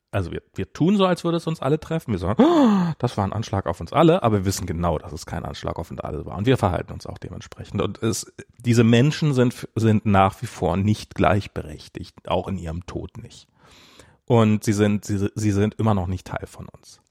Also 0.09 0.32
wir, 0.32 0.41
wir 0.55 0.72
tun 0.72 0.95
so, 0.95 1.05
als 1.05 1.26
würde 1.26 1.38
es 1.38 1.47
uns 1.47 1.61
alle 1.61 1.80
treffen. 1.80 2.11
Wir 2.11 2.20
sagen, 2.20 2.41
"Oh, 2.41 2.93
das 2.97 3.18
war 3.18 3.26
ein 3.26 3.34
Anschlag 3.34 3.68
auf 3.68 3.82
uns 3.82 3.91
alle, 3.91 4.24
aber 4.24 4.38
wir 4.39 4.45
wissen 4.45 4.65
genau, 4.65 4.97
dass 4.97 5.11
es 5.11 5.26
kein 5.26 5.43
Anschlag 5.43 5.78
auf 5.78 5.91
uns 5.91 5.99
alle 5.99 6.26
war. 6.26 6.38
Und 6.38 6.45
wir 6.45 6.57
verhalten 6.57 6.93
uns 6.93 7.05
auch 7.05 7.18
dementsprechend. 7.18 7.82
Und 7.82 8.01
es, 8.01 8.34
diese 8.57 8.86
Menschen 8.86 9.34
sind, 9.34 9.68
sind 9.76 10.05
nach 10.05 10.41
wie 10.41 10.47
vor 10.47 10.78
nicht 10.78 11.13
gleichberechtigt, 11.13 12.30
auch 12.30 12.47
in 12.47 12.57
ihrem 12.57 12.86
Tod 12.86 13.18
nicht. 13.18 13.47
Und 14.26 14.63
sie 14.63 14.74
sind, 14.74 15.05
sie, 15.05 15.30
sie 15.36 15.51
sind 15.51 15.76
immer 15.76 15.93
noch 15.93 16.07
nicht 16.07 16.26
Teil 16.26 16.47
von 16.47 16.68
uns. 16.70 17.01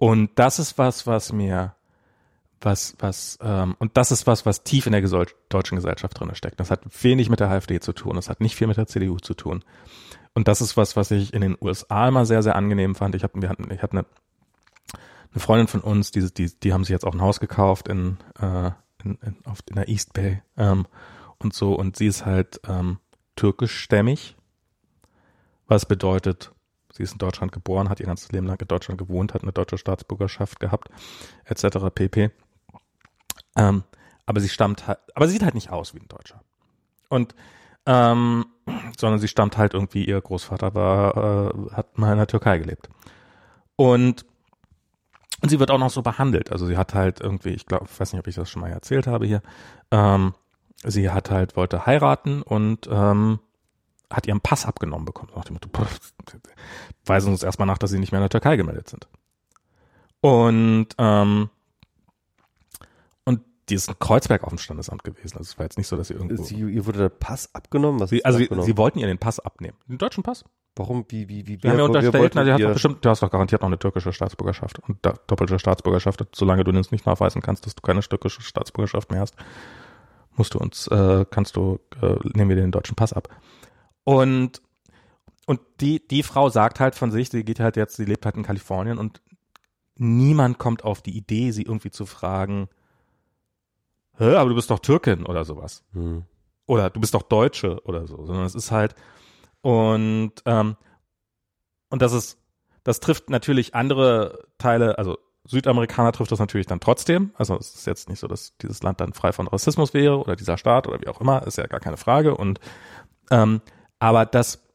Und 0.00 0.30
das 0.36 0.58
ist 0.58 0.78
was, 0.78 1.06
was 1.06 1.30
mir, 1.30 1.74
was, 2.62 2.96
was, 3.00 3.38
ähm, 3.42 3.76
und 3.78 3.98
das 3.98 4.10
ist 4.10 4.26
was, 4.26 4.46
was 4.46 4.64
tief 4.64 4.86
in 4.86 4.92
der 4.92 5.02
gesol- 5.04 5.34
deutschen 5.50 5.76
Gesellschaft 5.76 6.18
drin 6.18 6.34
steckt. 6.34 6.58
Das 6.58 6.70
hat 6.70 6.80
wenig 7.04 7.28
mit 7.28 7.38
der 7.38 7.50
AfD 7.50 7.80
zu 7.80 7.92
tun, 7.92 8.16
das 8.16 8.30
hat 8.30 8.40
nicht 8.40 8.56
viel 8.56 8.66
mit 8.66 8.78
der 8.78 8.86
CDU 8.86 9.18
zu 9.18 9.34
tun. 9.34 9.62
Und 10.32 10.48
das 10.48 10.62
ist 10.62 10.78
was, 10.78 10.96
was 10.96 11.10
ich 11.10 11.34
in 11.34 11.42
den 11.42 11.54
USA 11.60 12.08
immer 12.08 12.24
sehr, 12.24 12.42
sehr 12.42 12.56
angenehm 12.56 12.94
fand. 12.94 13.14
Ich 13.14 13.24
habe, 13.24 13.42
wir 13.42 13.50
hatten, 13.50 13.70
ich 13.70 13.82
hatte 13.82 13.98
eine, 13.98 14.06
eine 15.32 15.40
Freundin 15.40 15.68
von 15.68 15.82
uns, 15.82 16.12
die, 16.12 16.32
die, 16.32 16.50
die 16.58 16.72
haben 16.72 16.84
sich 16.84 16.92
jetzt 16.92 17.04
auch 17.04 17.12
ein 17.12 17.20
Haus 17.20 17.38
gekauft 17.38 17.86
in, 17.86 18.16
äh, 18.40 18.70
in, 19.04 19.18
in, 19.20 19.36
auf, 19.44 19.58
in 19.68 19.76
der 19.76 19.88
East 19.88 20.14
Bay 20.14 20.40
ähm, 20.56 20.86
und 21.36 21.52
so. 21.52 21.74
Und 21.74 21.96
sie 21.96 22.06
ist 22.06 22.24
halt 22.24 22.58
ähm, 22.66 23.00
türkischstämmig, 23.36 24.34
was 25.66 25.84
bedeutet, 25.84 26.52
sie 27.00 27.04
ist 27.04 27.12
in 27.12 27.18
Deutschland 27.18 27.52
geboren, 27.52 27.88
hat 27.88 28.00
ihr 28.00 28.06
ganzes 28.06 28.30
Leben 28.32 28.46
lang 28.46 28.60
in 28.60 28.68
Deutschland 28.68 28.98
gewohnt, 28.98 29.34
hat 29.34 29.42
eine 29.42 29.52
deutsche 29.52 29.78
Staatsbürgerschaft 29.78 30.60
gehabt, 30.60 30.88
etc. 31.44 31.78
pp. 31.94 32.30
Ähm, 33.56 33.84
aber 34.26 34.40
sie 34.40 34.48
stammt 34.48 34.86
halt, 34.86 34.98
aber 35.14 35.26
sie 35.26 35.32
sieht 35.32 35.42
halt 35.42 35.54
nicht 35.54 35.70
aus 35.70 35.94
wie 35.94 36.00
ein 36.00 36.08
Deutscher. 36.08 36.42
Und 37.08 37.34
ähm, 37.86 38.46
sondern 38.98 39.18
sie 39.18 39.28
stammt 39.28 39.56
halt 39.56 39.74
irgendwie, 39.74 40.04
ihr 40.04 40.20
Großvater 40.20 40.74
war, 40.74 41.16
äh, 41.16 41.72
hat 41.72 41.98
mal 41.98 42.12
in 42.12 42.18
der 42.18 42.26
Türkei 42.26 42.58
gelebt. 42.58 42.88
Und 43.76 44.26
und 45.42 45.48
sie 45.48 45.58
wird 45.58 45.70
auch 45.70 45.78
noch 45.78 45.88
so 45.88 46.02
behandelt. 46.02 46.52
Also 46.52 46.66
sie 46.66 46.76
hat 46.76 46.92
halt 46.92 47.20
irgendwie, 47.20 47.50
ich 47.50 47.64
glaube, 47.64 47.86
weiß 47.96 48.12
nicht, 48.12 48.20
ob 48.20 48.26
ich 48.26 48.34
das 48.34 48.50
schon 48.50 48.60
mal 48.60 48.70
erzählt 48.70 49.06
habe 49.06 49.26
hier, 49.26 49.40
ähm, 49.90 50.34
sie 50.84 51.10
hat 51.10 51.30
halt, 51.30 51.56
wollte 51.56 51.86
heiraten 51.86 52.42
und 52.42 52.88
ähm, 52.92 53.40
hat 54.10 54.26
ihren 54.26 54.40
Pass 54.40 54.66
abgenommen 54.66 55.04
bekommen. 55.04 55.30
Nach 55.34 55.44
dem 55.44 55.54
Motto, 55.54 55.68
pff, 55.68 56.12
weisen 57.06 57.32
uns 57.32 57.42
erstmal 57.42 57.66
nach, 57.66 57.78
dass 57.78 57.90
sie 57.90 57.98
nicht 57.98 58.12
mehr 58.12 58.20
in 58.20 58.24
der 58.24 58.30
Türkei 58.30 58.56
gemeldet 58.56 58.88
sind. 58.88 59.08
Und 60.20 60.88
ähm, 60.98 61.48
und 63.24 63.40
die 63.68 63.74
ist 63.74 63.88
in 63.88 63.98
Kreuzberg 63.98 64.42
auf 64.42 64.50
dem 64.50 64.58
Standesamt 64.58 65.04
gewesen. 65.04 65.38
Also 65.38 65.48
es 65.50 65.58
war 65.58 65.64
jetzt 65.64 65.78
nicht 65.78 65.86
so, 65.86 65.96
dass 65.96 66.08
sie 66.08 66.14
irgendwo. 66.14 66.42
Sie, 66.42 66.56
ihr 66.56 66.86
wurde 66.86 66.98
der 66.98 67.08
Pass 67.08 67.54
abgenommen? 67.54 68.00
Was 68.00 68.10
Sie, 68.10 68.24
also 68.24 68.38
sie, 68.38 68.44
abgenommen? 68.44 68.66
sie 68.66 68.76
wollten 68.76 68.98
ihr 68.98 69.06
den 69.06 69.18
Pass 69.18 69.40
abnehmen. 69.40 69.76
Den 69.88 69.98
deutschen 69.98 70.22
Pass. 70.22 70.44
Warum? 70.76 71.04
Wie, 71.08 71.28
wie, 71.28 71.46
wie? 71.46 71.62
Wir 71.62 71.70
haben 71.70 71.78
ja 71.78 71.84
unterstellt, 71.84 72.34
na, 72.34 72.44
die 72.44 72.52
hat 72.52 72.60
doch 72.60 72.72
bestimmt, 72.72 73.04
du 73.04 73.10
hast 73.10 73.22
doch 73.22 73.30
garantiert 73.30 73.60
noch 73.60 73.68
eine 73.68 73.78
türkische 73.78 74.12
Staatsbürgerschaft 74.12 74.78
und 74.88 74.98
da, 75.02 75.14
doppelte 75.26 75.58
Staatsbürgerschaft, 75.58 76.24
solange 76.32 76.64
du 76.64 76.70
uns 76.70 76.92
nicht 76.92 77.06
nachweisen 77.06 77.42
kannst, 77.42 77.66
dass 77.66 77.74
du 77.74 77.82
keine 77.82 78.00
türkische 78.00 78.40
Staatsbürgerschaft 78.40 79.10
mehr 79.10 79.20
hast, 79.20 79.34
musst 80.36 80.54
du 80.54 80.58
uns, 80.58 80.86
äh, 80.86 81.24
kannst 81.28 81.56
du, 81.56 81.80
äh, 82.00 82.14
nehmen 82.34 82.50
wir 82.50 82.56
den 82.56 82.70
deutschen 82.70 82.94
Pass 82.94 83.12
ab. 83.12 83.28
Und, 84.10 84.60
und 85.46 85.60
die, 85.80 86.04
die 86.04 86.24
Frau 86.24 86.48
sagt 86.48 86.80
halt 86.80 86.96
von 86.96 87.12
sich, 87.12 87.30
sie 87.30 87.44
geht 87.44 87.60
halt 87.60 87.76
jetzt, 87.76 87.94
sie 87.94 88.04
lebt 88.04 88.24
halt 88.26 88.34
in 88.34 88.42
Kalifornien 88.42 88.98
und 88.98 89.22
niemand 89.94 90.58
kommt 90.58 90.82
auf 90.82 91.00
die 91.00 91.16
Idee, 91.16 91.52
sie 91.52 91.62
irgendwie 91.62 91.92
zu 91.92 92.06
fragen, 92.06 92.68
Hä, 94.18 94.34
aber 94.34 94.50
du 94.50 94.56
bist 94.56 94.68
doch 94.68 94.80
Türkin 94.80 95.24
oder 95.24 95.44
sowas 95.44 95.84
Hm. 95.92 96.24
oder 96.66 96.90
du 96.90 96.98
bist 97.00 97.14
doch 97.14 97.22
Deutsche 97.22 97.80
oder 97.84 98.08
so, 98.08 98.26
sondern 98.26 98.46
es 98.46 98.56
ist 98.56 98.72
halt 98.72 98.96
und 99.60 100.32
ähm, 100.44 100.76
und 101.88 102.02
das 102.02 102.12
ist 102.12 102.38
das 102.82 102.98
trifft 102.98 103.30
natürlich 103.30 103.76
andere 103.76 104.42
Teile, 104.58 104.98
also 104.98 105.18
Südamerikaner 105.44 106.10
trifft 106.10 106.32
das 106.32 106.40
natürlich 106.40 106.66
dann 106.66 106.80
trotzdem. 106.80 107.32
Also 107.36 107.56
es 107.56 107.76
ist 107.76 107.86
jetzt 107.86 108.08
nicht 108.08 108.18
so, 108.18 108.26
dass 108.26 108.56
dieses 108.58 108.82
Land 108.82 109.00
dann 109.00 109.12
frei 109.12 109.32
von 109.32 109.46
Rassismus 109.46 109.94
wäre 109.94 110.18
oder 110.18 110.34
dieser 110.34 110.58
Staat 110.58 110.88
oder 110.88 111.00
wie 111.00 111.08
auch 111.08 111.20
immer, 111.20 111.46
ist 111.46 111.58
ja 111.58 111.66
gar 111.68 111.80
keine 111.80 111.96
Frage. 111.96 112.36
Und 112.36 112.58
ähm, 113.30 113.60
aber 114.00 114.26
dass 114.26 114.66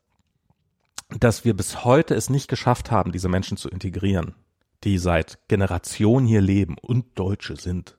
dass 1.10 1.46
wir 1.46 1.56
bis 1.56 1.86
heute 1.86 2.16
es 2.16 2.30
nicht 2.30 2.48
geschafft 2.48 2.92
haben, 2.92 3.12
diese 3.12 3.30
Menschen 3.30 3.58
zu 3.58 3.70
integrieren, 3.70 4.36
die 4.84 4.98
seit 4.98 5.48
Generationen 5.48 6.26
hier 6.26 6.42
leben 6.42 6.78
und 6.82 7.18
Deutsche 7.18 7.58
sind. 7.58 7.98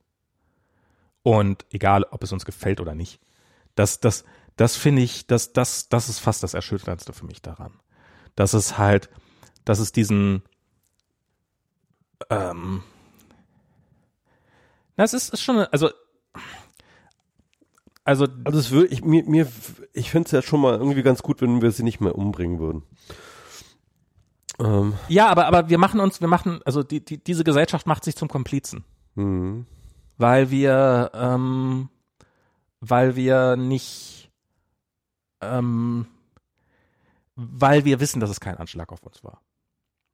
Und 1.23 1.67
egal, 1.71 2.05
ob 2.05 2.23
es 2.23 2.33
uns 2.33 2.45
gefällt 2.45 2.81
oder 2.81 2.95
nicht. 2.95 3.21
Das, 3.75 4.01
das, 4.01 4.25
das 4.57 4.77
finde 4.77 5.03
ich, 5.03 5.27
das, 5.27 5.53
das, 5.53 5.89
das 5.89 6.09
ist 6.09 6.19
fast 6.19 6.43
das 6.43 6.55
Erschütterndste 6.55 7.13
für 7.13 7.27
mich 7.27 7.43
daran. 7.43 7.79
Dass 8.35 8.55
es 8.55 8.79
halt, 8.79 9.09
dass 9.65 9.79
es 9.79 9.93
diesen, 9.93 10.43
ähm, 12.31 12.83
na, 14.97 15.05
es 15.05 15.15
ist, 15.15 15.33
ist 15.33 15.43
schon, 15.43 15.59
also, 15.59 15.91
also, 18.07 18.27
Also 18.45 18.59
es 18.59 18.71
würde 18.71 18.89
ich 18.89 19.05
mir 19.05 19.25
mir 19.25 19.49
ich 19.93 20.11
finde 20.11 20.27
es 20.27 20.33
ja 20.33 20.43
schon 20.43 20.61
mal 20.61 20.79
irgendwie 20.79 21.03
ganz 21.03 21.23
gut, 21.23 21.43
wenn 21.43 21.61
wir 21.61 21.73
sie 21.73 21.83
nicht 21.83 22.01
mehr 22.01 22.15
umbringen 22.15 22.59
würden. 22.59 22.85
Ähm, 24.59 24.95
ja, 25.09 25.29
aber, 25.29 25.47
aber 25.47 25.69
wir 25.69 25.79
machen 25.79 26.01
uns, 26.01 26.21
wir 26.21 26.29
machen, 26.29 26.61
also 26.65 26.83
die, 26.83 27.05
die, 27.05 27.23
diese 27.23 27.45
Gesellschaft 27.45 27.87
macht 27.87 28.05
sich 28.05 28.17
zum 28.17 28.29
Komplizen. 28.29 28.85
hm. 29.17 29.67
weil 30.19 30.51
wir, 30.51 31.11
ähm, 31.15 31.89
weil 32.81 33.17
wir 33.17 33.57
nicht, 33.57 34.31
ähm, 35.41 36.07
weil 37.35 37.85
wir 37.85 38.01
wissen, 38.01 38.21
dass 38.21 38.31
es 38.31 38.41
kein 38.41 38.57
Anschlag 38.57 38.93
auf 38.93 39.03
uns 39.03 39.25
war. 39.25 39.43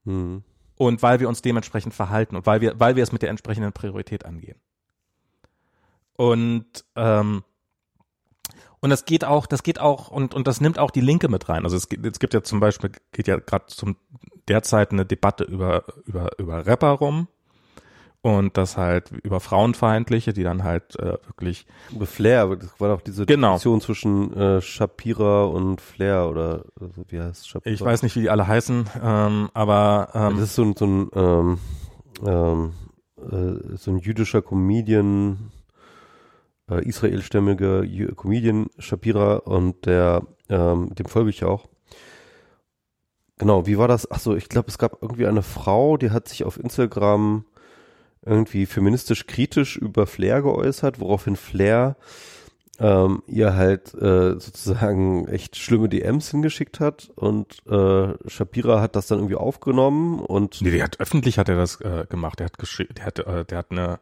Hm. 0.04 0.42
Und 0.76 1.02
weil 1.02 1.20
wir 1.20 1.28
uns 1.28 1.42
dementsprechend 1.42 1.94
verhalten 1.94 2.34
und 2.34 2.46
weil 2.46 2.60
wir, 2.60 2.80
weil 2.80 2.96
wir 2.96 3.02
es 3.02 3.12
mit 3.12 3.22
der 3.22 3.30
entsprechenden 3.30 3.72
Priorität 3.72 4.24
angehen. 4.24 4.60
Und, 6.16 6.84
ähm, 6.96 7.44
und 8.82 8.90
das 8.90 9.06
geht 9.06 9.24
auch, 9.24 9.46
das 9.46 9.62
geht 9.62 9.80
auch, 9.80 10.08
und, 10.08 10.34
und 10.34 10.46
das 10.46 10.60
nimmt 10.60 10.78
auch 10.78 10.90
die 10.90 11.00
Linke 11.00 11.28
mit 11.28 11.48
rein. 11.48 11.64
Also 11.64 11.76
es 11.76 11.88
gibt, 11.88 12.04
es 12.04 12.18
gibt 12.18 12.34
ja 12.34 12.42
zum 12.42 12.60
Beispiel, 12.60 12.90
geht 13.12 13.28
ja 13.28 13.38
gerade 13.38 13.66
zum 13.68 13.96
derzeit 14.48 14.90
eine 14.90 15.06
Debatte 15.06 15.44
über, 15.44 15.84
über, 16.04 16.30
über 16.38 16.66
Rapper 16.66 16.90
rum. 16.90 17.28
Und 18.24 18.56
das 18.56 18.76
halt 18.76 19.10
über 19.24 19.40
Frauenfeindliche, 19.40 20.32
die 20.32 20.44
dann 20.44 20.62
halt 20.62 20.94
äh, 21.00 21.14
wirklich 21.26 21.66
Über 21.90 22.06
Flair, 22.06 22.42
aber 22.42 22.56
das 22.56 22.70
war 22.78 22.88
doch 22.90 23.00
diese 23.00 23.26
Genau. 23.26 23.54
Diskussion 23.54 23.80
zwischen 23.80 24.32
äh, 24.36 24.60
Shapira 24.60 25.44
und 25.46 25.80
Flair 25.80 26.28
oder 26.28 26.64
also, 26.80 27.04
wie 27.08 27.20
heißt 27.20 27.48
Shapira? 27.48 27.74
Ich 27.74 27.80
weiß 27.80 28.04
nicht, 28.04 28.14
wie 28.14 28.20
die 28.20 28.30
alle 28.30 28.46
heißen, 28.46 28.88
ähm, 29.02 29.50
aber 29.54 30.10
ähm, 30.14 30.36
Das 30.36 30.50
ist 30.50 30.54
so 30.54 30.62
ein, 30.62 30.76
so 30.76 30.86
ein, 30.86 31.10
ähm, 31.16 31.58
ähm, 32.24 32.72
äh, 33.18 33.76
so 33.76 33.90
ein 33.90 33.98
jüdischer 33.98 34.40
Comedian, 34.40 35.50
äh, 36.70 36.84
israelstämmiger 36.86 37.80
Jü- 37.80 38.14
Comedian 38.14 38.66
Shapira 38.78 39.36
und 39.36 39.86
der, 39.86 40.22
ähm, 40.48 40.94
dem 40.94 41.06
folge 41.06 41.30
ich 41.30 41.44
auch. 41.44 41.68
Genau, 43.38 43.66
wie 43.66 43.78
war 43.78 43.88
das? 43.88 44.10
Achso, 44.10 44.34
ich 44.36 44.48
glaube, 44.48 44.68
es 44.68 44.78
gab 44.78 45.02
irgendwie 45.02 45.26
eine 45.26 45.42
Frau, 45.42 45.96
die 45.96 46.10
hat 46.10 46.28
sich 46.28 46.44
auf 46.44 46.58
Instagram 46.60 47.44
irgendwie 48.24 48.66
feministisch 48.66 49.26
kritisch 49.26 49.76
über 49.76 50.06
Flair 50.06 50.42
geäußert, 50.42 51.00
woraufhin 51.00 51.34
Flair 51.34 51.96
ähm, 52.78 53.22
ihr 53.26 53.54
halt 53.56 53.94
äh, 53.94 54.38
sozusagen 54.38 55.26
echt 55.28 55.56
schlimme 55.56 55.88
DMs 55.88 56.30
hingeschickt 56.30 56.78
hat 56.78 57.10
und 57.16 57.58
äh, 57.66 58.14
Shapira 58.28 58.80
hat 58.80 58.94
das 58.96 59.08
dann 59.08 59.18
irgendwie 59.18 59.34
aufgenommen 59.36 60.20
und 60.20 60.62
nee, 60.62 60.70
der 60.70 60.84
hat 60.84 61.00
öffentlich 61.00 61.38
hat 61.38 61.48
er 61.48 61.56
das 61.56 61.80
äh, 61.80 62.06
gemacht. 62.08 62.38
Der 62.38 62.46
hat 62.46 62.58
geschrieben, 62.58 62.94
der 62.96 63.06
hat, 63.06 63.18
äh, 63.18 63.44
der 63.44 63.58
hat 63.58 63.70
eine 63.72 63.98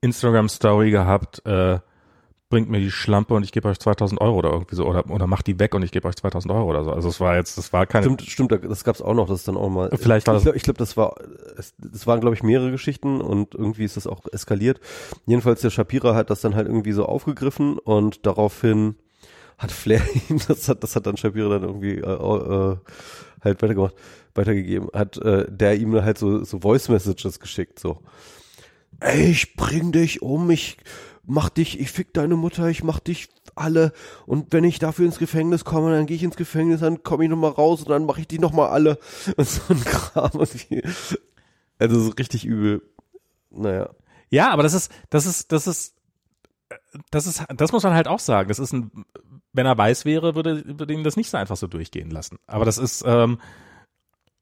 Instagram 0.00 0.48
Story 0.48 0.90
gehabt. 0.90 1.44
Äh, 1.44 1.80
bringt 2.50 2.68
mir 2.70 2.78
die 2.78 2.90
Schlampe 2.90 3.34
und 3.34 3.42
ich 3.42 3.52
gebe 3.52 3.68
euch 3.68 3.78
2000 3.78 4.20
Euro 4.20 4.36
oder 4.38 4.50
irgendwie 4.52 4.76
so 4.76 4.86
oder 4.86 5.10
oder 5.10 5.26
macht 5.26 5.46
die 5.46 5.58
weg 5.58 5.74
und 5.74 5.82
ich 5.82 5.90
gebe 5.90 6.06
euch 6.06 6.14
2000 6.14 6.52
Euro 6.52 6.70
oder 6.70 6.84
so. 6.84 6.92
Also 6.92 7.08
es 7.08 7.18
war 7.20 7.36
jetzt, 7.36 7.58
das 7.58 7.72
war 7.72 7.86
keine. 7.86 8.04
Stimmt, 8.04 8.22
stimmt, 8.22 8.52
das 8.70 8.84
gab's 8.84 9.00
auch 9.02 9.14
noch, 9.14 9.26
das 9.26 9.40
ist 9.40 9.48
dann 9.48 9.56
auch 9.56 9.70
mal. 9.70 9.90
Vielleicht 9.96 10.26
war 10.28 10.34
ich 10.34 10.38
das- 10.38 10.42
glaube, 10.44 10.56
ich 10.56 10.62
glaub, 10.62 10.78
das 10.78 10.96
war, 10.96 11.14
es, 11.56 11.74
das 11.78 12.06
waren 12.06 12.20
glaube 12.20 12.36
ich 12.36 12.42
mehrere 12.42 12.70
Geschichten 12.70 13.20
und 13.20 13.54
irgendwie 13.54 13.84
ist 13.84 13.96
das 13.96 14.06
auch 14.06 14.20
eskaliert. 14.32 14.78
Jedenfalls 15.26 15.62
der 15.62 15.70
Shapira 15.70 16.14
hat 16.14 16.30
das 16.30 16.42
dann 16.42 16.54
halt 16.54 16.68
irgendwie 16.68 16.92
so 16.92 17.06
aufgegriffen 17.06 17.78
und 17.78 18.24
daraufhin 18.26 18.96
hat 19.58 19.72
Flair 19.72 20.02
ihm, 20.28 20.38
das 20.46 20.68
hat, 20.68 20.82
das 20.84 20.94
hat 20.96 21.06
dann 21.06 21.16
Shapiro 21.16 21.48
dann 21.48 21.62
irgendwie 21.62 21.96
äh, 21.98 22.00
äh, 22.02 22.76
halt 23.42 23.62
weitergemacht, 23.62 23.94
weitergegeben, 24.34 24.88
hat 24.92 25.16
äh, 25.18 25.46
der 25.50 25.76
ihm 25.76 25.94
halt 26.02 26.18
so, 26.18 26.44
so 26.44 26.60
Voice 26.60 26.88
Messages 26.88 27.40
geschickt, 27.40 27.78
so. 27.78 28.00
Ey, 29.00 29.30
ich 29.30 29.56
bring 29.56 29.92
dich 29.92 30.22
um, 30.22 30.50
ich 30.50 30.76
mach 31.26 31.48
dich, 31.48 31.80
ich 31.80 31.90
fick 31.90 32.12
deine 32.12 32.36
Mutter, 32.36 32.68
ich 32.68 32.84
mach 32.84 33.00
dich 33.00 33.28
alle 33.54 33.92
und 34.26 34.52
wenn 34.52 34.64
ich 34.64 34.78
dafür 34.78 35.06
ins 35.06 35.18
Gefängnis 35.18 35.64
komme, 35.64 35.90
dann 35.90 36.06
gehe 36.06 36.16
ich 36.16 36.22
ins 36.22 36.36
Gefängnis, 36.36 36.80
dann 36.80 37.02
komme 37.02 37.24
ich 37.24 37.30
nochmal 37.30 37.52
raus 37.52 37.82
und 37.82 37.90
dann 37.90 38.06
mache 38.06 38.20
ich 38.20 38.28
die 38.28 38.38
nochmal 38.38 38.70
alle 38.70 38.98
und 39.36 39.48
so 39.48 39.62
ein 39.72 39.80
Kram. 39.80 40.30
Also 41.78 42.00
so 42.00 42.10
richtig 42.10 42.44
übel. 42.44 42.82
Naja. 43.50 43.90
Ja, 44.30 44.50
aber 44.50 44.62
das 44.62 44.74
ist, 44.74 44.92
das 45.10 45.26
ist, 45.26 45.52
das 45.52 45.66
ist, 45.66 45.94
das 47.10 47.26
ist, 47.26 47.44
das 47.56 47.72
muss 47.72 47.82
man 47.82 47.94
halt 47.94 48.08
auch 48.08 48.18
sagen. 48.18 48.48
Das 48.48 48.58
ist 48.58 48.72
ein, 48.72 48.90
wenn 49.52 49.66
er 49.66 49.78
weiß 49.78 50.04
wäre, 50.04 50.34
würde, 50.34 50.78
würde 50.78 50.92
ihn 50.92 51.04
das 51.04 51.16
nicht 51.16 51.30
so 51.30 51.36
einfach 51.36 51.56
so 51.56 51.66
durchgehen 51.66 52.10
lassen. 52.10 52.38
Aber 52.46 52.64
das 52.64 52.78
ist, 52.78 53.04
ähm, 53.06 53.38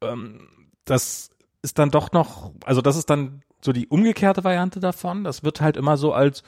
ähm, 0.01 0.47
das 0.85 1.29
ist 1.61 1.79
dann 1.79 1.91
doch 1.91 2.11
noch, 2.11 2.51
also 2.65 2.81
das 2.81 2.97
ist 2.97 3.09
dann 3.09 3.41
so 3.61 3.71
die 3.71 3.87
umgekehrte 3.87 4.43
Variante 4.43 4.79
davon. 4.79 5.23
Das 5.23 5.43
wird 5.43 5.61
halt 5.61 5.77
immer 5.77 5.97
so 5.97 6.13
als 6.13 6.43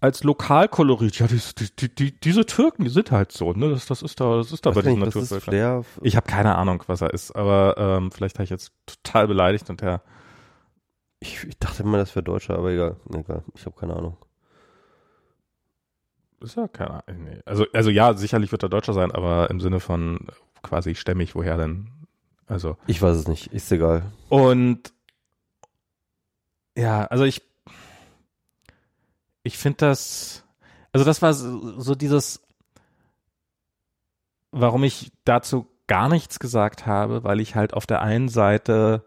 als 0.00 0.24
Lokalkolorit. 0.24 1.18
Ja, 1.18 1.26
die, 1.26 1.40
die, 1.78 1.94
die, 1.94 2.20
diese 2.20 2.46
Türken, 2.46 2.84
die 2.84 2.90
sind 2.90 3.10
halt 3.10 3.32
so, 3.32 3.52
ne? 3.52 3.70
Das, 3.70 3.86
das 3.86 4.02
ist 4.02 4.20
da, 4.20 4.36
das 4.36 4.52
ist 4.52 4.66
da 4.66 4.70
bei 4.70 4.82
diesen 4.82 5.00
Naturvölkern. 5.00 5.84
Ich 6.02 6.16
habe 6.16 6.26
keine 6.26 6.56
Ahnung, 6.56 6.82
was 6.86 7.00
er 7.00 7.12
ist, 7.12 7.34
aber 7.34 7.74
ähm, 7.78 8.10
vielleicht 8.10 8.36
habe 8.36 8.44
ich 8.44 8.50
jetzt 8.50 8.72
total 8.86 9.28
beleidigt 9.28 9.70
und 9.70 9.80
der. 9.80 10.02
Ich, 11.18 11.44
ich 11.44 11.58
dachte 11.58 11.82
immer, 11.82 11.96
das 11.96 12.14
wäre 12.14 12.22
Deutscher, 12.22 12.58
aber 12.58 12.70
egal, 12.70 12.96
egal. 13.14 13.42
Ich 13.54 13.64
habe 13.64 13.74
keine 13.74 13.96
Ahnung. 13.96 14.16
Ist 16.40 16.56
ja 16.56 16.68
keine 16.68 16.90
Ahnung. 16.90 17.24
Nee. 17.24 17.40
Also, 17.46 17.64
also 17.72 17.90
ja, 17.90 18.12
sicherlich 18.14 18.52
wird 18.52 18.62
er 18.62 18.68
Deutscher 18.68 18.92
sein, 18.92 19.10
aber 19.12 19.48
im 19.50 19.60
Sinne 19.60 19.80
von 19.80 20.28
quasi 20.62 20.94
stämmig, 20.94 21.34
woher 21.34 21.56
denn? 21.56 21.88
Also. 22.46 22.76
Ich 22.86 23.00
weiß 23.00 23.16
es 23.16 23.28
nicht, 23.28 23.52
ist 23.52 23.72
egal. 23.72 24.02
Und 24.28 24.92
ja, 26.76 27.04
also 27.06 27.24
ich 27.24 27.42
ich 29.46 29.58
finde 29.58 29.78
das, 29.78 30.44
also 30.92 31.06
das 31.06 31.22
war 31.22 31.32
so, 31.32 31.80
so 31.80 31.94
dieses, 31.94 32.42
warum 34.50 34.82
ich 34.82 35.12
dazu 35.24 35.68
gar 35.86 36.08
nichts 36.08 36.40
gesagt 36.40 36.86
habe, 36.86 37.22
weil 37.22 37.38
ich 37.38 37.54
halt 37.54 37.72
auf 37.72 37.86
der 37.86 38.02
einen 38.02 38.28
Seite 38.28 39.04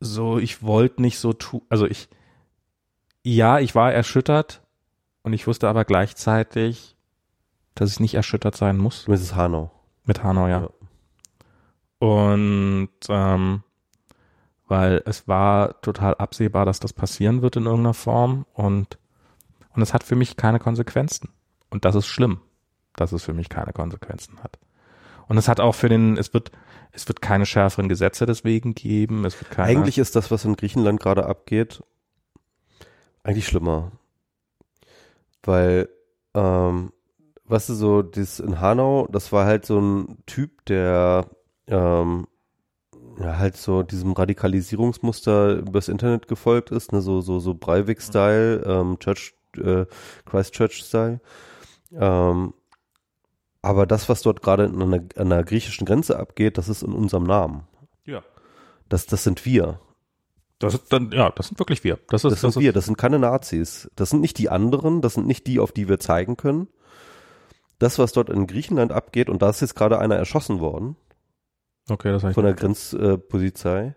so, 0.00 0.38
ich 0.38 0.62
wollte 0.62 1.02
nicht 1.02 1.18
so 1.18 1.34
tun, 1.34 1.62
also 1.68 1.86
ich, 1.86 2.08
ja, 3.22 3.58
ich 3.58 3.74
war 3.74 3.92
erschüttert 3.92 4.62
und 5.22 5.34
ich 5.34 5.46
wusste 5.46 5.68
aber 5.68 5.84
gleichzeitig, 5.84 6.96
dass 7.74 7.92
ich 7.92 8.00
nicht 8.00 8.14
erschüttert 8.14 8.56
sein 8.56 8.78
muss. 8.78 9.06
Mrs. 9.06 9.34
Hanau. 9.34 9.70
Mit 10.04 10.22
Hanau, 10.22 10.46
ja. 10.46 10.62
ja. 10.62 10.70
Und 11.98 12.90
ähm, 13.08 13.62
weil 14.66 15.02
es 15.06 15.28
war 15.28 15.80
total 15.80 16.14
absehbar, 16.14 16.66
dass 16.66 16.80
das 16.80 16.92
passieren 16.92 17.42
wird 17.42 17.56
in 17.56 17.66
irgendeiner 17.66 17.94
Form 17.94 18.46
und 18.52 18.98
und 19.74 19.82
es 19.82 19.92
hat 19.92 20.04
für 20.04 20.16
mich 20.16 20.36
keine 20.36 20.58
Konsequenzen 20.58 21.28
und 21.70 21.84
das 21.84 21.94
ist 21.94 22.06
schlimm, 22.06 22.40
dass 22.94 23.12
es 23.12 23.22
für 23.22 23.34
mich 23.34 23.50
keine 23.50 23.72
Konsequenzen 23.72 24.42
hat. 24.42 24.58
Und 25.28 25.36
es 25.36 25.48
hat 25.48 25.60
auch 25.60 25.74
für 25.74 25.88
den, 25.88 26.16
es 26.16 26.32
wird, 26.32 26.50
es 26.92 27.06
wird 27.08 27.20
keine 27.20 27.46
schärferen 27.46 27.88
Gesetze 27.88 28.26
deswegen 28.26 28.74
geben. 28.74 29.24
Es 29.24 29.38
wird 29.40 29.50
keine 29.50 29.68
eigentlich 29.68 29.98
ist 29.98 30.16
das, 30.16 30.30
was 30.30 30.44
in 30.44 30.56
Griechenland 30.56 31.00
gerade 31.00 31.26
abgeht, 31.26 31.82
eigentlich 33.22 33.46
schlimmer, 33.46 33.92
weil 35.42 35.88
ähm, 36.34 36.92
weißt 37.44 37.68
du 37.70 37.74
so, 37.74 38.02
das 38.02 38.40
in 38.40 38.60
Hanau, 38.60 39.08
das 39.10 39.32
war 39.32 39.46
halt 39.46 39.66
so 39.66 39.80
ein 39.80 40.18
Typ, 40.26 40.64
der 40.66 41.26
ähm, 41.66 42.26
ja, 43.18 43.38
halt 43.38 43.56
so 43.56 43.82
diesem 43.82 44.12
Radikalisierungsmuster 44.12 45.56
übers 45.56 45.88
Internet 45.88 46.28
gefolgt 46.28 46.70
ist, 46.70 46.92
ne, 46.92 47.00
so, 47.00 47.20
so, 47.20 47.38
so 47.38 47.54
Breivik-Style, 47.54 48.62
ähm, 48.66 48.98
Church, 48.98 49.34
äh, 49.56 49.86
Christchurch-Style. 50.26 51.20
Ähm, 51.92 52.54
aber 53.62 53.86
das, 53.86 54.08
was 54.08 54.22
dort 54.22 54.42
gerade 54.42 54.64
an 54.64 54.80
an 54.92 55.10
einer 55.16 55.44
griechischen 55.44 55.86
Grenze 55.86 56.18
abgeht, 56.18 56.58
das 56.58 56.68
ist 56.68 56.82
in 56.82 56.92
unserem 56.92 57.24
Namen. 57.24 57.66
Ja. 58.04 58.22
Das, 58.88 59.06
das 59.06 59.24
sind 59.24 59.44
wir. 59.44 59.80
Das 60.58 60.84
dann, 60.88 61.10
ja, 61.12 61.30
das 61.30 61.48
sind 61.48 61.58
wirklich 61.58 61.84
wir. 61.84 61.98
Das, 62.08 62.24
ist, 62.24 62.30
das 62.30 62.40
sind 62.40 62.56
das 62.56 62.62
wir, 62.62 62.72
das 62.72 62.86
sind 62.86 62.96
keine 62.96 63.18
Nazis. 63.18 63.90
Das 63.96 64.10
sind 64.10 64.20
nicht 64.20 64.38
die 64.38 64.48
anderen, 64.48 65.02
das 65.02 65.14
sind 65.14 65.26
nicht 65.26 65.46
die, 65.46 65.60
auf 65.60 65.72
die 65.72 65.88
wir 65.88 65.98
zeigen 65.98 66.36
können. 66.36 66.68
Das, 67.78 67.98
was 67.98 68.12
dort 68.12 68.30
in 68.30 68.46
Griechenland 68.46 68.92
abgeht, 68.92 69.28
und 69.28 69.42
da 69.42 69.50
ist 69.50 69.60
jetzt 69.60 69.74
gerade 69.74 69.98
einer 69.98 70.16
erschossen 70.16 70.60
worden, 70.60 70.96
Okay, 71.88 72.10
das 72.10 72.24
heißt 72.24 72.34
von 72.34 72.44
der 72.44 72.54
Grenzpolizei. 72.54 73.94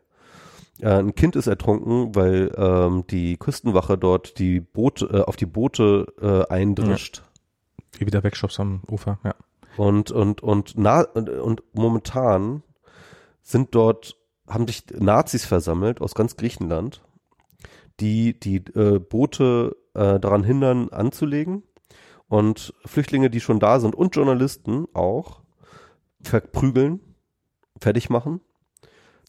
Äh, 0.79 0.89
ein 0.89 1.15
Kind 1.15 1.35
ist 1.35 1.47
ertrunken, 1.47 2.15
weil 2.15 2.51
ähm, 2.55 3.05
die 3.09 3.37
Küstenwache 3.37 3.97
dort 3.97 4.37
die 4.37 4.59
Boote 4.59 5.05
äh, 5.05 5.21
auf 5.21 5.35
die 5.35 5.47
Boote 5.47 6.05
äh, 6.21 6.53
eindrischt. 6.53 7.17
Ja. 7.17 7.99
Wie 7.99 8.05
wieder 8.05 8.23
Wegshops 8.23 8.59
am 8.59 8.81
Ufer, 8.89 9.19
ja. 9.23 9.35
Und 9.77 10.11
und 10.11 10.41
und 10.41 10.73
na 10.75 11.01
und 11.01 11.63
momentan 11.73 12.63
sind 13.41 13.73
dort 13.73 14.15
haben 14.47 14.67
sich 14.67 14.83
Nazis 14.97 15.45
versammelt 15.45 16.01
aus 16.01 16.15
ganz 16.15 16.35
Griechenland, 16.37 17.01
die 17.99 18.39
die 18.39 18.57
äh, 18.75 18.99
Boote 18.99 19.75
äh, 19.93 20.19
daran 20.19 20.43
hindern 20.43 20.89
anzulegen 20.89 21.63
und 22.27 22.73
Flüchtlinge, 22.85 23.29
die 23.29 23.39
schon 23.39 23.59
da 23.59 23.79
sind 23.79 23.95
und 23.95 24.15
Journalisten 24.15 24.85
auch 24.93 25.41
verprügeln 26.21 26.99
fertig 27.79 28.09
machen. 28.09 28.41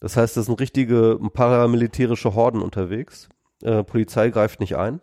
Das 0.00 0.16
heißt, 0.16 0.36
das 0.36 0.46
sind 0.46 0.60
richtige 0.60 1.18
paramilitärische 1.32 2.34
Horden 2.34 2.62
unterwegs. 2.62 3.28
Äh, 3.62 3.84
Polizei 3.84 4.30
greift 4.30 4.60
nicht 4.60 4.76
ein. 4.76 5.00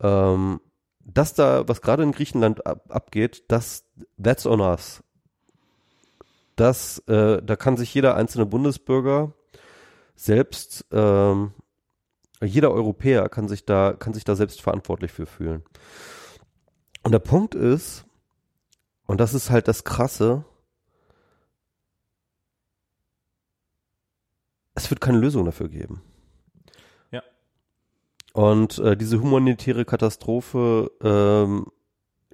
Ähm, 0.00 0.60
das 1.00 1.34
da, 1.34 1.68
was 1.68 1.82
gerade 1.82 2.02
in 2.02 2.12
Griechenland 2.12 2.66
ab, 2.66 2.84
abgeht, 2.88 3.44
das, 3.48 3.84
that's 4.22 4.46
on 4.46 4.60
us. 4.60 5.02
Das, 6.56 6.98
äh, 7.08 7.42
da 7.42 7.56
kann 7.56 7.76
sich 7.76 7.92
jeder 7.92 8.14
einzelne 8.14 8.46
Bundesbürger 8.46 9.32
selbst, 10.14 10.86
ähm, 10.92 11.52
jeder 12.42 12.70
Europäer 12.70 13.28
kann 13.28 13.48
sich 13.48 13.64
da, 13.66 13.92
kann 13.92 14.14
sich 14.14 14.24
da 14.24 14.36
selbst 14.36 14.62
verantwortlich 14.62 15.12
für 15.12 15.26
fühlen. 15.26 15.64
Und 17.02 17.12
der 17.12 17.18
Punkt 17.18 17.54
ist, 17.54 18.04
und 19.06 19.20
das 19.20 19.34
ist 19.34 19.50
halt 19.50 19.68
das 19.68 19.84
Krasse, 19.84 20.44
es 24.74 24.90
wird 24.90 25.00
keine 25.00 25.18
Lösung 25.18 25.44
dafür 25.44 25.68
geben. 25.68 26.02
Ja. 27.10 27.22
Und 28.32 28.78
äh, 28.78 28.96
diese 28.96 29.20
humanitäre 29.20 29.84
Katastrophe, 29.84 30.90
ähm, 31.02 31.66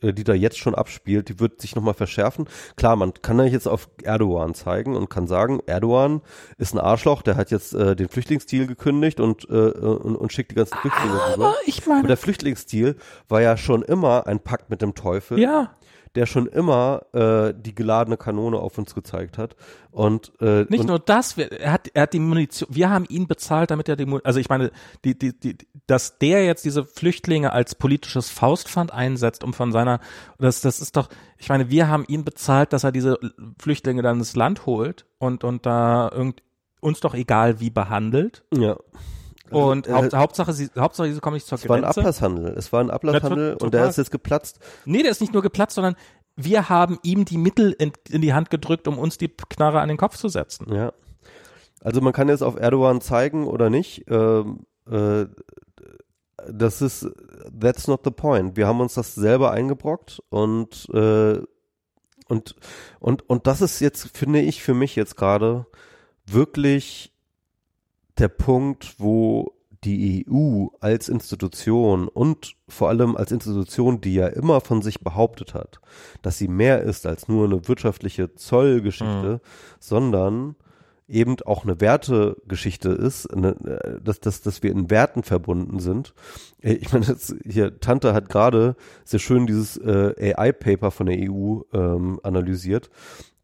äh, 0.01 0.13
die 0.13 0.25
da 0.25 0.33
jetzt 0.33 0.59
schon 0.59 0.75
abspielt, 0.75 1.29
die 1.29 1.41
wird 1.41 1.61
sich 1.61 1.77
nochmal 1.77 1.95
verschärfen. 1.95 2.49
Klar, 2.77 2.97
man 2.97 3.13
kann 3.15 3.39
ja 3.39 3.45
jetzt 3.45 3.69
auf 3.69 3.91
Erdogan 4.03 4.55
zeigen 4.55 4.97
und 4.97 5.11
kann 5.11 5.27
sagen, 5.27 5.61
Erdogan 5.67 6.23
ist 6.57 6.75
ein 6.75 6.81
Arschloch, 6.81 7.23
der 7.23 7.37
hat 7.37 7.51
jetzt 7.51 7.75
äh, 7.75 7.95
den 7.95 8.09
Flüchtlingsdeal 8.09 8.67
gekündigt 8.67 9.21
und, 9.21 9.49
äh, 9.51 9.53
und, 9.53 10.17
und 10.17 10.33
schickt 10.33 10.51
die 10.53 10.57
ganzen 10.57 10.79
Flüchtlinge 10.79 11.35
rüber. 11.35 11.55
Ich 11.67 11.87
meine, 11.87 12.01
Aber 12.01 12.09
der 12.09 12.17
Flüchtlingsdeal 12.17 12.97
war 13.29 13.43
ja 13.43 13.57
schon 13.57 13.83
immer 13.83 14.27
ein 14.27 14.41
Pakt 14.41 14.71
mit 14.71 14.81
dem 14.81 14.95
Teufel. 14.95 15.39
Ja 15.39 15.77
der 16.15 16.27
schon 16.27 16.47
immer 16.47 17.03
äh, 17.13 17.55
die 17.57 17.75
geladene 17.75 18.17
Kanone 18.17 18.59
auf 18.59 18.79
uns 18.79 18.95
gezeigt 18.95 19.39
hat. 19.39 19.55
Und 19.93 20.33
äh, 20.41 20.65
nicht 20.69 20.81
und 20.81 20.87
nur 20.87 20.99
das, 20.99 21.39
er 21.39 21.73
hat, 21.73 21.89
er 21.95 22.03
hat 22.03 22.13
die 22.13 22.19
Munition, 22.19 22.69
wir 22.73 22.91
haben 22.91 23.05
ihn 23.09 23.27
bezahlt, 23.27 23.71
damit 23.71 23.89
er 23.89 23.97
die, 23.97 24.07
also 24.25 24.41
ich 24.41 24.49
meine, 24.49 24.73
die, 25.05 25.19
die, 25.19 25.39
die, 25.39 25.57
dass 25.87 26.19
der 26.19 26.45
jetzt 26.45 26.65
diese 26.65 26.85
Flüchtlinge 26.85 27.53
als 27.53 27.75
politisches 27.75 28.31
Faustpfand 28.31 28.93
einsetzt, 28.93 29.45
um 29.45 29.53
von 29.53 29.73
seiner, 29.73 30.01
das, 30.39 30.61
das 30.61 30.81
ist 30.81 30.97
doch, 30.97 31.09
ich 31.39 31.49
meine, 31.49 31.71
wir 31.71 31.89
haben 31.89 32.05
ihn 32.09 32.25
bezahlt, 32.25 32.73
dass 32.73 32.85
er 32.85 32.93
diese 32.93 33.19
Flüchtlinge 33.59 34.03
dann 34.03 34.19
ins 34.19 34.37
Land 34.37 34.67
holt 34.67 35.07
und 35.19 35.45
und 35.45 35.65
da 35.67 36.11
irgend, 36.13 36.43
uns 36.81 37.01
doch 37.01 37.15
egal 37.15 37.61
wie 37.61 37.71
behandelt. 37.71 38.45
Ja. 38.53 38.77
Und 39.51 39.87
äh, 39.87 39.93
Haupt, 39.93 40.15
Hauptsache, 40.15 40.53
sie, 40.53 40.69
Hauptsache, 40.77 41.13
sie 41.13 41.21
kommen 41.21 41.35
nicht 41.35 41.47
zur 41.47 41.57
es 41.57 41.65
Grenze. 41.65 41.79
Es 41.79 41.97
war 41.97 42.05
ein 42.05 42.07
Ablasshandel. 42.07 42.55
Es 42.57 42.73
war 42.73 42.81
ein 42.81 42.91
Ablasshandel 42.91 43.57
und 43.61 43.75
der 43.75 43.89
ist 43.89 43.99
jetzt 43.99 44.11
geplatzt. 44.11 44.59
Nee, 44.85 45.03
der 45.03 45.11
ist 45.11 45.21
nicht 45.21 45.33
nur 45.33 45.43
geplatzt, 45.43 45.75
sondern 45.75 45.97
wir 46.37 46.69
haben 46.69 46.99
ihm 47.03 47.25
die 47.25 47.39
Mittel 47.39 47.73
in, 47.73 47.93
in 48.09 48.23
die 48.23 48.33
Hand 48.33 48.51
gedrückt, 48.51 48.89
um 48.89 48.99
uns 48.99 49.19
die 49.19 49.29
Knarre 49.29 49.81
an 49.81 49.89
den 49.89 49.99
Kopf 49.99 50.17
zu 50.17 50.29
setzen. 50.29 50.73
Ja. 50.73 50.93
Also 51.83 52.01
man 52.01 52.13
kann 52.13 52.29
jetzt 52.29 52.43
auf 52.43 52.57
Erdogan 52.57 53.01
zeigen 53.01 53.47
oder 53.47 53.71
nicht. 53.71 54.05
Ähm, 54.09 54.61
äh, 54.91 55.27
das 56.51 56.83
ist, 56.83 57.07
that's 57.59 57.87
not 57.87 58.01
the 58.05 58.11
point. 58.11 58.57
Wir 58.57 58.67
haben 58.67 58.81
uns 58.81 58.95
das 58.95 59.15
selber 59.15 59.51
eingebrockt 59.51 60.23
und 60.29 60.89
äh, 60.93 61.41
und 62.29 62.55
und 63.01 63.29
und 63.29 63.47
das 63.47 63.61
ist 63.61 63.81
jetzt 63.81 64.17
finde 64.17 64.41
ich 64.41 64.63
für 64.63 64.75
mich 64.75 64.97
jetzt 64.97 65.17
gerade 65.17 65.67
wirklich 66.27 67.10
der 68.21 68.29
Punkt, 68.29 68.95
wo 68.99 69.53
die 69.85 70.27
EU 70.29 70.67
als 70.81 71.09
Institution 71.09 72.07
und 72.07 72.55
vor 72.69 72.91
allem 72.91 73.17
als 73.17 73.33
Institution, 73.33 74.01
die 74.01 74.15
ja 74.15 74.27
immer 74.27 74.61
von 74.61 74.83
sich 74.83 75.01
behauptet 75.01 75.55
hat, 75.55 75.81
dass 76.21 76.37
sie 76.37 76.49
mehr 76.49 76.83
ist 76.83 77.07
als 77.07 77.29
nur 77.29 77.47
eine 77.47 77.67
wirtschaftliche 77.67 78.35
Zollgeschichte, 78.35 79.41
mhm. 79.43 79.49
sondern 79.79 80.57
eben 81.09 81.37
auch 81.45 81.65
eine 81.65 81.81
Wertegeschichte 81.81 82.91
ist, 82.91 83.27
eine, 83.27 83.49
äh, 83.65 84.01
dass, 84.03 84.21
dass, 84.21 84.43
dass 84.43 84.63
wir 84.63 84.71
in 84.71 84.91
Werten 84.91 85.25
verbunden 85.25 85.81
sind. 85.81 86.15
Äh, 86.61 86.75
ich 86.75 86.93
meine, 86.93 87.07
jetzt 87.07 87.35
hier, 87.45 87.81
Tante 87.81 88.15
hat 88.15 88.29
gerade 88.29 88.77
sehr 89.05 89.19
schön 89.19 89.47
dieses 89.47 89.77
äh, 89.79 90.35
AI-Paper 90.37 90.91
von 90.91 91.07
der 91.07 91.19
EU 91.19 91.63
ähm, 91.73 92.21
analysiert 92.23 92.91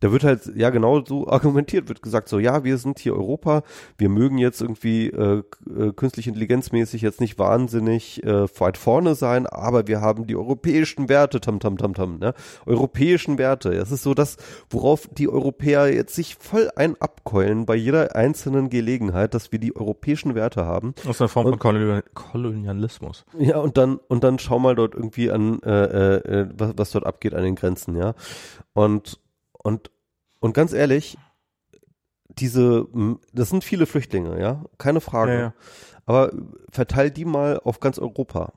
da 0.00 0.12
wird 0.12 0.24
halt 0.24 0.50
ja 0.54 0.70
genau 0.70 1.04
so 1.04 1.28
argumentiert, 1.28 1.88
wird 1.88 2.02
gesagt 2.02 2.28
so, 2.28 2.38
ja, 2.38 2.64
wir 2.64 2.78
sind 2.78 2.98
hier 2.98 3.14
Europa, 3.14 3.62
wir 3.98 4.08
mögen 4.08 4.38
jetzt 4.38 4.60
irgendwie 4.60 5.08
äh, 5.08 5.42
äh, 5.78 5.92
künstlich 5.92 6.26
intelligenzmäßig 6.28 7.02
jetzt 7.02 7.20
nicht 7.20 7.38
wahnsinnig 7.38 8.22
äh, 8.24 8.46
weit 8.58 8.76
vorne 8.76 9.14
sein, 9.14 9.46
aber 9.46 9.86
wir 9.86 10.00
haben 10.00 10.26
die 10.26 10.36
europäischen 10.36 11.08
Werte, 11.08 11.40
tam 11.40 11.60
tam 11.60 11.78
tam 11.78 11.94
tam, 11.94 12.18
ne? 12.18 12.34
Europäischen 12.66 13.38
Werte. 13.38 13.72
Es 13.72 13.90
ist 13.90 14.02
so 14.02 14.14
das, 14.14 14.36
worauf 14.70 15.08
die 15.10 15.28
Europäer 15.28 15.92
jetzt 15.92 16.14
sich 16.14 16.36
voll 16.36 16.70
ein 16.76 16.96
abkeulen 17.00 17.66
bei 17.66 17.74
jeder 17.74 18.14
einzelnen 18.14 18.70
Gelegenheit, 18.70 19.34
dass 19.34 19.52
wir 19.52 19.58
die 19.58 19.74
europäischen 19.74 20.34
Werte 20.34 20.64
haben. 20.66 20.94
Das 20.96 21.16
ist 21.16 21.20
eine 21.20 21.28
Form 21.28 21.46
und, 21.46 21.62
von 21.62 22.02
Kolonialismus. 22.14 23.24
Ja, 23.38 23.58
und 23.58 23.76
dann 23.76 23.98
und 24.08 24.24
dann 24.24 24.38
schau 24.38 24.58
mal 24.58 24.74
dort 24.74 24.94
irgendwie 24.94 25.30
an, 25.30 25.60
äh, 25.62 26.16
äh, 26.16 26.48
was, 26.56 26.72
was 26.76 26.90
dort 26.90 27.06
abgeht 27.06 27.34
an 27.34 27.42
den 27.42 27.54
Grenzen, 27.54 27.96
ja. 27.96 28.14
Und 28.72 29.18
und, 29.66 29.90
und 30.38 30.52
ganz 30.52 30.72
ehrlich, 30.72 31.18
diese, 32.28 32.86
das 33.32 33.50
sind 33.50 33.64
viele 33.64 33.86
Flüchtlinge, 33.86 34.40
ja, 34.40 34.64
keine 34.78 35.00
Frage. 35.00 35.32
Ja, 35.32 35.38
ja. 35.38 35.54
Aber 36.04 36.32
verteil 36.70 37.10
die 37.10 37.24
mal 37.24 37.58
auf 37.58 37.80
ganz 37.80 37.98
Europa. 37.98 38.52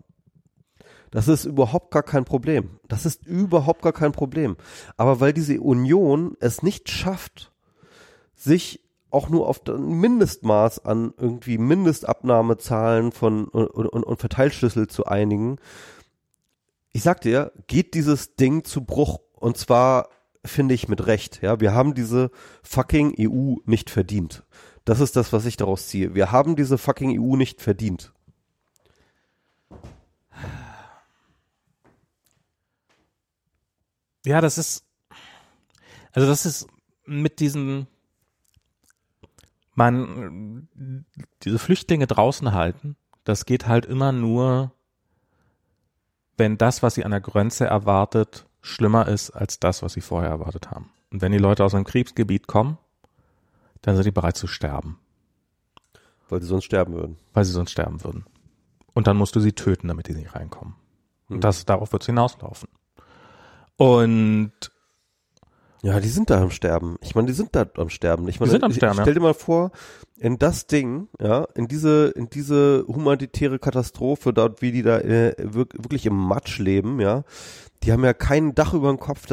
Das 1.09 1.27
ist 1.27 1.45
überhaupt 1.45 1.89
gar 1.89 2.03
kein 2.03 2.25
Problem. 2.25 2.79
Das 2.87 3.07
ist 3.07 3.25
überhaupt 3.25 3.81
gar 3.81 3.91
kein 3.91 4.11
Problem. 4.11 4.55
Aber 4.97 5.19
weil 5.19 5.33
diese 5.33 5.59
Union 5.59 6.37
es 6.39 6.61
nicht 6.61 6.89
schafft, 6.89 7.51
sich 8.35 8.87
auch 9.09 9.29
nur 9.29 9.47
auf 9.47 9.67
ein 9.67 9.99
Mindestmaß 9.99 10.85
an 10.85 11.15
irgendwie 11.17 11.57
Mindestabnahmezahlen 11.57 13.11
von 13.11 13.45
und, 13.45 13.65
und, 13.67 14.03
und 14.03 14.19
Verteilschlüssel 14.19 14.87
zu 14.87 15.05
einigen, 15.05 15.57
ich 16.91 17.01
sag 17.01 17.21
dir, 17.21 17.51
geht 17.65 17.95
dieses 17.95 18.35
Ding 18.35 18.63
zu 18.63 18.85
Bruch. 18.85 19.21
Und 19.33 19.57
zwar 19.57 20.09
finde 20.45 20.73
ich 20.73 20.87
mit 20.87 21.05
Recht. 21.05 21.41
Ja, 21.41 21.59
wir 21.59 21.73
haben 21.73 21.93
diese 21.93 22.31
fucking 22.63 23.15
EU 23.19 23.57
nicht 23.65 23.89
verdient. 23.89 24.43
Das 24.85 24.99
ist 24.99 25.15
das, 25.15 25.33
was 25.33 25.45
ich 25.45 25.57
daraus 25.57 25.87
ziehe. 25.87 26.15
Wir 26.15 26.31
haben 26.31 26.55
diese 26.55 26.77
fucking 26.77 27.19
EU 27.19 27.35
nicht 27.35 27.61
verdient. 27.61 28.13
Ja, 34.25 34.41
das 34.41 34.57
ist, 34.57 34.83
also 36.11 36.27
das 36.27 36.45
ist 36.45 36.67
mit 37.05 37.39
diesen, 37.39 37.87
man, 39.75 40.67
diese 41.43 41.59
Flüchtlinge 41.59 42.05
draußen 42.05 42.51
halten, 42.53 42.95
das 43.23 43.45
geht 43.45 43.67
halt 43.67 43.85
immer 43.85 44.11
nur, 44.11 44.73
wenn 46.35 46.57
das, 46.57 46.83
was 46.83 46.95
sie 46.95 47.05
an 47.05 47.11
der 47.11 47.21
Grenze 47.21 47.65
erwartet, 47.65 48.45
schlimmer 48.69 49.07
ist 49.07 49.31
als 49.31 49.59
das, 49.59 49.81
was 49.83 49.93
sie 49.93 50.01
vorher 50.01 50.29
erwartet 50.29 50.71
haben. 50.71 50.89
Und 51.11 51.21
wenn 51.21 51.31
die 51.31 51.37
Leute 51.37 51.63
aus 51.63 51.73
einem 51.73 51.85
Kriegsgebiet 51.85 52.47
kommen, 52.47 52.77
dann 53.81 53.95
sind 53.95 54.05
die 54.05 54.11
bereit 54.11 54.37
zu 54.37 54.47
sterben. 54.47 54.99
Weil 56.29 56.41
sie 56.41 56.47
sonst 56.47 56.65
sterben 56.65 56.93
würden. 56.93 57.17
Weil 57.33 57.45
sie 57.45 57.51
sonst 57.51 57.71
sterben 57.71 58.03
würden. 58.03 58.25
Und 58.93 59.07
dann 59.07 59.17
musst 59.17 59.35
du 59.35 59.39
sie 59.39 59.53
töten, 59.53 59.87
damit 59.87 60.07
die 60.07 60.13
nicht 60.13 60.35
reinkommen. 60.35 60.75
Und 61.29 61.35
hm. 61.35 61.41
das, 61.41 61.65
darauf 61.65 61.91
wird 61.91 62.03
es 62.03 62.07
hinauslaufen. 62.07 62.69
Und 63.77 64.51
ja, 65.81 65.99
die 66.01 66.09
sind 66.09 66.29
da 66.29 66.41
am 66.41 66.51
Sterben. 66.51 66.97
Ich 67.01 67.15
meine, 67.15 67.27
die 67.27 67.33
sind 67.33 67.55
da 67.55 67.65
am 67.77 67.89
Sterben. 67.89 68.27
Ich 68.27 68.39
meine, 68.39 68.49
die 68.49 68.53
sind 68.53 68.65
am 68.65 68.73
Sterben, 68.73 68.99
stell 69.01 69.13
dir 69.13 69.21
mal 69.21 69.33
vor, 69.33 69.71
in 70.17 70.37
das 70.37 70.67
Ding, 70.67 71.07
ja, 71.21 71.47
in 71.55 71.69
diese, 71.69 72.07
in 72.09 72.29
diese 72.29 72.83
humanitäre 72.85 73.59
Katastrophe, 73.59 74.33
dort, 74.33 74.61
wie 74.61 74.73
die 74.73 74.81
da 74.81 74.99
äh, 74.99 75.33
wirklich 75.37 76.05
im 76.05 76.15
Matsch 76.15 76.59
leben, 76.59 76.99
ja, 76.99 77.23
die 77.83 77.91
haben 77.91 78.03
ja 78.03 78.13
kein 78.13 78.55
Dach 78.55 78.73
über 78.73 78.89
dem 78.89 78.99
Kopf. 78.99 79.27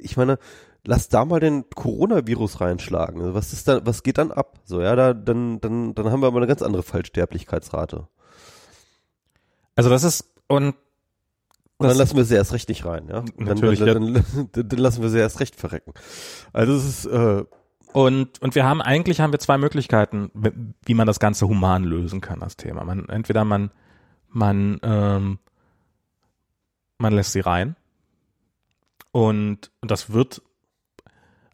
Ich 0.00 0.16
meine, 0.16 0.38
lass 0.84 1.08
da 1.08 1.24
mal 1.24 1.40
den 1.40 1.68
Coronavirus 1.70 2.60
reinschlagen. 2.60 3.34
Was 3.34 3.52
ist 3.52 3.68
da, 3.68 3.84
was 3.84 4.02
geht 4.02 4.18
dann 4.18 4.30
ab? 4.30 4.58
So, 4.64 4.80
ja, 4.80 4.94
da, 4.96 5.14
dann, 5.14 5.60
dann, 5.60 5.94
dann 5.94 6.10
haben 6.10 6.20
wir 6.20 6.28
aber 6.28 6.38
eine 6.38 6.46
ganz 6.46 6.62
andere 6.62 6.82
Fallsterblichkeitsrate. 6.82 8.08
Also 9.76 9.90
das 9.90 10.04
ist, 10.04 10.32
und 10.48 10.74
und 11.80 11.86
dann 11.86 11.96
lassen 11.96 12.16
wir 12.16 12.24
sie 12.24 12.34
erst 12.34 12.52
recht 12.52 12.68
nicht 12.68 12.84
rein, 12.84 13.06
ja. 13.08 13.24
Natürlich, 13.36 13.78
dann, 13.78 14.14
dann, 14.14 14.24
dann, 14.50 14.68
dann, 14.68 14.78
lassen 14.80 15.00
wir 15.00 15.10
sie 15.10 15.18
erst 15.18 15.38
recht 15.38 15.54
verrecken. 15.54 15.92
Also 16.52 16.74
es 16.74 16.84
ist 16.84 17.06
äh, 17.06 17.44
und 17.92 18.42
und 18.42 18.54
wir 18.56 18.64
haben 18.64 18.82
eigentlich 18.82 19.20
haben 19.20 19.32
wir 19.32 19.38
zwei 19.38 19.58
Möglichkeiten, 19.58 20.32
wie 20.84 20.94
man 20.94 21.06
das 21.06 21.20
Ganze 21.20 21.46
human 21.46 21.84
lösen 21.84 22.20
kann, 22.20 22.40
das 22.40 22.56
Thema. 22.56 22.82
Man 22.82 23.08
entweder 23.08 23.44
man 23.44 23.70
man 24.28 24.80
ähm, 24.82 25.38
man 26.98 27.12
lässt 27.12 27.30
sie 27.30 27.40
rein 27.40 27.76
und, 29.12 29.70
und 29.80 29.90
das 29.90 30.12
wird, 30.12 30.42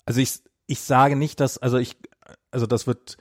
also 0.06 0.20
ich, 0.20 0.40
ich 0.66 0.80
sage 0.80 1.16
nicht, 1.16 1.40
dass, 1.40 1.58
also 1.58 1.78
ich, 1.78 1.96
also 2.50 2.66
das 2.66 2.86
wird, 2.86 3.16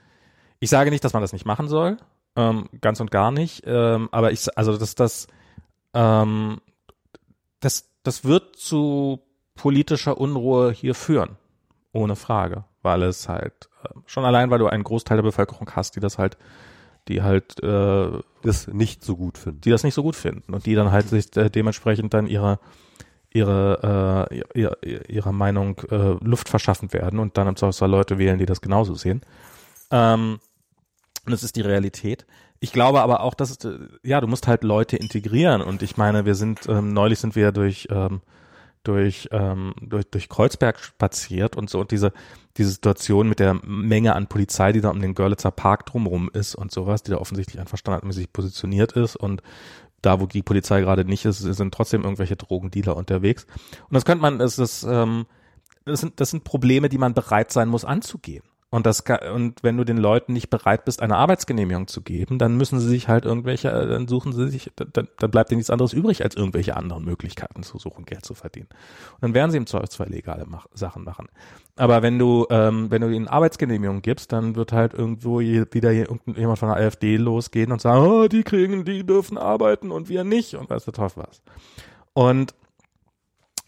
ich 0.60 0.70
sage 0.70 0.90
nicht, 0.90 1.04
dass 1.04 1.14
man 1.14 1.22
das 1.22 1.34
nicht 1.34 1.46
machen 1.46 1.68
soll, 1.68 1.98
ähm, 2.36 2.70
ganz 2.82 3.00
und 3.00 3.12
gar 3.12 3.32
nicht, 3.32 3.64
ähm, 3.66 4.10
aber 4.12 4.32
ich, 4.32 4.58
also 4.58 4.78
dass 4.78 4.96
das, 4.96 5.28
ähm, 5.94 6.62
das, 7.60 7.90
das 8.04 8.24
wird 8.24 8.56
zu 8.56 9.20
politischer 9.56 10.18
Unruhe 10.18 10.72
hier 10.72 10.96
führen, 10.96 11.38
ohne 11.92 12.16
Frage, 12.16 12.66
weil 12.82 13.04
es 13.04 13.30
halt 13.30 13.70
äh, 13.84 13.90
schon 14.06 14.26
allein, 14.26 14.50
weil 14.50 14.60
du 14.60 14.68
einen 14.68 14.84
Großteil 14.84 15.18
der 15.18 15.24
Bevölkerung 15.24 15.70
hast, 15.76 15.96
die 15.96 16.00
das 16.00 16.18
halt, 16.18 16.38
die 17.08 17.22
halt 17.22 17.62
äh, 17.62 18.20
das 18.42 18.68
nicht 18.68 19.04
so 19.04 19.16
gut 19.16 19.38
finden, 19.38 19.62
die 19.62 19.70
das 19.70 19.84
nicht 19.84 19.94
so 19.94 20.04
gut 20.04 20.16
finden 20.16 20.54
und 20.54 20.66
die 20.66 20.76
dann 20.76 20.92
halt 20.92 21.08
sich 21.08 21.36
äh, 21.38 21.50
dementsprechend 21.50 22.14
dann 22.14 22.28
ihre 22.28 22.60
ihre, 23.34 24.28
äh, 24.30 24.42
ihre, 24.54 24.78
ihrer 25.08 25.32
Meinung 25.32 25.80
äh, 25.90 26.16
Luft 26.24 26.50
verschaffen 26.50 26.94
werden 26.94 27.20
und 27.20 27.38
dann 27.38 27.48
im 27.48 27.56
Zweifelsfall 27.56 27.90
Leute 27.90 28.18
wählen, 28.20 28.38
die 28.38 28.46
das 28.46 28.62
genauso 28.62 28.94
sehen. 28.94 29.22
Ähm, 29.92 30.40
und 31.26 31.32
das 31.32 31.44
ist 31.44 31.56
die 31.56 31.62
Realität. 31.62 32.26
Ich 32.60 32.72
glaube 32.72 33.02
aber 33.02 33.22
auch, 33.22 33.34
dass 33.34 33.58
äh, 33.66 33.78
ja, 34.04 34.22
du 34.22 34.28
musst 34.28 34.48
halt 34.48 34.64
Leute 34.64 34.98
integrieren 34.98 35.62
und 35.62 35.82
ich 35.82 35.98
meine, 35.98 36.26
wir 36.26 36.36
sind, 36.36 36.68
ähm, 36.70 36.94
neulich 36.94 37.20
sind 37.20 37.36
wir 37.36 37.52
durch, 37.52 37.88
ähm, 37.90 38.22
durch, 38.84 39.30
ähm, 39.32 39.74
durch, 39.82 40.06
durch 40.12 40.30
Kreuzberg 40.30 40.80
spaziert 40.80 41.56
und 41.56 41.70
so 41.70 41.80
und 41.80 41.92
diese, 41.92 42.14
diese 42.58 42.70
Situation 42.70 43.28
mit 43.28 43.40
der 43.40 43.56
Menge 43.64 44.14
an 44.16 44.28
Polizei, 44.28 44.74
die 44.74 44.82
da 44.82 44.90
um 44.90 45.02
den 45.02 45.16
Görlitzer 45.16 45.52
Park 45.52 45.88
drumherum 45.88 46.30
ist 46.32 46.54
und 46.56 46.72
sowas, 46.72 47.02
die 47.02 47.12
da 47.12 47.18
offensichtlich 47.18 47.60
einfach 47.60 47.78
standardmäßig 47.78 48.32
positioniert 48.32 48.92
ist 48.92 49.16
und 49.16 49.42
da, 50.06 50.20
wo 50.20 50.28
die 50.28 50.44
Polizei 50.44 50.82
gerade 50.82 51.06
nicht 51.06 51.26
ist, 51.26 51.40
sind 51.40 51.74
trotzdem 51.74 52.04
irgendwelche 52.04 52.36
Drogendealer 52.36 52.96
unterwegs. 52.96 53.46
Und 53.90 53.94
das 53.94 54.06
könnte 54.06 54.22
man, 54.22 54.40
das 54.40 54.60
ist, 54.60 54.84
ähm, 54.84 55.26
das 55.86 56.02
sind, 56.02 56.20
das 56.20 56.30
sind 56.30 56.44
Probleme, 56.44 56.90
die 56.90 56.98
man 56.98 57.14
bereit 57.14 57.52
sein 57.52 57.70
muss 57.70 57.86
anzugehen. 57.86 58.44
Und 58.74 58.88
das 58.88 59.04
und 59.32 59.62
wenn 59.62 59.78
du 59.78 59.84
den 59.84 59.98
Leuten 59.98 60.34
nicht 60.34 60.50
bereit 60.50 60.84
bist, 60.84 61.04
eine 61.04 61.16
Arbeitsgenehmigung 61.16 61.86
zu 61.86 62.02
geben, 62.02 62.40
dann 62.40 62.58
müssen 62.58 62.80
sie 62.80 62.90
sich 62.90 63.08
halt 63.08 63.24
irgendwelche, 63.24 63.70
äh, 63.70 63.88
dann 63.88 64.08
suchen 64.08 64.34
sie 64.34 64.50
sich, 64.50 64.72
dann, 64.76 65.08
dann 65.20 65.30
bleibt 65.30 65.52
ihnen 65.52 65.58
nichts 65.58 65.70
anderes 65.70 65.94
übrig, 65.94 66.24
als 66.24 66.36
irgendwelche 66.36 66.76
anderen 66.76 67.06
Möglichkeiten 67.06 67.62
zu 67.62 67.78
suchen, 67.78 68.04
Geld 68.06 68.26
zu 68.26 68.34
verdienen. 68.34 68.70
Und 69.12 69.22
dann 69.22 69.36
werden 69.36 69.52
sie 69.52 69.58
im 69.58 69.68
Zweifelsfall 69.68 70.10
legale 70.10 70.48
mach, 70.48 70.66
Sachen 70.74 71.04
machen. 71.04 71.28
Aber 71.76 72.02
wenn 72.02 72.18
du, 72.18 72.48
ähm, 72.50 72.90
wenn 72.90 73.04
du 73.04 73.10
ihnen 73.10 73.28
Arbeitsgenehmigung 73.28 74.02
gibst, 74.02 74.34
dann 74.34 74.56
wird 74.56 74.72
halt 74.72 74.96
irgendwo 74.96 75.40
wieder 75.40 75.92
irgendjemand 75.92 76.58
von 76.58 76.70
der 76.70 76.78
AfD 76.80 77.18
losgehen 77.18 77.72
und 77.72 77.80
sagen, 77.80 78.04
oh, 78.04 78.28
die 78.28 78.42
kriegen, 78.42 78.86
die 78.86 79.06
dürfen 79.06 79.38
arbeiten 79.38 79.92
und 79.92 80.10
wir 80.10 80.24
nicht 80.24 80.56
und 80.56 80.72
weißt 80.72 80.88
du 80.88 80.92
drauf 80.92 81.16
was. 81.16 81.44
Und 82.14 82.56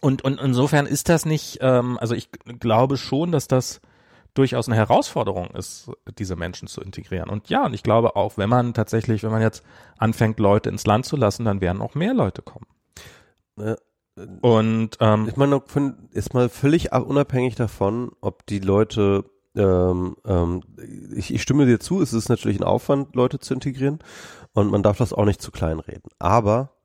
und, 0.00 0.22
und 0.24 0.40
insofern 0.40 0.86
ist 0.86 1.08
das 1.08 1.26
nicht, 1.26 1.58
ähm, 1.60 1.96
also 2.00 2.16
ich 2.16 2.28
glaube 2.58 2.96
schon, 2.96 3.30
dass 3.30 3.46
das 3.46 3.80
durchaus 4.38 4.68
eine 4.68 4.76
Herausforderung 4.76 5.50
ist, 5.50 5.90
diese 6.18 6.36
Menschen 6.36 6.68
zu 6.68 6.80
integrieren. 6.80 7.30
Und 7.30 7.48
ja, 7.48 7.66
und 7.66 7.74
ich 7.74 7.82
glaube 7.82 8.16
auch, 8.16 8.36
wenn 8.36 8.48
man 8.48 8.74
tatsächlich, 8.74 9.22
wenn 9.22 9.30
man 9.30 9.42
jetzt 9.42 9.64
anfängt, 9.98 10.38
Leute 10.38 10.68
ins 10.68 10.86
Land 10.86 11.06
zu 11.06 11.16
lassen, 11.16 11.44
dann 11.44 11.60
werden 11.60 11.82
auch 11.82 11.94
mehr 11.94 12.14
Leute 12.14 12.42
kommen. 12.42 12.66
Ja. 13.58 13.76
Und 14.40 14.96
ähm, 15.00 15.28
ich 15.28 15.36
meine, 15.36 15.62
ist 16.12 16.32
mal 16.32 16.48
völlig 16.48 16.92
unabhängig 16.92 17.54
davon, 17.54 18.12
ob 18.22 18.46
die 18.46 18.60
Leute 18.60 19.24
ähm, 19.56 20.16
ähm, 20.26 20.62
ich, 21.14 21.32
ich 21.32 21.42
stimme 21.42 21.66
dir 21.66 21.80
zu, 21.80 22.00
es 22.00 22.12
ist 22.12 22.28
natürlich 22.28 22.60
ein 22.60 22.64
Aufwand, 22.64 23.14
Leute 23.14 23.38
zu 23.38 23.54
integrieren 23.54 23.98
und 24.52 24.70
man 24.70 24.82
darf 24.82 24.98
das 24.98 25.12
auch 25.12 25.24
nicht 25.24 25.42
zu 25.42 25.50
klein 25.50 25.80
reden. 25.80 26.08
Aber 26.18 26.75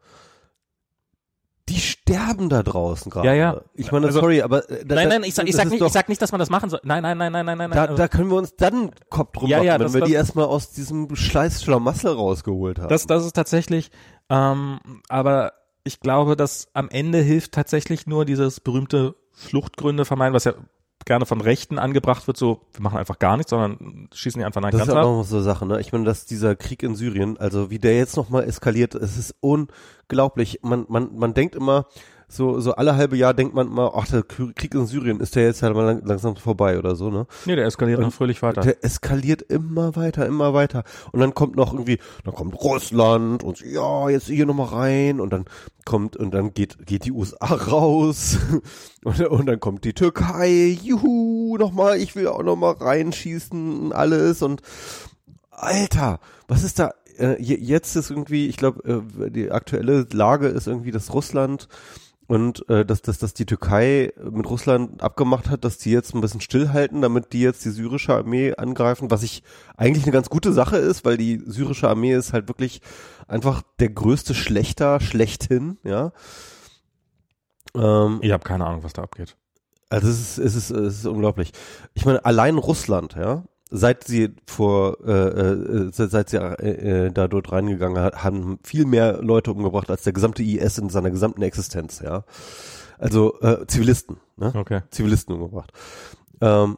sterben 2.04 2.50
da 2.50 2.64
draußen 2.64 3.10
gerade. 3.12 3.28
Ja, 3.28 3.34
ja. 3.34 3.62
Ich 3.74 3.92
meine, 3.92 4.08
Also- 4.08 4.20
sorry, 4.20 4.42
aber 4.42 4.70
äh, 4.70 4.86
da- 4.86 4.96
nein, 4.96 5.10
das- 5.10 5.20
nein, 5.20 5.24
ich 5.24 5.34
sag, 5.34 5.48
ich 5.48 5.56
sag 5.56 5.70
nicht, 5.70 5.82
doch, 5.82 5.88
ich 5.88 5.94
sag 5.94 6.10
nicht, 6.10 6.22
dass 6.22 6.32
man 6.32 6.40
das 6.40 6.50
machen 6.50 6.70
soll. 6.70 6.80
Nein, 6.84 7.04
nein, 7.04 7.18
nein, 7.18 7.32
nein, 7.32 7.46
nein, 7.46 7.58
nein. 7.58 7.72
da, 7.72 7.88
nein. 7.88 7.96
da 7.96 8.08
können 8.08 8.30
wir 8.30 8.38
uns 8.38 8.56
dann 8.56 8.92
Kopf 9.10 9.32
drum 9.34 9.50
Ja, 9.50 9.58
machen, 9.58 9.68
ja, 9.68 9.80
wenn 9.80 9.94
wir 9.94 10.02
die 10.02 10.14
erstmal 10.14 10.46
aus 10.46 10.72
diesem 10.72 11.16
Schleiß 11.16 11.64
Schlamassel 11.64 12.12
rausgeholt 12.14 12.80
haben. 12.80 12.90
Das, 12.90 13.08
das 13.08 13.26
ist 13.26 13.34
tatsächlich, 13.34 13.92
ähm, 14.30 14.80
aber 15.10 15.54
ich 15.84 16.00
glaube, 16.00 16.36
dass 16.36 16.68
am 16.74 16.90
Ende 16.90 17.20
hilft 17.20 17.54
tatsächlich 17.54 18.08
nur 18.08 18.26
dieses 18.26 18.60
berühmte 18.60 19.16
Fluchtgründe 19.32 20.06
vermeiden, 20.06 20.34
was 20.34 20.44
ja 20.44 20.54
gerne 21.06 21.26
von 21.26 21.42
Rechten 21.42 21.80
angebracht 21.80 22.28
wird, 22.28 22.38
so, 22.38 22.62
wir 22.74 22.82
machen 22.82 22.98
einfach 22.98 23.20
gar 23.20 23.38
nichts, 23.38 23.50
sondern 23.50 24.10
schießen 24.14 24.40
die 24.40 24.46
einfach 24.46 24.62
nach 24.62 24.72
Das 24.72 24.82
ist 24.82 24.88
ja 24.88 25.02
auch 25.02 25.18
noch 25.18 25.24
so 25.24 25.38
eine 25.38 25.44
Sache, 25.44 25.66
ne? 25.66 25.80
Ich 25.80 25.92
meine, 25.92 26.06
dass 26.06 26.26
dieser 26.26 26.56
Krieg 26.56 26.84
in 26.84 26.96
Syrien, 26.96 27.38
also 27.38 27.70
wie 27.70 27.80
der 27.80 27.98
jetzt 27.98 28.18
nochmal 28.18 28.44
eskaliert, 28.44 28.96
es 28.96 29.18
ist 29.18 29.36
unglaublich. 29.40 30.60
Man, 30.64 30.86
man, 30.90 31.16
man 31.16 31.34
denkt 31.34 31.56
immer, 31.56 31.86
so, 32.32 32.60
so 32.62 32.74
alle 32.76 32.96
halbe 32.96 33.18
Jahr 33.18 33.34
denkt 33.34 33.54
man 33.54 33.68
immer, 33.68 33.92
ach, 33.96 34.08
der 34.08 34.24
Krieg 34.24 34.74
in 34.74 34.86
Syrien 34.86 35.20
ist 35.20 35.36
der 35.36 35.44
jetzt 35.44 35.62
halt 35.64 35.76
mal 35.76 35.84
lang, 35.86 36.02
langsam 36.06 36.36
vorbei 36.38 36.78
oder 36.80 36.96
so, 36.96 37.10
ne? 37.10 37.28
Nee, 37.46 37.56
der 37.58 37.66
eskaliert 37.66 38.00
noch 38.00 38.14
fröhlich 38.14 38.42
weiter. 38.42 38.62
Der 38.62 38.84
eskaliert 38.86 39.42
immer 39.42 39.96
weiter, 39.96 40.26
immer 40.26 40.54
weiter. 40.54 40.84
Und 41.12 41.20
dann 41.20 41.34
kommt 41.34 41.56
noch 41.58 41.74
irgendwie, 41.74 42.00
dann 42.24 42.34
kommt 42.34 42.56
Russland 42.56 43.44
und 43.44 43.60
ja, 43.62 44.10
jetzt 44.10 44.28
hier 44.28 44.46
nochmal 44.46 44.68
rein 44.68 45.20
und 45.20 45.32
dann 45.34 45.46
kommt, 45.86 46.16
und 46.16 46.32
dann 46.34 46.54
geht, 46.54 46.86
geht 46.86 47.06
die 47.06 47.12
USA 47.12 47.46
raus 47.54 48.38
und, 49.04 49.20
und 49.28 49.46
dann 49.48 49.60
kommt 49.60 49.84
die 49.84 49.94
Türkei, 49.94 50.78
juhu, 50.82 51.58
nochmal, 51.58 51.98
ich 51.98 52.16
will 52.16 52.28
auch 52.28 52.44
nochmal 52.44 52.74
reinschießen 52.80 53.82
und 53.82 53.92
alles 53.94 54.42
und 54.42 54.62
Alter, 55.52 56.20
was 56.48 56.64
ist 56.64 56.80
da, 56.80 56.94
äh, 57.18 57.42
je- 57.42 57.58
jetzt 57.60 57.96
ist 57.96 58.10
irgendwie, 58.10 58.48
ich 58.48 58.58
glaube, 58.58 59.04
äh, 59.20 59.30
die 59.30 59.52
aktuelle 59.52 60.08
Lage 60.12 60.48
ist 60.48 60.68
irgendwie, 60.68 60.92
dass 60.92 61.14
Russland 61.14 61.68
und 62.32 62.70
äh, 62.70 62.86
dass, 62.86 63.02
dass, 63.02 63.20
dass 63.20 63.34
die 63.34 63.46
Türkei 63.46 64.14
mit 64.24 64.50
Russland 64.50 65.04
abgemacht 65.04 65.50
hat, 65.50 65.66
dass 65.66 65.80
die 65.80 65.92
jetzt 65.92 66.16
ein 66.16 66.22
bisschen 66.22 66.40
stillhalten, 66.40 67.02
damit 67.02 67.34
die 67.34 67.42
jetzt 67.42 67.66
die 67.66 67.72
syrische 67.72 68.14
Armee 68.14 68.54
angreifen, 68.56 69.12
was 69.12 69.22
ich 69.22 69.44
eigentlich 69.76 70.06
eine 70.06 70.14
ganz 70.14 70.30
gute 70.30 70.54
Sache 70.54 70.78
ist, 70.78 71.04
weil 71.04 71.18
die 71.18 71.44
syrische 71.46 71.90
Armee 71.90 72.14
ist 72.14 72.32
halt 72.32 72.48
wirklich 72.48 72.80
einfach 73.28 73.64
der 73.82 73.90
größte 73.90 74.34
Schlechter 74.34 75.02
schlechthin, 75.02 75.78
ja. 75.84 76.14
Ähm, 77.76 78.20
Ich 78.22 78.32
habe 78.32 78.46
keine 78.46 78.66
Ahnung, 78.66 78.86
was 78.86 78.94
da 78.94 79.02
abgeht. 79.02 79.36
also 79.90 80.08
es 80.08 80.38
ist, 80.38 80.38
es 80.38 80.56
ist, 80.56 80.72
es 80.72 81.00
ist 81.00 81.06
unglaublich. 81.08 81.52
Ich 81.96 82.06
meine, 82.06 82.24
allein 82.24 82.58
Russland, 82.58 83.16
ja, 83.16 83.44
seit 83.72 84.04
sie 84.04 84.36
vor, 84.46 84.98
äh, 85.06 85.12
äh, 85.12 85.90
seit, 85.92 86.30
sie 86.30 86.38
äh, 86.38 87.06
äh, 87.06 87.12
da 87.12 87.28
dort 87.28 87.52
reingegangen 87.52 88.04
hat, 88.04 88.24
haben 88.24 88.60
viel 88.64 88.86
mehr 88.86 89.22
Leute 89.22 89.52
umgebracht 89.52 89.90
als 89.90 90.04
der 90.04 90.14
gesamte 90.14 90.44
IS 90.44 90.78
in 90.78 90.90
seiner 90.90 91.10
gesamten 91.10 91.42
Existenz, 91.42 92.02
ja. 92.02 92.26
Also 93.00 93.40
äh, 93.42 93.66
Zivilisten, 93.66 94.18
ne? 94.36 94.52
Okay. 94.54 94.82
Zivilisten 94.92 95.34
umgebracht. 95.34 95.72
Ähm, 96.42 96.78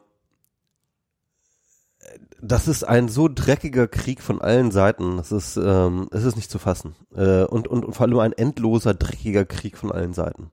das 2.41 2.67
ist 2.67 2.83
ein 2.83 3.07
so 3.07 3.27
dreckiger 3.27 3.87
Krieg 3.87 4.21
von 4.21 4.41
allen 4.41 4.71
Seiten. 4.71 5.17
Das 5.17 5.31
ist, 5.31 5.57
ähm, 5.57 6.07
es 6.11 6.23
ist 6.23 6.35
nicht 6.35 6.51
zu 6.51 6.59
fassen. 6.59 6.95
Äh, 7.15 7.43
und, 7.43 7.67
und, 7.67 7.85
und 7.85 7.93
vor 7.93 8.05
allem 8.05 8.19
ein 8.19 8.33
endloser, 8.33 8.93
dreckiger 8.93 9.45
Krieg 9.45 9.77
von 9.77 9.91
allen 9.91 10.13
Seiten. 10.13 10.51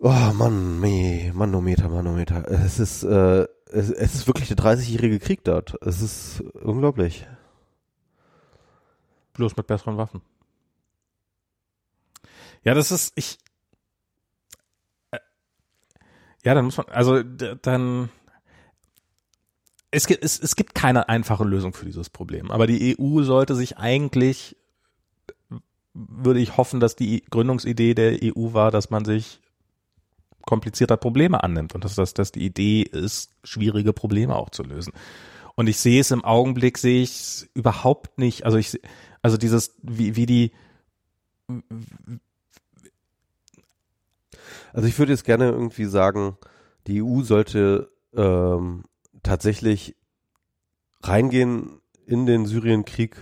Oh 0.00 0.32
Mann, 0.32 0.80
meh, 0.80 1.32
Manometer, 1.32 1.88
Manometer. 1.88 2.48
Es 2.50 2.78
ist, 2.78 3.02
äh, 3.02 3.46
es, 3.72 3.90
es 3.90 4.14
ist 4.14 4.26
wirklich 4.26 4.48
der 4.48 4.56
30-jährige 4.56 5.18
Krieg 5.18 5.44
dort. 5.44 5.74
Es 5.82 6.00
ist 6.00 6.40
unglaublich. 6.62 7.26
Bloß 9.34 9.56
mit 9.56 9.66
besseren 9.66 9.96
Waffen. 9.96 10.20
Ja, 12.64 12.74
das 12.74 12.90
ist, 12.90 13.12
ich, 13.14 13.38
äh, 15.10 15.18
ja, 16.44 16.54
dann 16.54 16.64
muss 16.64 16.76
man, 16.76 16.88
also, 16.88 17.22
dann, 17.22 18.10
es 19.90 20.06
gibt, 20.06 20.24
es, 20.24 20.38
es 20.40 20.56
gibt 20.56 20.74
keine 20.74 21.08
einfache 21.08 21.44
Lösung 21.44 21.72
für 21.72 21.86
dieses 21.86 22.10
Problem. 22.10 22.50
Aber 22.50 22.66
die 22.66 22.96
EU 22.98 23.22
sollte 23.22 23.54
sich 23.54 23.78
eigentlich, 23.78 24.56
würde 25.94 26.40
ich 26.40 26.56
hoffen, 26.56 26.80
dass 26.80 26.96
die 26.96 27.24
Gründungsidee 27.30 27.94
der 27.94 28.18
EU 28.22 28.52
war, 28.52 28.70
dass 28.70 28.90
man 28.90 29.04
sich 29.04 29.40
komplizierter 30.48 30.96
Probleme 30.96 31.42
annimmt 31.44 31.74
und 31.74 31.84
dass 31.84 31.94
das, 31.94 32.14
dass 32.14 32.32
die 32.32 32.44
Idee 32.44 32.82
ist, 32.82 33.30
schwierige 33.44 33.92
Probleme 33.92 34.34
auch 34.34 34.48
zu 34.48 34.62
lösen. 34.62 34.92
Und 35.54 35.68
ich 35.68 35.78
sehe 35.78 36.00
es 36.00 36.10
im 36.10 36.24
Augenblick, 36.24 36.78
sehe 36.78 37.02
ich 37.02 37.10
es 37.10 37.48
überhaupt 37.52 38.18
nicht. 38.18 38.44
Also 38.46 38.56
ich, 38.56 38.80
also 39.22 39.36
dieses, 39.36 39.74
wie, 39.82 40.16
wie 40.16 40.26
die, 40.26 40.52
Also 44.72 44.86
ich 44.88 44.98
würde 44.98 45.12
jetzt 45.12 45.24
gerne 45.24 45.46
irgendwie 45.50 45.86
sagen, 45.86 46.36
die 46.86 47.02
EU 47.02 47.22
sollte 47.22 47.90
ähm, 48.14 48.84
tatsächlich 49.22 49.96
reingehen 51.02 51.80
in 52.06 52.26
den 52.26 52.46
Syrienkrieg 52.46 53.16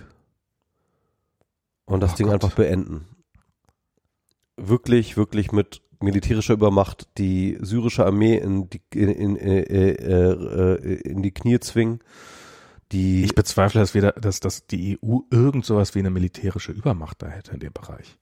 und 1.85 2.01
das 2.01 2.13
Oh 2.13 2.15
Ding 2.17 2.27
Gott. 2.27 2.35
einfach 2.43 2.55
beenden. 2.55 3.07
Wirklich, 4.57 5.17
wirklich 5.17 5.51
mit 5.51 5.81
militärischer 5.99 6.53
Übermacht 6.53 7.07
die 7.17 7.57
syrische 7.61 8.05
Armee 8.05 8.37
in 8.37 8.69
die, 8.69 8.81
in, 8.93 9.09
in, 9.09 9.37
äh, 9.37 9.61
äh, 9.61 10.31
äh, 10.31 10.93
in 11.01 11.21
die 11.21 11.31
Knie 11.31 11.59
zwingen. 11.59 11.99
Die, 12.91 13.25
ich 13.25 13.35
bezweifle, 13.35 13.81
dass, 13.81 13.93
wir, 13.93 14.13
dass, 14.13 14.39
dass 14.39 14.65
die 14.65 14.97
EU 15.03 15.19
irgend 15.29 15.65
sowas 15.65 15.93
wie 15.93 15.99
eine 15.99 16.09
militärische 16.09 16.71
Übermacht 16.71 17.21
da 17.21 17.27
hätte 17.27 17.51
in 17.51 17.59
dem 17.59 17.73
Bereich. 17.73 18.17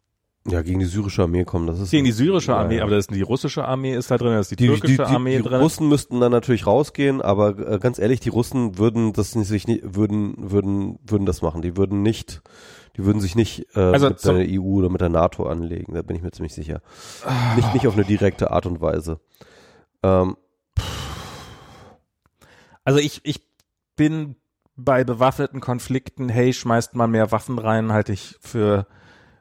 Ja, 0.47 0.61
gegen 0.61 0.79
die 0.79 0.85
syrische 0.85 1.23
Armee 1.23 1.43
kommen. 1.43 1.65
Das 1.67 1.79
ist 1.79 1.89
Gegen 1.91 2.05
die 2.05 2.11
syrische 2.11 2.51
Ja, 2.51 2.59
Armee, 2.59 2.77
ja. 2.77 2.83
aber 2.83 2.91
da 2.91 2.97
ist 2.97 3.09
die 3.09 3.21
russische 3.21 3.65
Armee 3.65 3.95
ist 3.95 4.11
da 4.11 4.17
drin, 4.17 4.33
da 4.33 4.39
ist 4.39 4.51
die, 4.51 4.55
die, 4.55 4.65
die, 4.65 4.69
türkische 4.73 4.95
die, 4.97 5.01
Armee 5.03 5.37
die 5.37 5.43
drin. 5.43 5.59
Russen 5.59 5.89
müssten 5.89 6.19
dann 6.19 6.31
natürlich 6.31 6.67
rausgehen, 6.67 7.21
aber 7.21 7.57
äh, 7.57 7.79
ganz 7.79 7.97
ehrlich, 7.97 8.19
die 8.19 8.29
Russen 8.29 8.77
würden 8.77 9.11
das 9.13 9.33
nicht, 9.35 9.47
sich 9.47 9.67
nicht, 9.67 9.95
würden, 9.95 10.35
würden, 10.37 10.99
würden 11.03 11.25
das 11.25 11.41
machen. 11.41 11.61
Die 11.63 11.75
würden 11.77 12.03
nicht, 12.03 12.41
die 12.95 13.05
würden 13.05 13.19
sich 13.21 13.35
nicht 13.35 13.75
äh, 13.75 13.79
Also 13.79 14.09
mit 14.09 14.23
der 14.23 14.45
EU 14.61 14.61
oder 14.77 14.89
mit 14.89 15.01
der 15.01 15.09
NATO 15.09 15.45
anlegen. 15.47 15.93
Da 15.95 16.01
bin 16.03 16.15
ich 16.15 16.21
mir 16.21 16.31
ziemlich 16.31 16.53
sicher. 16.53 16.81
Nicht, 17.55 17.73
nicht 17.73 17.87
auf 17.87 17.95
eine 17.95 18.05
direkte 18.05 18.51
Art 18.51 18.65
und 18.67 18.81
Weise. 18.81 19.19
Ähm, 20.03 20.37
Also 22.83 22.99
ich, 22.99 23.21
ich 23.23 23.41
bin 23.95 24.35
bei 24.75 25.03
bewaffneten 25.03 25.59
Konflikten, 25.61 26.29
hey, 26.29 26.53
schmeißt 26.53 26.95
mal 26.95 27.07
mehr 27.07 27.31
Waffen 27.31 27.57
rein, 27.57 27.91
halte 27.93 28.13
ich 28.13 28.35
für, 28.41 28.85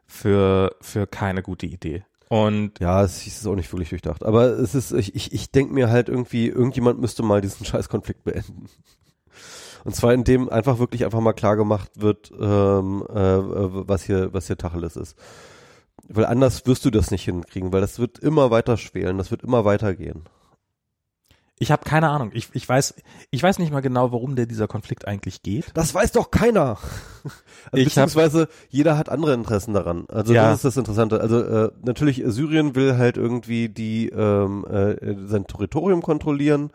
für, 0.06 0.76
für 0.80 1.06
keine 1.06 1.42
gute 1.42 1.66
Idee. 1.66 2.04
Und 2.28 2.80
ja, 2.80 3.02
es 3.02 3.26
ist 3.26 3.46
auch 3.46 3.54
nicht 3.54 3.72
wirklich 3.72 3.90
durchdacht. 3.90 4.24
Aber 4.24 4.46
es 4.46 4.74
ist, 4.74 4.92
ich, 4.92 5.14
ich, 5.14 5.32
ich 5.32 5.50
denke 5.50 5.74
mir 5.74 5.90
halt 5.90 6.08
irgendwie, 6.08 6.48
irgendjemand 6.48 7.00
müsste 7.00 7.22
mal 7.22 7.40
diesen 7.40 7.64
Scheißkonflikt 7.66 8.24
beenden. 8.24 8.68
Und 9.84 9.94
zwar 9.94 10.14
indem 10.14 10.48
einfach 10.48 10.78
wirklich 10.78 11.04
einfach 11.04 11.20
mal 11.20 11.34
klar 11.34 11.56
gemacht 11.56 11.90
wird, 11.96 12.32
ähm, 12.40 13.06
äh, 13.08 13.14
was 13.14 14.02
hier, 14.02 14.32
was 14.32 14.46
hier 14.46 14.56
Tacheles 14.56 14.96
ist. 14.96 15.16
Weil 16.08 16.24
anders 16.26 16.66
wirst 16.66 16.84
du 16.84 16.90
das 16.90 17.10
nicht 17.10 17.24
hinkriegen, 17.24 17.72
weil 17.72 17.82
das 17.82 17.98
wird 17.98 18.18
immer 18.18 18.50
weiter 18.50 18.76
schwelen, 18.78 19.18
das 19.18 19.30
wird 19.30 19.42
immer 19.42 19.64
weitergehen. 19.64 20.24
Ich 21.58 21.70
habe 21.70 21.84
keine 21.84 22.08
Ahnung. 22.10 22.30
Ich, 22.34 22.48
ich 22.52 22.68
weiß, 22.68 22.94
ich 23.30 23.42
weiß 23.42 23.58
nicht 23.58 23.72
mal 23.72 23.80
genau, 23.80 24.10
worum 24.12 24.36
der 24.36 24.46
dieser 24.46 24.66
Konflikt 24.68 25.06
eigentlich 25.06 25.42
geht. 25.42 25.66
Das 25.74 25.94
weiß 25.94 26.12
doch 26.12 26.30
keiner. 26.30 26.78
Also 27.72 27.86
Ich 27.86 27.96
hab- 27.96 28.04
beziehungsweise 28.06 28.48
jeder 28.68 28.98
hat 28.98 29.08
andere 29.08 29.32
Interessen 29.32 29.72
daran. 29.72 30.04
Also 30.08 30.34
Ja. 30.34 30.48
das 30.50 30.56
ist 30.56 30.64
das 30.64 30.76
Interessante. 30.76 31.20
Also 31.22 31.40
äh, 31.40 31.70
natürlich 31.82 32.22
äh, 32.22 32.30
Syrien 32.30 32.74
will 32.74 32.98
halt 32.98 33.16
irgendwie 33.16 33.70
die 33.70 34.10
ähm, 34.10 34.66
äh, 34.66 35.26
sein 35.26 35.46
Territorium 35.46 36.02
kontrollieren. 36.02 36.70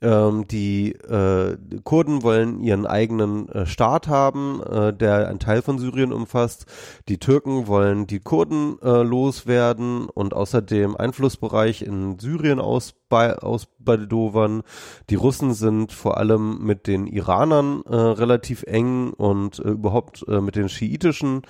Ähm, 0.00 0.46
die 0.48 0.92
äh, 0.92 1.56
Kurden 1.84 2.22
wollen 2.22 2.60
ihren 2.60 2.86
eigenen 2.86 3.48
äh, 3.50 3.66
Staat 3.66 4.08
haben, 4.08 4.62
äh, 4.62 4.92
der 4.94 5.28
einen 5.28 5.38
Teil 5.38 5.60
von 5.62 5.78
Syrien 5.78 6.12
umfasst. 6.12 6.64
Die 7.08 7.18
Türken 7.18 7.66
wollen 7.66 8.06
die 8.06 8.20
Kurden 8.20 8.78
äh, 8.82 9.02
loswerden 9.02 10.06
und 10.06 10.32
außerdem 10.34 10.96
Einflussbereich 10.96 11.82
in 11.82 12.18
Syrien 12.18 12.58
ausbei- 13.14 13.74
ausbaldowern. 13.84 14.62
Die 15.10 15.14
Russen 15.14 15.54
sind 15.54 15.92
vor 15.92 16.16
allem 16.16 16.64
mit 16.64 16.86
den 16.86 17.06
Iranern 17.06 17.82
äh, 17.86 17.94
relativ 17.94 18.62
eng 18.64 19.12
und 19.12 19.58
äh, 19.58 19.68
überhaupt 19.68 20.24
äh, 20.28 20.40
mit 20.40 20.56
den 20.56 20.68
schiitischen 20.68 21.42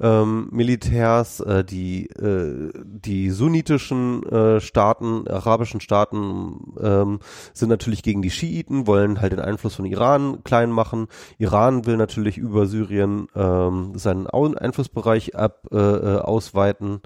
ähm, 0.00 0.48
Militärs, 0.50 1.40
äh, 1.40 1.64
die 1.64 2.06
äh, 2.06 2.70
die 2.84 3.30
sunnitischen 3.30 4.22
äh, 4.24 4.60
Staaten, 4.60 5.28
arabischen 5.28 5.80
Staaten 5.80 6.74
ähm, 6.80 7.18
sind 7.52 7.68
natürlich 7.68 8.02
gegen 8.02 8.22
die 8.22 8.30
Schiiten, 8.30 8.86
wollen 8.86 9.20
halt 9.20 9.32
den 9.32 9.40
Einfluss 9.40 9.74
von 9.74 9.84
Iran 9.84 10.42
klein 10.44 10.70
machen. 10.70 11.08
Iran 11.38 11.84
will 11.84 11.96
natürlich 11.96 12.38
über 12.38 12.66
Syrien 12.66 13.28
ähm, 13.34 13.92
seinen 13.96 14.26
Einflussbereich 14.28 15.36
ab 15.36 15.66
äh, 15.70 15.76
äh, 15.76 16.18
ausweiten. 16.18 17.00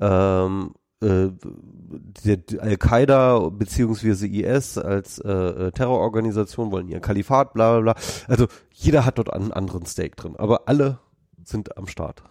Ähm, 0.00 0.72
äh, 1.02 2.58
Al-Qaida 2.58 3.48
beziehungsweise 3.50 4.26
IS 4.26 4.78
als 4.78 5.18
äh, 5.18 5.30
äh, 5.30 5.72
Terrororganisation 5.72 6.70
wollen 6.70 6.88
ihr 6.88 7.00
Kalifat, 7.00 7.52
bla 7.52 7.80
bla 7.80 7.92
bla. 7.92 8.02
Also 8.28 8.46
jeder 8.72 9.04
hat 9.04 9.18
dort 9.18 9.32
einen 9.32 9.52
anderen 9.52 9.84
Stake 9.86 10.16
drin, 10.16 10.36
aber 10.36 10.68
alle 10.68 10.98
sind 11.44 11.76
am 11.76 11.86
Start. 11.86 12.22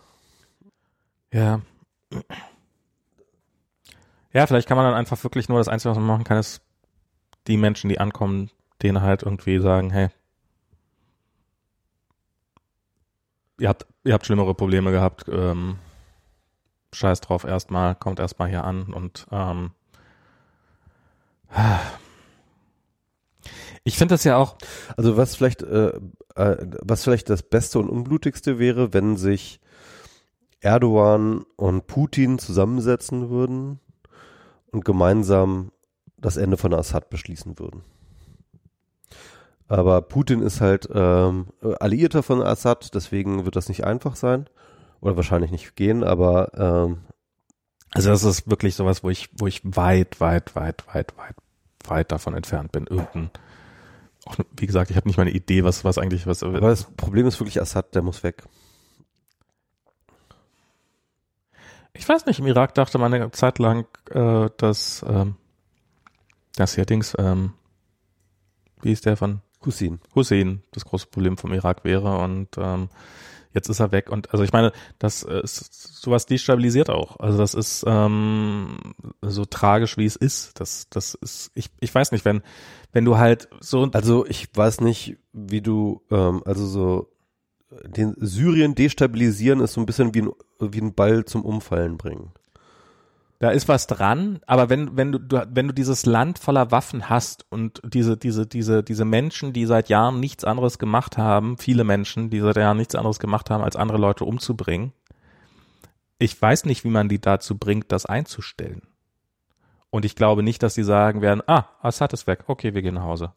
Ja. 1.34 1.62
Ja, 4.34 4.48
vielleicht 4.48 4.68
kann 4.68 4.78
man 4.78 4.86
dann 4.86 4.96
einfach 4.96 5.22
wirklich 5.24 5.50
nur 5.50 5.58
das 5.58 5.68
Einzige, 5.68 5.92
was 5.92 5.98
man 5.98 6.08
machen 6.08 6.24
kann, 6.24 6.38
ist 6.38 6.62
die 7.48 7.58
Menschen, 7.58 7.90
die 7.90 8.00
ankommen, 8.00 8.50
denen 8.82 9.02
halt 9.02 9.24
irgendwie 9.24 9.60
sagen, 9.60 9.90
hey, 9.90 10.10
ihr 13.60 13.70
habt, 13.70 13.86
ihr 14.04 14.14
habt 14.14 14.26
schlimmere 14.26 14.56
Probleme 14.56 14.92
gehabt, 14.92 15.26
ähm, 15.32 15.78
scheiß 16.94 17.22
drauf 17.22 17.44
erstmal, 17.44 17.96
kommt 17.96 18.20
erstmal 18.20 18.50
hier 18.50 18.64
an 18.64 18.94
und 18.94 19.28
ähm, 19.32 19.72
ich 23.84 23.98
finde 23.98 24.14
das 24.14 24.24
ja 24.24 24.38
auch. 24.38 24.56
Also 24.98 25.18
was 25.18 25.36
vielleicht, 25.36 25.64
äh, 25.64 25.92
äh, 26.36 26.68
was 26.82 27.04
vielleicht 27.04 27.30
das 27.30 27.44
Beste 27.44 27.80
und 27.80 27.90
Unblutigste 27.90 28.60
wäre, 28.60 28.94
wenn 28.94 29.18
sich 29.18 29.60
Erdogan 30.60 31.44
und 31.56 31.88
Putin 31.88 32.38
zusammensetzen 32.40 33.30
würden 33.30 33.80
und 34.72 34.86
gemeinsam 34.86 35.72
das 36.18 36.38
Ende 36.38 36.58
von 36.58 36.74
Assad 36.74 37.10
beschließen 37.10 37.58
würden. 37.58 37.84
Aber 39.68 40.02
Putin 40.02 40.42
ist 40.42 40.62
halt 40.62 40.88
ähm, 40.94 41.48
Alliierter 41.80 42.22
von 42.24 42.44
Assad, 42.44 42.94
deswegen 42.94 43.46
wird 43.46 43.56
das 43.56 43.70
nicht 43.70 43.86
einfach 43.86 44.16
sein 44.16 44.48
oder 45.02 45.16
wahrscheinlich 45.16 45.52
nicht 45.52 45.76
gehen, 45.76 46.04
aber 46.04 46.52
ähm, 46.54 47.00
also 47.92 48.10
das 48.10 48.24
ist 48.24 48.50
wirklich 48.50 48.76
sowas, 48.76 49.04
wo 49.04 49.10
ich, 49.10 49.30
wo 49.34 49.48
ich 49.48 49.62
weit, 49.64 50.22
weit, 50.22 50.56
weit, 50.56 50.86
weit, 50.88 51.18
weit, 51.18 51.36
weit 51.86 52.12
davon 52.12 52.36
entfernt 52.36 52.72
bin. 52.72 52.88
Irgendein, 52.88 53.32
auch, 54.26 54.38
wie 54.56 54.68
gesagt, 54.68 54.92
ich 54.92 54.98
habe 54.98 55.10
nicht 55.10 55.18
mal 55.18 55.24
eine 55.24 55.32
Idee, 55.32 55.64
was, 55.64 55.84
was 55.84 55.98
eigentlich 55.98 56.26
was. 56.26 56.44
Aber 56.44 56.60
das 56.60 56.86
Problem 56.86 57.28
ist 57.28 57.40
wirklich 57.40 57.60
Assad, 57.60 57.94
der 57.94 58.02
muss 58.02 58.24
weg. 58.24 58.44
Ich 61.94 62.08
weiß 62.08 62.26
nicht, 62.26 62.40
im 62.40 62.48
Irak 62.48 62.74
dachte 62.76 62.98
man 62.98 63.14
eine 63.14 63.32
Zeit 63.32 63.60
lang, 63.60 63.86
äh, 64.12 64.50
dass 64.56 65.04
ähm, 65.08 65.36
das 66.56 66.76
hier 66.76 66.86
Dings, 66.86 67.14
ähm, 67.20 67.54
wie 68.82 68.94
ist 68.94 69.06
der 69.06 69.18
von 69.18 69.42
Hussein. 69.66 70.00
Hussein 70.16 70.64
das 70.72 70.86
große 70.86 71.08
Problem 71.08 71.38
vom 71.38 71.54
Irak 71.54 71.84
wäre 71.84 72.20
und 72.20 72.58
ähm, 72.58 72.90
jetzt 73.54 73.70
ist 73.70 73.80
er 73.80 73.92
weg 73.92 74.10
und 74.10 74.32
also 74.32 74.44
ich 74.44 74.54
meine, 74.54 74.72
das 75.00 75.24
äh, 75.24 75.42
ist, 75.42 76.02
sowas 76.02 76.26
destabilisiert 76.26 76.90
auch. 76.90 77.20
Also 77.20 77.38
das 77.38 77.54
ist 77.54 77.84
ähm, 77.88 78.78
so 79.22 79.46
tragisch 79.46 79.98
wie 79.98 80.06
es 80.06 80.16
ist. 80.16 80.60
Das 80.60 80.88
das 80.90 81.16
ist 81.16 81.52
ich 81.54 81.70
ich 81.80 81.94
weiß 81.94 82.12
nicht, 82.12 82.26
wenn 82.26 82.42
wenn 82.92 83.06
du 83.06 83.18
halt 83.18 83.50
so 83.60 83.90
also 83.92 84.26
ich 84.26 84.48
weiß 84.54 84.82
nicht, 84.82 85.18
wie 85.34 85.62
du 85.62 86.02
ähm, 86.12 86.42
also 86.46 86.66
so 86.66 87.12
den 87.86 88.16
Syrien 88.18 88.76
destabilisieren 88.76 89.62
ist 89.62 89.74
so 89.74 89.82
ein 89.82 89.86
bisschen 89.86 90.14
wie 90.14 90.24
ein 90.24 90.32
wie 90.60 90.82
ein 90.82 90.94
Ball 90.94 91.26
zum 91.26 91.44
Umfallen 91.46 91.98
bringen. 91.98 92.32
Da 93.42 93.50
ist 93.50 93.68
was 93.68 93.88
dran, 93.88 94.40
aber 94.46 94.70
wenn, 94.70 94.96
wenn 94.98 95.14
du, 95.14 95.48
wenn 95.50 95.68
du 95.68 95.74
dieses 95.74 96.06
Land 96.06 96.38
voller 96.38 96.70
Waffen 96.70 97.10
hast 97.10 97.44
und 97.50 97.82
diese, 97.84 98.16
diese, 98.16 98.46
diese, 98.46 98.84
diese 98.84 99.04
Menschen, 99.04 99.52
die 99.52 99.66
seit 99.66 99.90
Jahren 99.90 100.20
nichts 100.20 100.44
anderes 100.44 100.78
gemacht 100.78 101.18
haben, 101.18 101.58
viele 101.58 101.84
Menschen, 101.84 102.30
die 102.30 102.40
seit 102.40 102.58
Jahren 102.58 102.78
nichts 102.78 102.94
anderes 102.94 103.18
gemacht 103.18 103.50
haben, 103.50 103.64
als 103.64 103.76
andere 103.76 103.98
Leute 103.98 104.26
umzubringen, 104.26 104.94
ich 106.20 106.40
weiß 106.40 106.66
nicht, 106.66 106.84
wie 106.84 106.92
man 106.92 107.10
die 107.10 107.20
dazu 107.20 107.58
bringt, 107.58 107.92
das 107.92 108.06
einzustellen. 108.06 108.84
Und 109.90 110.06
ich 110.06 110.16
glaube 110.16 110.44
nicht, 110.44 110.62
dass 110.62 110.76
sie 110.76 110.84
sagen 110.84 111.24
werden, 111.24 111.42
ah, 111.48 111.66
Assad 111.82 112.14
ist 112.14 112.28
weg, 112.28 112.44
okay, 112.46 112.76
wir 112.76 112.84
gehen 112.84 112.94
nach 112.94 113.06
Hause. 113.06 113.34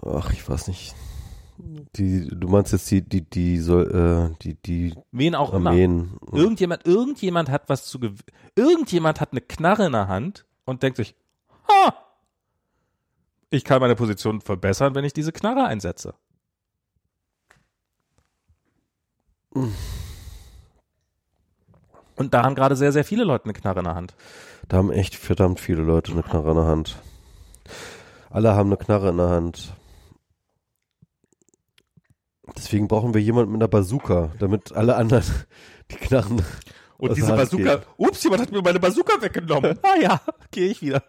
Ach, 0.00 0.30
ich 0.30 0.48
weiß 0.48 0.68
nicht. 0.68 0.94
Die, 1.56 2.28
du 2.28 2.48
meinst 2.48 2.72
jetzt 2.72 2.90
die, 2.90 3.00
die, 3.02 3.22
die 3.22 3.58
soll, 3.58 4.32
äh, 4.32 4.36
die, 4.42 4.54
die 4.54 4.94
Wen 5.12 5.34
auch 5.34 5.52
Armeen. 5.54 6.18
immer. 6.20 6.36
Irgendjemand, 6.36 6.86
irgendjemand 6.86 7.48
hat 7.48 7.68
was 7.68 7.86
zu 7.86 8.00
gewinnen. 8.00 8.18
Irgendjemand 8.56 9.20
hat 9.20 9.30
eine 9.32 9.40
Knarre 9.40 9.86
in 9.86 9.92
der 9.92 10.08
Hand 10.08 10.46
und 10.64 10.82
denkt 10.82 10.96
sich, 10.96 11.14
ha, 11.68 11.94
ich 13.50 13.62
kann 13.64 13.80
meine 13.80 13.94
Position 13.94 14.40
verbessern, 14.40 14.96
wenn 14.96 15.04
ich 15.04 15.12
diese 15.12 15.30
Knarre 15.32 15.64
einsetze. 15.66 16.14
Und 22.16 22.34
da 22.34 22.42
haben 22.42 22.56
gerade 22.56 22.74
sehr, 22.74 22.90
sehr 22.92 23.04
viele 23.04 23.22
Leute 23.24 23.44
eine 23.44 23.52
Knarre 23.52 23.78
in 23.78 23.84
der 23.84 23.94
Hand. 23.94 24.14
Da 24.68 24.78
haben 24.78 24.90
echt 24.90 25.14
verdammt 25.14 25.60
viele 25.60 25.82
Leute 25.82 26.12
eine 26.12 26.22
Knarre 26.22 26.50
in 26.50 26.56
der 26.56 26.66
Hand. 26.66 26.96
Alle 28.30 28.54
haben 28.54 28.70
eine 28.70 28.76
Knarre 28.76 29.10
in 29.10 29.16
der 29.18 29.30
Hand. 29.30 29.74
Deswegen 32.56 32.88
brauchen 32.88 33.14
wir 33.14 33.22
jemanden 33.22 33.52
mit 33.52 33.62
einer 33.62 33.68
Bazooka, 33.68 34.32
damit 34.38 34.72
alle 34.72 34.96
anderen 34.96 35.24
die 35.90 35.96
Knarren. 35.96 36.42
Und 36.98 37.16
diese 37.16 37.34
Bazooka, 37.34 37.76
geht. 37.76 37.86
ups, 37.96 38.22
jemand 38.22 38.42
hat 38.42 38.52
mir 38.52 38.62
meine 38.62 38.80
Bazooka 38.80 39.20
weggenommen. 39.20 39.78
ah 39.82 40.00
ja, 40.00 40.20
gehe 40.50 40.68
ich 40.68 40.82
wieder. 40.82 41.02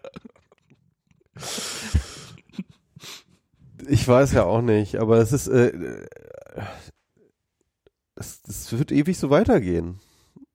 Ich 3.88 4.06
weiß 4.06 4.32
ja 4.32 4.44
auch 4.44 4.62
nicht, 4.62 4.96
aber 4.96 5.18
es 5.18 5.32
ist, 5.32 5.46
äh, 5.48 5.72
es, 8.16 8.40
es 8.48 8.72
wird 8.76 8.90
ewig 8.90 9.18
so 9.18 9.30
weitergehen. 9.30 10.00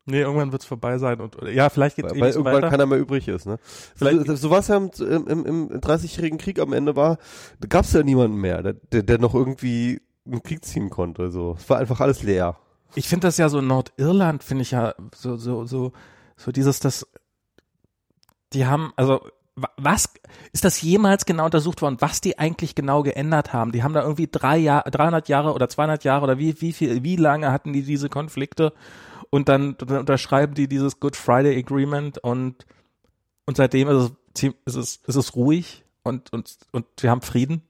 Nee, 0.05 0.21
irgendwann 0.21 0.51
wird 0.51 0.63
es 0.63 0.67
vorbei 0.67 0.97
sein 0.97 1.21
und 1.21 1.37
ja, 1.53 1.69
vielleicht 1.69 1.95
geht 1.95 2.05
es 2.05 2.19
Weil 2.19 2.31
irgendwann 2.31 2.55
weiter. 2.55 2.69
keiner 2.69 2.87
mehr 2.87 2.97
übrig 2.97 3.27
ist, 3.27 3.45
ne? 3.45 3.59
Vielleicht 3.95 4.25
so, 4.25 4.35
so 4.35 4.49
was 4.49 4.67
ja 4.67 4.77
im, 4.77 4.89
im, 5.27 5.45
im 5.45 5.69
30-jährigen 5.69 6.39
Krieg 6.39 6.59
am 6.59 6.73
Ende 6.73 6.95
war, 6.95 7.19
da 7.59 7.67
gab 7.67 7.85
es 7.85 7.93
ja 7.93 8.01
niemanden 8.01 8.37
mehr, 8.37 8.63
der, 8.63 9.03
der 9.03 9.19
noch 9.19 9.35
irgendwie 9.35 10.01
einen 10.25 10.43
Krieg 10.43 10.63
ziehen 10.65 10.89
konnte. 10.89 11.31
So, 11.31 11.55
es 11.57 11.69
war 11.69 11.77
einfach 11.77 11.99
alles 11.99 12.23
leer. 12.23 12.57
Ich 12.95 13.07
finde 13.07 13.27
das 13.27 13.37
ja 13.37 13.49
so 13.49 13.59
in 13.59 13.67
Nordirland 13.67 14.43
finde 14.43 14.63
ich 14.63 14.71
ja 14.71 14.93
so 15.15 15.37
so 15.37 15.65
so 15.65 15.93
so 16.35 16.51
dieses 16.51 16.79
das. 16.79 17.07
Die 18.53 18.65
haben 18.65 18.91
also 18.95 19.21
was 19.77 20.09
ist 20.53 20.63
das 20.65 20.81
jemals 20.81 21.25
genau 21.25 21.45
untersucht 21.45 21.81
worden, 21.81 21.97
was 21.99 22.21
die 22.21 22.39
eigentlich 22.39 22.75
genau 22.75 23.03
geändert 23.03 23.53
haben? 23.53 23.71
Die 23.71 23.83
haben 23.83 23.93
da 23.93 24.01
irgendwie 24.01 24.27
drei 24.31 24.57
Jahr, 24.57 24.83
300 24.83 25.27
Jahre 25.29 25.53
oder 25.53 25.69
200 25.69 26.03
Jahre 26.03 26.23
oder 26.23 26.37
wie 26.37 26.59
wie 26.61 26.73
viel 26.73 27.03
wie 27.03 27.15
lange 27.15 27.51
hatten 27.51 27.73
die 27.73 27.83
diese 27.83 28.09
Konflikte 28.09 28.73
und 29.29 29.49
dann, 29.49 29.75
dann 29.77 29.99
unterschreiben 29.99 30.53
die 30.53 30.67
dieses 30.67 30.99
Good 30.99 31.15
Friday 31.15 31.57
Agreement 31.57 32.17
und 32.19 32.65
und 33.45 33.57
seitdem 33.57 33.87
ist 33.87 34.11
es 34.35 34.43
ist 34.65 34.75
es 34.75 34.95
ist 35.07 35.15
es 35.15 35.35
ruhig 35.35 35.83
und 36.03 36.31
und 36.33 36.57
und 36.71 36.85
wir 36.99 37.09
haben 37.09 37.21
Frieden. 37.21 37.63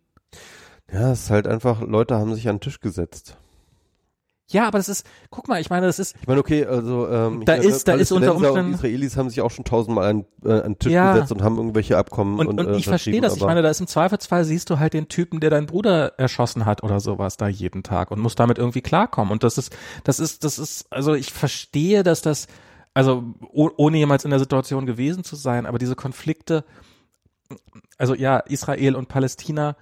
Ja, 0.92 1.12
es 1.12 1.24
ist 1.24 1.30
halt 1.30 1.48
einfach, 1.48 1.82
Leute 1.82 2.16
haben 2.16 2.34
sich 2.36 2.50
an 2.50 2.56
den 2.58 2.62
Tisch 2.62 2.80
gesetzt. 2.80 3.38
Ja, 4.52 4.68
aber 4.68 4.80
das 4.80 4.90
ist, 4.90 5.06
guck 5.30 5.48
mal, 5.48 5.62
ich 5.62 5.70
meine, 5.70 5.86
das 5.86 5.98
ist. 5.98 6.16
Ich 6.20 6.28
meine, 6.28 6.42
okay, 6.42 6.66
also 6.66 7.08
ähm, 7.08 7.46
da 7.46 7.54
ist, 7.54 7.88
da 7.88 7.94
ist 7.94 8.12
unter 8.12 8.36
Umständen. 8.36 8.74
Israelis 8.74 9.16
haben 9.16 9.30
sich 9.30 9.40
auch 9.40 9.52
schon 9.52 9.64
tausendmal 9.64 10.10
an, 10.10 10.26
äh, 10.44 10.52
an 10.52 10.74
den 10.74 10.80
Tisch 10.80 10.92
ja. 10.92 11.14
gesetzt 11.14 11.32
und 11.32 11.42
haben 11.42 11.56
irgendwelche 11.56 11.98
Abkommen 11.98 12.38
und, 12.38 12.48
und, 12.48 12.60
und 12.60 12.74
äh, 12.74 12.78
ich 12.78 12.86
verstehe 12.86 13.22
das. 13.22 13.38
Ich 13.38 13.44
meine, 13.44 13.62
da 13.62 13.70
ist 13.70 13.80
im 13.80 13.88
Zweifelsfall 13.88 14.44
siehst 14.44 14.70
du 14.70 14.80
halt 14.80 14.94
den 14.94 15.08
Typen, 15.08 15.40
der 15.40 15.50
deinen 15.50 15.68
Bruder 15.68 16.20
erschossen 16.20 16.66
hat 16.66 16.84
oder 16.84 17.00
sowas 17.00 17.38
da 17.38 17.48
jeden 17.48 17.84
Tag 17.84 18.12
und 18.12 18.20
muss 18.20 18.36
damit 18.36 18.58
irgendwie 18.58 18.82
klarkommen. 18.82 19.32
Und 19.32 19.44
das 19.44 19.58
ist, 19.58 19.74
das 20.04 20.20
ist, 20.20 20.44
das 20.44 20.60
ist, 20.60 20.92
also 20.92 21.14
ich 21.14 21.32
verstehe, 21.32 22.04
dass 22.04 22.22
das, 22.22 22.48
also 22.94 23.24
ohne 23.54 23.98
jemals 23.98 24.26
in 24.26 24.32
der 24.32 24.40
Situation 24.40 24.86
gewesen 24.86 25.24
zu 25.24 25.38
sein, 25.38 25.66
aber 25.66 25.80
diese 25.80 25.96
Konflikte, 25.96 26.66
also 27.98 28.16
ja, 28.16 28.40
Israel 28.40 28.98
und 28.98 29.08
Palästina 29.08 29.78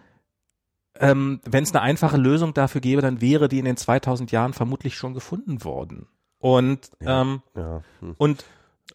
ähm, 0.99 1.39
wenn 1.45 1.63
es 1.63 1.73
eine 1.73 1.81
einfache 1.81 2.17
Lösung 2.17 2.53
dafür 2.53 2.81
gäbe, 2.81 3.01
dann 3.01 3.21
wäre 3.21 3.47
die 3.47 3.59
in 3.59 3.65
den 3.65 3.77
2000 3.77 4.31
Jahren 4.31 4.53
vermutlich 4.53 4.95
schon 4.95 5.13
gefunden 5.13 5.63
worden. 5.63 6.07
Und 6.39 6.91
ja, 7.01 7.21
ähm, 7.21 7.41
ja. 7.55 7.81
Hm. 7.99 8.15
und 8.17 8.45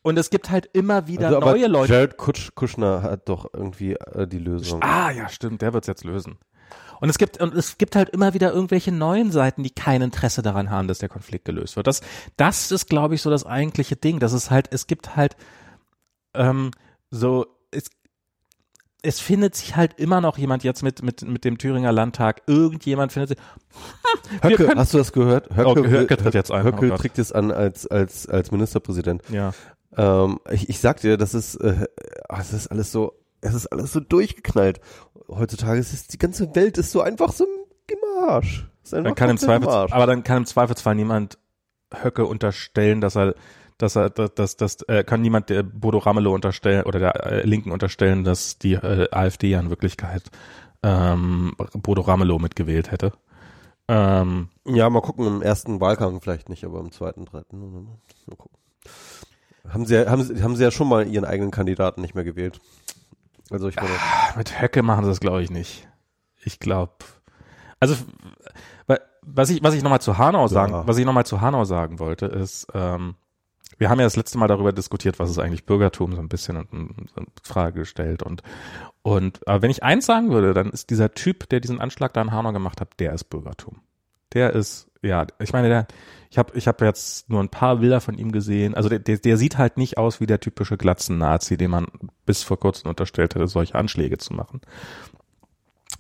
und 0.02 0.18
es 0.18 0.28
gibt 0.28 0.51
halt 0.51 0.68
immer 0.74 1.06
wieder 1.06 1.28
also, 1.28 1.40
neue 1.40 1.66
Leute. 1.66 1.94
Jared 1.94 2.16
Kush, 2.18 2.55
Kushner 2.55 3.02
hat 3.02 3.28
doch 3.28 3.48
irgendwie 3.55 3.94
äh, 3.94 4.26
die 4.26 4.39
Lösung. 4.39 4.82
Ah 4.82 5.10
ja, 5.10 5.31
stimmt, 5.31 5.62
der 5.62 5.72
wird's 5.72 5.86
jetzt 5.86 6.05
lösen. 6.05 6.36
Und 7.01 7.09
es 7.09 7.16
gibt 7.16 7.40
und 7.40 7.55
es 7.55 7.78
gibt 7.78 7.97
halt 7.97 8.10
immer 8.10 8.35
wieder 8.35 8.52
irgendwelche 8.52 8.93
neuen 8.93 9.31
Seiten, 9.31 9.62
die 9.62 9.70
kein 9.70 10.02
Interesse 10.02 10.43
daran 10.43 10.70
haben, 10.70 10.89
dass 10.89 10.98
der 10.98 11.09
Konflikt 11.09 11.44
gelöst 11.44 11.76
wird. 11.76 11.86
Das 11.86 12.02
das 12.36 12.70
ist, 12.70 12.89
glaube 12.89 13.14
ich, 13.14 13.22
so 13.22 13.31
das 13.31 13.47
eigentliche 13.47 13.97
Ding. 13.97 14.18
Das 14.20 14.32
ist 14.32 14.51
halt, 14.51 14.68
es 14.72 14.86
gibt 14.86 15.16
halt 15.16 15.36
ähm, 16.35 16.70
so 17.10 17.47
es 19.05 19.14
es 19.14 19.20
findet 19.20 19.55
sich 19.55 19.76
halt 19.76 19.98
immer 19.98 20.20
noch 20.20 20.39
jemand 20.39 20.64
jetzt 20.64 20.82
mit, 20.82 21.02
mit, 21.02 21.22
mit 21.22 21.44
dem 21.44 21.59
Thüringer 21.59 21.93
Landtag. 21.93 22.43
Irgendjemand 22.47 23.12
findet 23.12 23.31
sich. 23.31 23.39
Höcke, 24.43 24.72
hast 24.74 24.94
du 24.94 24.98
das 24.98 25.12
gehört? 25.12 25.51
Höcke, 25.51 25.81
oh, 25.81 25.85
Höcke 25.85 26.16
tritt 26.16 26.35
jetzt 26.35 26.51
ein. 26.51 26.64
Höcke 26.64 26.93
oh 26.93 26.97
tritt 26.97 27.18
jetzt 27.18 27.35
an 27.35 27.52
als, 27.52 27.86
als, 27.86 28.28
als 28.28 28.51
Ministerpräsident. 28.51 29.22
Ja. 29.28 29.52
Ähm, 29.97 30.40
ich, 30.51 30.68
ich 30.68 30.81
sag 30.81 31.01
dir, 31.01 31.16
das 31.16 31.35
ist, 31.35 31.56
äh, 31.56 31.86
das 32.28 32.52
ist 32.52 32.68
alles 32.68 32.90
so, 32.90 33.12
es 33.40 33.55
ist 33.55 33.66
alles 33.66 33.93
so 33.93 34.01
durchgeknallt. 34.01 34.81
Heutzutage 35.28 35.78
ist 35.78 35.93
es, 35.93 36.06
die 36.06 36.18
ganze 36.18 36.55
Welt 36.55 36.78
ist 36.78 36.90
so 36.90 37.01
einfach 37.01 37.32
so 37.32 37.47
im 37.86 37.98
Arsch. 38.26 38.66
Dann 38.90 39.14
kann 39.14 39.31
im 39.31 39.39
Zweifels, 39.39 39.93
aber 39.93 40.06
dann 40.06 40.24
kann 40.24 40.39
im 40.39 40.47
Zweifelsfall 40.47 40.94
niemand 40.94 41.39
Höcke 41.93 42.26
unterstellen, 42.26 43.01
dass 43.01 43.16
er 43.16 43.35
dass 43.79 43.97
er, 43.97 44.11
dass, 44.11 44.35
dass, 44.35 44.57
dass 44.57 44.83
äh, 44.83 45.05
kann 45.05 45.21
niemand 45.23 45.51
der 45.51 45.63
Bodo 45.63 45.99
Ramelow 45.99 46.33
unterstellen 46.35 46.85
oder 46.85 46.99
der 46.99 47.27
äh, 47.27 47.47
Linken 47.47 47.71
unterstellen, 47.73 48.25
dass 48.25 48.59
die 48.59 48.75
äh, 48.75 49.09
AfD 49.11 49.49
ja 49.51 49.61
in 49.61 49.71
Wirklichkeit 49.71 50.23
ähm, 50.83 51.55
Bodo 51.75 52.03
Ramelow 52.03 52.39
mitgewählt 52.39 52.91
hätte. 52.91 53.13
Ähm, 53.89 54.49
ja, 54.65 54.89
mal 54.89 55.03
gucken, 55.03 55.27
im 55.27 55.43
ersten 55.43 55.81
Wahlgang 55.81 56.21
vielleicht 56.21 56.49
nicht, 56.49 56.65
aber 56.65 56.81
im 56.81 56.91
zweiten, 56.93 57.25
dritten. 57.27 57.89
Mal 58.27 58.37
gucken. 58.37 58.59
Haben 59.69 59.87
sie, 59.87 59.95
ja- 59.97 60.11
haben, 60.11 60.23
sie- 60.23 60.43
haben 60.43 60.57
sie 60.57 60.63
ja 60.63 60.71
schon 60.71 60.89
mal 60.89 61.07
ihren 61.07 61.25
eigenen 61.25 61.51
Kandidaten 61.51 62.01
nicht 62.01 62.15
mehr 62.15 62.25
gewählt. 62.25 62.61
Also 63.51 63.69
ich 63.69 63.77
meine, 63.77 63.89
Mit 64.37 64.61
Höcke 64.61 64.83
machen 64.83 65.05
sie 65.05 65.11
das, 65.11 65.21
glaube 65.21 65.43
ich, 65.43 65.51
nicht. 65.51 65.87
Ich 66.45 66.61
glaube. 66.61 66.93
Also, 67.81 67.95
wa- 68.87 68.99
was 69.23 69.51
ich, 69.51 69.63
was 69.63 69.75
ich 69.75 69.83
nochmal 69.83 70.01
zu 70.01 70.17
Hanau 70.17 70.49
sagen, 70.49 70.73
Ja. 70.73 70.87
was 70.87 70.97
ich 70.99 71.05
nochmal 71.05 71.27
zu 71.27 71.41
Hanau 71.41 71.65
sagen 71.65 71.99
wollte, 71.99 72.27
ist, 72.27 72.67
ähm, 72.75 73.17
wir 73.78 73.91
haben 73.91 73.99
ja 73.99 74.07
das 74.07 74.16
letzte 74.16 74.39
Mal 74.39 74.47
darüber 74.47 74.73
diskutiert, 74.73 75.19
was 75.19 75.31
ist 75.31 75.39
eigentlich 75.39 75.66
Bürgertum, 75.66 76.15
so 76.15 76.20
ein 76.20 76.28
bisschen 76.28 76.57
und, 76.57 76.73
und, 76.73 77.16
und 77.16 77.28
Frage 77.43 77.81
gestellt 77.81 78.23
und, 78.23 78.43
und, 79.03 79.47
aber 79.47 79.62
wenn 79.62 79.70
ich 79.70 79.82
eins 79.82 80.07
sagen 80.07 80.31
würde, 80.31 80.55
dann 80.55 80.70
ist 80.70 80.91
dieser 80.91 81.12
Typ, 81.12 81.49
der 81.49 81.61
diesen 81.61 81.81
Anschlag 81.81 82.12
da 82.15 82.23
in 82.23 82.32
Hanau 82.32 82.53
gemacht 82.53 82.81
hat, 82.81 83.01
der 83.01 83.12
ist 83.12 83.24
Bürgertum. 83.24 83.81
Der 84.32 84.53
ist, 84.53 84.89
ja, 85.03 85.27
ich 85.39 85.53
meine, 85.53 85.69
der, 85.69 85.86
ich 86.31 86.39
habe 86.39 86.57
ich 86.57 86.66
hab 86.66 86.81
jetzt 86.81 87.31
nur 87.31 87.41
ein 87.41 87.49
paar 87.49 87.77
Bilder 87.77 88.01
von 88.01 88.16
ihm 88.16 88.32
gesehen. 88.32 88.74
Also 88.74 88.89
der, 88.89 88.99
der, 88.99 89.19
der 89.19 89.36
sieht 89.36 89.59
halt 89.59 89.77
nicht 89.77 89.99
aus 89.99 90.20
wie 90.20 90.27
der 90.27 90.41
typische 90.41 90.77
Glatzen-Nazi, 90.77 91.57
dem 91.57 91.70
man 91.70 91.86
bis 92.27 92.43
vor 92.43 92.59
kurzem 92.59 92.89
unterstellt 92.89 93.35
hätte, 93.35 93.47
solche 93.47 93.77
Anschläge 93.77 94.19
zu 94.19 94.35
machen. 94.35 94.61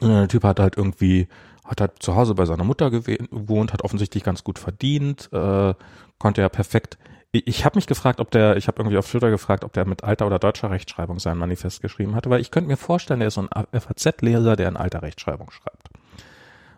Und 0.00 0.08
der 0.08 0.28
Typ 0.28 0.42
hat 0.42 0.58
halt 0.58 0.76
irgendwie, 0.76 1.28
hat 1.64 1.80
halt 1.80 2.02
zu 2.02 2.16
Hause 2.16 2.34
bei 2.34 2.46
seiner 2.46 2.64
Mutter 2.64 2.90
gewohnt, 2.90 3.72
hat 3.72 3.82
offensichtlich 3.82 4.24
ganz 4.24 4.42
gut 4.42 4.58
verdient, 4.58 5.28
äh, 5.32 5.74
konnte 6.18 6.40
ja 6.40 6.48
perfekt. 6.48 6.98
Ich, 7.36 7.64
habe 7.64 7.76
mich 7.76 7.88
gefragt, 7.88 8.20
ob 8.20 8.30
der, 8.30 8.56
ich 8.56 8.68
habe 8.68 8.80
irgendwie 8.80 8.96
auf 8.96 9.10
Twitter 9.10 9.30
gefragt, 9.30 9.64
ob 9.64 9.72
der 9.72 9.84
mit 9.86 10.04
alter 10.04 10.26
oder 10.26 10.38
deutscher 10.38 10.70
Rechtschreibung 10.70 11.18
sein 11.18 11.36
Manifest 11.36 11.82
geschrieben 11.82 12.14
hatte, 12.14 12.30
weil 12.30 12.40
ich 12.40 12.52
könnte 12.52 12.68
mir 12.68 12.76
vorstellen, 12.76 13.18
der 13.18 13.28
ist 13.28 13.34
so 13.34 13.42
ein 13.48 13.80
FAZ-Leser, 13.80 14.54
der 14.54 14.68
in 14.68 14.76
alter 14.76 15.02
Rechtschreibung 15.02 15.50
schreibt. 15.50 15.88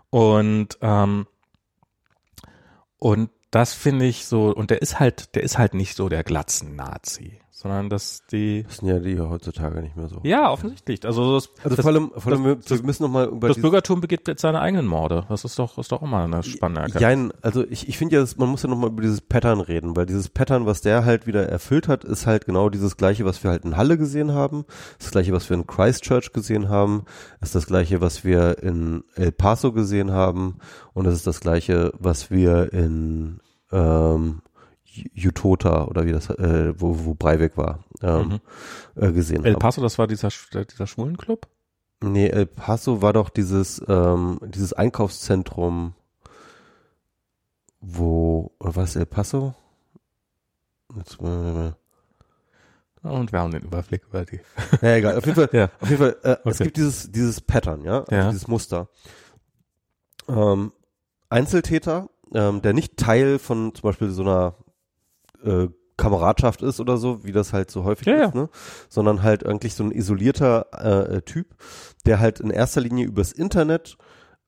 Und 0.09 0.79
ähm, 0.81 1.27
und 2.99 3.31
das 3.51 3.75
finde 3.75 4.07
ich 4.07 4.27
so, 4.27 4.55
und 4.55 4.71
der 4.71 4.83
ist 4.83 4.99
halt, 4.99 5.35
der 5.35 5.43
ist 5.43 5.59
halt 5.59 5.75
nicht 5.75 5.95
so 5.95 6.09
der 6.09 6.25
Glatzen-Nazi, 6.25 7.41
sondern 7.59 7.89
dass 7.89 8.21
die, 8.31 8.65
das 8.65 8.77
sind 8.77 8.89
ja 8.89 8.99
die 8.99 9.19
heutzutage 9.19 9.81
nicht 9.81 9.97
mehr 9.97 10.09
so. 10.09 10.21
ja, 10.25 10.51
offensichtlich. 10.51 11.07
Also 11.07 11.35
das, 11.37 11.49
Also 11.65 11.75
das, 11.77 11.83
vor 11.83 11.91
allem, 11.91 12.13
vor 12.15 12.33
allem 12.33 12.45
wir, 12.45 12.57
das- 12.57 12.69
wir 12.81 12.85
müssen 12.85 13.03
noch 13.05 13.11
mal 13.11 13.29
über 13.29 13.49
das 13.49 13.57
Bürgertum 13.59 14.03
begeht 14.03 14.29
jetzt 14.29 14.43
seine 14.43 14.61
eigenen 14.61 14.87
Morde. 14.87 15.25
Das 15.31 15.43
ist 15.47 15.59
doch, 15.59 15.79
ist 15.79 15.91
doch 15.91 16.03
immer 16.03 16.25
eine 16.25 16.43
spannende 16.43 16.83
Erkenntnis. 16.83 17.01
Jein, 17.03 17.33
also 17.41 17.65
ich, 17.67 17.89
ich 17.89 17.97
finde 17.97 18.17
ja, 18.17 18.21
das- 18.21 18.37
man 18.37 18.51
muss 18.51 18.63
ja 18.63 18.69
nochmal 18.69 18.91
über 18.91 19.01
dieses 19.01 19.23
Pattern 19.23 19.61
reden, 19.61 19.97
weil 19.97 20.05
dieses 20.05 20.29
Pattern, 20.29 20.67
was 20.67 20.83
der 20.83 21.07
halt 21.07 21.27
wieder 21.27 21.49
erfüllt 21.49 21.89
hat, 21.89 22.05
ist 22.05 22.27
halt 22.27 22.45
genau 22.45 22.69
dieses 22.69 22.99
gleiche, 22.99 23.25
was 23.25 23.43
wir 23.43 23.51
halt 23.51 23.65
in 23.65 23.79
Halle 23.79 23.97
gesehen 23.97 24.33
haben, 24.33 24.67
das 24.99 25.11
gleiche, 25.11 25.33
was 25.33 25.49
wir 25.49 25.57
in 25.57 25.67
Christchurch 25.67 26.35
gesehen 26.35 26.69
haben, 26.69 27.05
ist 27.41 27.55
das 27.55 27.67
gleiche, 27.67 28.03
was 28.03 28.23
wir 28.23 28.63
in 28.63 29.03
El 29.15 29.33
Paso 29.33 29.73
gesehen 29.73 30.13
haben 30.13 30.59
und 30.93 31.07
es 31.07 31.15
ist 31.15 31.27
das 31.27 31.41
gleiche, 31.41 31.93
was 31.99 32.31
wir 32.31 32.71
in 32.75 33.41
ähm, 33.73 34.43
Utota 35.17 35.85
oder 35.87 36.05
wie 36.07 36.13
das, 36.13 36.31
äh, 36.31 36.75
wo, 36.81 37.05
wo 37.05 37.15
Breivik 37.15 37.57
war, 37.57 37.85
ähm, 38.03 38.41
äh, 38.95 39.13
gesehen 39.13 39.45
El 39.45 39.55
haben. 39.55 39.61
Paso, 39.61 39.81
das 39.83 39.99
war 39.99 40.07
dieser, 40.07 40.29
dieser 40.53 40.87
Schwulenclub? 40.87 41.47
Nee, 42.03 42.29
El 42.29 42.47
Paso 42.47 43.01
war 43.03 43.13
doch 43.13 43.31
dieses, 43.31 43.83
ähm, 43.89 44.39
dieses 44.43 44.73
Einkaufszentrum, 44.73 45.95
wo, 47.81 48.53
oder 48.59 48.77
war 48.77 48.85
es 48.85 48.97
El 48.97 49.07
Paso? 49.07 49.55
Jetzt, 50.97 51.19
äh, 51.21 51.73
Und 53.03 53.33
wir 53.33 53.39
haben 53.41 53.51
den 53.53 53.63
Überblick 53.63 54.05
über 54.09 54.25
die. 54.25 54.41
ja, 54.83 54.95
egal, 54.97 55.17
auf 55.17 55.25
jeden 55.27 55.37
Fall, 55.37 55.49
Ja. 55.53 55.71
auf 55.81 55.89
jeden 55.91 55.99
Fall, 56.03 56.17
äh, 56.23 56.37
es 56.45 56.55
Okay. 56.57 56.65
gibt 56.65 56.77
dieses, 56.77 57.11
dieses 57.13 57.41
Pattern, 57.41 57.83
ja, 57.85 58.01
also 58.01 58.15
Ja. 58.15 58.31
dieses 58.31 58.49
Muster. 58.49 58.89
Ähm, 60.29 60.73
Einzeltäter, 61.29 62.09
ähm, 62.35 62.63
der 62.63 62.73
nicht 62.73 62.97
Teil 62.97 63.39
von 63.39 63.75
zum 63.75 63.83
Beispiel 63.83 64.11
so 64.11 64.23
einer 64.23 64.55
äh, 65.47 65.69
Kameradschaft 65.97 66.63
ist 66.63 66.79
oder 66.79 66.99
so, 66.99 67.25
wie 67.25 67.33
das 67.33 67.53
halt 67.53 67.71
so 67.71 67.85
häufig 67.85 68.07
Ja, 68.07 68.27
ist, 68.27 68.35
ne? 68.35 68.51
sondern 68.89 69.23
halt 69.23 69.47
eigentlich 69.47 69.75
so 69.75 69.85
ein 69.85 69.93
isolierter 69.93 70.67
äh, 71.15 71.23
Typ, 71.23 71.47
der 72.05 72.21
halt 72.21 72.41
in 72.41 72.51
erster 72.51 72.83
Linie 72.83 73.07
übers 73.07 73.33
Internet 73.33 73.97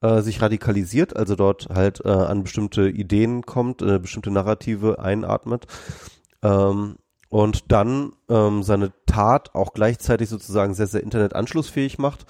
äh, 0.02 0.20
sich 0.20 0.42
radikalisiert, 0.42 1.16
also 1.16 1.36
dort 1.36 1.68
halt 1.70 2.04
äh, 2.04 2.10
an 2.10 2.42
bestimmte 2.42 2.88
Ideen 2.88 3.42
kommt, 3.46 3.80
äh, 3.82 3.98
bestimmte 3.98 4.30
Narrative 4.30 4.98
einatmet 4.98 5.66
ähm, 6.42 6.96
und 7.30 7.72
dann 7.72 8.12
ähm, 8.28 8.62
seine 8.62 8.92
Tat 9.06 9.54
auch 9.54 9.72
gleichzeitig 9.72 10.28
sozusagen 10.28 10.74
sehr, 10.74 10.86
sehr 10.86 11.02
internetanschlussfähig 11.02 11.98
macht, 11.98 12.26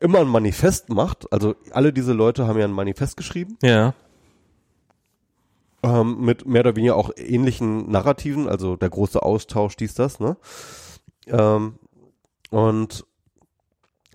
immer 0.00 0.20
ein 0.20 0.28
Manifest 0.28 0.88
macht, 0.90 1.32
also 1.32 1.54
alle 1.72 1.92
diese 1.92 2.12
Leute 2.12 2.46
haben 2.46 2.58
ja 2.58 2.64
ein 2.64 2.72
Manifest 2.72 3.16
geschrieben, 3.16 3.58
Ja. 3.62 3.94
Ähm, 5.82 6.20
mit 6.20 6.46
mehr 6.46 6.60
oder 6.60 6.76
weniger 6.76 6.96
auch 6.96 7.10
ähnlichen 7.16 7.90
Narrativen, 7.90 8.48
also 8.48 8.76
der 8.76 8.90
große 8.90 9.22
Austausch, 9.22 9.76
dies, 9.76 9.94
das, 9.94 10.20
ne? 10.20 10.36
Ähm, 11.26 11.74
und 12.50 13.04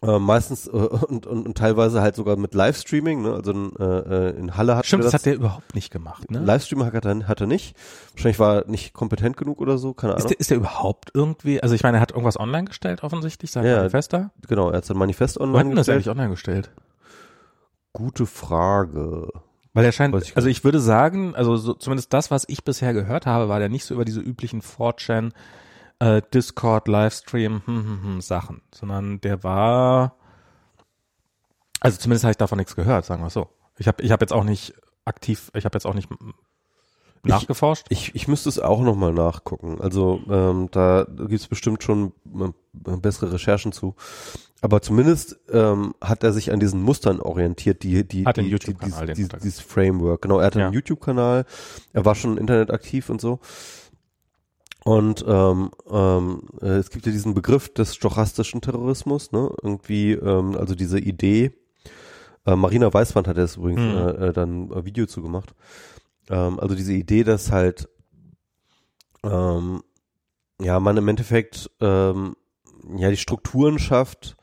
äh, 0.04 0.20
meistens 0.20 0.68
äh, 0.68 0.72
und, 0.72 1.26
und, 1.26 1.48
und 1.48 1.58
teilweise 1.58 2.02
halt 2.02 2.16
sogar 2.16 2.38
mit 2.38 2.54
Livestreaming, 2.54 3.24
ne? 3.24 3.34
Also 3.34 3.52
in, 3.52 3.76
äh, 3.78 4.30
in 4.32 4.56
Halle 4.56 4.76
hat 4.76 4.86
Stimmt, 4.86 5.02
er 5.04 5.06
das 5.06 5.14
hat 5.16 5.26
der 5.26 5.34
überhaupt 5.36 5.74
nicht 5.74 5.92
gemacht, 5.92 6.30
ne? 6.30 6.40
Livestream 6.40 6.86
hat 6.86 7.04
er, 7.06 7.28
hat 7.28 7.42
er 7.42 7.48
nicht. 7.48 7.76
Wahrscheinlich 8.14 8.38
war 8.40 8.56
er 8.58 8.68
nicht 8.70 8.94
kompetent 8.94 9.38
genug 9.38 9.60
oder 9.60 9.78
so, 9.80 9.94
keine 9.94 10.14
Ist 10.14 10.18
Ahnung. 10.20 10.30
der, 10.30 10.40
ist 10.40 10.50
der 10.52 10.58
überhaupt 10.58 11.10
irgendwie, 11.16 11.62
also 11.64 11.74
ich 11.74 11.82
meine, 11.84 11.98
er 11.98 12.02
hat 12.02 12.12
irgendwas 12.12 12.40
online 12.40 12.66
gestellt, 12.66 13.04
offensichtlich, 13.04 13.50
sein 13.52 13.66
Ja. 13.66 13.78
Manifest 13.78 14.14
da? 14.14 14.30
Genau, 14.48 14.70
er 14.70 14.78
hat 14.78 14.86
sein 14.86 14.98
Manifest 14.98 15.38
Wo 15.38 15.42
hat 15.44 15.48
online 15.50 15.70
denn 15.70 15.76
das 15.78 15.88
gestellt. 15.88 15.96
eigentlich 15.98 16.10
online 16.12 16.30
gestellt? 16.30 16.72
Gute 17.94 18.26
Frage. 18.28 19.30
Weil 19.78 19.86
er 19.86 19.92
scheint, 19.92 20.16
also 20.16 20.48
ich 20.48 20.64
würde 20.64 20.80
sagen, 20.80 21.36
also 21.36 21.56
so, 21.56 21.76
zumindest 21.76 22.12
das, 22.12 22.32
was 22.32 22.46
ich 22.48 22.64
bisher 22.64 22.94
gehört 22.94 23.28
habe, 23.28 23.48
war 23.48 23.60
der 23.60 23.70
nicht 23.70 23.86
so 23.86 23.94
über 23.94 24.06
diese 24.06 24.22
üblichen 24.22 24.64
4chan, 24.64 25.34
äh, 26.00 26.24
Discord, 26.34 26.88
Livestream, 26.88 27.62
hm, 27.64 27.86
hm, 27.86 28.04
hm, 28.04 28.22
Sachen, 28.22 28.64
sondern 28.74 29.22
der 29.22 29.44
war, 29.44 30.16
also 31.80 31.96
zumindest 32.00 32.24
habe 32.24 32.32
ich 32.32 32.38
davon 32.38 32.58
nichts 32.58 32.76
gehört, 32.76 33.06
sagen 33.06 33.22
wir 33.22 33.30
so. 33.30 33.50
Ich 33.78 33.88
habe 33.88 34.02
ich 34.02 34.12
hab 34.12 34.20
jetzt 34.20 34.34
auch 34.34 34.44
nicht 34.44 34.74
aktiv, 35.06 35.52
ich 35.54 35.64
habe 35.64 35.76
jetzt 35.76 35.86
auch 35.86 35.94
nicht 35.94 36.10
nachgeforscht. 37.30 37.86
Ich, 37.90 38.14
ich 38.16 38.28
müsste 38.28 38.50
es 38.50 38.60
auch 38.60 38.82
nochmal 38.82 39.14
nachgucken. 39.14 39.80
Also 39.80 40.20
ähm, 40.30 40.70
da 40.72 41.06
gibt's 41.28 41.48
bestimmt 41.48 41.84
schon 41.84 42.14
äh, 42.36 42.96
bessere 42.98 43.32
Recherchen 43.34 43.72
zu. 43.72 43.96
Aber 44.62 44.82
zumindest 44.82 45.38
ähm, 45.52 45.94
hat 46.02 46.24
er 46.24 46.34
sich 46.34 46.52
an 46.52 46.60
diesen 46.60 46.82
Mustern 46.82 47.20
orientiert, 47.22 47.84
die, 47.84 48.08
die, 48.08 48.26
Hat 48.26 48.38
den 48.38 48.46
die, 48.46 48.56
die, 48.58 48.74
die, 48.74 48.92
hat 48.94 49.08
er 49.08 49.14
dieses 49.16 49.60
Framework. 49.60 50.24
Genau, 50.24 50.40
er 50.40 50.48
hatte 50.48 50.60
Ja. 50.60 50.66
einen 50.66 50.74
YouTube-Kanal, 50.74 51.46
er 51.94 52.06
war 52.06 52.16
schon 52.16 52.32
im 52.34 52.38
Internet 52.40 52.72
aktiv 52.72 53.10
und 53.10 53.22
so. 53.22 53.40
Und 54.84 55.24
ähm, 55.28 55.70
ähm, 55.92 56.42
äh, 56.62 56.78
es 56.78 56.90
gibt 56.90 57.06
ja 57.06 57.12
diesen 57.12 57.34
Begriff 57.34 57.74
des 57.74 57.94
stochastischen 57.96 58.62
Terrorismus, 58.62 59.32
ne? 59.32 59.52
Irgendwie, 59.62 60.14
ähm, 60.14 60.56
also 60.58 60.76
diese 60.76 60.98
Idee. 61.00 61.52
Äh, 62.46 62.56
Marina 62.56 62.94
Weißwand 62.94 63.28
hat 63.28 63.38
jetzt 63.38 63.58
übrigens 63.58 63.82
Mhm. 63.82 63.98
äh, 63.98 64.28
äh, 64.28 64.34
dann 64.34 64.72
ein 64.72 64.86
Video 64.86 65.06
zu 65.06 65.22
gemacht. 65.22 65.54
Ähm, 66.30 66.60
also 66.60 66.76
diese 66.76 66.94
Idee, 66.94 67.24
dass 67.24 67.52
halt 67.52 67.90
ähm, 69.24 69.84
ja 70.62 70.80
man 70.80 70.98
im 70.98 71.08
Endeffekt 71.08 71.70
ähm, 71.80 72.36
ja 72.98 73.10
die 73.10 73.18
Strukturen 73.18 73.80
schafft, 73.80 74.38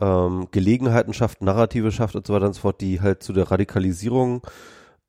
ähm, 0.00 0.48
Gelegenheiten 0.50 1.14
schafft, 1.14 1.42
Narrative 1.42 1.92
schafft 1.92 2.16
und 2.16 2.26
so 2.26 2.34
weiter 2.34 2.46
und 2.46 2.54
so 2.54 2.60
fort, 2.60 2.80
die 2.80 3.00
halt 3.00 3.22
zu 3.22 3.32
der 3.32 3.50
Radikalisierung 3.50 4.42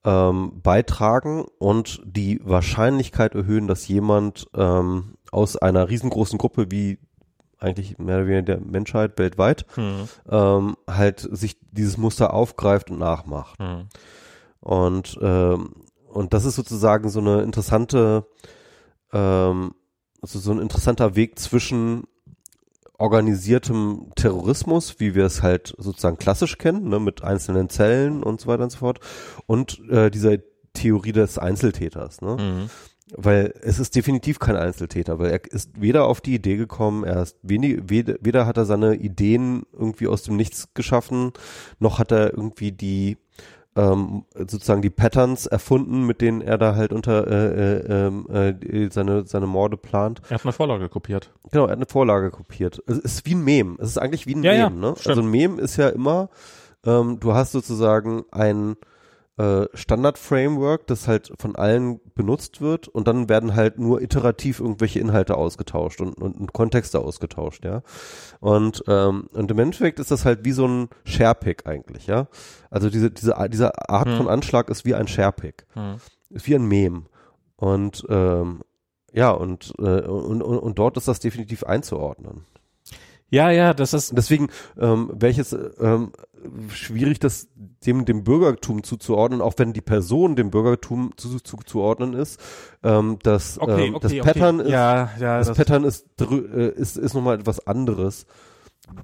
ähm, 0.04 0.62
beitragen 0.62 1.46
und 1.60 2.02
die 2.06 2.40
Wahrscheinlichkeit 2.44 3.36
erhöhen, 3.36 3.68
dass 3.68 3.88
jemand 3.88 4.48
ähm, 4.56 5.16
aus 5.32 5.58
einer 5.58 5.90
riesengroßen 5.90 6.38
Gruppe 6.38 6.72
wie 6.72 7.00
eigentlich 7.60 7.98
mehr 7.98 8.18
oder 8.18 8.28
weniger 8.28 8.42
der 8.44 8.60
Menschheit 8.60 9.18
weltweit 9.18 9.66
Hm, 9.76 10.08
ähm, 10.30 10.78
halt 10.88 11.20
sich 11.20 11.58
dieses 11.72 11.98
Muster 11.98 12.34
aufgreift 12.34 12.92
und 12.92 13.00
nachmacht. 13.00 13.60
hm. 13.60 13.88
Und, 14.60 15.18
ähm, 15.22 15.86
und 16.10 16.34
das 16.34 16.46
ist 16.46 16.56
sozusagen 16.56 17.10
so 17.10 17.20
eine 17.20 17.42
interessante, 17.42 18.28
ähm, 19.14 19.74
also 20.22 20.40
so 20.40 20.52
ein 20.52 20.60
interessanter 20.60 21.16
Weg 21.16 21.40
zwischen 21.40 22.04
organisiertem 22.98 24.12
Terrorismus, 24.16 25.00
wie 25.00 25.14
wir 25.14 25.26
es 25.26 25.44
halt 25.44 25.76
sozusagen 25.78 26.18
klassisch 26.18 26.58
kennen, 26.58 26.90
ne, 26.90 27.00
mit 27.00 27.24
einzelnen 27.24 27.70
Zellen 27.70 28.24
und 28.24 28.42
so 28.42 28.48
weiter 28.48 28.64
und 28.64 28.72
so 28.72 28.80
fort, 28.80 29.00
und 29.46 29.80
äh, 29.90 30.10
dieser 30.10 30.38
Theorie 30.74 31.12
des 31.12 31.38
Einzeltäters, 31.38 32.22
ne? 32.22 32.38
Hm. 32.38 32.70
Weil 33.16 33.54
es 33.62 33.80
ist 33.80 33.96
definitiv 33.96 34.38
kein 34.38 34.58
Einzeltäter, 34.58 35.18
weil 35.18 35.32
er 35.32 35.46
ist 35.46 35.80
weder 35.80 36.08
auf 36.08 36.20
die 36.20 36.36
Idee 36.36 36.58
gekommen, 36.58 37.06
er 37.06 37.22
ist 37.22 37.38
wenig, 37.42 37.84
weder, 37.88 38.16
weder 38.20 38.46
hat 38.46 38.58
er 38.58 38.66
seine 38.66 38.96
Ideen 38.96 39.64
irgendwie 39.72 40.08
aus 40.08 40.24
dem 40.24 40.36
Nichts 40.36 40.74
geschaffen, 40.74 41.32
noch 41.80 42.00
hat 42.00 42.12
er 42.12 42.34
irgendwie 42.34 42.74
die 42.74 43.18
ähm, 43.78 44.26
sozusagen 44.36 44.82
die 44.82 44.90
Patterns 44.90 45.46
erfunden, 45.46 46.06
mit 46.06 46.20
denen 46.22 46.42
er 46.42 46.58
da 46.58 46.76
halt 46.76 46.92
unter 46.92 47.28
äh, 47.28 47.78
äh, 47.78 48.08
ähm, 48.08 48.28
äh, 48.30 48.90
seine 48.92 49.26
seine 49.26 49.48
Morde 49.48 49.78
plant. 49.78 50.22
Er 50.30 50.36
hat 50.36 50.44
eine 50.44 50.52
Vorlage 50.54 50.90
kopiert. 50.90 51.32
Genau, 51.52 51.66
er 51.66 51.72
hat 51.72 51.78
eine 51.78 51.86
Vorlage 51.86 52.32
kopiert. 52.32 52.82
Es 52.88 52.98
ist 52.98 53.26
wie 53.26 53.36
ein 53.36 53.44
Mem. 53.44 53.78
Es 53.80 53.90
ist 53.90 53.98
eigentlich 53.98 54.26
wie 54.28 54.36
ein 54.36 54.44
Ja, 54.44 54.54
ja, 54.54 54.70
Mem. 54.70 54.80
ne? 54.80 54.94
stimmt. 54.98 55.08
Also 55.10 55.22
ein 55.22 55.30
Mem 55.32 55.60
ist 55.60 55.78
ja 55.78 55.90
immer, 55.90 56.30
ähm, 56.86 57.20
du 57.20 57.34
hast 57.34 57.52
sozusagen 57.54 58.26
ein 58.32 58.76
äh, 59.38 59.66
Standard-Framework, 59.74 60.88
das 60.88 61.08
halt 61.08 61.32
von 61.40 61.56
allen 61.56 62.00
benutzt 62.16 62.60
wird 62.60 62.88
und 62.88 63.08
dann 63.08 63.30
werden 63.30 63.56
halt 63.56 63.78
nur 63.78 64.02
iterativ 64.02 64.60
irgendwelche 64.60 65.00
Inhalte 65.00 65.38
ausgetauscht 65.38 66.02
und, 66.02 66.16
und, 66.16 66.36
und 66.38 66.54
Kontexte 66.54 67.00
ausgetauscht, 67.00 67.64
ja. 67.64 67.84
Und, 68.40 68.84
ähm, 68.88 69.30
und 69.34 69.52
im 69.52 69.60
Endeffekt 69.60 70.00
ist 70.00 70.12
das 70.12 70.26
halt 70.26 70.44
wie 70.44 70.52
so 70.52 70.68
ein 70.68 70.90
Sharepick 71.06 71.68
eigentlich, 71.68 72.08
ja. 72.08 72.28
Also 72.72 72.90
diese, 72.90 73.12
diese, 73.12 73.36
diese 73.50 73.90
Art 73.90 74.08
Hm. 74.08 74.18
von 74.18 74.28
Anschlag 74.28 74.70
ist 74.70 74.86
wie 74.86 74.96
ein 74.96 75.08
Sharepick. 75.08 75.66
Hm. 75.74 75.98
Ist 76.30 76.48
wie 76.48 76.56
ein 76.56 76.68
Mem. 76.68 77.06
Und 77.56 78.06
ähm, 78.10 78.62
ja, 79.14 79.32
und, 79.32 79.74
äh, 79.80 80.02
und, 80.02 80.42
und, 80.42 80.58
und 80.58 80.80
dort 80.80 80.98
ist 80.98 81.08
das 81.08 81.20
definitiv 81.20 81.64
einzuordnen. 81.64 82.46
Ja, 83.30 83.52
ja, 83.52 83.74
das 83.74 83.94
ist, 83.94 84.16
deswegen 84.16 84.50
ähm, 84.80 85.12
jetzt 85.22 85.56
ähm, 85.80 86.12
schwierig, 86.70 87.20
das 87.20 87.48
dem, 87.86 88.06
dem 88.06 88.24
Bürgertum 88.24 88.84
zuzuordnen, 88.84 89.42
auch 89.42 89.54
wenn 89.58 89.74
die 89.74 89.82
Person 89.82 90.36
dem 90.36 90.52
Bürgertum 90.52 91.14
zu, 91.18 91.30
zu, 91.30 91.40
zuzuordnen 91.40 92.14
ist. 92.14 92.40
Ähm, 92.84 93.18
das, 93.24 93.60
okay, 93.60 93.88
ähm, 93.88 93.96
okay, 93.96 94.04
das 94.04 94.12
okay. 94.12 94.22
Pattern 94.22 94.60
ist, 94.60 94.70
ja, 94.70 95.10
ja, 95.20 95.38
das, 95.38 95.48
das, 95.48 95.58
Pattern 95.58 95.84
ist, 95.84 96.08
drü- 96.20 96.52
äh, 96.54 96.70
ist, 96.70 96.98
ist 96.98 97.14
nochmal 97.14 97.40
etwas 97.40 97.66
anderes. 97.68 98.26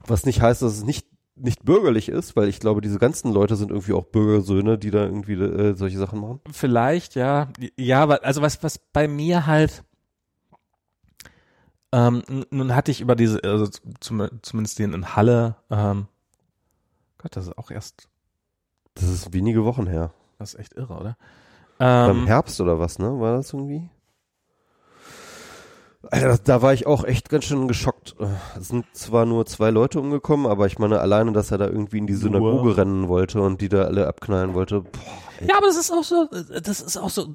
Was 0.08 0.26
nicht 0.26 0.42
heißt, 0.42 0.62
dass 0.62 0.74
es 0.74 0.84
nicht 0.84 1.08
nicht 1.36 1.66
bürgerlich 1.66 2.10
ist, 2.10 2.36
weil 2.36 2.48
ich 2.48 2.60
glaube, 2.60 2.82
diese 2.82 3.00
ganzen 3.00 3.34
Leute 3.34 3.56
sind 3.56 3.72
irgendwie 3.72 3.94
auch 3.94 4.06
Bürgersöhne, 4.06 4.78
die 4.78 4.92
da 4.92 5.04
irgendwie 5.04 5.34
äh, 5.34 5.76
solche 5.76 5.98
Sachen 5.98 6.20
machen. 6.20 6.42
vielleicht, 6.52 7.16
ja. 7.16 7.50
Ja, 7.76 8.08
also 8.08 8.44
was, 8.44 8.62
was 8.62 8.78
bei 8.78 9.08
mir 9.08 9.48
halt, 9.48 9.84
ähm, 11.92 12.22
nun 12.52 12.76
hatte 12.76 12.92
ich 12.92 13.02
über 13.02 13.16
diese, 13.16 13.44
also 13.44 13.68
zum, 14.00 14.30
zumindest 14.44 14.78
den 14.78 14.94
in 14.94 15.16
Halle, 15.16 15.56
ähm, 15.72 16.06
Gott, 17.24 17.36
das 17.36 17.48
ist 17.48 17.58
auch 17.58 17.72
erst, 17.72 18.08
Das 18.96 19.06
ist 19.06 19.34
wenige 19.34 19.66
Wochen 19.66 19.88
her. 19.88 20.14
das 20.38 20.54
ist 20.54 20.60
echt 20.60 20.74
irre, 20.74 20.94
oder? 20.96 21.18
Beim 21.80 22.20
Ähm, 22.22 22.28
Herbst 22.28 22.62
oder 22.62 22.80
was, 22.80 23.00
ne? 23.00 23.20
War 23.20 23.38
das 23.38 23.52
irgendwie? 23.54 23.90
Alter, 26.12 26.38
da 26.44 26.62
war 26.62 26.74
ich 26.74 26.86
auch 26.86 27.06
echt 27.06 27.30
ganz 27.30 27.46
schön 27.46 27.68
geschockt. 27.68 28.16
Äh, 28.20 28.28
Es 28.60 28.68
sind 28.68 28.86
zwar 28.94 29.26
nur 29.26 29.46
zwei 29.46 29.70
Leute 29.72 30.00
umgekommen, 30.02 30.46
aber 30.48 30.68
ich 30.68 30.78
meine 30.78 31.00
alleine, 31.00 31.32
dass 31.32 31.50
er 31.52 31.58
da 31.58 31.68
irgendwie 31.68 31.98
in 32.00 32.08
die 32.08 32.14
Synagoge 32.16 32.66
Nur? 32.66 32.78
rennen 32.78 33.08
wollte 33.08 33.42
und 33.42 33.62
die 33.62 33.70
da 33.70 33.84
alle 33.86 34.08
abknallen 34.08 34.54
wollte. 34.54 34.82
Boah, 34.82 35.00
ja, 35.48 35.56
aber 35.58 35.68
das 35.68 35.78
ist 35.78 35.92
auch 35.92 36.04
so, 36.04 36.28
das 36.62 36.82
ist 36.82 36.98
auch 36.98 37.10
so, 37.10 37.34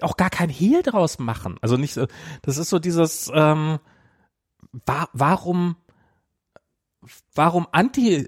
auch 0.00 0.16
gar 0.16 0.30
kein 0.30 0.48
Hehl 0.48 0.82
draus 0.82 1.18
machen. 1.18 1.58
Also 1.60 1.76
nicht 1.76 1.92
so, 1.92 2.06
das 2.40 2.56
ist 2.56 2.70
so 2.70 2.78
dieses, 2.78 3.30
ähm, 3.34 3.78
wa 4.86 5.06
warum, 5.12 5.76
warum 7.34 7.66
anti, 7.72 8.26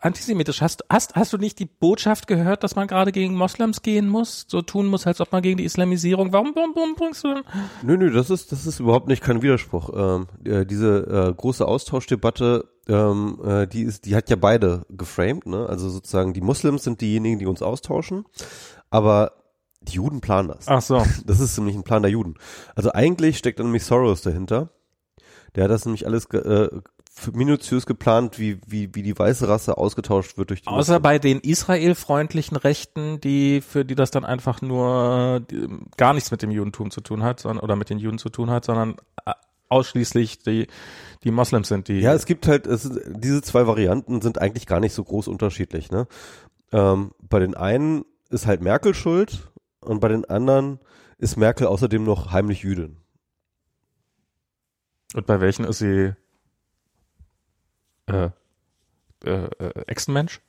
antisemitisch? 0.00 0.60
Hast, 0.60 0.84
hast, 0.88 1.14
hast 1.14 1.32
du 1.32 1.38
nicht 1.38 1.58
die 1.58 1.66
Botschaft 1.66 2.26
gehört, 2.26 2.64
dass 2.64 2.76
man 2.76 2.88
gerade 2.88 3.12
gegen 3.12 3.34
Moslems 3.34 3.82
gehen 3.82 4.08
muss? 4.08 4.46
So 4.48 4.62
tun 4.62 4.86
muss, 4.86 5.06
als 5.06 5.20
ob 5.20 5.32
man 5.32 5.42
gegen 5.42 5.58
die 5.58 5.64
Islamisierung, 5.64 6.32
warum, 6.32 6.52
warum, 6.54 6.72
warum 6.74 6.94
bringst 6.94 7.24
du 7.24 7.34
denn? 7.34 7.44
Nö, 7.82 7.96
nö, 7.96 8.10
das 8.10 8.30
ist, 8.30 8.52
das 8.52 8.66
ist 8.66 8.80
überhaupt 8.80 9.08
nicht 9.08 9.22
kein 9.22 9.42
Widerspruch. 9.42 9.90
Ähm, 9.94 10.26
äh, 10.44 10.66
diese 10.66 11.30
äh, 11.30 11.34
große 11.34 11.66
Austauschdebatte, 11.66 12.68
ähm, 12.88 13.38
äh, 13.44 13.66
die 13.66 13.82
ist, 13.82 14.06
die 14.06 14.16
hat 14.16 14.30
ja 14.30 14.36
beide 14.36 14.86
geframed, 14.88 15.46
ne? 15.46 15.66
Also 15.66 15.88
sozusagen 15.88 16.32
die 16.32 16.40
Muslims 16.40 16.84
sind 16.84 17.00
diejenigen, 17.00 17.38
die 17.38 17.46
uns 17.46 17.62
austauschen, 17.62 18.24
aber 18.90 19.32
die 19.82 19.94
Juden 19.94 20.20
planen 20.20 20.48
das. 20.48 20.68
Ach 20.68 20.82
so. 20.82 21.02
Das 21.24 21.40
ist 21.40 21.56
nämlich 21.56 21.76
ein 21.76 21.84
Plan 21.84 22.02
der 22.02 22.10
Juden. 22.10 22.34
Also 22.74 22.92
eigentlich 22.92 23.38
steckt 23.38 23.58
da 23.58 23.64
nämlich 23.64 23.84
Soros 23.84 24.22
dahinter. 24.22 24.70
Der 25.54 25.64
hat 25.64 25.70
das 25.70 25.84
nämlich 25.84 26.06
alles 26.06 26.28
ge 26.28 26.40
äh, 26.40 26.80
minutiös 27.32 27.86
geplant, 27.86 28.38
wie, 28.38 28.60
wie, 28.66 28.94
wie 28.94 29.02
die 29.02 29.18
weiße 29.18 29.48
Rasse 29.48 29.76
ausgetauscht 29.76 30.38
wird 30.38 30.50
durch 30.50 30.62
die 30.62 30.68
Außer 30.68 31.00
bei 31.00 31.18
den 31.18 31.40
israelfreundlichen 31.40 32.56
Rechten, 32.56 33.20
die, 33.20 33.60
für 33.60 33.84
die 33.84 33.94
das 33.94 34.10
dann 34.10 34.24
einfach 34.24 34.62
nur 34.62 35.40
die, 35.50 35.66
gar 35.96 36.14
nichts 36.14 36.30
mit 36.30 36.42
dem 36.42 36.50
Judentum 36.50 36.90
zu 36.90 37.00
tun 37.00 37.22
hat, 37.22 37.40
sondern, 37.40 37.62
oder 37.62 37.76
mit 37.76 37.90
den 37.90 37.98
Juden 37.98 38.18
zu 38.18 38.28
tun 38.28 38.50
hat, 38.50 38.64
sondern 38.64 38.96
äh, 39.26 39.32
ausschließlich 39.68 40.38
die, 40.40 40.66
die 41.24 41.30
Moslems 41.30 41.68
sind, 41.68 41.88
die. 41.88 42.00
Ja, 42.00 42.14
es 42.14 42.26
gibt 42.26 42.46
halt, 42.46 42.66
es, 42.66 42.90
diese 43.06 43.42
zwei 43.42 43.66
Varianten 43.66 44.20
sind 44.22 44.40
eigentlich 44.40 44.66
gar 44.66 44.80
nicht 44.80 44.94
so 44.94 45.04
groß 45.04 45.28
unterschiedlich. 45.28 45.90
Ne? 45.90 46.06
Ähm, 46.72 47.12
bei 47.20 47.38
den 47.38 47.54
einen 47.54 48.04
ist 48.30 48.46
halt 48.46 48.62
Merkel 48.62 48.94
schuld 48.94 49.50
und 49.80 50.00
bei 50.00 50.08
den 50.08 50.24
anderen 50.24 50.80
ist 51.18 51.36
Merkel 51.36 51.66
außerdem 51.66 52.04
noch 52.04 52.32
heimlich 52.32 52.62
Jüdin. 52.62 52.96
Und 55.14 55.26
bei 55.26 55.40
welchen 55.40 55.64
ist 55.64 55.78
sie 55.78 56.14
äh, 58.10 58.30
äh, 59.24 59.48
äh, 59.58 59.84
Echsenmensch? 59.86 60.40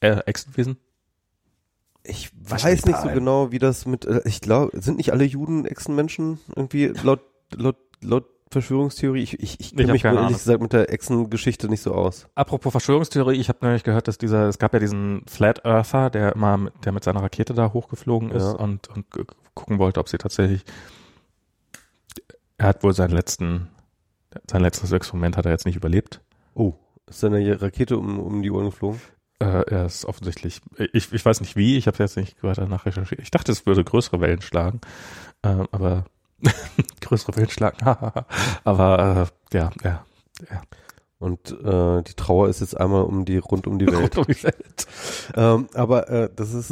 Äh, 0.00 0.20
Echsenwesen? 0.26 0.78
Ich 2.04 2.30
Wahrscheinlich 2.38 2.80
weiß 2.82 2.86
nicht 2.86 2.98
so 2.98 3.08
allen. 3.08 3.14
genau, 3.14 3.50
wie 3.50 3.58
das 3.58 3.86
mit, 3.86 4.04
äh, 4.04 4.20
ich 4.24 4.40
glaube, 4.40 4.80
sind 4.80 4.96
nicht 4.98 5.12
alle 5.12 5.24
Juden 5.24 5.64
Echsenmenschen 5.64 6.38
irgendwie 6.54 6.86
laut, 7.02 7.20
laut, 7.54 7.76
laut 8.00 8.26
Verschwörungstheorie? 8.52 9.22
Ich, 9.24 9.40
ich, 9.40 9.58
ich 9.58 9.74
kenne 9.74 9.90
mich 9.92 10.04
ehrlich 10.04 10.20
Ahnung. 10.20 10.32
gesagt 10.34 10.62
mit 10.62 10.72
der 10.72 10.92
Echsengeschichte 10.92 11.68
nicht 11.68 11.82
so 11.82 11.92
aus. 11.94 12.28
Apropos 12.36 12.70
Verschwörungstheorie, 12.70 13.34
ich 13.40 13.48
habe 13.48 13.58
nämlich 13.64 13.82
gehört, 13.82 14.06
dass 14.06 14.18
dieser, 14.18 14.46
es 14.48 14.58
gab 14.58 14.72
ja 14.72 14.78
diesen 14.78 15.24
Flat 15.26 15.64
Earther, 15.64 16.10
der 16.10 16.32
immer, 16.36 16.56
mit, 16.56 16.72
der 16.84 16.92
mit 16.92 17.02
seiner 17.02 17.22
Rakete 17.24 17.54
da 17.54 17.72
hochgeflogen 17.72 18.30
ist 18.30 18.44
Ja. 18.44 18.50
und, 18.52 18.86
und 18.88 19.10
gu- 19.10 19.24
gucken 19.54 19.78
wollte, 19.80 19.98
ob 19.98 20.08
sie 20.08 20.18
tatsächlich, 20.18 20.64
er 22.58 22.68
hat 22.68 22.84
wohl 22.84 22.94
seinen 22.94 23.10
letzten, 23.14 23.68
sein 24.50 24.62
letztes 24.62 24.92
Experiment 24.92 25.36
hat 25.36 25.46
er 25.46 25.52
jetzt 25.52 25.66
nicht 25.66 25.76
überlebt. 25.76 26.20
Oh, 26.54 26.74
ist 27.08 27.20
seine 27.20 27.60
Rakete 27.60 27.98
um, 27.98 28.18
um 28.18 28.42
die 28.42 28.50
Ohren 28.50 28.66
geflogen? 28.66 29.00
Äh, 29.38 29.70
er 29.70 29.84
ist 29.84 30.06
offensichtlich, 30.06 30.62
ich, 30.92 31.12
ich 31.12 31.24
weiß 31.24 31.40
nicht 31.40 31.56
wie, 31.56 31.76
ich 31.76 31.86
habe 31.86 31.98
jetzt 31.98 32.16
nicht 32.16 32.42
weiter 32.42 32.66
nachrecherchiert. 32.66 33.20
Ich 33.20 33.30
dachte, 33.30 33.52
es 33.52 33.66
würde 33.66 33.84
größere 33.84 34.20
Wellen 34.20 34.40
schlagen, 34.40 34.80
äh, 35.42 35.64
aber 35.72 36.04
größere 37.02 37.36
Wellen 37.36 37.50
schlagen, 37.50 37.76
aber 38.64 39.28
äh, 39.52 39.56
ja, 39.56 39.70
ja, 39.82 40.04
ja. 40.50 40.62
Und 41.18 41.50
äh, 41.50 42.02
die 42.02 42.14
Trauer 42.14 42.48
ist 42.48 42.60
jetzt 42.60 42.78
einmal 42.78 43.04
um 43.04 43.24
die 43.24 43.38
rund 43.38 43.66
um 43.66 43.78
die 43.78 43.86
Welt. 43.86 43.96
Rund 44.16 44.18
um 44.18 44.24
die 44.26 44.42
Welt. 44.42 44.86
ähm, 45.34 45.68
aber 45.72 46.10
äh, 46.10 46.30
das 46.34 46.52
ist 46.52 46.70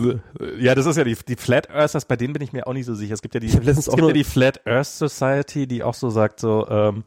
Ja, 0.58 0.74
das 0.74 0.84
ist 0.84 0.96
ja 0.96 1.04
die, 1.04 1.16
die 1.26 1.36
Flat 1.36 1.70
Earthers, 1.70 2.04
bei 2.04 2.16
denen 2.16 2.34
bin 2.34 2.42
ich 2.42 2.52
mir 2.52 2.66
auch 2.66 2.74
nicht 2.74 2.84
so 2.84 2.94
sicher. 2.94 3.14
Es 3.14 3.22
gibt 3.22 3.34
ja 3.34 3.40
die, 3.40 3.46
es 3.46 3.86
gibt 3.86 4.00
ja 4.00 4.12
die 4.12 4.24
Flat 4.24 4.66
Earth 4.66 4.86
Society, 4.86 5.66
die 5.66 5.82
auch 5.82 5.94
so 5.94 6.10
sagt 6.10 6.40
so, 6.40 6.68
ähm, 6.68 7.04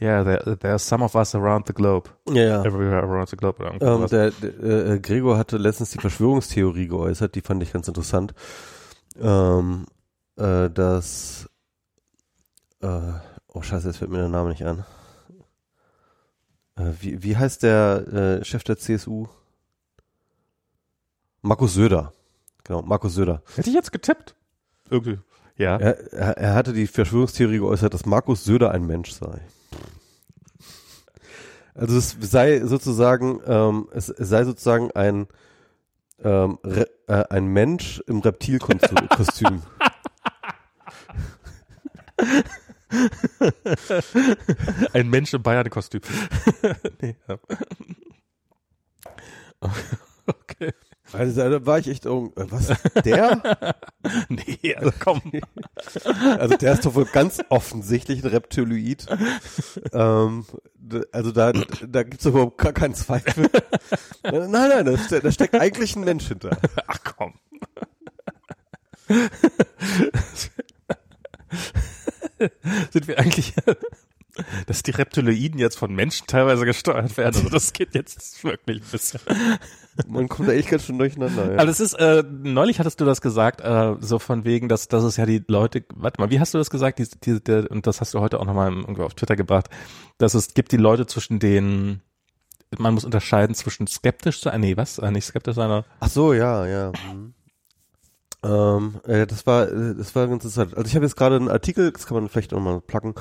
yeah, 0.00 0.24
there, 0.24 0.56
there 0.56 0.72
are 0.72 0.78
some 0.78 1.04
of 1.04 1.14
us 1.14 1.34
around 1.34 1.66
the 1.66 1.72
globe. 1.72 2.10
ja 2.28 2.42
ja. 2.42 2.64
Everywhere 2.64 3.02
around 3.02 3.28
the 3.28 3.36
globe. 3.36 3.62
Irgend 3.62 3.82
Ähm, 3.82 4.06
der, 4.08 4.30
der 4.30 4.92
äh, 4.92 4.98
Gregor 5.00 5.36
hatte 5.38 5.56
letztens 5.56 5.90
die 5.90 5.98
Verschwörungstheorie 5.98 6.88
geäußert, 6.88 7.34
die 7.34 7.40
fand 7.40 7.62
ich 7.62 7.72
ganz 7.72 7.88
interessant. 7.88 8.34
Ähm, 9.20 9.86
äh, 10.36 10.70
dass 10.70 11.48
äh, 12.80 13.12
oh 13.48 13.62
scheiße, 13.62 13.88
jetzt 13.88 13.98
fällt 13.98 14.10
mir 14.10 14.18
der 14.18 14.28
Name 14.28 14.50
nicht 14.50 14.64
an. 14.64 14.84
Äh, 16.76 16.92
wie, 17.00 17.22
wie 17.22 17.36
heißt 17.36 17.62
der 17.62 18.40
äh, 18.40 18.44
Chef 18.44 18.64
der 18.64 18.78
CSU? 18.78 19.26
Markus 21.42 21.74
Söder. 21.74 22.12
Genau, 22.64 22.82
Markus 22.82 23.14
Söder. 23.14 23.42
Hätte 23.54 23.70
ich 23.70 23.74
jetzt 23.74 23.92
getippt? 23.92 24.34
Irgendwie. 24.90 25.18
Ja. 25.56 25.76
Er, 25.76 26.12
er, 26.12 26.36
er 26.38 26.54
hatte 26.54 26.72
die 26.72 26.86
Verschwörungstheorie 26.86 27.58
geäußert, 27.58 27.92
dass 27.92 28.06
Markus 28.06 28.44
Söder 28.44 28.70
ein 28.70 28.86
Mensch 28.86 29.12
sei. 29.12 29.40
Also 31.74 31.96
es 31.98 32.16
sei 32.20 32.60
sozusagen, 32.64 33.40
ähm, 33.46 33.88
es, 33.92 34.08
es 34.08 34.28
sei 34.28 34.44
sozusagen 34.44 34.90
ein 34.92 35.26
ähm, 36.22 36.58
Re, 36.64 36.88
äh, 37.06 37.24
ein 37.30 37.46
Mensch 37.46 38.02
im 38.06 38.20
Reptilkostüm. 38.20 39.62
Ein 44.92 45.08
Mensch 45.08 45.32
im 45.32 45.42
Bayern-Kostüm. 45.42 46.00
nee, 47.00 47.16
ja. 47.28 47.38
Okay. 50.26 50.72
Also 51.12 51.50
da 51.50 51.66
war 51.66 51.78
ich 51.78 51.88
echt, 51.88 52.06
oh, 52.06 52.32
äh, 52.36 52.46
was? 52.50 52.72
Der? 53.04 53.40
Nee, 54.28 54.74
also 54.74 54.92
komm. 54.98 55.20
Also 56.38 56.56
der 56.56 56.72
ist 56.72 56.86
doch 56.86 56.94
wohl 56.94 57.04
ganz 57.04 57.40
offensichtlich 57.48 58.24
ein 58.24 58.30
Reptiloid. 58.30 59.06
ähm, 59.92 60.44
also 61.12 61.32
da, 61.32 61.52
da 61.52 62.02
gibt's 62.02 62.24
doch 62.24 62.30
überhaupt 62.30 62.58
gar 62.58 62.72
keinen 62.72 62.94
Zweifel. 62.94 63.48
nein, 64.22 64.50
nein, 64.50 64.84
da, 64.84 65.18
da 65.20 65.32
steckt 65.32 65.54
eigentlich 65.54 65.96
ein 65.96 66.04
Mensch 66.04 66.28
hinter. 66.28 66.56
Ach 66.86 66.98
komm. 67.16 67.34
Sind 72.90 73.08
wir 73.08 73.18
eigentlich, 73.18 73.54
dass 74.66 74.82
die 74.82 74.90
Reptiloiden 74.90 75.58
jetzt 75.58 75.78
von 75.78 75.94
Menschen 75.94 76.26
teilweise 76.26 76.64
gesteuert 76.64 77.16
werden? 77.16 77.36
Also 77.36 77.48
das 77.48 77.72
geht 77.72 77.94
jetzt 77.94 78.42
wirklich 78.44 78.82
ein 78.82 78.90
bisschen. 78.90 79.20
Man 80.06 80.28
kommt 80.28 80.48
da 80.48 80.52
echt 80.52 80.68
ganz 80.68 80.84
schön 80.84 80.98
durcheinander. 80.98 81.46
Ja. 81.46 81.54
Aber 81.54 81.66
das 81.66 81.80
ist, 81.80 81.94
äh, 81.94 82.22
neulich 82.28 82.78
hattest 82.78 83.00
du 83.00 83.04
das 83.04 83.20
gesagt, 83.20 83.60
äh, 83.60 83.94
so 84.00 84.18
von 84.18 84.44
wegen, 84.44 84.68
dass, 84.68 84.88
dass 84.88 85.04
es 85.04 85.16
ja 85.16 85.26
die 85.26 85.42
Leute, 85.46 85.84
warte 85.94 86.20
mal, 86.20 86.30
wie 86.30 86.40
hast 86.40 86.54
du 86.54 86.58
das 86.58 86.70
gesagt? 86.70 86.98
Die, 86.98 87.08
die, 87.24 87.42
der, 87.42 87.70
und 87.70 87.86
das 87.86 88.00
hast 88.00 88.14
du 88.14 88.20
heute 88.20 88.40
auch 88.40 88.46
nochmal 88.46 88.72
irgendwie 88.72 89.02
auf 89.02 89.14
Twitter 89.14 89.36
gebracht, 89.36 89.68
dass 90.18 90.34
es 90.34 90.54
gibt 90.54 90.72
die 90.72 90.76
Leute 90.76 91.06
zwischen 91.06 91.38
den 91.38 92.00
man 92.78 92.94
muss 92.94 93.04
unterscheiden 93.04 93.54
zwischen 93.56 93.88
skeptisch 93.88 94.40
sein, 94.40 94.60
nee, 94.60 94.76
was? 94.76 94.98
Äh, 94.98 95.10
nicht 95.10 95.24
skeptisch 95.24 95.56
sein, 95.56 95.68
sondern 95.68 95.84
Ach 95.98 96.08
so, 96.08 96.32
ja, 96.32 96.66
ja. 96.66 96.92
Mhm. 97.12 97.34
Ähm, 98.42 99.00
äh, 99.06 99.26
das 99.26 99.46
war, 99.46 99.68
äh, 99.68 99.94
das 99.94 100.14
war 100.14 100.26
ganz 100.26 100.44
interessant. 100.44 100.76
Also 100.76 100.88
ich 100.88 100.94
habe 100.94 101.04
jetzt 101.04 101.16
gerade 101.16 101.36
einen 101.36 101.48
Artikel, 101.48 101.92
das 101.92 102.06
kann 102.06 102.16
man 102.16 102.28
vielleicht 102.28 102.52
nochmal 102.52 102.80
placken. 102.80 103.14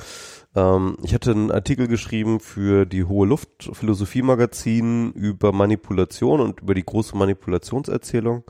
Ähm, 0.55 0.97
ich 1.03 1.13
hatte 1.13 1.31
einen 1.31 1.51
Artikel 1.51 1.87
geschrieben 1.87 2.39
für 2.39 2.85
die 2.85 3.03
Hohe 3.03 3.27
Luft 3.27 3.69
Philosophie 3.73 4.21
Magazin 4.21 5.11
über 5.11 5.51
Manipulation 5.51 6.39
und 6.39 6.61
über 6.61 6.73
die 6.73 6.85
große 6.85 7.17
Manipulationserzählung, 7.17 8.43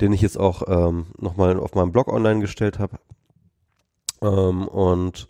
den 0.00 0.12
ich 0.12 0.20
jetzt 0.20 0.38
auch 0.38 0.62
ähm, 0.66 1.06
nochmal 1.16 1.58
auf 1.60 1.74
meinem 1.74 1.92
Blog 1.92 2.08
online 2.08 2.40
gestellt 2.40 2.80
habe. 2.80 2.98
Ähm, 4.20 4.66
und 4.66 5.28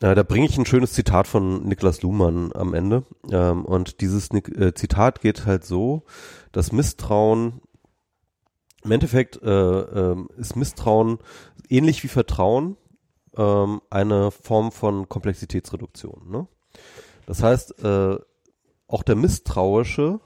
äh, 0.00 0.14
da 0.14 0.22
bringe 0.22 0.46
ich 0.46 0.56
ein 0.56 0.66
schönes 0.66 0.94
Zitat 0.94 1.26
von 1.26 1.64
Niklas 1.64 2.00
Luhmann 2.00 2.50
am 2.54 2.72
Ende. 2.72 3.04
Ähm, 3.30 3.66
und 3.66 4.00
dieses 4.00 4.30
äh, 4.30 4.72
Zitat 4.74 5.20
geht 5.20 5.44
halt 5.44 5.64
so, 5.64 6.02
dass 6.50 6.72
Misstrauen 6.72 7.60
im 8.84 8.90
Endeffekt 8.90 9.40
äh, 9.42 9.48
ähm, 9.50 10.28
ist 10.36 10.56
Misstrauen 10.56 11.18
ähnlich 11.68 12.02
wie 12.02 12.08
Vertrauen 12.08 12.76
ähm, 13.36 13.80
eine 13.90 14.30
Form 14.30 14.72
von 14.72 15.08
Komplexitätsreduktion. 15.08 16.30
Ne? 16.30 16.46
Das 17.26 17.42
heißt, 17.42 17.82
äh, 17.84 18.16
auch 18.86 19.02
der 19.02 19.16
Misstrauische 19.16 20.20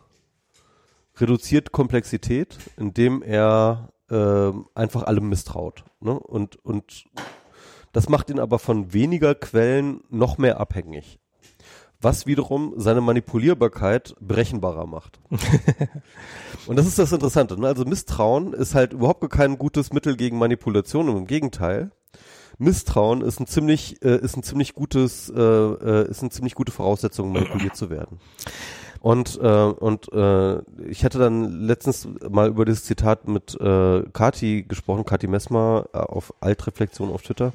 reduziert 1.16 1.72
Komplexität, 1.72 2.58
indem 2.76 3.22
er 3.22 3.92
äh, 4.10 4.52
einfach 4.74 5.04
allem 5.04 5.28
misstraut. 5.28 5.84
Ne? 6.00 6.18
Und, 6.18 6.56
und 6.64 7.04
das 7.92 8.08
macht 8.08 8.30
ihn 8.30 8.40
aber 8.40 8.58
von 8.58 8.92
weniger 8.92 9.34
Quellen 9.34 10.00
noch 10.10 10.38
mehr 10.38 10.60
abhängig. 10.60 11.18
Was 12.00 12.26
wiederum 12.26 12.74
seine 12.76 13.00
Manipulierbarkeit 13.00 14.14
berechenbarer 14.20 14.86
macht. 14.86 15.18
Und 16.66 16.76
das 16.76 16.86
ist 16.86 16.98
das 16.98 17.12
Interessante. 17.12 17.58
Ne? 17.58 17.66
Also 17.66 17.84
Misstrauen 17.84 18.52
ist 18.52 18.74
halt 18.74 18.92
überhaupt 18.92 19.28
kein 19.30 19.56
gutes 19.58 19.92
Mittel 19.92 20.16
gegen 20.16 20.38
Manipulation. 20.38 21.08
Im 21.08 21.26
Gegenteil. 21.26 21.90
Misstrauen 22.58 23.20
ist 23.20 23.40
ein 23.40 23.46
ziemlich, 23.46 24.02
äh, 24.02 24.18
ist 24.18 24.36
ein 24.36 24.42
ziemlich 24.42 24.74
gutes, 24.74 25.28
äh, 25.28 25.40
äh, 25.40 26.08
ist 26.08 26.22
eine 26.22 26.30
ziemlich 26.30 26.54
gute 26.54 26.72
Voraussetzung, 26.72 27.32
manipuliert 27.32 27.76
zu 27.76 27.90
werden. 27.90 28.18
Und, 29.00 29.38
äh, 29.40 29.46
und 29.46 30.12
äh, 30.12 30.58
ich 30.88 31.04
hatte 31.04 31.18
dann 31.18 31.60
letztens 31.60 32.08
mal 32.28 32.48
über 32.48 32.64
dieses 32.64 32.84
Zitat 32.84 33.28
mit 33.28 33.54
äh, 33.60 34.02
Kati 34.12 34.64
gesprochen, 34.66 35.04
Kati 35.04 35.26
Messmer 35.26 35.86
äh, 35.92 35.98
auf 35.98 36.34
Altreflexion 36.40 37.12
auf 37.12 37.22
Twitter. 37.22 37.52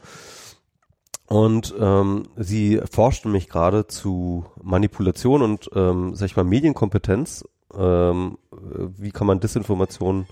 Und 1.31 1.73
ähm, 1.79 2.23
sie 2.35 2.81
forscht 2.91 3.23
nämlich 3.23 3.47
gerade 3.47 3.87
zu 3.87 4.43
Manipulation 4.61 5.41
und, 5.41 5.69
ähm, 5.73 6.13
sag 6.13 6.25
ich 6.25 6.35
mal, 6.35 6.43
Medienkompetenz. 6.43 7.45
Ähm, 7.73 8.37
wie 8.51 9.11
kann 9.11 9.27
man 9.27 9.39
Desinformation 9.39 10.27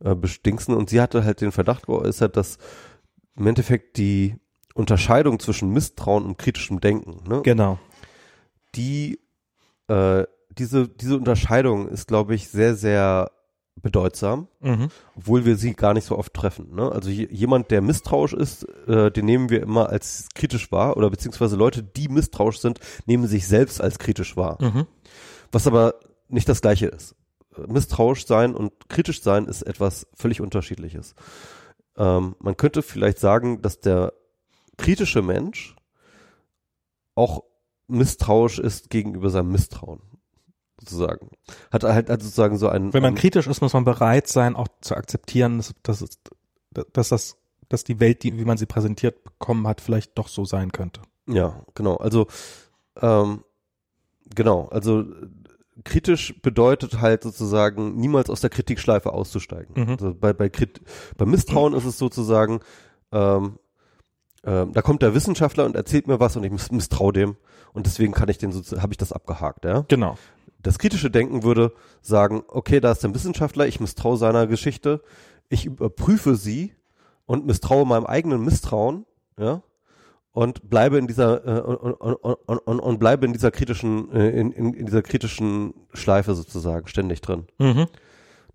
äh, 0.00 0.16
bestingsen? 0.16 0.74
Und 0.74 0.90
sie 0.90 1.00
hatte 1.00 1.24
halt 1.24 1.40
den 1.40 1.52
Verdacht 1.52 1.86
geäußert, 1.86 2.36
dass 2.36 2.58
im 3.36 3.46
Endeffekt 3.46 3.98
die 3.98 4.34
Unterscheidung 4.74 5.38
zwischen 5.38 5.70
Misstrauen 5.70 6.24
und 6.24 6.38
kritischem 6.38 6.80
Denken, 6.80 7.22
ne, 7.28 7.42
genau. 7.42 7.78
die 8.74 9.20
äh, 9.86 10.24
diese 10.58 10.88
diese 10.88 11.18
Unterscheidung 11.18 11.86
ist, 11.86 12.08
glaube 12.08 12.34
ich, 12.34 12.48
sehr 12.48 12.74
sehr 12.74 13.30
bedeutsam, 13.76 14.48
Mhm. 14.60 14.88
obwohl 15.16 15.44
wir 15.44 15.56
sie 15.56 15.74
gar 15.74 15.94
nicht 15.94 16.04
so 16.04 16.18
oft 16.18 16.34
treffen. 16.34 16.74
Ne? 16.74 16.90
Also 16.90 17.08
je, 17.08 17.28
jemand, 17.30 17.70
der 17.70 17.80
misstrauisch 17.80 18.32
ist, 18.34 18.64
äh, 18.86 19.10
den 19.10 19.24
nehmen 19.24 19.48
wir 19.48 19.62
immer 19.62 19.88
als 19.88 20.28
kritisch 20.34 20.70
wahr 20.70 20.96
oder 20.96 21.08
beziehungsweise 21.10 21.56
Leute, 21.56 21.82
die 21.82 22.08
misstrauisch 22.08 22.58
sind, 22.60 22.80
nehmen 23.06 23.26
sich 23.26 23.46
selbst 23.46 23.80
als 23.80 23.98
kritisch 23.98 24.36
wahr. 24.36 24.58
Mhm. 24.60 24.86
Was 25.52 25.66
aber 25.66 25.94
nicht 26.28 26.48
das 26.48 26.60
gleiche 26.60 26.86
ist. 26.86 27.14
Misstrauisch 27.66 28.26
sein 28.26 28.54
und 28.54 28.72
kritisch 28.88 29.22
sein 29.22 29.46
ist 29.46 29.62
etwas 29.62 30.06
völlig 30.14 30.40
unterschiedliches. 30.40 31.14
Ähm, 31.96 32.36
man 32.38 32.56
könnte 32.56 32.82
vielleicht 32.82 33.18
sagen, 33.18 33.62
dass 33.62 33.80
der 33.80 34.12
kritische 34.76 35.22
Mensch 35.22 35.74
auch 37.14 37.42
misstrauisch 37.88 38.58
ist 38.58 38.90
gegenüber 38.90 39.30
seinem 39.30 39.50
Misstrauen. 39.50 40.00
Sozusagen. 40.80 41.30
Hat 41.70 41.84
halt 41.84 42.10
also 42.10 42.24
sozusagen 42.24 42.58
so 42.58 42.68
ein. 42.68 42.92
Wenn 42.92 43.02
man 43.02 43.14
kritisch 43.14 43.46
ist, 43.46 43.60
muss 43.60 43.72
man 43.72 43.84
bereit 43.84 44.26
sein, 44.26 44.56
auch 44.56 44.68
zu 44.80 44.96
akzeptieren, 44.96 45.58
dass, 45.58 45.74
dass, 45.82 46.18
dass 46.92 47.08
das, 47.08 47.36
dass 47.68 47.84
die 47.84 48.00
Welt, 48.00 48.22
die, 48.22 48.38
wie 48.38 48.44
man 48.44 48.56
sie 48.58 48.66
präsentiert 48.66 49.22
bekommen 49.24 49.66
hat, 49.66 49.80
vielleicht 49.80 50.16
doch 50.16 50.28
so 50.28 50.44
sein 50.44 50.72
könnte. 50.72 51.02
Ja, 51.26 51.62
genau. 51.74 51.96
Also 51.96 52.26
ähm, 53.00 53.44
genau, 54.34 54.68
also 54.68 55.04
kritisch 55.84 56.40
bedeutet 56.42 57.00
halt 57.00 57.22
sozusagen 57.22 57.96
niemals 57.96 58.30
aus 58.30 58.40
der 58.40 58.50
Kritikschleife 58.50 59.12
auszusteigen. 59.12 59.84
Mhm. 59.84 59.90
Also 59.90 60.14
bei 60.14 60.32
bei, 60.32 60.48
Krit 60.48 60.80
bei 61.16 61.26
Misstrauen 61.26 61.74
ist 61.74 61.84
es 61.84 61.98
sozusagen 61.98 62.60
ähm, 63.12 63.58
ähm, 64.44 64.72
da 64.72 64.82
kommt 64.82 65.02
der 65.02 65.14
Wissenschaftler 65.14 65.66
und 65.66 65.76
erzählt 65.76 66.06
mir 66.06 66.18
was 66.18 66.36
und 66.36 66.44
ich 66.44 66.50
miss 66.50 66.70
misstraue 66.70 67.12
dem 67.12 67.36
und 67.72 67.86
deswegen 67.86 68.12
kann 68.12 68.28
ich 68.28 68.38
den 68.38 68.52
so 68.52 68.80
habe 68.80 68.92
ich 68.92 68.96
das 68.96 69.12
abgehakt, 69.12 69.64
ja. 69.64 69.84
Genau. 69.88 70.16
Das 70.62 70.78
kritische 70.78 71.10
Denken 71.10 71.42
würde 71.42 71.72
sagen, 72.02 72.42
okay, 72.48 72.80
da 72.80 72.92
ist 72.92 73.04
ein 73.04 73.14
Wissenschaftler, 73.14 73.66
ich 73.66 73.80
misstraue 73.80 74.16
seiner 74.16 74.46
Geschichte, 74.46 75.02
ich 75.48 75.66
überprüfe 75.66 76.36
sie 76.36 76.74
und 77.26 77.46
misstraue 77.46 77.86
meinem 77.86 78.06
eigenen 78.06 78.44
Misstrauen, 78.44 79.06
ja, 79.38 79.62
und 80.32 80.68
bleibe 80.70 80.98
in 80.98 81.06
dieser 81.06 81.44
äh, 81.44 81.60
und, 81.60 81.94
und, 81.94 82.58
und, 82.58 82.80
und, 82.80 82.98
bleibe 82.98 83.26
in 83.26 83.32
dieser 83.32 83.50
kritischen 83.50 84.12
äh, 84.12 84.30
in, 84.30 84.52
in, 84.52 84.74
in 84.74 84.86
dieser 84.86 85.02
kritischen 85.02 85.74
Schleife 85.92 86.34
sozusagen 86.34 86.86
ständig 86.86 87.20
drin. 87.20 87.46
Mhm. 87.58 87.86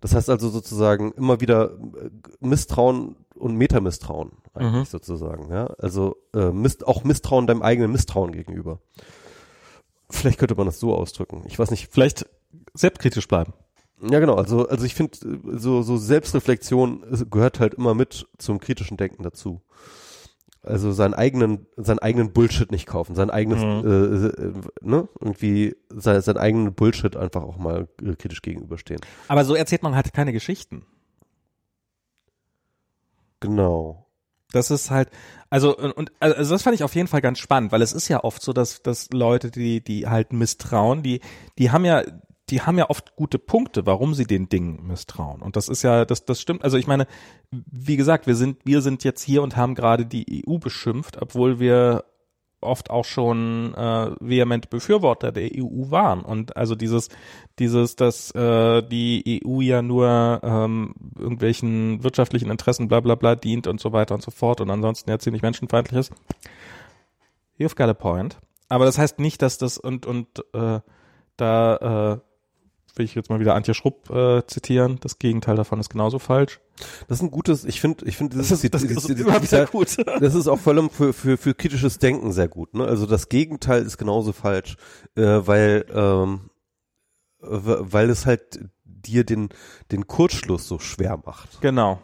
Das 0.00 0.14
heißt 0.14 0.30
also 0.30 0.48
sozusagen 0.48 1.12
immer 1.12 1.40
wieder 1.40 1.72
äh, 1.72 2.10
Misstrauen 2.40 3.16
und 3.34 3.56
Metamisstrauen 3.56 4.32
eigentlich 4.54 4.72
Mhm. 4.72 4.84
sozusagen, 4.86 5.50
ja. 5.50 5.66
Also 5.78 6.16
äh, 6.34 6.50
Mist, 6.50 6.86
auch 6.86 7.04
Misstrauen 7.04 7.46
deinem 7.46 7.62
eigenen 7.62 7.92
Misstrauen 7.92 8.32
gegenüber. 8.32 8.80
Vielleicht 10.10 10.38
könnte 10.38 10.54
man 10.54 10.66
das 10.66 10.78
so 10.80 10.94
ausdrücken. 10.94 11.42
Ich 11.46 11.58
weiß 11.58 11.70
nicht, 11.70 11.88
Vielleicht 11.92 12.26
selbstkritisch 12.74 13.26
bleiben. 13.28 13.52
ja, 14.02 14.20
genau. 14.20 14.34
Also, 14.34 14.68
also 14.68 14.84
ich 14.84 14.94
finde, 14.94 15.18
so, 15.58 15.82
so 15.82 15.96
Selbstreflexion 15.96 17.02
ist- 17.04 17.30
gehört 17.30 17.60
halt 17.60 17.74
immer 17.74 17.94
mit 17.94 18.26
zum 18.38 18.60
kritischen 18.60 18.96
Denken 18.96 19.22
dazu. 19.22 19.62
Also 20.62 20.90
seinen 20.92 21.14
eigenen, 21.14 21.66
seinen 21.76 22.00
eigenen 22.00 22.32
Bullshit 22.32 22.72
nicht 22.72 22.86
kaufen, 22.86 23.14
sein 23.14 23.30
eigenes, 23.30 23.60
Mhm. 23.62 23.88
äh, 23.88 24.26
äh, 24.26 24.52
ne, 24.80 25.08
irgendwie 25.20 25.76
sein, 25.90 26.20
seinen 26.22 26.38
eigenen 26.38 26.74
Bullshit 26.74 27.16
einfach 27.16 27.42
auch 27.42 27.56
mal 27.56 27.88
äh, 28.02 28.14
kritisch 28.16 28.42
gegenüberstehen. 28.42 29.00
Aber 29.28 29.44
so 29.44 29.54
erzählt 29.54 29.84
man 29.84 29.94
halt 29.94 30.12
keine 30.12 30.32
Geschichten. 30.32 30.84
Genau. 33.40 34.05
Das 34.56 34.70
ist 34.70 34.90
halt, 34.90 35.10
also 35.50 35.76
und, 35.76 35.92
und 35.92 36.12
also 36.18 36.54
das 36.54 36.62
fand 36.62 36.74
ich 36.74 36.82
auf 36.82 36.94
jeden 36.94 37.08
Fall 37.08 37.20
ganz 37.20 37.38
spannend, 37.38 37.72
weil 37.72 37.82
es 37.82 37.92
ist 37.92 38.08
ja 38.08 38.24
oft 38.24 38.42
so, 38.42 38.52
dass 38.52 38.82
dass 38.82 39.10
Leute, 39.12 39.50
die 39.50 39.80
die 39.80 40.06
halt 40.08 40.32
misstrauen, 40.32 41.02
die 41.02 41.20
die 41.58 41.70
haben 41.70 41.84
ja 41.84 42.02
die 42.48 42.62
haben 42.62 42.78
ja 42.78 42.88
oft 42.90 43.16
gute 43.16 43.38
Punkte, 43.38 43.86
warum 43.86 44.14
sie 44.14 44.24
den 44.24 44.48
Dingen 44.48 44.86
misstrauen. 44.86 45.42
Und 45.42 45.56
das 45.56 45.68
ist 45.68 45.82
ja, 45.82 46.04
das, 46.04 46.24
das 46.24 46.40
stimmt. 46.40 46.62
Also 46.62 46.76
ich 46.76 46.86
meine, 46.86 47.06
wie 47.50 47.96
gesagt, 47.96 48.26
wir 48.26 48.36
sind, 48.36 48.58
wir 48.64 48.82
sind 48.82 49.02
jetzt 49.02 49.22
hier 49.22 49.42
und 49.42 49.56
haben 49.56 49.74
gerade 49.74 50.06
die 50.06 50.44
EU 50.46 50.58
beschimpft, 50.58 51.20
obwohl 51.20 51.58
wir 51.58 52.04
oft 52.60 52.90
auch 52.90 53.04
schon 53.04 53.74
äh, 53.74 54.10
vehement 54.20 54.70
Befürworter 54.70 55.32
der 55.32 55.50
EU 55.54 55.90
waren. 55.90 56.22
Und 56.22 56.56
also 56.56 56.74
dieses, 56.74 57.08
dieses, 57.58 57.96
dass 57.96 58.30
äh, 58.32 58.82
die 58.82 59.42
EU 59.44 59.60
ja 59.60 59.82
nur 59.82 60.40
ähm, 60.42 60.94
irgendwelchen 61.18 62.02
wirtschaftlichen 62.02 62.50
Interessen 62.50 62.88
bla 62.88 63.00
bla 63.00 63.14
bla 63.14 63.34
dient 63.34 63.66
und 63.66 63.80
so 63.80 63.92
weiter 63.92 64.14
und 64.14 64.22
so 64.22 64.30
fort 64.30 64.60
und 64.60 64.70
ansonsten 64.70 65.10
ja 65.10 65.18
ziemlich 65.18 65.42
menschenfeindlich 65.42 66.00
ist. 66.00 66.12
You've 67.58 67.76
got 67.76 67.88
a 67.88 67.94
point. 67.94 68.38
Aber 68.68 68.84
das 68.84 68.98
heißt 68.98 69.20
nicht, 69.20 69.42
dass 69.42 69.58
das 69.58 69.78
und 69.78 70.06
und 70.06 70.26
äh, 70.52 70.80
da 71.36 72.14
äh, 72.14 72.25
will 72.96 73.04
ich 73.04 73.14
jetzt 73.14 73.30
mal 73.30 73.40
wieder 73.40 73.54
Antje 73.54 73.74
Schrupp 73.74 74.10
äh, 74.10 74.46
zitieren. 74.46 74.98
Das 75.00 75.18
Gegenteil 75.18 75.56
davon 75.56 75.80
ist 75.80 75.90
genauso 75.90 76.18
falsch. 76.18 76.60
Das 77.08 77.18
ist 77.18 77.22
ein 77.22 77.30
gutes, 77.30 77.64
ich 77.64 77.80
finde, 77.80 78.04
ich 78.06 78.16
finde, 78.16 78.36
Das 78.36 78.50
ist, 78.50 78.74
das 78.74 78.82
ist 78.82 79.08
überhaupt 79.08 79.48
sehr 79.48 79.66
gut. 79.66 79.96
Das 80.20 80.34
ist 80.34 80.46
auch 80.46 80.58
vor 80.58 80.72
allem 80.74 80.90
für, 80.90 81.12
für, 81.12 81.36
für 81.36 81.54
kritisches 81.54 81.98
Denken 81.98 82.32
sehr 82.32 82.48
gut. 82.48 82.74
Ne? 82.74 82.84
Also 82.84 83.06
das 83.06 83.28
Gegenteil 83.28 83.82
ist 83.82 83.98
genauso 83.98 84.32
falsch, 84.32 84.76
äh, 85.14 85.22
weil, 85.22 85.86
ähm, 85.92 86.50
weil 87.40 88.10
es 88.10 88.26
halt 88.26 88.60
dir 88.84 89.24
den, 89.24 89.50
den 89.92 90.06
Kurzschluss 90.06 90.66
so 90.66 90.78
schwer 90.78 91.20
macht. 91.24 91.60
Genau. 91.60 92.00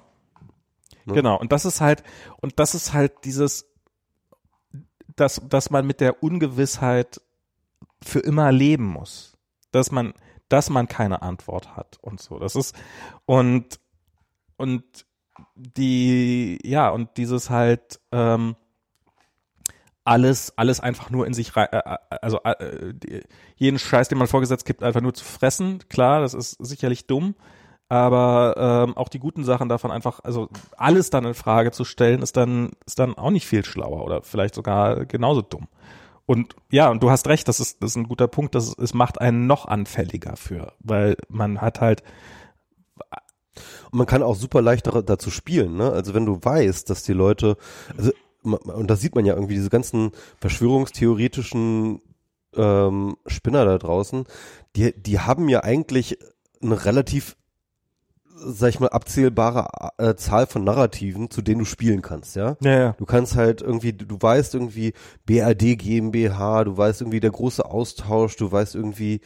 Ne? 1.05 1.15
Genau. 1.15 1.39
Und 1.39 1.53
das 1.53 1.65
ist 1.65 1.81
halt, 1.81 2.03
und 2.41 2.59
das 2.59 2.75
ist 2.75 2.93
halt 2.93 3.13
dieses, 3.25 3.67
dass, 5.17 5.41
dass 5.49 5.71
man 5.71 5.87
mit 5.87 6.01
der 6.01 6.23
Ungewissheit 6.23 7.21
für 8.03 8.21
immer 8.21 8.53
leben 8.53 8.87
muss. 8.87 9.37
Dass 9.71 9.91
man, 9.91 10.15
dass 10.53 10.71
man 10.71 10.89
keine 10.89 11.23
Antwort 11.23 11.77
hat 11.77 11.99
und 12.03 12.21
so. 12.21 12.39
Das 12.39 12.55
ist, 12.57 12.77
und, 13.25 13.81
und 14.57 14.85
die, 15.55 16.59
ja, 16.63 16.91
und 16.91 17.17
dieses 17.17 17.51
halt, 17.51 18.01
ähm, 18.13 18.57
alles, 20.05 20.53
alles 20.59 20.81
einfach 20.81 21.11
nur 21.11 21.27
in 21.27 21.35
sich 21.35 21.57
rein, 21.57 21.69
äh, 21.71 21.79
äh, 21.79 21.99
also 22.23 22.41
äh, 22.43 22.93
jeden 23.57 23.79
Scheiß, 23.79 24.09
den 24.09 24.19
man 24.19 24.27
vorgesetzt 24.27 24.67
gibt, 24.67 24.83
einfach 24.83 25.01
nur 25.01 25.15
zu 25.15 25.25
fressen. 25.25 25.81
Klar, 25.89 26.21
das 26.21 26.35
ist 26.35 26.57
sicherlich 26.59 27.07
dumm, 27.07 27.35
aber 27.89 28.87
ähm, 28.89 28.97
auch 28.97 29.09
die 29.09 29.21
guten 29.21 29.45
Sachen 29.45 29.69
davon 29.69 29.91
einfach, 29.91 30.21
also 30.25 30.49
alles 30.77 31.11
dann 31.11 31.25
in 31.25 31.35
Frage 31.35 31.71
zu 31.71 31.85
stellen, 31.85 32.21
ist 32.21 32.37
dann, 32.37 32.73
ist 32.85 32.99
dann 32.99 33.15
auch 33.15 33.31
nicht 33.31 33.47
viel 33.47 33.65
schlauer 33.65 34.05
oder 34.05 34.23
vielleicht 34.23 34.55
sogar 34.55 35.07
genauso 35.07 35.43
dumm. 35.43 35.69
Und 36.27 36.55
ja, 36.71 36.89
und 36.91 37.03
du 37.03 37.11
hast 37.11 37.27
recht, 37.29 37.49
das 37.49 37.61
ist, 37.61 37.83
das 37.83 37.91
ist 37.91 37.97
ein 37.97 38.09
guter 38.09 38.29
Punkt, 38.29 38.55
das, 38.55 38.77
es 38.79 38.95
macht 38.95 39.21
einen 39.21 39.47
noch 39.47 39.67
anfälliger 39.67 40.37
für, 40.37 40.73
weil 40.81 41.17
man 41.29 41.61
hat 41.61 41.81
halt, 41.81 42.03
Und 43.91 43.99
man 43.99 44.07
kann 44.07 44.23
auch 44.23 44.35
super 44.37 44.63
leicht 44.63 44.87
da- 44.87 45.03
dazu 45.03 45.31
spielen, 45.31 45.77
ne? 45.77 45.91
Also 45.93 46.15
wenn 46.15 46.27
du 46.27 46.39
weißt, 46.43 46.89
dass 46.89 47.03
die 47.03 47.13
Leute, 47.13 47.57
also 47.97 48.13
und 48.43 48.89
da 48.91 48.97
sieht 48.97 49.15
man 49.15 49.25
ja 49.25 49.35
irgendwie 49.35 49.55
diese 49.55 49.71
ganzen 49.71 50.11
verschwörungstheoretischen 50.41 52.01
ähm, 52.57 53.17
Spinner 53.27 53.65
da 53.65 53.79
draußen, 53.79 54.25
die, 54.75 55.01
die 55.01 55.21
haben 55.21 55.49
ja 55.49 55.63
eigentlich 55.63 56.19
eine 56.61 56.85
relativ, 56.85 57.37
sag 58.35 58.71
ich 58.71 58.81
mal, 58.81 58.89
abzählbare 58.89 59.93
äh, 59.99 60.15
Zahl 60.15 60.47
von 60.47 60.65
Narrativen, 60.65 61.31
zu 61.31 61.43
denen 61.43 61.61
du 61.61 61.65
spielen 61.65 62.03
kannst, 62.03 62.37
ja? 62.37 62.57
ja, 62.61 62.79
ja. 62.79 62.93
Du 62.99 63.05
kannst 63.05 63.37
halt 63.37 63.63
irgendwie, 63.63 63.93
du 63.93 64.17
weißt 64.21 64.55
irgendwie 64.55 64.95
BRD 65.27 65.79
GmbH, 65.79 66.65
du 66.65 66.77
weißt 66.77 67.03
irgendwie 67.03 67.21
der 67.21 67.31
große 67.31 67.65
Austausch, 67.65 68.37
du 68.37 68.51
weißt 68.51 68.75
irgendwie, 68.75 69.21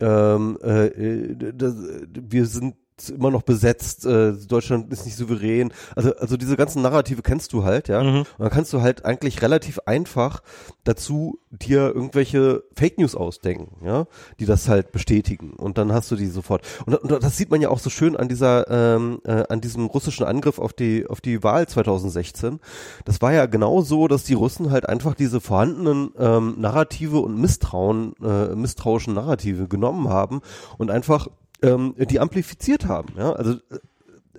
ähm, 0.00 0.58
äh, 0.62 0.86
äh, 0.86 1.52
das, 1.54 1.74
wir 2.08 2.46
sind 2.46 2.74
immer 3.08 3.30
noch 3.30 3.42
besetzt, 3.42 4.04
äh, 4.04 4.32
Deutschland 4.32 4.92
ist 4.92 5.06
nicht 5.06 5.16
souverän. 5.16 5.72
Also, 5.96 6.14
also 6.16 6.36
diese 6.36 6.56
ganzen 6.56 6.82
Narrative 6.82 7.22
kennst 7.22 7.52
du 7.52 7.64
halt, 7.64 7.88
ja. 7.88 8.02
Mhm. 8.02 8.18
Und 8.18 8.26
dann 8.38 8.50
kannst 8.50 8.72
du 8.72 8.82
halt 8.82 9.04
eigentlich 9.04 9.40
relativ 9.42 9.78
einfach 9.86 10.42
dazu 10.84 11.38
dir 11.50 11.94
irgendwelche 11.94 12.62
Fake 12.76 12.98
News 12.98 13.14
ausdenken, 13.14 13.84
ja, 13.84 14.06
die 14.38 14.46
das 14.46 14.68
halt 14.68 14.92
bestätigen. 14.92 15.52
Und 15.54 15.78
dann 15.78 15.92
hast 15.92 16.10
du 16.10 16.16
die 16.16 16.26
sofort. 16.26 16.62
Und, 16.86 16.94
und 16.96 17.22
das 17.22 17.36
sieht 17.36 17.50
man 17.50 17.60
ja 17.60 17.70
auch 17.70 17.78
so 17.78 17.90
schön 17.90 18.16
an 18.16 18.28
dieser, 18.28 18.68
ähm, 18.68 19.20
äh, 19.24 19.44
an 19.48 19.60
diesem 19.60 19.86
russischen 19.86 20.24
Angriff 20.24 20.58
auf 20.58 20.72
die, 20.72 21.06
auf 21.06 21.20
die 21.20 21.42
Wahl 21.42 21.66
2016. 21.66 22.60
Das 23.04 23.20
war 23.20 23.32
ja 23.32 23.46
genau 23.46 23.82
so, 23.82 24.06
dass 24.06 24.24
die 24.24 24.34
Russen 24.34 24.70
halt 24.70 24.88
einfach 24.88 25.14
diese 25.14 25.40
vorhandenen 25.40 26.10
ähm, 26.18 26.54
Narrative 26.58 27.18
und 27.18 27.40
Misstrauen, 27.40 28.14
äh, 28.22 28.54
misstrauischen 28.54 29.14
Narrative 29.14 29.68
genommen 29.68 30.08
haben 30.08 30.40
und 30.78 30.90
einfach 30.90 31.28
ähm, 31.62 31.94
die 31.98 32.20
amplifiziert 32.20 32.86
haben. 32.86 33.14
Ja, 33.16 33.32
also 33.32 33.52
äh, 33.52 33.78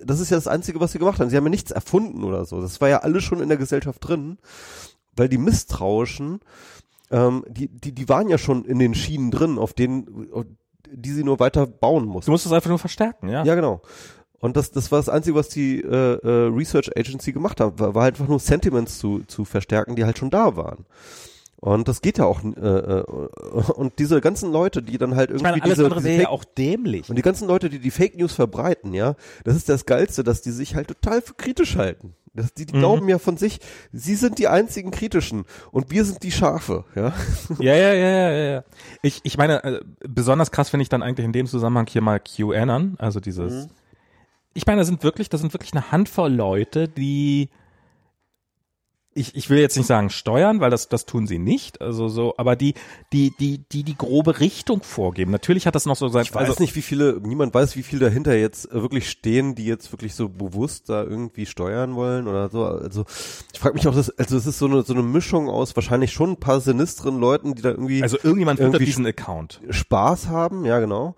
das 0.04 0.20
ist 0.20 0.30
ja 0.30 0.36
das 0.36 0.48
Einzige, 0.48 0.80
was 0.80 0.92
sie 0.92 0.98
gemacht 0.98 1.20
haben. 1.20 1.30
Sie 1.30 1.36
haben 1.36 1.44
ja 1.44 1.50
nichts 1.50 1.70
erfunden 1.70 2.24
oder 2.24 2.44
so. 2.44 2.60
Das 2.60 2.80
war 2.80 2.88
ja 2.88 2.98
alles 2.98 3.22
schon 3.22 3.40
in 3.40 3.48
der 3.48 3.58
Gesellschaft 3.58 4.06
drin, 4.06 4.38
weil 5.14 5.28
die 5.28 5.38
Misstrauischen, 5.38 6.40
ähm, 7.10 7.44
die, 7.48 7.68
die, 7.68 7.92
die 7.92 8.08
waren 8.08 8.28
ja 8.28 8.38
schon 8.38 8.64
in 8.64 8.78
den 8.78 8.94
Schienen 8.94 9.30
drin, 9.30 9.58
auf 9.58 9.72
denen, 9.74 10.28
die 10.90 11.12
sie 11.12 11.24
nur 11.24 11.38
weiter 11.38 11.66
bauen 11.66 12.04
mussten. 12.04 12.26
Du 12.26 12.32
musst 12.32 12.46
es 12.46 12.52
einfach 12.52 12.70
nur 12.70 12.78
verstärken, 12.78 13.28
ja. 13.28 13.44
Ja, 13.44 13.54
genau. 13.54 13.82
Und 14.40 14.56
das, 14.56 14.72
das 14.72 14.90
war 14.90 14.98
das 14.98 15.08
Einzige, 15.08 15.36
was 15.36 15.50
die 15.50 15.80
äh, 15.80 15.86
äh, 15.86 16.48
Research 16.48 16.90
Agency 16.96 17.32
gemacht 17.32 17.60
hat, 17.60 17.78
war, 17.78 17.94
war 17.94 18.02
halt 18.02 18.14
einfach 18.14 18.28
nur 18.28 18.40
Sentiments 18.40 18.98
zu, 18.98 19.20
zu 19.28 19.44
verstärken, 19.44 19.94
die 19.94 20.04
halt 20.04 20.18
schon 20.18 20.30
da 20.30 20.56
waren. 20.56 20.84
Und 21.64 21.86
das 21.86 22.00
geht 22.00 22.18
ja 22.18 22.24
auch, 22.24 22.42
äh, 22.42 22.48
äh, 22.48 23.04
und 23.04 23.96
diese 24.00 24.20
ganzen 24.20 24.50
Leute, 24.50 24.82
die 24.82 24.98
dann 24.98 25.14
halt 25.14 25.30
Ich 25.30 25.34
irgendwie 25.36 25.44
meine, 25.44 25.62
alles 25.62 25.76
diese, 25.76 25.84
andere 25.84 26.02
diese 26.02 26.22
ja 26.22 26.28
auch 26.28 26.42
dämlich. 26.42 27.08
und 27.08 27.14
die 27.14 27.22
ganzen 27.22 27.46
Leute, 27.46 27.70
die 27.70 27.78
die 27.78 27.92
Fake 27.92 28.16
News 28.18 28.32
verbreiten, 28.32 28.92
ja, 28.94 29.14
das 29.44 29.54
ist 29.54 29.68
das 29.68 29.86
Geilste, 29.86 30.24
dass 30.24 30.42
die 30.42 30.50
sich 30.50 30.74
halt 30.74 30.88
total 30.88 31.22
für 31.22 31.34
kritisch 31.34 31.76
halten. 31.76 32.16
Das, 32.34 32.52
die, 32.52 32.66
die 32.66 32.74
Mhm. 32.74 32.78
glauben 32.80 33.08
ja 33.08 33.20
von 33.20 33.36
sich, 33.36 33.60
sie 33.92 34.16
sind 34.16 34.40
die 34.40 34.48
einzigen 34.48 34.90
Kritischen 34.90 35.44
und 35.70 35.92
wir 35.92 36.04
sind 36.04 36.24
die 36.24 36.32
Schafe, 36.32 36.84
ja. 36.96 37.12
Ja, 37.60 37.76
ja, 37.76 37.92
ja, 37.92 38.08
ja, 38.10 38.32
ja. 38.54 38.64
Ich, 39.02 39.20
ich 39.22 39.38
meine, 39.38 39.62
äh, 39.62 39.80
besonders 40.08 40.50
krass 40.50 40.68
finde 40.68 40.82
ich 40.82 40.88
dann 40.88 41.04
eigentlich 41.04 41.26
in 41.26 41.32
dem 41.32 41.46
Zusammenhang 41.46 41.86
hier 41.88 42.02
mal 42.02 42.18
QAnon, 42.18 42.96
also 42.98 43.20
dieses. 43.20 43.68
Ich 44.54 44.66
meine, 44.66 44.80
das 44.80 44.88
sind 44.88 45.04
wirklich, 45.04 45.28
das 45.28 45.40
sind 45.42 45.52
wirklich 45.54 45.74
eine 45.74 45.92
Handvoll 45.92 46.32
Leute, 46.32 46.88
die 46.88 47.50
ich, 49.14 49.34
ich 49.34 49.50
will 49.50 49.58
jetzt 49.58 49.76
nicht 49.76 49.86
sagen 49.86 50.10
steuern, 50.10 50.60
weil 50.60 50.70
das, 50.70 50.88
das 50.88 51.04
tun 51.04 51.26
sie 51.26 51.38
nicht, 51.38 51.80
also 51.80 52.08
so, 52.08 52.34
aber 52.38 52.56
die, 52.56 52.74
die, 53.12 53.32
die, 53.38 53.58
die 53.58 53.82
die 53.82 53.96
grobe 53.96 54.40
Richtung 54.40 54.82
vorgeben. 54.82 55.30
Natürlich 55.30 55.66
hat 55.66 55.74
das 55.74 55.86
noch 55.86 55.96
so 55.96 56.08
sein, 56.08 56.22
Ich 56.22 56.34
weiß 56.34 56.48
also, 56.48 56.62
nicht, 56.62 56.74
wie 56.76 56.82
viele, 56.82 57.20
niemand 57.22 57.54
weiß, 57.54 57.76
wie 57.76 57.82
viele 57.82 58.06
dahinter 58.06 58.34
jetzt 58.36 58.70
äh, 58.70 58.80
wirklich 58.80 59.10
stehen, 59.10 59.54
die 59.54 59.66
jetzt 59.66 59.92
wirklich 59.92 60.14
so 60.14 60.28
bewusst 60.28 60.88
da 60.88 61.02
irgendwie 61.02 61.46
steuern 61.46 61.94
wollen 61.94 62.26
oder 62.26 62.48
so. 62.48 62.64
Also 62.64 63.04
ich 63.52 63.60
frage 63.60 63.74
mich 63.74 63.86
auch, 63.86 63.94
das, 63.94 64.10
also 64.18 64.36
es 64.36 64.46
ist 64.46 64.58
so 64.58 64.66
eine, 64.66 64.82
so 64.82 64.94
eine 64.94 65.02
Mischung 65.02 65.48
aus 65.48 65.76
wahrscheinlich 65.76 66.12
schon 66.12 66.30
ein 66.30 66.40
paar 66.40 66.60
sinistren 66.60 67.18
Leuten, 67.20 67.54
die 67.54 67.62
da 67.62 67.70
irgendwie 67.70 68.02
also 68.02 68.16
irgendjemand 68.22 68.60
irgendwie 68.60 68.86
diesen 68.86 69.06
Account. 69.06 69.60
Spaß 69.68 70.28
haben, 70.28 70.64
ja 70.64 70.80
genau. 70.80 71.14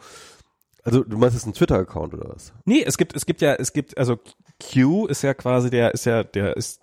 Also 0.85 1.03
du 1.03 1.17
meinst, 1.17 1.35
es 1.35 1.43
ist 1.43 1.47
ein 1.47 1.55
Twitter-Account 1.55 2.13
oder 2.13 2.29
was? 2.35 2.53
Nee, 2.67 2.83
es 2.85 2.99
gibt, 2.99 3.17
es 3.17 3.25
gibt 3.25 3.41
ja, 3.41 3.55
es 3.55 3.73
gibt, 3.73 3.97
also 3.97 4.19
Q 4.61 5.07
ist 5.07 5.23
ja 5.23 5.33
quasi 5.33 5.71
der, 5.71 5.95
ist 5.95 6.05
ja, 6.05 6.23
der 6.23 6.57
ist, 6.57 6.81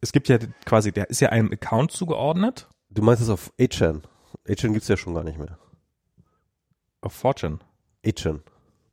es 0.00 0.12
gibt 0.12 0.28
ja 0.28 0.38
quasi, 0.64 0.92
der 0.92 1.10
ist 1.10 1.20
ja 1.20 1.28
einem 1.30 1.52
Account 1.52 1.92
zugeordnet 1.92 2.68
Du 2.90 3.02
meinst 3.02 3.22
es 3.22 3.28
auf 3.28 3.52
8chan. 3.58 4.02
8chan 4.46 4.72
gibt's 4.72 4.88
ja 4.88 4.96
schon 4.96 5.14
gar 5.14 5.22
nicht 5.24 5.38
mehr. 5.38 5.58
auf 7.00 7.12
Fortune. 7.12 7.58
8chan. 8.04 8.40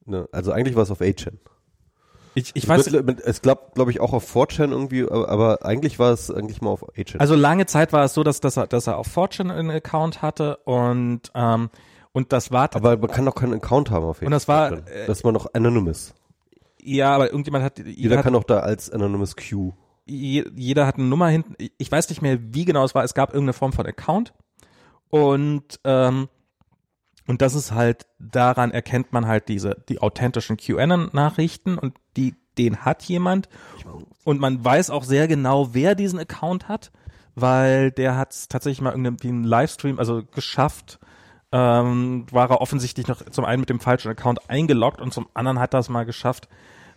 Ne, 0.06 0.28
also 0.32 0.52
eigentlich 0.52 0.76
war 0.76 0.84
es 0.84 0.92
auf 0.92 1.02
8chan. 1.02 1.38
Ich, 2.38 2.52
ich 2.54 2.68
weiß, 2.68 2.92
Mit- 2.92 3.22
Es 3.22 3.42
glaubt, 3.42 3.76
glaube 3.76 3.92
ich, 3.92 4.02
auch 4.02 4.12
auf 4.12 4.36
4chan 4.36 4.72
irgendwie, 4.72 5.04
aber, 5.10 5.30
aber 5.30 5.66
eigentlich 5.66 5.98
war 6.00 6.12
es 6.12 6.30
eigentlich 6.30 6.62
mal 6.62 6.70
auf 6.72 6.84
8chan. 6.96 7.20
also 7.20 7.36
lange 7.36 7.66
Zeit 7.66 7.94
war 7.94 8.04
es 8.04 8.14
so, 8.14 8.24
dass, 8.24 8.42
dass 8.42 8.58
er, 8.58 8.68
dass 8.68 8.88
er 8.88 8.98
auf 8.98 9.08
Fortune 9.08 9.54
einen 9.54 9.72
Account 9.72 10.22
hatte 10.22 10.58
und, 10.66 11.32
ähm, 11.34 11.70
und 12.12 12.34
das 12.34 12.52
war, 12.52 12.70
aber 12.76 12.98
man 12.98 13.10
kann 13.10 13.26
doch 13.26 13.36
keinen 13.36 13.54
Account 13.54 13.90
haben 13.92 14.04
auf 14.06 14.20
8chan. 14.22 14.26
Und 14.26 14.32
das 14.32 14.48
war, 14.50 14.72
äh, 14.88 15.08
dass 15.08 15.24
man 15.24 15.34
noch 15.34 15.48
Anonymous. 15.54 16.14
ja, 16.82 17.16
aber 17.16 17.28
irgendjemand 17.32 17.64
hat, 17.64 17.80
Jeder 17.80 18.18
hat, 18.18 18.24
kann 18.24 18.34
doch 18.34 18.44
da 18.44 18.60
als 18.60 18.90
Anonymous 18.92 19.36
Q. 19.38 19.72
je- 20.06 20.50
jeder 20.56 20.86
hat 20.88 20.96
eine 20.96 21.06
Nummer 21.06 21.28
hinten, 21.28 21.56
ich 21.78 21.92
weiß 21.92 22.10
nicht 22.10 22.22
mehr, 22.22 22.38
wie 22.54 22.66
genau 22.66 22.84
es 22.84 22.96
war, 22.96 23.04
es 23.04 23.14
gab 23.14 23.30
irgendeine 23.34 23.54
Form 23.54 23.74
von 23.74 23.86
Account. 23.86 24.34
Und, 25.10 25.80
ähm, 25.84 26.30
und 27.28 27.42
das 27.42 27.56
ist 27.56 27.72
halt, 27.72 28.06
daran 28.20 28.72
erkennt 28.72 29.14
man 29.14 29.28
halt 29.28 29.48
diese, 29.50 29.84
die 29.90 30.00
authentischen 30.00 30.58
QAnon-Nachrichten 30.58 31.78
und 31.78 31.96
die, 32.18 32.36
den 32.58 32.86
hat 32.86 33.04
jemand. 33.04 33.50
Und 34.24 34.40
man 34.40 34.64
weiß 34.64 34.90
auch 34.90 35.04
sehr 35.04 35.28
genau, 35.28 35.74
wer 35.74 35.96
diesen 35.96 36.20
Account 36.20 36.68
hat, 36.68 36.92
weil 37.36 37.92
der 37.92 38.16
hat 38.18 38.32
es 38.32 38.48
tatsächlich 38.48 38.82
mal 38.82 38.92
irgendwie 38.92 39.28
einen 39.30 39.44
Livestream, 39.44 40.00
also 40.00 40.24
geschafft, 40.34 41.00
ähm, 41.52 42.26
war 42.32 42.50
er 42.50 42.62
offensichtlich 42.62 43.08
noch 43.08 43.22
zum 43.30 43.46
einen 43.46 43.62
mit 43.62 43.70
dem 43.70 43.80
falschen 43.80 44.10
Account 44.10 44.50
eingeloggt 44.50 45.02
und 45.02 45.14
zum 45.14 45.28
anderen 45.34 45.60
hat 45.60 45.74
er 45.74 45.80
es 45.80 45.90
mal 45.90 46.06
geschafft, 46.06 46.48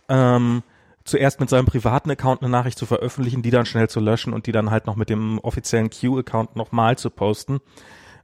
ähm, 0.09 0.63
zuerst 1.03 1.39
mit 1.39 1.49
seinem 1.49 1.65
privaten 1.65 2.11
Account 2.11 2.41
eine 2.41 2.51
Nachricht 2.51 2.77
zu 2.77 2.85
veröffentlichen, 2.85 3.41
die 3.41 3.51
dann 3.51 3.65
schnell 3.65 3.89
zu 3.89 3.99
löschen 3.99 4.33
und 4.33 4.47
die 4.47 4.51
dann 4.51 4.71
halt 4.71 4.85
noch 4.85 4.95
mit 4.95 5.09
dem 5.09 5.39
offiziellen 5.39 5.89
Q-Account 5.89 6.55
nochmal 6.55 6.97
zu 6.97 7.09
posten. 7.09 7.59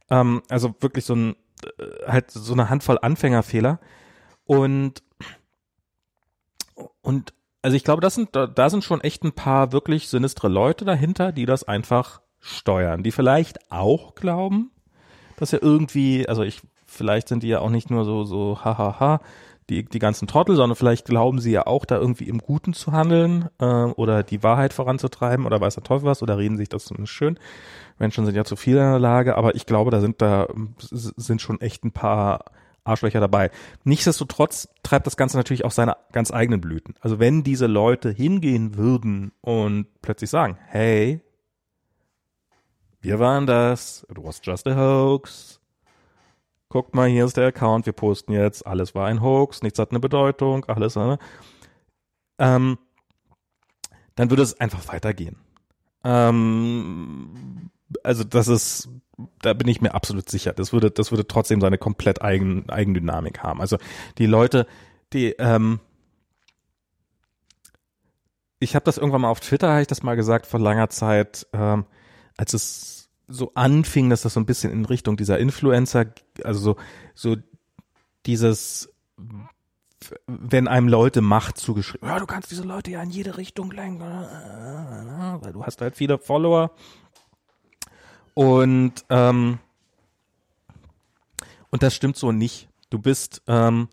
Ähm, 0.09 0.41
also 0.49 0.75
wirklich 0.79 1.05
so 1.05 1.15
ein, 1.15 1.35
äh, 1.79 2.07
halt 2.07 2.31
so 2.31 2.53
eine 2.53 2.69
Handvoll 2.69 2.99
Anfängerfehler. 3.01 3.79
Und, 4.45 5.01
und, 7.01 7.33
also 7.61 7.75
ich 7.75 7.83
glaube, 7.83 8.01
das 8.01 8.15
sind, 8.15 8.35
da, 8.35 8.69
sind 8.69 8.83
schon 8.83 9.01
echt 9.01 9.23
ein 9.23 9.33
paar 9.33 9.71
wirklich 9.71 10.07
sinistre 10.07 10.49
Leute 10.49 10.85
dahinter, 10.85 11.31
die 11.31 11.45
das 11.45 11.63
einfach 11.63 12.21
steuern, 12.39 13.01
die 13.01 13.11
vielleicht 13.11 13.71
auch 13.71 14.13
glauben, 14.13 14.71
dass 15.37 15.51
er 15.51 15.63
irgendwie, 15.63 16.29
also 16.29 16.43
ich, 16.43 16.61
vielleicht 16.85 17.27
sind 17.27 17.41
die 17.41 17.47
ja 17.47 17.59
auch 17.59 17.71
nicht 17.71 17.89
nur 17.89 18.05
so, 18.05 18.23
so, 18.23 18.59
hahaha, 18.63 19.19
die, 19.69 19.83
die 19.83 19.99
ganzen 19.99 20.27
Trottel, 20.27 20.55
sondern 20.55 20.75
vielleicht 20.75 21.05
glauben 21.05 21.39
sie 21.39 21.51
ja 21.51 21.65
auch, 21.65 21.85
da 21.85 21.97
irgendwie 21.97 22.27
im 22.27 22.37
Guten 22.37 22.73
zu 22.73 22.91
handeln 22.91 23.49
äh, 23.59 23.65
oder 23.65 24.23
die 24.23 24.43
Wahrheit 24.43 24.73
voranzutreiben 24.73 25.45
oder 25.45 25.59
weiß 25.59 25.75
der 25.75 25.83
Teufel 25.83 26.05
was 26.05 26.21
oder 26.21 26.37
reden 26.37 26.57
sich 26.57 26.69
das 26.69 26.85
zumindest 26.85 27.13
schön. 27.13 27.39
Menschen 27.97 28.25
sind 28.25 28.35
ja 28.35 28.43
zu 28.43 28.55
viel 28.55 28.75
in 28.75 28.83
der 28.83 28.99
Lage, 28.99 29.35
aber 29.35 29.55
ich 29.55 29.65
glaube, 29.65 29.91
da 29.91 30.01
sind 30.01 30.21
da 30.21 30.47
sind 30.79 31.41
schon 31.41 31.61
echt 31.61 31.83
ein 31.83 31.91
paar 31.91 32.45
Arschlöcher 32.83 33.19
dabei. 33.19 33.49
Nichtsdestotrotz 33.83 34.69
treibt 34.83 35.07
das 35.07 35.17
Ganze 35.17 35.37
natürlich 35.37 35.65
auch 35.65 35.71
seine 35.71 35.97
ganz 36.11 36.31
eigenen 36.31 36.61
Blüten. 36.61 36.93
Also 37.01 37.19
wenn 37.19 37.43
diese 37.43 37.67
Leute 37.67 38.11
hingehen 38.11 38.75
würden 38.75 39.31
und 39.41 39.87
plötzlich 40.01 40.29
sagen, 40.29 40.57
hey, 40.67 41.21
wir 43.01 43.19
waren 43.19 43.47
das, 43.47 44.05
it 44.09 44.17
was 44.17 44.39
just 44.43 44.67
a 44.67 44.75
hoax, 44.75 45.59
guckt 46.75 46.93
mal, 46.93 47.07
hier 47.07 47.23
ist 47.23 47.37
der 47.37 47.47
Account, 47.47 47.85
wir 47.85 47.93
posten 47.93 48.33
jetzt, 48.33 48.67
alles 48.67 48.93
war 48.95 49.07
ein 49.07 49.21
Hoax, 49.21 49.61
nichts 49.61 49.79
hat 49.79 49.91
eine 49.91 50.01
Bedeutung, 50.01 50.65
alles, 50.65 50.97
ne? 50.97 51.17
ähm, 52.37 52.77
dann 54.15 54.29
würde 54.29 54.43
es 54.43 54.59
einfach 54.59 54.85
weitergehen. 54.89 55.37
Ähm, 56.03 57.71
also 58.03 58.25
das 58.25 58.49
ist, 58.49 58.89
da 59.41 59.53
bin 59.53 59.69
ich 59.69 59.79
mir 59.79 59.93
absolut 59.93 60.29
sicher. 60.29 60.51
Das 60.51 60.73
würde, 60.73 60.91
das 60.91 61.11
würde 61.11 61.25
trotzdem 61.25 61.61
seine 61.61 61.77
komplett 61.77 62.21
eigen, 62.21 62.69
Eigendynamik 62.69 63.41
haben. 63.41 63.61
Also 63.61 63.77
die 64.17 64.25
Leute, 64.25 64.67
die, 65.13 65.27
ähm, 65.39 65.79
ich 68.59 68.75
habe 68.75 68.83
das 68.83 68.97
irgendwann 68.97 69.21
mal 69.21 69.29
auf 69.29 69.39
Twitter, 69.39 69.69
habe 69.69 69.81
ich 69.81 69.87
das 69.87 70.03
mal 70.03 70.15
gesagt 70.15 70.45
vor 70.45 70.59
langer 70.59 70.89
Zeit. 70.89 71.47
Ähm, 71.53 71.85
als 72.35 72.53
es 72.53 72.94
so 73.27 73.51
anfing, 73.55 74.09
dass 74.09 74.21
das 74.21 74.33
so 74.33 74.39
ein 74.39 74.45
bisschen 74.45 74.71
in 74.71 74.85
Richtung 74.85 75.17
dieser 75.17 75.39
Influencer, 75.39 76.05
also 76.43 76.59
so, 76.59 76.75
so 77.13 77.41
dieses, 78.25 78.93
wenn 80.27 80.67
einem 80.67 80.87
Leute 80.87 81.21
Macht 81.21 81.57
zugeschrieben, 81.57 82.07
ja, 82.07 82.19
du 82.19 82.25
kannst 82.25 82.51
diese 82.51 82.63
Leute 82.63 82.91
ja 82.91 83.01
in 83.01 83.09
jede 83.09 83.37
Richtung 83.37 83.71
lenken, 83.71 84.01
weil 84.01 85.53
du 85.53 85.63
hast 85.63 85.81
halt 85.81 85.95
viele 85.95 86.17
Follower. 86.17 86.71
Und, 88.33 88.93
ähm, 89.09 89.59
und 91.69 91.83
das 91.83 91.95
stimmt 91.95 92.17
so 92.17 92.31
nicht. 92.31 92.67
Du 92.89 92.99
bist, 92.99 93.41
ähm, 93.47 93.87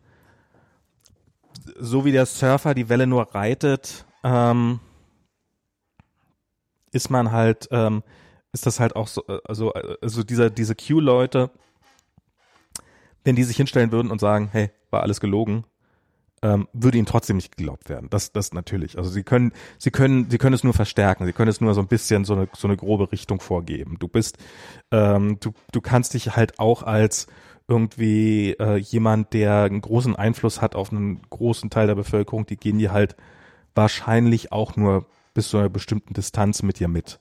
so 1.78 2.04
wie 2.04 2.12
der 2.12 2.26
Surfer 2.26 2.74
die 2.74 2.88
Welle 2.88 3.06
nur 3.06 3.34
reitet, 3.34 4.04
ähm, 4.24 4.80
ist 6.90 7.08
man 7.08 7.32
halt, 7.32 7.68
ähm, 7.70 8.02
ist 8.52 8.66
das 8.66 8.80
halt 8.80 8.96
auch 8.96 9.08
so, 9.08 9.24
äh, 9.28 9.38
also, 9.44 9.72
also 9.72 10.22
dieser, 10.22 10.50
diese 10.50 10.74
Q-Leute, 10.74 11.50
wenn 13.24 13.36
die 13.36 13.44
sich 13.44 13.56
hinstellen 13.56 13.92
würden 13.92 14.10
und 14.10 14.20
sagen, 14.20 14.48
hey, 14.52 14.70
war 14.90 15.02
alles 15.02 15.20
gelogen, 15.20 15.64
ähm, 16.42 16.68
würde 16.72 16.98
ihnen 16.98 17.06
trotzdem 17.06 17.36
nicht 17.36 17.56
geglaubt 17.56 17.88
werden. 17.88 18.10
Das, 18.10 18.32
das 18.32 18.52
natürlich. 18.52 18.98
Also 18.98 19.10
sie 19.10 19.22
können, 19.22 19.52
sie 19.78 19.92
können, 19.92 20.28
sie 20.28 20.38
können 20.38 20.54
es 20.54 20.64
nur 20.64 20.74
verstärken. 20.74 21.24
Sie 21.24 21.32
können 21.32 21.48
es 21.48 21.60
nur 21.60 21.72
so 21.72 21.80
ein 21.80 21.86
bisschen 21.86 22.24
so 22.24 22.34
eine, 22.34 22.48
so 22.52 22.66
eine 22.66 22.76
grobe 22.76 23.12
Richtung 23.12 23.40
vorgeben. 23.40 23.96
Du 24.00 24.08
bist, 24.08 24.38
ähm, 24.90 25.38
du, 25.40 25.52
du 25.70 25.80
kannst 25.80 26.14
dich 26.14 26.34
halt 26.34 26.58
auch 26.58 26.82
als 26.82 27.28
irgendwie 27.68 28.56
äh, 28.58 28.76
jemand, 28.76 29.32
der 29.34 29.62
einen 29.62 29.80
großen 29.80 30.16
Einfluss 30.16 30.60
hat 30.60 30.74
auf 30.74 30.90
einen 30.90 31.22
großen 31.30 31.70
Teil 31.70 31.86
der 31.86 31.94
Bevölkerung, 31.94 32.44
die 32.44 32.56
gehen 32.56 32.78
dir 32.78 32.92
halt 32.92 33.16
wahrscheinlich 33.76 34.50
auch 34.50 34.76
nur 34.76 35.06
bis 35.34 35.48
zu 35.48 35.58
einer 35.58 35.68
bestimmten 35.68 36.12
Distanz 36.12 36.62
mit 36.64 36.80
dir 36.80 36.88
mit. 36.88 37.20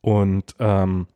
Und 0.00 0.54
ähm, 0.58 1.06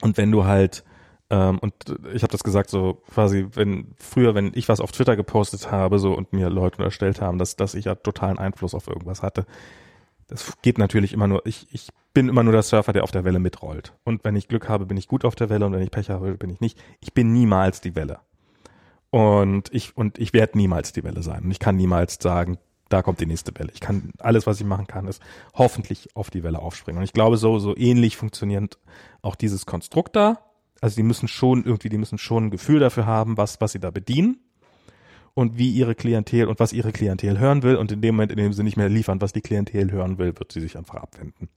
und 0.00 0.16
wenn 0.16 0.32
du 0.32 0.44
halt 0.44 0.84
ähm, 1.30 1.58
und 1.60 1.74
ich 2.12 2.22
habe 2.22 2.32
das 2.32 2.44
gesagt 2.44 2.70
so 2.70 3.02
quasi, 3.10 3.46
wenn 3.52 3.94
früher, 3.96 4.34
wenn 4.34 4.52
ich 4.54 4.68
was 4.68 4.80
auf 4.80 4.92
Twitter 4.92 5.16
gepostet 5.16 5.70
habe 5.70 5.98
so 5.98 6.12
und 6.12 6.32
mir 6.32 6.50
Leute 6.50 6.78
unterstellt 6.78 7.20
haben, 7.20 7.38
dass 7.38 7.56
dass 7.56 7.74
ich 7.74 7.86
ja 7.86 7.94
totalen 7.94 8.38
Einfluss 8.38 8.74
auf 8.74 8.88
irgendwas 8.88 9.22
hatte, 9.22 9.46
das 10.28 10.56
geht 10.62 10.78
natürlich 10.78 11.12
immer 11.12 11.28
nur. 11.28 11.46
Ich 11.46 11.66
ich 11.72 11.88
bin 12.14 12.28
immer 12.28 12.42
nur 12.42 12.52
der 12.52 12.62
Surfer, 12.62 12.92
der 12.92 13.04
auf 13.04 13.10
der 13.10 13.24
Welle 13.24 13.38
mitrollt. 13.38 13.94
Und 14.04 14.24
wenn 14.24 14.36
ich 14.36 14.48
Glück 14.48 14.68
habe, 14.68 14.86
bin 14.86 14.96
ich 14.96 15.08
gut 15.08 15.24
auf 15.24 15.34
der 15.34 15.48
Welle 15.50 15.66
und 15.66 15.72
wenn 15.72 15.82
ich 15.82 15.90
Pech 15.90 16.10
habe, 16.10 16.36
bin 16.36 16.50
ich 16.50 16.60
nicht. 16.60 16.78
Ich 17.00 17.14
bin 17.14 17.32
niemals 17.32 17.80
die 17.80 17.94
Welle. 17.94 18.20
Und 19.10 19.72
ich 19.72 19.96
und 19.96 20.18
ich 20.18 20.32
werde 20.32 20.56
niemals 20.58 20.92
die 20.92 21.04
Welle 21.04 21.22
sein. 21.22 21.44
Und 21.44 21.50
ich 21.50 21.58
kann 21.58 21.76
niemals 21.76 22.18
sagen, 22.20 22.58
da 22.92 23.02
kommt 23.02 23.20
die 23.20 23.26
nächste 23.26 23.52
Welle. 23.58 23.70
Ich 23.72 23.80
kann, 23.80 24.12
alles, 24.18 24.46
was 24.46 24.60
ich 24.60 24.66
machen 24.66 24.86
kann, 24.86 25.06
ist 25.06 25.22
hoffentlich 25.54 26.14
auf 26.14 26.30
die 26.30 26.42
Welle 26.42 26.58
aufspringen. 26.58 26.98
Und 26.98 27.04
ich 27.04 27.12
glaube, 27.12 27.36
so, 27.36 27.58
so 27.58 27.76
ähnlich 27.76 28.16
funktioniert 28.16 28.78
auch 29.22 29.34
dieses 29.34 29.66
Konstrukt 29.66 30.16
da. 30.16 30.40
Also 30.80 30.96
die 30.96 31.02
müssen 31.02 31.28
schon 31.28 31.64
irgendwie, 31.64 31.88
die 31.88 31.98
müssen 31.98 32.18
schon 32.18 32.46
ein 32.46 32.50
Gefühl 32.50 32.80
dafür 32.80 33.06
haben, 33.06 33.36
was, 33.36 33.60
was 33.60 33.72
sie 33.72 33.80
da 33.80 33.90
bedienen 33.90 34.40
und 35.34 35.56
wie 35.56 35.70
ihre 35.70 35.94
Klientel 35.94 36.48
und 36.48 36.60
was 36.60 36.72
ihre 36.72 36.92
Klientel 36.92 37.38
hören 37.38 37.62
will. 37.62 37.76
Und 37.76 37.92
in 37.92 38.00
dem 38.00 38.16
Moment, 38.16 38.32
in 38.32 38.38
dem 38.38 38.52
sie 38.52 38.62
nicht 38.62 38.76
mehr 38.76 38.88
liefern, 38.88 39.20
was 39.20 39.32
die 39.32 39.40
Klientel 39.40 39.90
hören 39.90 40.18
will, 40.18 40.38
wird 40.38 40.52
sie 40.52 40.60
sich 40.60 40.76
einfach 40.76 40.96
abwenden. 40.96 41.48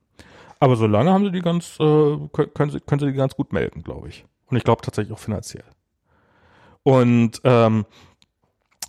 Aber 0.59 0.75
solange 0.77 1.11
haben 1.11 1.25
sie 1.25 1.31
die 1.31 1.41
ganz, 1.41 1.77
äh, 1.79 2.17
können, 2.53 2.71
sie, 2.71 2.79
können 2.79 2.99
sie 2.99 3.07
die 3.07 3.13
ganz 3.13 3.35
gut 3.35 3.51
melden, 3.51 3.83
glaube 3.83 4.07
ich. 4.07 4.25
Und 4.47 4.57
ich 4.57 4.63
glaube 4.63 4.81
tatsächlich 4.83 5.13
auch 5.13 5.19
finanziell. 5.19 5.65
Und 6.83 7.41
ähm, 7.43 7.85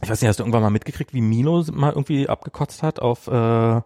ich 0.02 0.10
weiß 0.10 0.20
nicht, 0.20 0.28
hast 0.28 0.38
du 0.38 0.42
irgendwann 0.42 0.62
mal 0.62 0.70
mitgekriegt, 0.70 1.14
wie 1.14 1.20
Milo 1.20 1.64
mal 1.72 1.90
irgendwie 1.90 2.28
abgekotzt 2.28 2.82
hat 2.82 3.00
auf, 3.00 3.28
äh, 3.28 3.80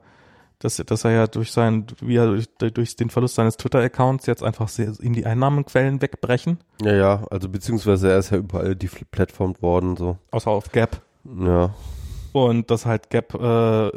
dass, 0.58 0.76
dass 0.76 1.04
er 1.04 1.10
ja 1.12 1.26
durch 1.26 1.52
sein, 1.52 1.86
wie 2.00 2.16
er 2.16 2.26
durch, 2.26 2.48
durch 2.74 2.96
den 2.96 3.10
Verlust 3.10 3.36
seines 3.36 3.56
Twitter-Accounts 3.56 4.26
jetzt 4.26 4.42
einfach 4.42 4.68
sehr, 4.68 4.92
ihm 5.00 5.14
die 5.14 5.24
Einnahmenquellen 5.24 6.02
wegbrechen? 6.02 6.58
Ja, 6.82 6.94
ja, 6.94 7.24
also 7.30 7.48
beziehungsweise 7.48 8.10
er 8.10 8.18
ist 8.18 8.30
ja 8.30 8.38
überall 8.38 8.76
deplattformt 8.76 9.62
worden, 9.62 9.96
so. 9.96 10.18
Außer 10.32 10.50
auf 10.50 10.70
Gap. 10.72 11.00
Ja. 11.24 11.74
Und 12.32 12.70
das 12.70 12.86
halt 12.86 13.10
Gap 13.10 13.34
äh, 13.34 13.88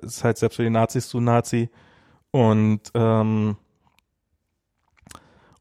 ist 0.00 0.24
halt 0.24 0.38
selbst 0.38 0.56
für 0.56 0.62
die 0.62 0.70
Nazis 0.70 1.08
zu 1.08 1.20
Nazi. 1.20 1.70
Und 2.30 2.80
ähm, 2.94 3.56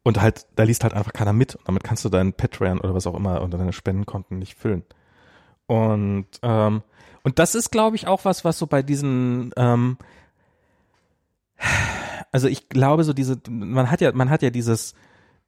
und 0.04 0.22
halt, 0.22 0.48
da 0.56 0.64
liest 0.64 0.84
halt 0.84 0.94
einfach 0.94 1.14
keiner 1.14 1.34
mit. 1.34 1.56
Und 1.56 1.68
damit 1.68 1.84
kannst 1.84 2.04
du 2.06 2.10
deinen 2.10 2.34
Patreon 2.34 2.80
oder 2.80 2.96
was 2.96 3.08
auch 3.08 3.16
immer 3.16 3.42
unter 3.42 3.58
deine 3.58 3.74
Spendenkonten 3.74 4.40
nicht 4.40 4.58
füllen. 4.58 4.84
Und, 5.72 6.26
ähm, 6.42 6.82
und 7.24 7.40
das 7.40 7.56
ist, 7.56 7.72
glaube 7.72 7.96
ich, 7.96 8.06
auch 8.06 8.26
was, 8.26 8.44
was 8.44 8.60
so 8.60 8.68
bei 8.68 8.82
diesen, 8.84 9.54
ähm, 9.56 9.98
also 12.34 12.50
ich 12.50 12.68
glaube 12.68 13.06
so 13.06 13.14
diese, 13.14 13.38
man 13.50 13.90
hat 13.90 14.02
ja, 14.02 14.12
man 14.12 14.30
hat 14.30 14.42
ja 14.42 14.50
dieses, 14.50 14.96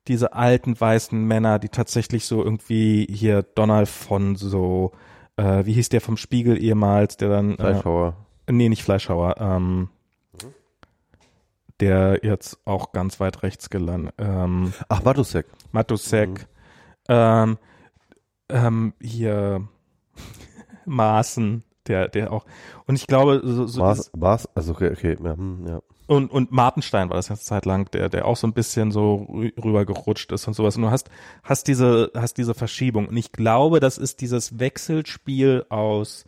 diese 0.07 0.31
alten 0.31 0.79
weißen 0.79 1.21
Männer, 1.21 1.59
die 1.59 1.67
tatsächlich 1.67 2.25
so 2.25 2.41
irgendwie 2.41 3.05
hier 3.11 3.43
Donald 3.43 3.89
von 3.89 4.37
so, 4.37 4.93
äh, 5.35 5.65
wie 5.65 5.73
hieß 5.73 5.89
der 5.89 5.99
vom 5.99 6.15
Spiegel 6.15 6.61
ehemals, 6.63 7.17
der 7.17 7.27
dann. 7.27 7.57
Fleischhauer. 7.57 8.15
Äh, 8.45 8.53
nee, 8.53 8.69
nicht 8.69 8.83
Fleischhauer, 8.83 9.35
ähm, 9.39 9.89
der 11.81 12.21
jetzt 12.23 12.59
auch 12.63 12.93
ganz 12.93 13.19
weit 13.19 13.43
rechts 13.43 13.69
gelandet. 13.69 14.13
Ähm, 14.19 14.71
Ach, 14.87 15.03
Matusek. 15.03 15.47
Matusek. 15.73 16.29
Mhm. 16.29 16.37
Ähm, 17.09 17.57
ähm, 18.47 18.93
hier, 19.01 19.67
Maßen, 20.85 21.63
der, 21.87 22.07
der 22.07 22.31
auch. 22.31 22.45
Und 22.85 22.95
ich 22.95 23.07
glaube, 23.07 23.41
so, 23.43 23.67
so 23.67 23.81
Maß, 23.81 24.11
Maß, 24.15 24.49
also 24.55 24.73
okay, 24.73 24.91
okay, 24.91 25.17
ja, 25.23 25.35
hm, 25.35 25.65
ja. 25.67 25.81
Und, 26.05 26.31
und 26.31 26.51
Martenstein 26.51 27.09
war 27.09 27.15
das 27.15 27.29
ganze 27.29 27.45
Zeit 27.45 27.65
lang, 27.65 27.89
der, 27.91 28.09
der 28.09 28.25
auch 28.25 28.35
so 28.35 28.45
ein 28.45 28.53
bisschen 28.53 28.91
so 28.91 29.25
rübergerutscht 29.57 30.31
ist 30.33 30.47
und 30.47 30.53
sowas. 30.53 30.75
Und 30.75 30.83
du 30.83 30.91
hast, 30.91 31.09
hast 31.43 31.67
diese, 31.67 32.11
hast 32.13 32.37
diese 32.37 32.53
Verschiebung. 32.53 33.07
Und 33.07 33.15
ich 33.15 33.31
glaube, 33.31 33.79
das 33.79 33.97
ist 33.97 34.19
dieses 34.19 34.59
Wechselspiel 34.59 35.65
aus, 35.69 36.25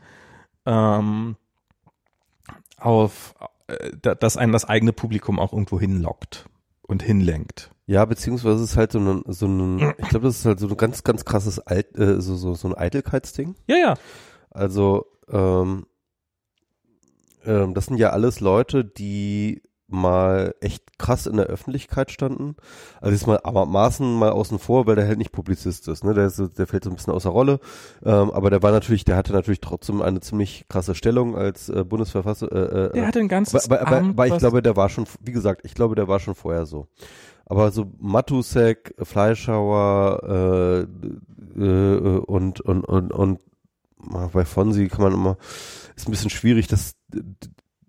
ähm, 0.65 1.35
auf, 2.77 3.35
äh, 3.67 3.91
dass 4.15 4.37
einen 4.37 4.53
das 4.53 4.65
eigene 4.65 4.93
Publikum 4.93 5.39
auch 5.39 5.51
irgendwo 5.51 5.79
hinlockt 5.79 6.45
und 6.83 7.03
hinlenkt. 7.03 7.71
Ja, 7.87 8.03
beziehungsweise 8.05 8.63
es 8.63 8.71
ist 8.71 8.77
halt 8.77 8.91
so 8.91 8.99
ein, 8.99 9.23
so 9.27 9.47
ein 9.47 9.79
ich 9.97 10.09
glaube, 10.09 10.27
das 10.27 10.39
ist 10.39 10.45
halt 10.45 10.59
so 10.59 10.67
ein 10.67 10.77
ganz, 10.77 11.03
ganz 11.03 11.25
krasses 11.25 11.59
Alt, 11.59 11.97
äh, 11.97 12.21
so, 12.21 12.35
so, 12.35 12.53
so 12.55 12.67
ein 12.67 12.73
Eitelkeitsding. 12.75 13.55
Ja, 13.67 13.77
ja. 13.77 13.93
Also, 14.49 15.05
ähm, 15.29 15.85
ähm, 17.45 17.73
das 17.73 17.85
sind 17.85 17.97
ja 17.97 18.09
alles 18.09 18.39
Leute, 18.39 18.85
die 18.85 19.61
mal 19.87 20.55
echt 20.61 20.97
krass 20.97 21.27
in 21.27 21.37
der 21.37 21.45
Öffentlichkeit 21.45 22.11
standen. 22.11 22.55
Also 23.01 23.13
jetzt 23.13 23.27
mal 23.27 23.39
aber 23.43 23.65
Maßen 23.65 24.17
mal 24.17 24.31
außen 24.31 24.57
vor, 24.57 24.87
weil 24.87 24.95
der 24.95 25.07
halt 25.07 25.19
nicht 25.19 25.31
Publizist 25.31 25.87
ist, 25.87 26.03
ne? 26.03 26.13
Der, 26.13 26.25
ist, 26.25 26.41
der 26.57 26.65
fällt 26.65 26.83
so 26.83 26.89
ein 26.89 26.95
bisschen 26.95 27.13
außer 27.13 27.29
Rolle. 27.29 27.59
Ähm, 28.03 28.31
aber 28.31 28.49
der 28.49 28.63
war 28.63 28.71
natürlich, 28.71 29.05
der 29.05 29.15
hatte 29.15 29.33
natürlich 29.33 29.61
trotzdem 29.61 30.01
eine 30.01 30.21
ziemlich 30.21 30.65
krasse 30.69 30.95
Stellung 30.95 31.35
als 31.37 31.69
äh, 31.69 31.83
Bundesverfasser. 31.83 32.51
Äh, 32.51 32.85
äh, 32.85 32.91
der 32.93 33.07
hatte 33.07 33.19
ein 33.19 33.27
ganzes 33.27 33.69
aber, 33.69 33.81
aber, 33.85 33.97
aber 33.97 34.27
ich 34.27 34.37
glaube, 34.37 34.63
der 34.63 34.75
war 34.75 34.89
schon, 34.89 35.05
wie 35.19 35.31
gesagt, 35.33 35.61
ich 35.63 35.75
glaube, 35.75 35.95
der 35.95 36.07
war 36.07 36.19
schon 36.19 36.35
vorher 36.35 36.65
so. 36.65 36.87
Aber 37.45 37.71
so 37.71 37.91
Matusek, 37.99 38.95
Fleischhauer 39.01 40.87
äh, 41.57 41.61
äh, 41.61 42.17
und 42.19 42.61
und 42.61 42.85
und 42.85 43.11
und 43.11 43.39
bei 44.33 44.45
Fonsi 44.45 44.87
kann 44.87 45.01
man 45.01 45.13
immer 45.13 45.37
ist 45.95 46.07
ein 46.07 46.11
bisschen 46.11 46.29
schwierig, 46.29 46.67
das 46.67 46.95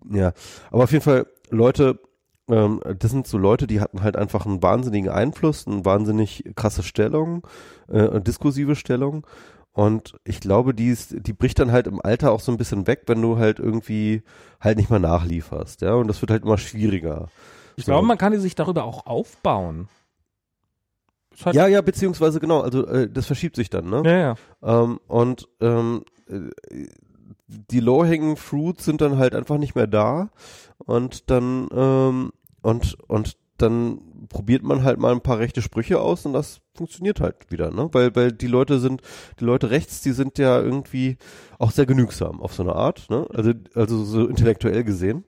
ja, 0.09 0.33
aber 0.71 0.83
auf 0.83 0.91
jeden 0.91 1.03
Fall 1.03 1.27
Leute, 1.49 1.99
ähm, 2.49 2.81
das 2.99 3.11
sind 3.11 3.27
so 3.27 3.37
Leute, 3.37 3.67
die 3.67 3.81
hatten 3.81 4.01
halt 4.01 4.15
einfach 4.15 4.45
einen 4.45 4.63
wahnsinnigen 4.63 5.09
Einfluss, 5.09 5.67
eine 5.67 5.85
wahnsinnig 5.85 6.43
krasse 6.55 6.83
Stellung, 6.83 7.45
äh, 7.87 8.21
diskursive 8.21 8.75
Stellung. 8.75 9.25
Und 9.73 10.15
ich 10.23 10.39
glaube, 10.39 10.73
die, 10.73 10.87
ist, 10.87 11.15
die 11.27 11.33
bricht 11.33 11.59
dann 11.59 11.71
halt 11.71 11.85
im 11.85 12.01
Alter 12.01 12.31
auch 12.31 12.39
so 12.39 12.51
ein 12.51 12.57
bisschen 12.57 12.87
weg, 12.87 13.03
wenn 13.05 13.21
du 13.21 13.37
halt 13.37 13.59
irgendwie 13.59 14.23
halt 14.59 14.77
nicht 14.77 14.89
mehr 14.89 14.99
nachlieferst, 14.99 15.81
ja. 15.81 15.93
Und 15.93 16.07
das 16.07 16.21
wird 16.21 16.31
halt 16.31 16.43
immer 16.43 16.57
schwieriger. 16.57 17.27
Ich 17.77 17.85
so. 17.85 17.91
glaube, 17.91 18.07
man 18.07 18.17
kann 18.17 18.33
die 18.33 18.39
sich 18.39 18.55
darüber 18.55 18.83
auch 18.83 19.05
aufbauen. 19.05 19.87
Halt 21.45 21.55
ja, 21.55 21.67
ja, 21.67 21.81
beziehungsweise 21.81 22.39
genau, 22.39 22.61
also 22.61 22.85
äh, 22.87 23.09
das 23.09 23.27
verschiebt 23.27 23.55
sich 23.55 23.69
dann, 23.69 23.89
ne? 23.89 24.01
Ja, 24.03 24.17
ja. 24.17 24.35
Ähm, 24.63 24.99
und 25.07 25.47
ähm, 25.61 26.03
äh, 26.27 26.49
die 27.47 27.79
low-hanging 27.79 28.35
fruits 28.35 28.83
sind 28.83 29.01
dann 29.01 29.17
halt 29.17 29.35
einfach 29.35 29.59
nicht 29.59 29.75
mehr 29.75 29.87
da 29.87 30.29
und 30.79 31.29
dann 31.29 31.69
ähm, 31.71 32.31
und 32.61 32.97
und 33.07 33.37
dann 33.57 33.99
probiert 34.29 34.63
man 34.63 34.83
halt 34.83 34.99
mal 34.99 35.11
ein 35.11 35.21
paar 35.21 35.39
rechte 35.39 35.61
Sprüche 35.61 35.99
aus 35.99 36.25
und 36.25 36.33
das 36.33 36.61
funktioniert 36.75 37.19
halt 37.19 37.49
wieder, 37.49 37.71
ne? 37.71 37.89
Weil 37.91 38.15
weil 38.15 38.31
die 38.31 38.47
Leute 38.47 38.79
sind 38.79 39.01
die 39.39 39.45
Leute 39.45 39.69
rechts, 39.69 40.01
die 40.01 40.11
sind 40.11 40.37
ja 40.37 40.59
irgendwie 40.59 41.17
auch 41.59 41.71
sehr 41.71 41.85
genügsam 41.85 42.41
auf 42.41 42.53
so 42.53 42.63
eine 42.63 42.75
Art, 42.75 43.09
ne? 43.09 43.27
Also 43.33 43.53
also 43.73 44.03
so 44.03 44.27
intellektuell 44.27 44.83
gesehen, 44.83 45.25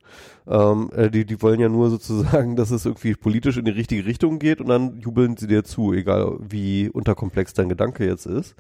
ähm, 0.48 0.90
äh, 0.96 1.10
die 1.10 1.26
die 1.26 1.42
wollen 1.42 1.60
ja 1.60 1.70
nur 1.70 1.90
sozusagen, 1.90 2.56
dass 2.58 2.72
es 2.72 2.86
irgendwie 2.86 3.16
politisch 3.16 3.58
in 3.58 3.66
die 3.66 3.72
richtige 3.72 4.06
Richtung 4.06 4.40
geht 4.40 4.62
und 4.62 4.68
dann 4.68 5.00
jubeln 5.00 5.38
sie 5.38 5.48
dir 5.48 5.64
zu, 5.64 5.94
egal 5.94 6.38
wie 6.40 6.90
unterkomplex 6.90 7.54
dein 7.54 7.70
Gedanke 7.70 8.06
jetzt 8.06 8.26
ist. 8.26 8.56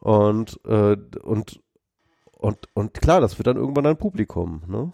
Und 0.00 0.60
äh, 0.64 0.96
und 1.22 1.60
und, 2.38 2.56
und 2.72 2.94
klar, 2.94 3.20
das 3.20 3.36
wird 3.38 3.48
dann 3.48 3.56
irgendwann 3.56 3.84
ein 3.86 3.96
Publikum, 3.96 4.62
ne? 4.68 4.92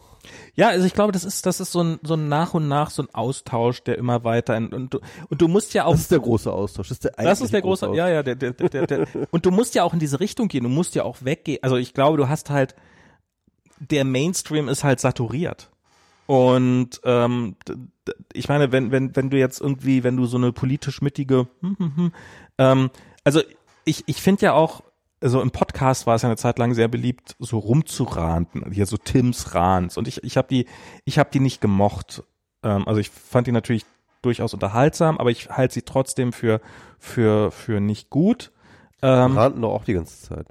Ja, 0.54 0.68
also 0.68 0.86
ich 0.86 0.94
glaube, 0.94 1.12
das 1.12 1.24
ist, 1.24 1.44
das 1.44 1.60
ist 1.60 1.72
so 1.72 1.82
ein, 1.82 1.98
so 2.02 2.14
ein 2.14 2.28
nach 2.28 2.54
und 2.54 2.68
nach 2.68 2.88
so 2.88 3.02
ein 3.02 3.14
Austausch, 3.14 3.82
der 3.82 3.98
immer 3.98 4.24
weiter 4.24 4.56
und, 4.56 4.72
und, 4.72 4.94
du, 4.94 5.00
und 5.28 5.42
du 5.42 5.48
musst 5.48 5.74
ja 5.74 5.84
auch. 5.84 5.92
Das 5.92 6.00
ist 6.00 6.10
der 6.10 6.20
große 6.20 6.50
Austausch. 6.50 6.88
Das 6.88 6.96
ist 6.96 7.04
der, 7.04 7.12
das 7.18 7.42
ist 7.42 7.52
der 7.52 7.60
große, 7.60 7.86
große 7.86 7.98
ja, 7.98 8.08
ja, 8.08 8.22
der, 8.22 8.34
der, 8.34 8.52
der, 8.52 8.86
der, 8.86 9.06
und 9.30 9.44
du 9.44 9.50
musst 9.50 9.74
ja 9.74 9.84
auch 9.84 9.92
in 9.92 9.98
diese 9.98 10.20
Richtung 10.20 10.48
gehen, 10.48 10.62
du 10.62 10.70
musst 10.70 10.94
ja 10.94 11.02
auch 11.02 11.18
weggehen. 11.22 11.58
Also 11.62 11.76
ich 11.76 11.92
glaube, 11.92 12.16
du 12.16 12.30
hast 12.30 12.48
halt, 12.48 12.74
der 13.78 14.04
Mainstream 14.06 14.68
ist 14.68 14.82
halt 14.82 15.00
saturiert. 15.00 15.70
Und 16.26 17.02
ähm, 17.04 17.56
ich 18.32 18.48
meine, 18.48 18.72
wenn, 18.72 18.90
wenn, 18.90 19.14
wenn 19.14 19.28
du 19.28 19.36
jetzt 19.36 19.60
irgendwie, 19.60 20.02
wenn 20.02 20.16
du 20.16 20.24
so 20.24 20.38
eine 20.38 20.52
politisch 20.52 21.02
mittige, 21.02 21.48
hm, 21.60 21.76
hm, 21.78 21.96
hm, 21.96 22.12
ähm, 22.56 22.90
also 23.24 23.42
ich, 23.84 24.04
ich 24.06 24.22
finde 24.22 24.46
ja 24.46 24.52
auch, 24.54 24.82
also 25.24 25.40
im 25.40 25.50
Podcast 25.50 26.06
war 26.06 26.16
es 26.16 26.22
ja 26.22 26.28
eine 26.28 26.36
Zeit 26.36 26.58
lang 26.58 26.74
sehr 26.74 26.86
beliebt, 26.86 27.34
so 27.38 27.58
rumzuranten, 27.58 28.70
hier 28.70 28.84
so 28.84 28.98
Tims 28.98 29.54
Rants. 29.54 29.96
Und 29.96 30.06
ich, 30.06 30.22
ich 30.22 30.36
habe 30.36 30.48
die, 30.48 30.66
ich 31.06 31.18
habe 31.18 31.30
die 31.32 31.40
nicht 31.40 31.62
gemocht. 31.62 32.22
Ähm, 32.62 32.86
also 32.86 33.00
ich 33.00 33.08
fand 33.08 33.46
die 33.46 33.52
natürlich 33.52 33.86
durchaus 34.20 34.52
unterhaltsam, 34.52 35.16
aber 35.16 35.30
ich 35.30 35.48
halte 35.48 35.72
sie 35.72 35.82
trotzdem 35.82 36.34
für, 36.34 36.60
für, 36.98 37.50
für 37.50 37.80
nicht 37.80 38.10
gut. 38.10 38.52
Ähm, 39.00 39.36
ranten 39.36 39.62
doch 39.62 39.72
auch 39.72 39.84
die 39.84 39.94
ganze 39.94 40.20
Zeit. 40.20 40.46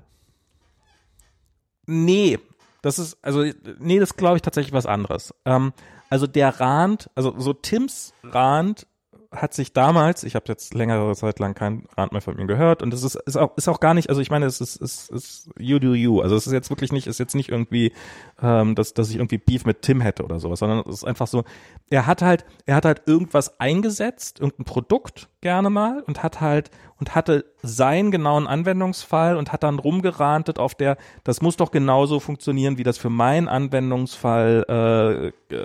Nee, 1.85 2.39
das 2.81 2.97
ist, 2.97 3.17
also, 3.21 3.45
nee, 3.77 3.99
das 3.99 4.17
glaube 4.17 4.37
ich 4.37 4.41
tatsächlich 4.41 4.73
was 4.73 4.87
anderes. 4.87 5.35
Ähm, 5.45 5.71
also 6.09 6.25
der 6.25 6.59
Rand, 6.59 7.11
also 7.13 7.39
so 7.39 7.53
Tims 7.53 8.13
Rand 8.23 8.87
hat 9.35 9.53
sich 9.53 9.73
damals, 9.73 10.23
ich 10.23 10.35
habe 10.35 10.45
jetzt 10.47 10.73
längere 10.73 11.15
Zeit 11.15 11.39
lang 11.39 11.53
kein 11.53 11.85
Rand 11.97 12.11
mehr 12.11 12.21
von 12.21 12.37
ihm 12.37 12.47
gehört 12.47 12.81
und 12.81 12.93
es 12.93 13.03
ist, 13.03 13.15
ist 13.15 13.37
auch 13.37 13.55
ist 13.57 13.67
auch 13.67 13.79
gar 13.79 13.93
nicht, 13.93 14.09
also 14.09 14.21
ich 14.21 14.29
meine, 14.29 14.45
es 14.45 14.61
ist, 14.61 14.75
ist, 14.75 15.11
ist 15.11 15.49
you 15.57 15.79
do 15.79 15.93
you, 15.93 16.21
also 16.21 16.35
es 16.35 16.47
ist 16.47 16.53
jetzt 16.53 16.69
wirklich 16.69 16.91
nicht, 16.91 17.07
ist 17.07 17.19
jetzt 17.19 17.35
nicht 17.35 17.49
irgendwie, 17.49 17.93
ähm, 18.41 18.75
dass 18.75 18.93
dass 18.93 19.09
ich 19.09 19.15
irgendwie 19.15 19.37
Beef 19.37 19.65
mit 19.65 19.81
Tim 19.81 20.01
hätte 20.01 20.23
oder 20.23 20.39
sowas, 20.39 20.59
sondern 20.59 20.79
es 20.87 20.95
ist 20.95 21.03
einfach 21.03 21.27
so, 21.27 21.43
er 21.89 22.05
hat 22.05 22.21
halt, 22.21 22.45
er 22.65 22.75
hat 22.75 22.85
halt 22.85 23.03
irgendwas 23.05 23.59
eingesetzt, 23.59 24.39
irgendein 24.39 24.65
Produkt 24.65 25.29
gerne 25.43 25.69
mal 25.69 26.01
und 26.07 26.23
hat 26.23 26.41
halt 26.41 26.71
und 26.97 27.13
hatte 27.13 27.45
seinen 27.61 28.09
genauen 28.09 28.47
Anwendungsfall 28.47 29.37
und 29.37 29.51
hat 29.51 29.61
dann 29.61 29.77
rumgerantet 29.77 30.57
auf 30.57 30.73
der, 30.73 30.97
das 31.23 31.41
muss 31.41 31.57
doch 31.57 31.69
genauso 31.69 32.19
funktionieren, 32.19 32.77
wie 32.77 32.83
das 32.83 32.97
für 32.97 33.09
meinen 33.09 33.47
Anwendungsfall 33.47 35.33
äh, 35.51 35.55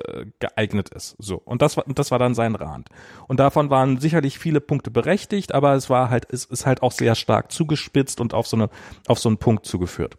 geeignet 0.40 0.90
ist. 0.90 1.16
So 1.18 1.36
und 1.36 1.62
das 1.62 1.76
war 1.76 1.84
das 1.86 2.10
war 2.10 2.18
dann 2.18 2.34
sein 2.34 2.54
Rand. 2.54 2.88
Und 3.28 3.40
davon 3.40 3.70
waren 3.70 3.98
sicherlich 3.98 4.38
viele 4.38 4.60
Punkte 4.60 4.90
berechtigt, 4.90 5.54
aber 5.54 5.74
es 5.74 5.88
war 5.88 6.10
halt 6.10 6.26
es 6.30 6.44
ist 6.44 6.66
halt 6.66 6.82
auch 6.82 6.92
sehr 6.92 7.14
stark 7.14 7.50
zugespitzt 7.50 8.20
und 8.20 8.34
auf 8.34 8.46
so 8.46 8.56
eine 8.56 8.68
auf 9.06 9.18
so 9.18 9.28
einen 9.30 9.38
Punkt 9.38 9.64
zugeführt. 9.64 10.18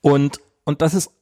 Und 0.00 0.40
und 0.64 0.82
das 0.82 0.94
ist 0.94 1.12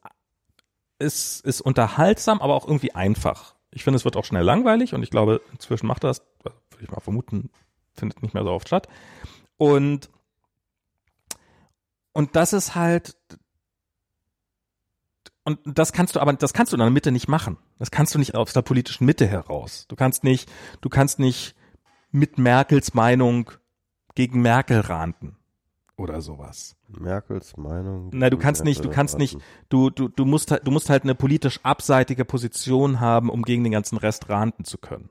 ist 0.99 1.45
ist 1.45 1.61
unterhaltsam, 1.61 2.41
aber 2.41 2.55
auch 2.55 2.67
irgendwie 2.67 2.95
einfach. 2.95 3.55
Ich 3.71 3.85
finde, 3.85 3.97
es 3.97 4.05
wird 4.05 4.17
auch 4.17 4.25
schnell 4.25 4.45
langweilig 4.45 4.95
und 4.95 5.03
ich 5.03 5.11
glaube, 5.11 5.43
inzwischen 5.53 5.87
macht 5.87 6.03
das, 6.03 6.23
würde 6.79 6.85
ich 6.85 6.91
mal 6.91 7.01
vermuten, 7.01 7.51
findet 7.93 8.23
nicht 8.23 8.35
mehr 8.35 8.45
so 8.45 8.51
oft 8.51 8.69
statt. 8.69 8.89
Und, 9.57 10.09
und 12.13 12.37
das 12.37 12.53
ist 12.53 12.77
halt, 12.77 13.17
und 15.45 15.59
das 15.65 15.93
kannst 15.93 16.15
du 16.15 16.21
aber, 16.21 16.33
das 16.33 16.53
kannst 16.53 16.73
du 16.73 16.77
in 16.77 16.81
der 16.81 16.91
Mitte 16.91 17.11
nicht 17.11 17.27
machen. 17.27 17.57
Das 17.79 17.91
kannst 17.91 18.15
du 18.15 18.19
nicht 18.19 18.37
aus 18.37 18.53
der 18.53 18.63
politischen 18.63 19.07
Mitte 19.07 19.27
heraus. 19.27 19.87
Du 19.89 19.97
kannst 19.97 20.23
nicht, 20.23 20.51
du 20.81 20.89
kannst 20.89 21.19
nicht 21.19 21.57
mit 22.11 22.39
Merkels 22.39 22.95
Meinung 22.95 23.51
gegen 24.15 24.41
Merkel 24.41 24.81
ranten 24.81 25.37
oder 25.97 26.21
sowas. 26.21 26.77
Merkels 26.89 27.57
Meinung. 27.57 28.11
Na, 28.13 28.31
du 28.31 28.39
kannst 28.39 28.65
nicht, 28.65 28.85
du 28.85 28.89
kannst 28.89 29.19
nicht, 29.19 29.37
du, 29.69 29.91
du, 29.91 30.09
du 30.09 30.25
musst 30.25 30.53
halt, 30.53 30.67
du 30.67 30.71
musst 30.71 30.91
halt 30.91 31.03
eine 31.03 31.17
politisch 31.17 31.61
abseitige 31.65 32.25
Position 32.25 33.01
haben, 33.01 33.31
um 33.31 33.43
gegen 33.43 33.65
den 33.65 33.73
ganzen 33.73 33.99
Rest 33.99 34.29
ranten 34.29 34.65
zu 34.65 34.79
können. 34.79 35.11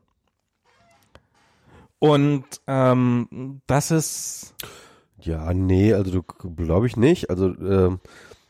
Und 1.99 2.45
ähm, 2.67 3.61
das 3.67 3.91
ist. 3.91 4.55
Ja, 5.19 5.53
nee, 5.53 5.93
also 5.93 6.11
du 6.11 6.23
glaube 6.23 6.87
ich 6.87 6.95
nicht. 6.95 7.29
Also 7.29 7.47
ähm, 7.47 7.99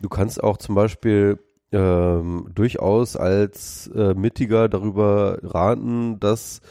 du 0.01 0.09
kannst 0.09 0.43
auch 0.43 0.57
zum 0.57 0.75
Beispiel 0.75 1.39
ähm, 1.71 2.49
durchaus 2.53 3.15
als 3.15 3.87
äh, 3.87 4.13
Mittiger 4.13 4.69
darüber 4.69 5.39
raten, 5.43 6.19
dass 6.19 6.61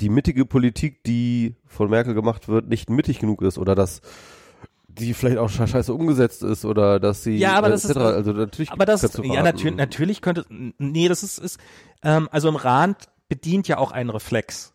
die 0.00 0.08
mittige 0.08 0.44
Politik, 0.44 1.04
die 1.04 1.56
von 1.66 1.90
Merkel 1.90 2.14
gemacht 2.14 2.48
wird, 2.48 2.68
nicht 2.68 2.90
mittig 2.90 3.18
genug 3.18 3.42
ist 3.42 3.58
oder 3.58 3.74
dass 3.74 4.02
die 4.88 5.14
vielleicht 5.14 5.38
auch 5.38 5.48
scheiße 5.50 5.92
umgesetzt 5.92 6.42
ist 6.42 6.64
oder 6.64 6.98
dass 7.00 7.22
sie 7.22 7.36
ja 7.36 7.54
aber 7.54 7.68
das 7.68 7.84
ist 7.84 7.96
also 7.96 8.32
natürlich 8.32 8.70
aber 8.70 8.86
das 8.86 9.02
ja 9.22 9.42
natürlich 9.42 9.76
natürlich 9.76 10.22
könnte 10.22 10.46
nee 10.48 11.08
das 11.08 11.22
ist 11.22 11.38
ist 11.38 11.60
ähm, 12.02 12.28
also 12.32 12.48
im 12.48 12.56
Rand 12.56 12.96
bedient 13.28 13.68
ja 13.68 13.76
auch 13.76 13.92
einen 13.92 14.08
Reflex 14.08 14.72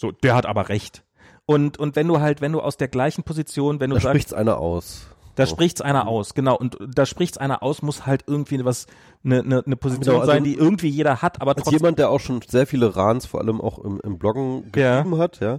so 0.00 0.10
der 0.10 0.34
hat 0.34 0.46
aber 0.46 0.68
recht 0.68 1.04
und 1.46 1.78
und 1.78 1.96
wenn 1.96 2.08
du 2.08 2.20
halt 2.20 2.40
wenn 2.40 2.52
du 2.52 2.60
aus 2.60 2.76
der 2.76 2.88
gleichen 2.88 3.22
Position 3.22 3.80
wenn 3.80 3.90
du 3.90 3.96
da 3.96 4.02
sagst, 4.02 4.14
spricht's 4.14 4.32
einer 4.32 4.58
aus 4.58 5.06
da 5.40 5.46
so. 5.46 5.54
spricht's 5.54 5.80
einer 5.80 6.06
aus, 6.06 6.34
genau. 6.34 6.56
Und 6.56 6.76
da 6.80 7.06
spricht's 7.06 7.38
einer 7.38 7.62
aus, 7.62 7.82
muss 7.82 8.04
halt 8.04 8.24
irgendwie 8.26 8.62
was, 8.64 8.86
eine, 9.24 9.40
eine, 9.40 9.62
eine 9.64 9.76
Position 9.76 10.04
genau, 10.04 10.20
also 10.20 10.32
sein, 10.32 10.44
die 10.44 10.54
irgendwie 10.54 10.88
jeder 10.88 11.22
hat, 11.22 11.40
aber 11.40 11.54
trotzdem. 11.54 11.74
Als 11.74 11.80
jemand, 11.80 11.98
der 11.98 12.10
auch 12.10 12.20
schon 12.20 12.42
sehr 12.46 12.66
viele 12.66 12.94
Rans, 12.96 13.26
vor 13.26 13.40
allem 13.40 13.60
auch 13.60 13.78
im, 13.78 14.00
im 14.02 14.18
Bloggen 14.18 14.70
geschrieben 14.72 15.12
ja. 15.12 15.18
hat, 15.18 15.40
ja. 15.40 15.58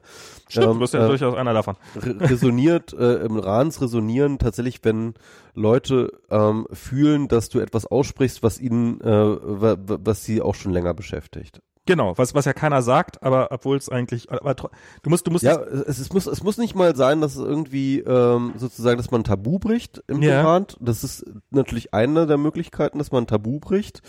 Stimmt, 0.49 0.67
ähm, 0.67 0.73
du 0.73 0.79
bist 0.79 0.93
ja 0.93 1.05
äh, 1.05 1.07
durchaus 1.07 1.35
einer 1.35 1.53
davon. 1.53 1.77
Resoniert, 1.95 2.93
äh, 2.93 3.25
im 3.25 3.39
Rans 3.39 3.81
resonieren 3.81 4.39
tatsächlich, 4.39 4.79
wenn 4.83 5.15
Leute 5.53 6.11
ähm, 6.29 6.67
fühlen, 6.71 7.27
dass 7.27 7.49
du 7.49 7.59
etwas 7.59 7.85
aussprichst, 7.85 8.43
was 8.43 8.59
ihnen, 8.59 9.01
äh, 9.01 9.07
was 9.09 10.23
sie 10.23 10.41
auch 10.41 10.55
schon 10.55 10.73
länger 10.73 10.93
beschäftigt. 10.93 11.61
Genau, 11.87 12.15
was, 12.15 12.35
was 12.35 12.45
ja 12.45 12.53
keiner 12.53 12.83
sagt, 12.83 13.23
aber 13.23 13.47
obwohl 13.51 13.75
es 13.75 13.89
eigentlich, 13.89 14.31
aber 14.31 14.53
du 14.53 15.09
musst, 15.09 15.25
du 15.25 15.31
musst. 15.31 15.43
Ja, 15.43 15.59
es, 15.59 15.97
es, 15.97 16.13
muss, 16.13 16.27
es 16.27 16.43
muss 16.43 16.59
nicht 16.59 16.75
mal 16.75 16.95
sein, 16.95 17.21
dass 17.21 17.35
es 17.35 17.41
irgendwie 17.41 17.99
ähm, 17.99 18.53
sozusagen, 18.55 18.97
dass 18.97 19.09
man 19.09 19.21
ein 19.21 19.23
Tabu 19.25 19.57
bricht 19.57 20.03
im 20.07 20.21
ja. 20.21 20.41
Roman. 20.41 20.67
Das 20.79 21.03
ist 21.03 21.25
natürlich 21.49 21.91
eine 21.91 22.27
der 22.27 22.37
Möglichkeiten, 22.37 22.99
dass 22.99 23.11
man 23.11 23.23
ein 23.23 23.27
Tabu 23.27 23.59
bricht. 23.59 24.01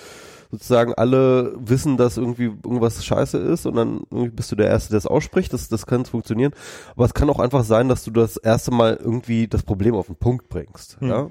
Sozusagen 0.51 0.93
alle 0.93 1.55
wissen, 1.57 1.97
dass 1.97 2.19
irgendwie 2.19 2.45
irgendwas 2.45 3.03
scheiße 3.07 3.39
ist 3.39 3.65
und 3.65 3.75
dann 3.77 4.03
irgendwie 4.11 4.29
bist 4.29 4.53
du 4.53 4.57
der 4.57 4.67
Erste, 4.67 4.91
der 4.91 4.99
es 4.99 5.07
ausspricht. 5.07 5.55
Das, 5.55 5.71
das 5.71 5.87
kann 5.87 6.05
funktionieren. 6.05 6.53
Aber 6.95 7.07
es 7.07 7.15
kann 7.15 7.31
auch 7.31 7.41
einfach 7.41 7.65
sein, 7.65 7.89
dass 7.89 8.05
du 8.05 8.11
das 8.11 8.37
erste 8.37 8.71
Mal 8.71 8.99
irgendwie 9.03 9.49
das 9.49 9.63
Problem 9.63 9.95
auf 9.95 10.09
den 10.09 10.17
Punkt 10.17 10.51
bringst. 10.51 11.01
Hm. 11.01 11.09
Ja? 11.09 11.31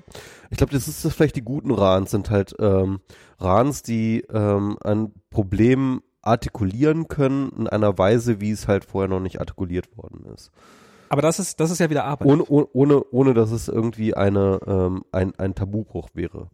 Ich 0.50 0.58
glaube, 0.58 0.74
das 0.74 0.88
ist 0.88 1.06
das 1.06 1.14
vielleicht 1.14 1.36
die 1.36 1.44
guten 1.44 1.70
Rans 1.70 2.10
sind 2.10 2.32
halt 2.32 2.56
ähm, 2.58 3.00
Rans, 3.38 3.84
die 3.84 4.22
ähm, 4.34 4.80
ein 4.84 5.14
Problem 5.30 6.02
artikulieren 6.22 7.08
können 7.08 7.52
in 7.58 7.68
einer 7.68 7.98
Weise, 7.98 8.42
wie 8.42 8.52
es 8.52 8.68
halt 8.68 8.86
vorher 8.86 9.10
noch 9.10 9.20
nicht 9.20 9.40
artikuliert 9.40 9.98
worden 9.98 10.26
ist. 10.34 10.52
Aber 11.10 11.22
das 11.22 11.40
ist, 11.40 11.60
das 11.60 11.72
ist 11.72 11.80
ja 11.80 11.90
wieder 11.90 12.06
Arbeit. 12.06 12.28
Ohne, 12.28 12.44
ohne, 12.46 13.04
ohne 13.12 13.34
dass 13.34 13.52
es 13.52 13.68
irgendwie 13.68 14.14
eine, 14.14 14.60
ähm, 14.66 15.04
ein, 15.12 15.34
ein 15.38 15.56
Tabubruch 15.56 16.10
wäre. 16.14 16.50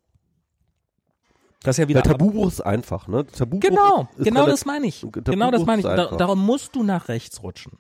Das 1.61 1.77
ist 1.77 1.83
ja 1.83 1.87
wieder. 1.87 2.01
Der 2.01 2.13
Tabubruch 2.13 2.47
ist 2.47 2.61
einfach, 2.61 3.07
ne? 3.07 3.25
Tabubruch 3.27 3.69
genau, 3.69 4.07
ist, 4.17 4.25
genau 4.25 4.45
das 4.45 4.65
meine 4.65 4.87
ich. 4.87 5.05
Genau 5.11 5.51
das 5.51 5.65
meine 5.65 5.81
ich. 5.81 5.87
Da, 5.87 6.07
darum 6.15 6.43
musst 6.43 6.75
du 6.75 6.83
nach 6.83 7.07
rechts 7.07 7.43
rutschen. 7.43 7.73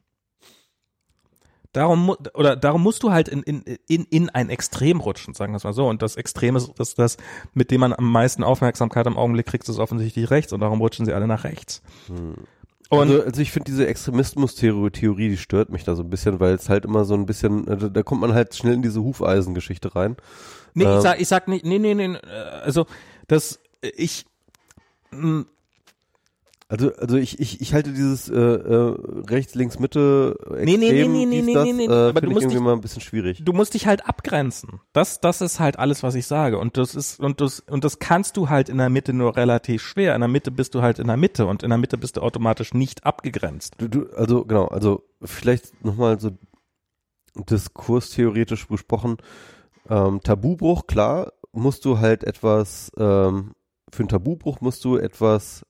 Darum 1.77 2.15
oder 2.33 2.55
darum 2.55 2.81
musst 2.81 3.03
du 3.03 3.11
halt 3.11 3.27
in, 3.27 3.43
in, 3.43 3.61
in, 3.87 4.05
in 4.05 4.29
ein 4.31 4.49
Extrem 4.49 4.99
rutschen, 4.99 5.35
sagen 5.35 5.53
wir 5.53 5.57
es 5.57 5.63
mal 5.63 5.73
so. 5.73 5.87
Und 5.87 6.01
das 6.01 6.15
Extrem 6.15 6.55
ist 6.55 6.73
das, 6.77 6.95
das, 6.95 7.17
mit 7.53 7.69
dem 7.69 7.81
man 7.81 7.93
am 7.93 8.11
meisten 8.11 8.43
Aufmerksamkeit 8.43 9.05
im 9.05 9.15
Augenblick 9.15 9.45
kriegt, 9.45 9.69
ist 9.69 9.77
offensichtlich 9.77 10.31
rechts 10.31 10.53
und 10.53 10.61
darum 10.61 10.81
rutschen 10.81 11.05
sie 11.05 11.13
alle 11.13 11.27
nach 11.27 11.43
rechts. 11.43 11.83
Hm. 12.07 12.33
Und 12.89 13.11
also, 13.11 13.21
also 13.21 13.41
ich 13.41 13.51
finde 13.51 13.69
diese 13.69 13.85
Extremismus-Theorie, 13.85 15.29
die 15.29 15.37
stört 15.37 15.69
mich 15.69 15.83
da 15.83 15.95
so 15.95 16.01
ein 16.01 16.09
bisschen, 16.09 16.39
weil 16.39 16.55
es 16.55 16.67
halt 16.67 16.83
immer 16.83 17.05
so 17.05 17.13
ein 17.13 17.27
bisschen, 17.27 17.67
also 17.67 17.89
da 17.89 18.01
kommt 18.01 18.21
man 18.21 18.33
halt 18.33 18.55
schnell 18.55 18.73
in 18.73 18.81
diese 18.81 19.03
Hufeisengeschichte 19.03 19.95
rein. 19.95 20.15
Nee, 20.73 20.85
ähm, 20.85 20.97
ich 20.97 21.03
sag, 21.03 21.21
ich 21.21 21.27
sag 21.27 21.47
nicht, 21.47 21.63
nee, 21.63 21.77
nee, 21.77 21.93
nee, 21.93 22.17
also 22.63 22.87
das, 23.27 23.59
ich, 23.81 24.25
also, 26.69 26.93
also 26.95 27.15
ich, 27.15 27.39
ich, 27.39 27.61
ich 27.61 27.73
halte 27.73 27.93
dieses 27.93 28.27
äh, 28.27 28.35
äh, 28.35 28.95
rechts, 29.29 29.55
links, 29.55 29.79
Mitte 29.79 30.35
extrem, 30.57 30.65
nee, 30.65 30.77
nee, 30.77 31.07
nee, 31.07 31.25
nee, 31.25 31.41
nee, 31.41 31.53
das, 31.53 31.63
nee, 31.63 31.73
nee, 31.73 31.85
äh, 31.85 32.09
aber 32.09 32.19
du 32.19 32.29
musst 32.29 32.41
irgendwie 32.41 32.57
dich, 32.57 32.63
mal 32.63 32.73
ein 32.73 32.81
bisschen 32.81 33.01
schwierig. 33.01 33.41
Du 33.41 33.53
musst 33.53 33.73
dich 33.73 33.87
halt 33.87 34.05
abgrenzen. 34.05 34.81
Das, 34.91 35.21
das 35.21 35.39
ist 35.39 35.61
halt 35.61 35.79
alles, 35.79 36.03
was 36.03 36.15
ich 36.15 36.27
sage. 36.27 36.57
Und 36.57 36.75
das 36.75 36.93
ist 36.93 37.21
und 37.21 37.39
das 37.39 37.61
und 37.61 37.85
das 37.85 37.99
kannst 37.99 38.35
du 38.35 38.49
halt 38.49 38.67
in 38.67 38.79
der 38.79 38.89
Mitte 38.89 39.13
nur 39.13 39.37
relativ 39.37 39.81
schwer. 39.81 40.13
In 40.13 40.19
der 40.19 40.27
Mitte 40.27 40.51
bist 40.51 40.75
du 40.75 40.81
halt 40.81 40.99
in 40.99 41.07
der 41.07 41.15
Mitte 41.15 41.45
und 41.45 41.63
in 41.63 41.69
der 41.69 41.77
Mitte 41.77 41.97
bist 41.97 42.17
du 42.17 42.21
automatisch 42.21 42.73
nicht 42.73 43.05
abgegrenzt. 43.05 43.75
Du, 43.77 43.87
du 43.87 44.09
also 44.17 44.43
genau, 44.43 44.65
also 44.65 45.03
vielleicht 45.23 45.85
nochmal 45.85 46.19
so 46.19 46.31
diskurstheoretisch 47.33 48.67
besprochen. 48.67 49.17
Ähm, 49.89 50.19
Tabubruch, 50.21 50.85
klar, 50.85 51.31
musst 51.53 51.85
du 51.85 51.99
halt 51.99 52.25
etwas 52.25 52.91
ähm, 52.97 53.53
für 53.89 54.01
einen 54.01 54.09
Tabubruch 54.09 54.59
musst 54.59 54.83
du 54.83 54.97
etwas 54.97 55.65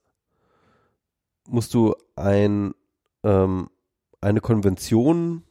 musst 1.47 1.73
du 1.73 1.95
ein, 2.15 2.73
ähm, 3.23 3.69
eine 4.21 4.41
Konvention 4.41 5.43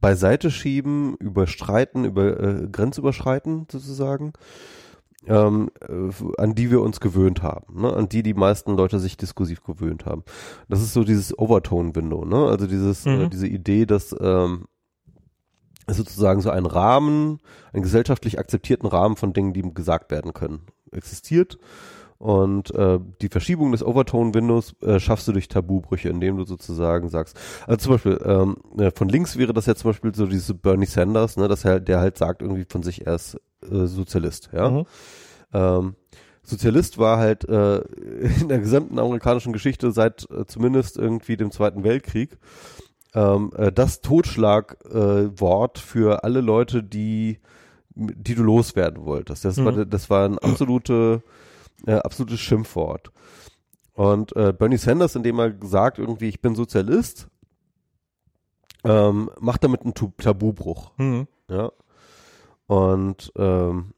beiseite 0.00 0.50
schieben, 0.50 1.16
überstreiten, 1.18 2.04
über 2.04 2.40
äh, 2.40 2.68
grenzüberschreiten 2.70 3.66
sozusagen. 3.70 4.32
ähm, 5.28 5.70
äh, 5.88 6.10
an 6.38 6.56
die 6.56 6.72
wir 6.72 6.80
uns 6.80 6.98
gewöhnt 6.98 7.44
haben, 7.44 7.80
ne? 7.80 7.92
an 7.94 8.08
die 8.08 8.24
die 8.24 8.34
meisten 8.34 8.76
Leute 8.76 8.98
sich 8.98 9.16
diskursiv 9.16 9.62
gewöhnt 9.62 10.04
haben. 10.04 10.24
Das 10.68 10.82
ist 10.82 10.92
so 10.94 11.04
dieses 11.04 11.38
Overtone-Window, 11.38 12.24
ne? 12.24 12.46
also 12.48 12.66
dieses, 12.66 13.06
äh, 13.06 13.10
Mhm. 13.10 13.20
äh, 13.20 13.28
diese 13.28 13.46
Idee, 13.46 13.86
dass 13.86 14.12
ähm, 14.20 14.64
es 15.86 15.96
sozusagen 15.96 16.40
so 16.40 16.50
ein 16.50 16.66
Rahmen, 16.66 17.38
einen 17.72 17.84
gesellschaftlich 17.84 18.40
akzeptierten 18.40 18.88
Rahmen 18.88 19.14
von 19.14 19.32
Dingen, 19.32 19.52
die 19.52 19.62
gesagt 19.62 20.10
werden 20.10 20.32
können, 20.32 20.62
existiert. 20.90 21.56
Und 22.22 22.72
äh, 22.76 23.00
die 23.20 23.28
Verschiebung 23.28 23.72
des 23.72 23.82
Overtone-Windows 23.82 24.76
äh, 24.80 25.00
schaffst 25.00 25.26
du 25.26 25.32
durch 25.32 25.48
Tabubrüche, 25.48 26.08
indem 26.08 26.36
du 26.36 26.44
sozusagen 26.44 27.08
sagst, 27.08 27.36
also 27.66 27.78
zum 27.78 27.92
Beispiel 27.94 28.20
ähm, 28.24 28.56
äh, 28.78 28.92
von 28.94 29.08
links 29.08 29.36
wäre 29.38 29.52
das 29.52 29.66
ja 29.66 29.74
zum 29.74 29.90
Beispiel 29.90 30.14
so 30.14 30.26
diese 30.26 30.54
Bernie 30.54 30.86
Sanders, 30.86 31.36
ne, 31.36 31.48
dass 31.48 31.64
er, 31.64 31.80
der 31.80 31.98
halt 31.98 32.16
sagt 32.16 32.40
irgendwie 32.42 32.64
von 32.68 32.84
sich, 32.84 33.08
er 33.08 33.16
ist 33.16 33.40
äh, 33.68 33.86
Sozialist, 33.86 34.50
ja. 34.52 34.70
Mhm. 34.70 34.84
Ähm, 35.52 35.94
Sozialist 36.44 36.96
war 36.98 37.18
halt 37.18 37.42
äh, 37.48 37.78
in 38.40 38.46
der 38.48 38.60
gesamten 38.60 39.00
amerikanischen 39.00 39.52
Geschichte 39.52 39.90
seit 39.90 40.30
äh, 40.30 40.46
zumindest 40.46 40.98
irgendwie 40.98 41.36
dem 41.36 41.50
Zweiten 41.50 41.82
Weltkrieg 41.82 42.38
ähm, 43.14 43.50
äh, 43.56 43.72
das 43.72 44.00
Totschlagwort 44.00 45.76
äh, 45.76 45.80
für 45.80 46.22
alle 46.22 46.40
Leute, 46.40 46.84
die 46.84 47.40
die 47.94 48.34
du 48.34 48.42
loswerden 48.42 49.04
wolltest. 49.04 49.44
Das, 49.44 49.56
Mhm. 49.56 49.64
war, 49.64 49.84
das 49.84 50.08
war 50.08 50.24
ein 50.24 50.38
absolute, 50.38 51.22
äh, 51.86 51.94
absolutes 51.94 52.40
Schimpfwort. 52.40 53.12
Und 53.94 54.34
äh, 54.36 54.52
Bernie 54.52 54.78
Sanders, 54.78 55.16
indem 55.16 55.38
er 55.38 55.54
sagt, 55.62 55.98
irgendwie, 55.98 56.28
ich 56.28 56.40
bin 56.40 56.54
Sozialist, 56.54 57.28
ähm, 58.84 59.30
macht 59.38 59.64
damit 59.64 59.82
einen 59.82 59.94
Tabubruch. 59.94 60.92
Mhm. 60.96 61.28
Ja. 61.48 61.70
Und 62.66 63.32
ähm, 63.36 63.92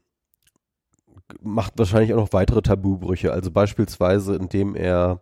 macht 1.41 1.73
wahrscheinlich 1.77 2.13
auch 2.13 2.19
noch 2.19 2.33
weitere 2.33 2.61
Tabubrüche. 2.61 3.31
Also 3.31 3.51
beispielsweise, 3.51 4.35
indem 4.35 4.75
er 4.75 5.21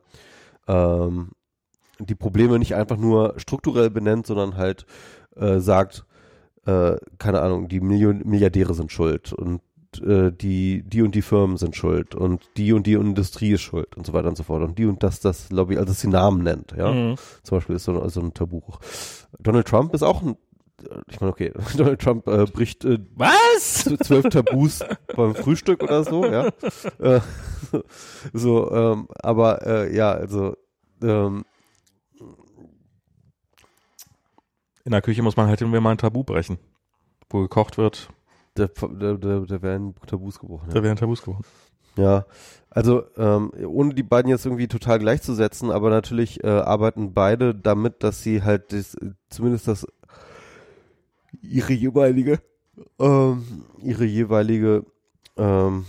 ähm, 0.67 1.31
die 1.99 2.15
Probleme 2.15 2.59
nicht 2.59 2.75
einfach 2.75 2.97
nur 2.97 3.35
strukturell 3.37 3.89
benennt, 3.89 4.27
sondern 4.27 4.57
halt 4.57 4.85
äh, 5.35 5.59
sagt, 5.59 6.05
äh, 6.65 6.97
keine 7.17 7.41
Ahnung, 7.41 7.67
die 7.67 7.79
Million 7.79 8.21
Milliardäre 8.25 8.73
sind 8.73 8.91
schuld 8.91 9.33
und 9.33 9.61
äh, 10.01 10.31
die, 10.31 10.83
die 10.83 11.01
und 11.01 11.15
die 11.15 11.21
Firmen 11.21 11.57
sind 11.57 11.75
schuld 11.75 12.15
und 12.15 12.41
die 12.57 12.73
und 12.73 12.87
die 12.87 12.93
Industrie 12.93 13.51
ist 13.53 13.61
schuld 13.61 13.95
und 13.97 14.05
so 14.05 14.13
weiter 14.13 14.29
und 14.29 14.37
so 14.37 14.43
fort 14.43 14.63
und 14.63 14.77
die 14.77 14.85
und 14.85 15.03
das, 15.03 15.19
das 15.19 15.51
Lobby, 15.51 15.77
also 15.77 15.87
dass 15.87 16.01
sie 16.01 16.07
Namen 16.07 16.43
nennt, 16.43 16.73
ja. 16.77 16.91
Mhm. 16.91 17.15
Zum 17.43 17.57
Beispiel 17.57 17.75
ist 17.75 17.85
so, 17.85 18.07
so 18.09 18.21
ein 18.21 18.33
Tabubuch. 18.33 18.79
Donald 19.39 19.67
Trump 19.67 19.93
ist 19.93 20.03
auch 20.03 20.21
ein, 20.21 20.37
ich 21.09 21.19
meine, 21.21 21.31
okay, 21.31 21.51
Donald 21.77 22.01
Trump 22.01 22.27
äh, 22.27 22.45
bricht 22.45 22.85
äh, 22.85 22.99
Was? 23.15 23.83
zwölf 24.03 24.29
Tabus 24.29 24.79
beim 25.15 25.35
Frühstück 25.35 25.83
oder 25.83 26.03
so, 26.03 26.25
ja. 26.25 26.49
Äh, 26.99 27.21
so, 28.33 28.71
ähm, 28.71 29.07
aber 29.21 29.65
äh, 29.65 29.95
ja, 29.95 30.11
also 30.11 30.55
ähm, 31.01 31.43
In 34.85 34.91
der 34.91 35.01
Küche 35.01 35.21
muss 35.23 35.37
man 35.37 35.47
halt 35.47 35.61
irgendwie 35.61 35.79
mal 35.79 35.91
ein 35.91 35.97
Tabu 35.97 36.23
brechen. 36.23 36.59
Wo 37.29 37.41
gekocht 37.41 37.77
wird, 37.77 38.09
der, 38.57 38.67
der, 38.67 39.17
der, 39.17 39.39
der 39.41 39.61
werden 39.61 39.95
Tabus 40.07 40.39
gebrochen. 40.39 40.67
Ja. 40.67 40.75
da 40.75 40.83
werden 40.83 40.97
Tabus 40.97 41.21
gebrochen. 41.21 41.45
Ja, 41.95 42.25
also 42.69 43.03
ähm, 43.17 43.51
ohne 43.67 43.93
die 43.93 44.03
beiden 44.03 44.29
jetzt 44.29 44.45
irgendwie 44.45 44.67
total 44.67 44.97
gleichzusetzen, 44.99 45.69
aber 45.69 45.89
natürlich 45.89 46.43
äh, 46.43 46.47
arbeiten 46.47 47.13
beide 47.13 47.53
damit, 47.53 48.03
dass 48.03 48.23
sie 48.23 48.41
halt 48.41 48.73
das, 48.73 48.97
zumindest 49.29 49.67
das 49.67 49.85
ihre 51.41 51.73
jeweilige 51.73 52.39
ähm, 52.99 53.43
ihre 53.83 54.05
jeweilige 54.05 54.85
ähm, 55.37 55.85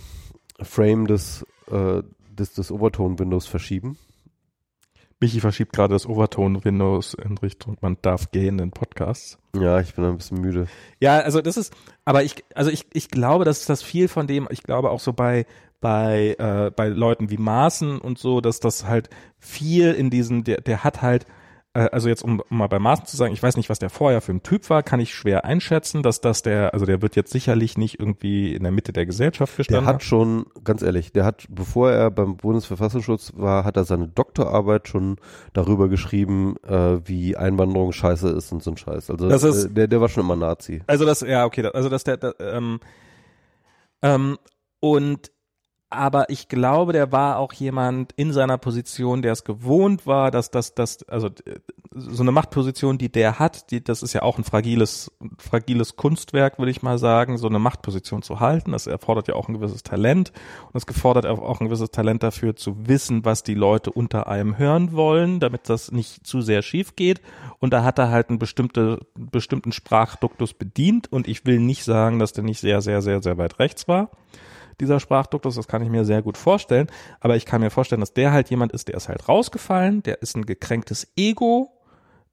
Frame 0.61 1.07
des 1.07 1.45
äh, 1.71 2.03
des, 2.29 2.53
des 2.53 2.71
Overtone-Windows 2.71 3.47
verschieben. 3.47 3.97
Michi 5.25 5.39
verschiebt 5.39 5.73
gerade 5.73 5.95
das 5.95 6.05
Overton-Windows 6.05 7.15
in 7.15 7.35
Richtung, 7.39 7.77
man 7.81 7.97
darf 8.03 8.29
gehen 8.29 8.59
in 8.59 8.69
Podcasts. 8.69 9.39
Ja, 9.59 9.79
ich 9.79 9.95
bin 9.95 10.05
ein 10.05 10.17
bisschen 10.17 10.39
müde. 10.39 10.67
Ja, 10.99 11.17
also 11.17 11.41
das 11.41 11.57
ist, 11.57 11.73
aber 12.05 12.21
ich, 12.21 12.45
also 12.53 12.69
ich, 12.69 12.85
ich 12.93 13.09
glaube, 13.09 13.43
dass 13.43 13.65
das 13.65 13.81
viel 13.81 14.07
von 14.07 14.27
dem, 14.27 14.47
ich 14.51 14.61
glaube 14.61 14.91
auch 14.91 14.99
so 14.99 15.13
bei, 15.13 15.47
bei, 15.81 16.35
äh, 16.37 16.69
bei 16.69 16.89
Leuten 16.89 17.31
wie 17.31 17.37
Maaßen 17.37 17.97
und 17.97 18.19
so, 18.19 18.39
dass 18.39 18.59
das 18.59 18.85
halt 18.85 19.09
viel 19.39 19.93
in 19.93 20.11
diesen, 20.11 20.43
der, 20.43 20.61
der 20.61 20.83
hat 20.83 21.01
halt, 21.01 21.25
also 21.79 22.07
jetzt 22.09 22.23
um, 22.23 22.39
um 22.49 22.57
mal 22.57 22.67
bei 22.67 22.79
Maaßen 22.79 23.05
zu 23.05 23.17
sagen, 23.17 23.33
ich 23.33 23.43
weiß 23.43 23.57
nicht, 23.57 23.69
was 23.69 23.79
der 23.79 23.89
vorher 23.89 24.21
für 24.21 24.31
ein 24.31 24.43
Typ 24.43 24.69
war, 24.69 24.81
kann 24.81 24.99
ich 24.99 25.13
schwer 25.13 25.43
einschätzen, 25.45 26.03
dass 26.03 26.21
das 26.21 26.41
der, 26.41 26.73
also 26.73 26.85
der 26.85 27.01
wird 27.01 27.15
jetzt 27.15 27.31
sicherlich 27.31 27.77
nicht 27.77 27.99
irgendwie 27.99 28.55
in 28.55 28.63
der 28.63 28.71
Mitte 28.71 28.93
der 28.93 29.05
Gesellschaft 29.05 29.53
Der 29.53 29.57
gestanden 29.57 29.85
hat 29.87 30.03
schon, 30.03 30.45
ganz 30.63 30.81
ehrlich, 30.81 31.11
der 31.11 31.25
hat, 31.25 31.45
bevor 31.49 31.91
er 31.91 32.11
beim 32.11 32.37
Bundesverfassungsschutz 32.37 33.33
war, 33.35 33.65
hat 33.65 33.75
er 33.77 33.83
seine 33.83 34.07
Doktorarbeit 34.07 34.87
schon 34.87 35.17
darüber 35.53 35.89
geschrieben, 35.89 36.55
äh, 36.67 36.99
wie 37.07 37.35
Einwanderung 37.35 37.91
scheiße 37.91 38.29
ist 38.29 38.51
und 38.51 38.63
so 38.63 38.71
ein 38.71 38.77
Scheiß. 38.77 39.09
Also 39.09 39.27
Das 39.27 39.43
ist- 39.43 39.65
äh, 39.65 39.69
der, 39.73 39.87
der 39.87 40.01
war 40.01 40.09
schon 40.09 40.23
immer 40.23 40.35
Nazi. 40.37 40.81
Also 40.87 41.05
das, 41.05 41.21
ja, 41.21 41.45
okay, 41.45 41.65
also 41.73 41.89
dass 41.89 42.03
der, 42.05 42.17
der 42.17 42.35
ähm, 42.39 42.79
ähm, 44.01 44.37
und 44.79 45.31
aber 45.95 46.29
ich 46.29 46.47
glaube, 46.47 46.93
der 46.93 47.11
war 47.11 47.37
auch 47.37 47.53
jemand 47.53 48.13
in 48.13 48.33
seiner 48.33 48.57
Position, 48.57 49.21
der 49.21 49.33
es 49.33 49.43
gewohnt 49.43 50.05
war, 50.05 50.31
dass 50.31 50.51
das, 50.51 50.75
das, 50.75 51.03
also 51.09 51.29
so 51.97 52.23
eine 52.23 52.31
Machtposition, 52.31 52.97
die 52.97 53.09
der 53.09 53.39
hat, 53.39 53.71
die, 53.71 53.83
das 53.83 54.03
ist 54.03 54.13
ja 54.13 54.21
auch 54.21 54.37
ein 54.37 54.43
fragiles, 54.43 55.11
fragiles 55.37 55.95
Kunstwerk, 55.95 56.59
würde 56.59 56.71
ich 56.71 56.83
mal 56.83 56.97
sagen, 56.97 57.37
so 57.37 57.47
eine 57.47 57.59
Machtposition 57.59 58.21
zu 58.21 58.41
halten. 58.41 58.73
Das 58.73 58.85
erfordert 58.85 59.29
ja 59.29 59.35
auch 59.35 59.47
ein 59.47 59.53
gewisses 59.53 59.83
Talent 59.83 60.33
und 60.67 60.75
es 60.77 60.85
gefordert 60.85 61.25
auch 61.25 61.61
ein 61.61 61.67
gewisses 61.67 61.91
Talent 61.91 62.21
dafür 62.21 62.55
zu 62.55 62.87
wissen, 62.87 63.23
was 63.23 63.43
die 63.43 63.53
Leute 63.53 63.91
unter 63.91 64.27
einem 64.27 64.57
hören 64.57 64.91
wollen, 64.91 65.39
damit 65.39 65.69
das 65.69 65.91
nicht 65.91 66.27
zu 66.27 66.41
sehr 66.41 66.61
schief 66.61 66.95
geht. 66.95 67.21
Und 67.59 67.71
da 67.71 67.83
hat 67.83 67.97
er 67.97 68.11
halt 68.11 68.29
einen 68.29 68.39
bestimmte, 68.39 68.99
bestimmten 69.15 69.71
Sprachduktus 69.71 70.53
bedient 70.53 71.11
und 71.11 71.27
ich 71.27 71.45
will 71.45 71.59
nicht 71.59 71.85
sagen, 71.85 72.19
dass 72.19 72.33
der 72.33 72.43
nicht 72.43 72.59
sehr, 72.59 72.81
sehr, 72.81 73.01
sehr, 73.01 73.23
sehr 73.23 73.37
weit 73.37 73.59
rechts 73.59 73.87
war 73.87 74.09
dieser 74.79 74.99
Sprachduktus, 74.99 75.55
das 75.55 75.67
kann 75.67 75.81
ich 75.81 75.89
mir 75.89 76.05
sehr 76.05 76.21
gut 76.21 76.37
vorstellen, 76.37 76.87
aber 77.19 77.35
ich 77.35 77.45
kann 77.45 77.61
mir 77.61 77.69
vorstellen, 77.69 78.01
dass 78.01 78.13
der 78.13 78.31
halt 78.31 78.49
jemand 78.49 78.71
ist, 78.71 78.87
der 78.87 78.95
ist 78.95 79.09
halt 79.09 79.27
rausgefallen, 79.27 80.03
der 80.03 80.21
ist 80.21 80.35
ein 80.35 80.45
gekränktes 80.45 81.07
Ego, 81.15 81.71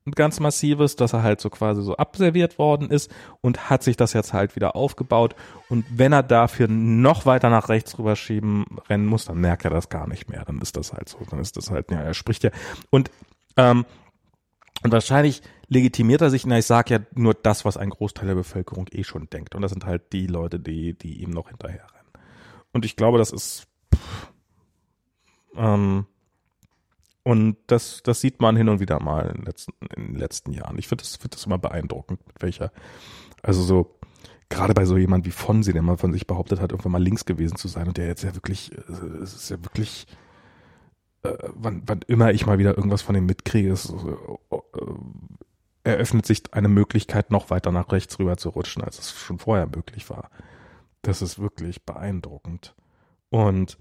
ein 0.05 0.12
ganz 0.12 0.40
massives, 0.40 0.97
dass 0.97 1.12
er 1.12 1.23
halt 1.23 1.40
so 1.40 1.48
quasi 1.48 1.82
so 1.82 1.97
abserviert 1.97 2.59
worden 2.59 2.90
ist 2.90 3.10
und 3.40 3.70
hat 3.70 3.85
sich 3.85 3.97
das 3.97 4.12
jetzt 4.12 4.32
halt 4.32 4.56
wieder 4.56 4.74
aufgebaut 4.74 5.36
und 5.69 5.85
wenn 5.90 6.12
er 6.12 6.24
dafür 6.24 6.66
noch 6.69 7.24
weiter 7.27 7.51
nach 7.51 7.69
rechts 7.69 7.98
rüberschieben 7.98 8.64
rennen 8.89 9.06
muss, 9.06 9.27
dann 9.27 9.39
merkt 9.39 9.64
er 9.64 9.70
das 9.70 9.89
gar 9.89 10.09
nicht 10.09 10.28
mehr, 10.28 10.44
dann 10.44 10.60
ist 10.60 10.77
das 10.77 10.93
halt 10.93 11.09
so, 11.09 11.19
dann 11.31 11.39
ist 11.39 11.56
das 11.56 11.70
halt, 11.70 11.90
ja, 11.90 12.01
er 12.01 12.14
spricht 12.14 12.43
ja 12.43 12.51
und 12.90 13.10
ähm, 13.56 13.85
und 14.82 14.90
wahrscheinlich 14.90 15.43
legitimiert 15.69 16.20
er 16.23 16.31
sich, 16.31 16.44
na, 16.44 16.59
ich 16.59 16.66
sage 16.66 16.94
ja 16.94 17.01
nur 17.14 17.35
das, 17.35 17.64
was 17.64 17.77
ein 17.77 17.90
Großteil 17.90 18.27
der 18.27 18.35
Bevölkerung 18.35 18.89
eh 18.90 19.05
schon 19.05 19.28
denkt. 19.31 19.55
Und 19.55 19.62
das 19.62 19.70
sind 19.70 19.86
halt 19.86 20.12
die 20.12 20.27
Leute, 20.27 20.59
die, 20.59 20.94
die 20.98 21.23
ihm 21.23 21.31
noch 21.31 21.48
hinterherrennen. 21.48 22.01
Und 22.72 22.84
ich 22.84 22.96
glaube, 22.96 23.18
das 23.18 23.32
ist 23.32 23.66
ähm, 25.56 26.06
und 27.24 27.56
das, 27.68 28.02
das 28.02 28.20
sieht 28.20 28.40
man 28.40 28.56
hin 28.56 28.68
und 28.68 28.80
wieder 28.80 29.00
mal 29.00 29.26
in 29.26 29.36
den 29.36 29.44
letzten, 29.44 29.72
in 29.94 30.06
den 30.08 30.16
letzten 30.16 30.52
Jahren. 30.52 30.78
Ich 30.78 30.88
finde 30.88 31.04
das, 31.04 31.16
finde 31.16 31.36
das 31.36 31.46
immer 31.46 31.58
beeindruckend, 31.58 32.26
mit 32.26 32.42
welcher, 32.42 32.72
also 33.42 33.62
so, 33.62 33.98
gerade 34.48 34.74
bei 34.74 34.84
so 34.84 34.96
jemand 34.96 35.24
wie 35.24 35.30
Fonsi, 35.30 35.72
der 35.72 35.82
mal 35.82 35.96
von 35.96 36.12
sich 36.12 36.26
behauptet 36.26 36.60
hat, 36.60 36.72
irgendwann 36.72 36.92
mal 36.92 37.02
links 37.02 37.24
gewesen 37.24 37.56
zu 37.56 37.68
sein 37.68 37.86
und 37.86 37.96
der 37.96 38.06
jetzt 38.06 38.24
ja 38.24 38.34
wirklich, 38.34 38.72
äh, 38.72 39.22
es 39.22 39.34
ist 39.34 39.50
ja 39.50 39.62
wirklich, 39.62 40.06
äh, 41.22 41.36
wann, 41.54 41.82
wann 41.86 42.00
immer 42.08 42.32
ich 42.32 42.44
mal 42.44 42.58
wieder 42.58 42.76
irgendwas 42.76 43.02
von 43.02 43.14
ihm 43.14 43.26
mitkriege, 43.26 43.70
ist, 43.70 43.84
so, 43.84 44.40
äh, 44.50 45.90
eröffnet 45.90 46.26
sich 46.26 46.42
eine 46.52 46.68
Möglichkeit, 46.68 47.30
noch 47.30 47.50
weiter 47.50 47.70
nach 47.70 47.90
rechts 47.92 48.18
rüber 48.18 48.36
zu 48.36 48.48
rutschen, 48.48 48.82
als 48.82 48.98
es 48.98 49.12
schon 49.12 49.38
vorher 49.38 49.66
möglich 49.66 50.10
war. 50.10 50.28
Das 51.02 51.20
ist 51.22 51.38
wirklich 51.38 51.84
beeindruckend. 51.84 52.74
Und, 53.28 53.78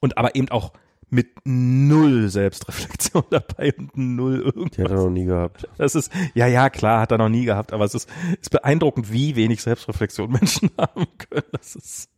und 0.00 0.16
aber 0.16 0.34
eben 0.34 0.48
auch 0.50 0.72
mit 1.10 1.40
null 1.44 2.28
Selbstreflexion 2.28 3.24
dabei 3.30 3.72
und 3.74 3.96
null 3.96 4.40
irgendwas. 4.40 4.76
Die 4.76 4.82
hat 4.82 4.90
er 4.90 4.96
noch 4.96 5.10
nie 5.10 5.24
gehabt. 5.24 5.68
Das 5.76 5.94
ist, 5.94 6.12
ja, 6.34 6.46
ja, 6.46 6.70
klar, 6.70 7.00
hat 7.00 7.12
er 7.12 7.18
noch 7.18 7.28
nie 7.28 7.44
gehabt, 7.44 7.72
aber 7.72 7.84
es 7.84 7.94
ist, 7.94 8.08
ist 8.40 8.50
beeindruckend, 8.50 9.10
wie 9.12 9.36
wenig 9.36 9.62
Selbstreflexion 9.62 10.30
Menschen 10.32 10.70
haben 10.78 11.06
können. 11.18 11.46
Das 11.52 11.74
ist. 11.74 12.10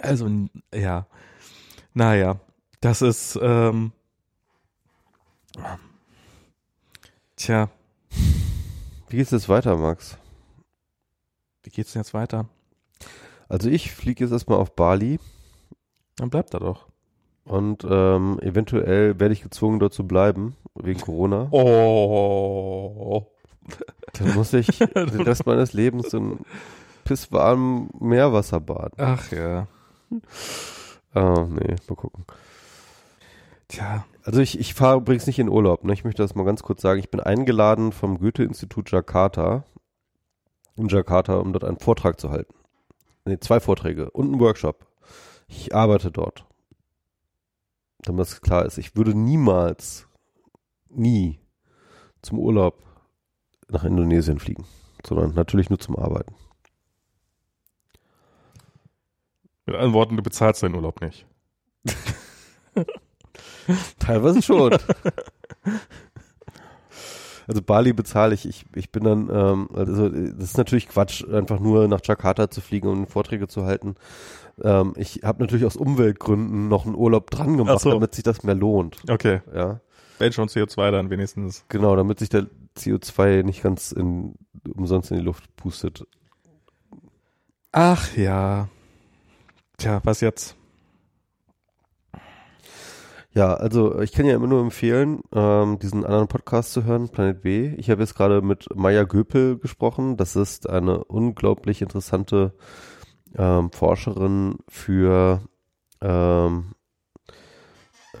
Also, 0.00 0.28
ja. 0.74 1.06
Naja, 1.94 2.40
das 2.80 3.00
ist, 3.00 3.38
ähm, 3.40 3.92
tja, 7.36 7.70
Wie 9.08 9.16
geht's 9.16 9.30
jetzt 9.30 9.48
weiter, 9.48 9.76
Max? 9.76 10.18
Geht's 11.76 11.92
denn 11.92 12.00
jetzt 12.00 12.14
weiter? 12.14 12.46
Also 13.48 13.68
ich 13.68 13.92
fliege 13.92 14.24
jetzt 14.24 14.32
erstmal 14.32 14.58
auf 14.58 14.74
Bali 14.74 15.20
Dann 16.16 16.30
bleibt 16.30 16.54
er 16.54 16.60
doch. 16.60 16.86
und 17.44 17.86
ähm, 17.88 18.40
eventuell 18.40 19.20
werde 19.20 19.34
ich 19.34 19.42
gezwungen, 19.42 19.78
dort 19.78 19.94
zu 19.94 20.06
bleiben, 20.06 20.56
wegen 20.74 21.00
Corona. 21.00 21.48
Oh. 21.52 23.26
Dann 24.14 24.34
muss 24.34 24.52
ich 24.52 24.66
den 24.78 25.20
Rest 25.20 25.46
meines 25.46 25.72
Lebens 25.74 26.12
in 26.12 26.40
pisswarmen 27.04 27.90
Meerwasserbad. 28.00 28.94
Ach 28.96 29.30
ja. 29.30 29.68
Ah, 31.14 31.46
nee, 31.48 31.76
mal 31.88 31.94
gucken. 31.94 32.24
Tja. 33.68 34.04
Also 34.22 34.40
ich, 34.40 34.58
ich 34.58 34.74
fahre 34.74 34.98
übrigens 34.98 35.26
nicht 35.26 35.38
in 35.38 35.48
Urlaub. 35.48 35.84
Ne? 35.84 35.92
Ich 35.92 36.04
möchte 36.04 36.22
das 36.22 36.34
mal 36.34 36.44
ganz 36.44 36.62
kurz 36.62 36.82
sagen. 36.82 36.98
Ich 36.98 37.10
bin 37.10 37.20
eingeladen 37.20 37.92
vom 37.92 38.18
Goethe-Institut 38.18 38.90
Jakarta 38.90 39.64
in 40.76 40.88
Jakarta, 40.88 41.36
um 41.36 41.52
dort 41.52 41.64
einen 41.64 41.78
Vortrag 41.78 42.20
zu 42.20 42.30
halten. 42.30 42.54
Nee, 43.24 43.38
zwei 43.40 43.60
Vorträge 43.60 44.10
und 44.10 44.26
einen 44.26 44.40
Workshop. 44.40 44.86
Ich 45.48 45.74
arbeite 45.74 46.10
dort. 46.10 46.44
Damit 48.00 48.26
es 48.26 48.40
klar 48.40 48.64
ist, 48.64 48.78
ich 48.78 48.94
würde 48.94 49.14
niemals, 49.14 50.06
nie 50.88 51.40
zum 52.22 52.38
Urlaub 52.38 52.82
nach 53.68 53.84
Indonesien 53.84 54.38
fliegen, 54.38 54.64
sondern 55.04 55.34
natürlich 55.34 55.70
nur 55.70 55.78
zum 55.78 55.96
Arbeiten. 55.96 56.34
Mit 59.66 59.74
anderen 59.74 59.94
Worten, 59.94 60.16
du 60.16 60.22
bezahlst 60.22 60.62
deinen 60.62 60.76
Urlaub 60.76 61.00
nicht. 61.00 61.26
Teilweise 63.98 64.42
schon. 64.42 64.78
Also 67.48 67.62
Bali 67.62 67.92
bezahle 67.92 68.34
ich, 68.34 68.48
ich, 68.48 68.64
ich 68.74 68.90
bin 68.90 69.04
dann, 69.04 69.28
ähm, 69.32 69.68
also 69.74 70.08
das 70.08 70.44
ist 70.50 70.58
natürlich 70.58 70.88
Quatsch, 70.88 71.24
einfach 71.28 71.60
nur 71.60 71.86
nach 71.88 72.00
Jakarta 72.04 72.50
zu 72.50 72.60
fliegen 72.60 72.88
und 72.88 73.06
Vorträge 73.06 73.46
zu 73.46 73.64
halten. 73.64 73.94
Ähm, 74.62 74.94
ich 74.96 75.20
habe 75.22 75.42
natürlich 75.42 75.64
aus 75.64 75.76
Umweltgründen 75.76 76.68
noch 76.68 76.86
einen 76.86 76.94
Urlaub 76.96 77.30
dran 77.30 77.56
gemacht, 77.56 77.76
Ach 77.76 77.80
so. 77.80 77.90
damit 77.90 78.14
sich 78.14 78.24
das 78.24 78.42
mehr 78.42 78.54
lohnt. 78.54 78.98
Okay. 79.08 79.42
Ja, 79.54 79.80
Wenn 80.18 80.32
schon 80.32 80.48
CO2 80.48 80.90
dann 80.90 81.10
wenigstens. 81.10 81.64
genau, 81.68 81.94
damit 81.94 82.18
sich 82.18 82.30
der 82.30 82.46
CO2 82.76 83.42
nicht 83.44 83.62
ganz 83.62 83.92
in, 83.92 84.34
umsonst 84.74 85.10
in 85.12 85.18
die 85.18 85.22
Luft 85.24 85.54
pustet. 85.56 86.04
Ach 87.72 88.16
ja. 88.16 88.68
Tja, 89.78 90.00
was 90.04 90.20
jetzt? 90.20 90.55
Ja, 93.36 93.52
also 93.52 94.00
ich 94.00 94.12
kann 94.12 94.24
ja 94.24 94.34
immer 94.34 94.46
nur 94.46 94.62
empfehlen, 94.62 95.20
ähm, 95.34 95.78
diesen 95.78 96.06
anderen 96.06 96.26
Podcast 96.26 96.72
zu 96.72 96.84
hören, 96.84 97.10
Planet 97.10 97.42
B. 97.42 97.74
Ich 97.76 97.90
habe 97.90 98.00
jetzt 98.00 98.14
gerade 98.14 98.40
mit 98.40 98.74
Maya 98.74 99.04
Göpel 99.04 99.58
gesprochen. 99.58 100.16
Das 100.16 100.36
ist 100.36 100.70
eine 100.70 101.04
unglaublich 101.04 101.82
interessante 101.82 102.54
ähm, 103.36 103.70
Forscherin 103.72 104.56
für, 104.70 105.42
ähm, 106.00 106.72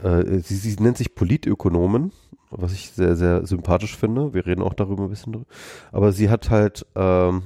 äh, 0.02 0.40
sie, 0.40 0.56
sie 0.56 0.82
nennt 0.82 0.98
sich 0.98 1.14
Politökonomen, 1.14 2.12
was 2.50 2.74
ich 2.74 2.90
sehr, 2.90 3.16
sehr 3.16 3.46
sympathisch 3.46 3.96
finde. 3.96 4.34
Wir 4.34 4.44
reden 4.44 4.60
auch 4.60 4.74
darüber 4.74 5.04
ein 5.04 5.08
bisschen 5.08 5.32
drüber. 5.32 5.46
Aber 5.92 6.12
sie 6.12 6.28
hat 6.28 6.50
halt, 6.50 6.84
ähm, 6.94 7.44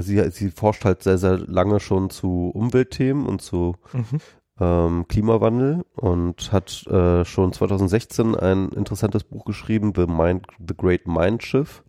sie, 0.00 0.22
sie 0.32 0.50
forscht 0.50 0.84
halt 0.84 1.02
sehr, 1.02 1.16
sehr 1.16 1.38
lange 1.38 1.80
schon 1.80 2.10
zu 2.10 2.50
Umweltthemen 2.50 3.24
und 3.24 3.40
zu 3.40 3.76
Mhm. 3.94 4.20
Ähm, 4.60 5.06
Klimawandel 5.08 5.84
und 5.94 6.52
hat 6.52 6.86
äh, 6.86 7.24
schon 7.24 7.52
2016 7.52 8.34
ein 8.34 8.70
interessantes 8.70 9.24
Buch 9.24 9.44
geschrieben, 9.44 9.92
The, 9.94 10.06
Mind, 10.06 10.46
The 10.58 10.74
Great 10.76 11.06
Mind 11.06 11.42
Shift, 11.42 11.84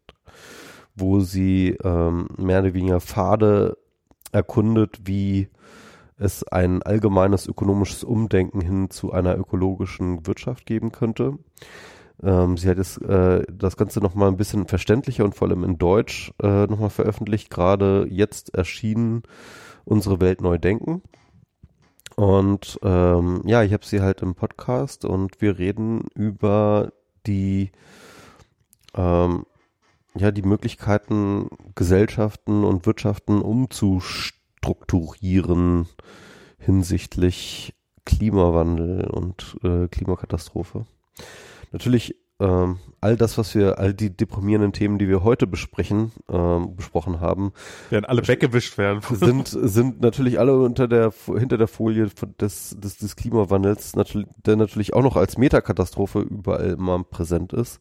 wo 0.96 1.20
sie 1.20 1.78
ähm, 1.84 2.28
mehr 2.38 2.60
oder 2.60 2.74
weniger 2.74 3.00
Pfade 3.00 3.78
erkundet, 4.32 5.00
wie 5.06 5.50
es 6.18 6.44
ein 6.44 6.82
allgemeines 6.82 7.48
ökonomisches 7.48 8.04
Umdenken 8.04 8.62
hin 8.62 8.90
zu 8.90 9.12
einer 9.12 9.38
ökologischen 9.38 10.26
Wirtschaft 10.26 10.66
geben 10.66 10.92
könnte. 10.92 11.38
Ähm, 12.24 12.58
sie 12.58 12.70
hat 12.70 12.80
es, 12.80 12.98
äh, 12.98 13.44
das 13.52 13.78
Ganze 13.78 14.00
nochmal 14.00 14.30
ein 14.30 14.38
bisschen 14.38 14.68
verständlicher 14.68 15.24
und 15.24 15.36
vor 15.36 15.48
allem 15.48 15.64
in 15.64 15.78
Deutsch 15.78 16.34
äh, 16.42 16.66
nochmal 16.66 16.90
veröffentlicht, 16.90 17.50
gerade 17.50 18.08
jetzt 18.10 18.56
erschienen 18.56 19.24
Unsere 19.86 20.20
Welt 20.20 20.42
neu 20.42 20.58
denken. 20.58 21.02
Und 22.18 22.80
ähm, 22.82 23.44
ja, 23.46 23.62
ich 23.62 23.72
habe 23.74 23.86
sie 23.86 24.02
halt 24.02 24.24
im 24.24 24.34
Podcast 24.34 25.06
und 25.06 25.40
wir 25.40 25.60
reden 25.60 26.08
über 26.16 26.92
die 27.28 27.72
ähm, 28.96 29.46
ja 30.16 30.32
die 30.32 30.42
Möglichkeiten, 30.42 31.48
Gesellschaften 31.76 32.64
und 32.64 32.88
Wirtschaften 32.88 33.40
umzustrukturieren 33.40 35.88
hinsichtlich 36.58 37.76
Klimawandel 38.04 39.06
und 39.06 39.56
äh, 39.64 39.88
Klimakatastrophe. 39.88 40.88
Natürlich 41.72 42.16
ähm, 42.40 42.78
all 43.02 43.16
das, 43.16 43.38
was 43.38 43.56
wir, 43.56 43.80
all 43.80 43.94
die 43.94 44.16
deprimierenden 44.16 44.72
Themen, 44.72 45.00
die 45.00 45.08
wir 45.08 45.24
heute 45.24 45.48
besprechen, 45.48 46.12
ähm, 46.30 46.76
besprochen 46.76 47.20
haben, 47.20 47.52
Werden 47.90 48.06
alle 48.06 48.28
weggewischt 48.28 48.78
werden. 48.78 49.02
sind, 49.10 49.48
sind 49.48 50.02
natürlich 50.02 50.40
alle 50.40 50.56
unter 50.60 50.88
der, 50.88 51.12
hinter 51.26 51.58
der 51.58 51.68
Folie 51.68 52.10
des, 52.40 52.78
des, 52.80 52.98
des 52.98 53.16
Klimawandels, 53.16 53.96
natürlich, 53.96 54.28
der 54.46 54.56
natürlich 54.56 54.94
auch 54.94 55.02
noch 55.02 55.16
als 55.16 55.38
Metakatastrophe 55.38 56.20
überall 56.20 56.72
immer 56.72 57.04
präsent 57.04 57.54
ist 57.54 57.80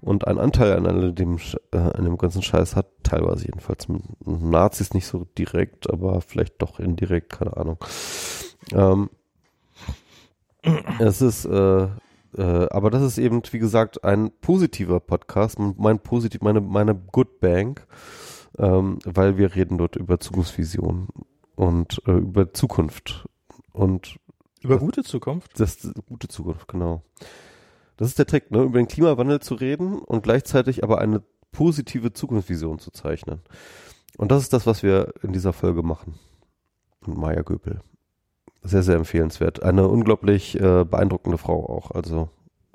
und 0.00 0.26
einen 0.26 0.38
Anteil 0.38 0.76
an 0.76 0.86
all 0.86 1.12
dem, 1.12 1.38
äh, 1.72 1.78
an 1.78 2.04
dem 2.04 2.18
ganzen 2.18 2.42
Scheiß 2.42 2.76
hat, 2.76 2.88
teilweise 3.04 3.46
jedenfalls. 3.46 3.88
Mit 3.88 4.02
Nazis 4.26 4.92
nicht 4.92 5.06
so 5.06 5.26
direkt, 5.38 5.90
aber 5.90 6.20
vielleicht 6.20 6.60
doch 6.60 6.78
indirekt, 6.78 7.30
keine 7.30 7.56
Ahnung. 7.56 7.78
Ähm, 8.72 9.08
es 10.98 11.22
ist, 11.22 11.44
äh, 11.46 11.88
äh, 12.36 12.66
aber 12.70 12.90
das 12.90 13.02
ist 13.02 13.18
eben, 13.18 13.42
wie 13.50 13.58
gesagt, 13.58 14.04
ein 14.04 14.30
positiver 14.40 15.00
Podcast, 15.00 15.58
mein 15.58 15.98
positiv, 15.98 16.40
meine, 16.42 16.60
meine 16.60 16.94
Good 16.94 17.40
Bank 17.40 17.86
ähm, 18.58 18.98
weil 19.04 19.36
wir 19.36 19.54
reden 19.54 19.78
dort 19.78 19.96
über 19.96 20.20
Zukunftsvision 20.20 21.08
und 21.56 22.00
äh, 22.06 22.12
über 22.12 22.52
Zukunft 22.52 23.28
und 23.72 24.18
Über 24.62 24.78
gute 24.78 25.02
Zukunft? 25.02 25.58
das 25.58 25.84
eine 25.84 25.94
gute 26.08 26.28
Zukunft, 26.28 26.68
genau. 26.68 27.02
Das 27.96 28.08
ist 28.08 28.18
der 28.18 28.26
Trick, 28.26 28.50
ne? 28.50 28.62
über 28.62 28.78
den 28.78 28.88
Klimawandel 28.88 29.40
zu 29.40 29.54
reden 29.54 29.98
und 29.98 30.22
gleichzeitig 30.22 30.82
aber 30.82 31.00
eine 31.00 31.22
positive 31.52 32.12
Zukunftsvision 32.12 32.78
zu 32.78 32.90
zeichnen. 32.90 33.40
Und 34.16 34.30
das 34.30 34.42
ist 34.42 34.52
das, 34.52 34.66
was 34.66 34.82
wir 34.82 35.14
in 35.22 35.32
dieser 35.32 35.52
Folge 35.52 35.82
machen. 35.82 36.18
Mit 37.06 37.16
Maya 37.16 37.42
Göpel. 37.42 37.80
Sehr, 38.64 38.82
sehr 38.82 38.96
empfehlenswert. 38.96 39.62
Eine 39.62 39.88
unglaublich 39.88 40.58
äh, 40.58 40.84
beeindruckende 40.84 41.38
Frau 41.38 41.66
auch. 41.68 41.90
Also 41.90 42.30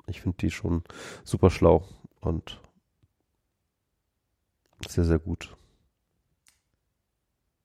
ich 0.06 0.20
finde 0.20 0.38
die 0.38 0.50
schon 0.50 0.82
super 1.24 1.50
schlau 1.50 1.84
und 2.20 2.60
sehr, 4.88 5.04
sehr 5.04 5.18
gut. 5.18 5.56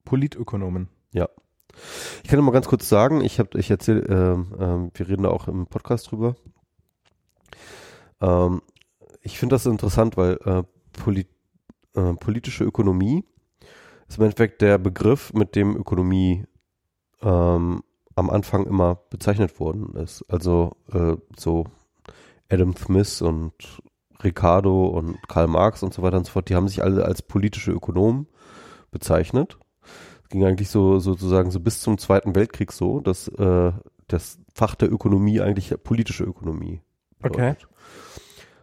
Politökonomen. 0.03 0.89
Ich 2.23 2.29
kann 2.29 2.43
mal 2.43 2.51
ganz 2.51 2.67
kurz 2.67 2.87
sagen, 2.89 3.21
ich 3.21 3.39
habe, 3.39 3.57
ich 3.59 3.69
erzähle, 3.69 4.01
ähm, 4.07 4.55
ähm, 4.59 4.91
wir 4.93 5.07
reden 5.07 5.23
da 5.23 5.29
auch 5.29 5.47
im 5.47 5.67
Podcast 5.67 6.11
drüber. 6.11 6.35
Ähm, 8.21 8.61
ich 9.21 9.37
finde 9.39 9.55
das 9.55 9.65
interessant, 9.65 10.17
weil 10.17 10.37
äh, 10.45 10.63
Poli 10.93 11.27
äh, 11.95 12.13
politische 12.13 12.63
Ökonomie 12.63 13.25
ist 14.07 14.17
im 14.17 14.23
Endeffekt 14.23 14.61
der 14.61 14.77
Begriff, 14.77 15.33
mit 15.33 15.55
dem 15.55 15.75
Ökonomie 15.75 16.45
ähm, 17.21 17.83
am 18.15 18.29
Anfang 18.29 18.65
immer 18.65 18.95
bezeichnet 19.09 19.59
worden 19.59 19.95
ist. 19.95 20.23
Also 20.29 20.77
äh, 20.91 21.15
so 21.37 21.65
Adam 22.49 22.75
Smith 22.75 23.21
und 23.21 23.53
Ricardo 24.23 24.87
und 24.87 25.17
Karl 25.27 25.47
Marx 25.47 25.83
und 25.83 25.93
so 25.93 26.01
weiter 26.01 26.17
und 26.17 26.25
so 26.25 26.31
fort, 26.31 26.49
die 26.49 26.55
haben 26.55 26.67
sich 26.67 26.81
alle 26.83 27.05
als 27.05 27.21
politische 27.21 27.71
Ökonomen 27.71 28.27
bezeichnet. 28.91 29.57
Es 30.23 30.29
ging 30.29 30.45
eigentlich 30.45 30.69
so 30.69 30.99
sozusagen 30.99 31.51
so 31.51 31.59
bis 31.59 31.81
zum 31.81 31.97
Zweiten 31.97 32.35
Weltkrieg 32.35 32.71
so, 32.71 32.99
dass 32.99 33.27
äh, 33.27 33.73
das 34.07 34.39
Fach 34.53 34.75
der 34.75 34.91
Ökonomie 34.91 35.41
eigentlich 35.41 35.73
politische 35.83 36.23
Ökonomie 36.23 36.81
bedeutet. 37.19 37.67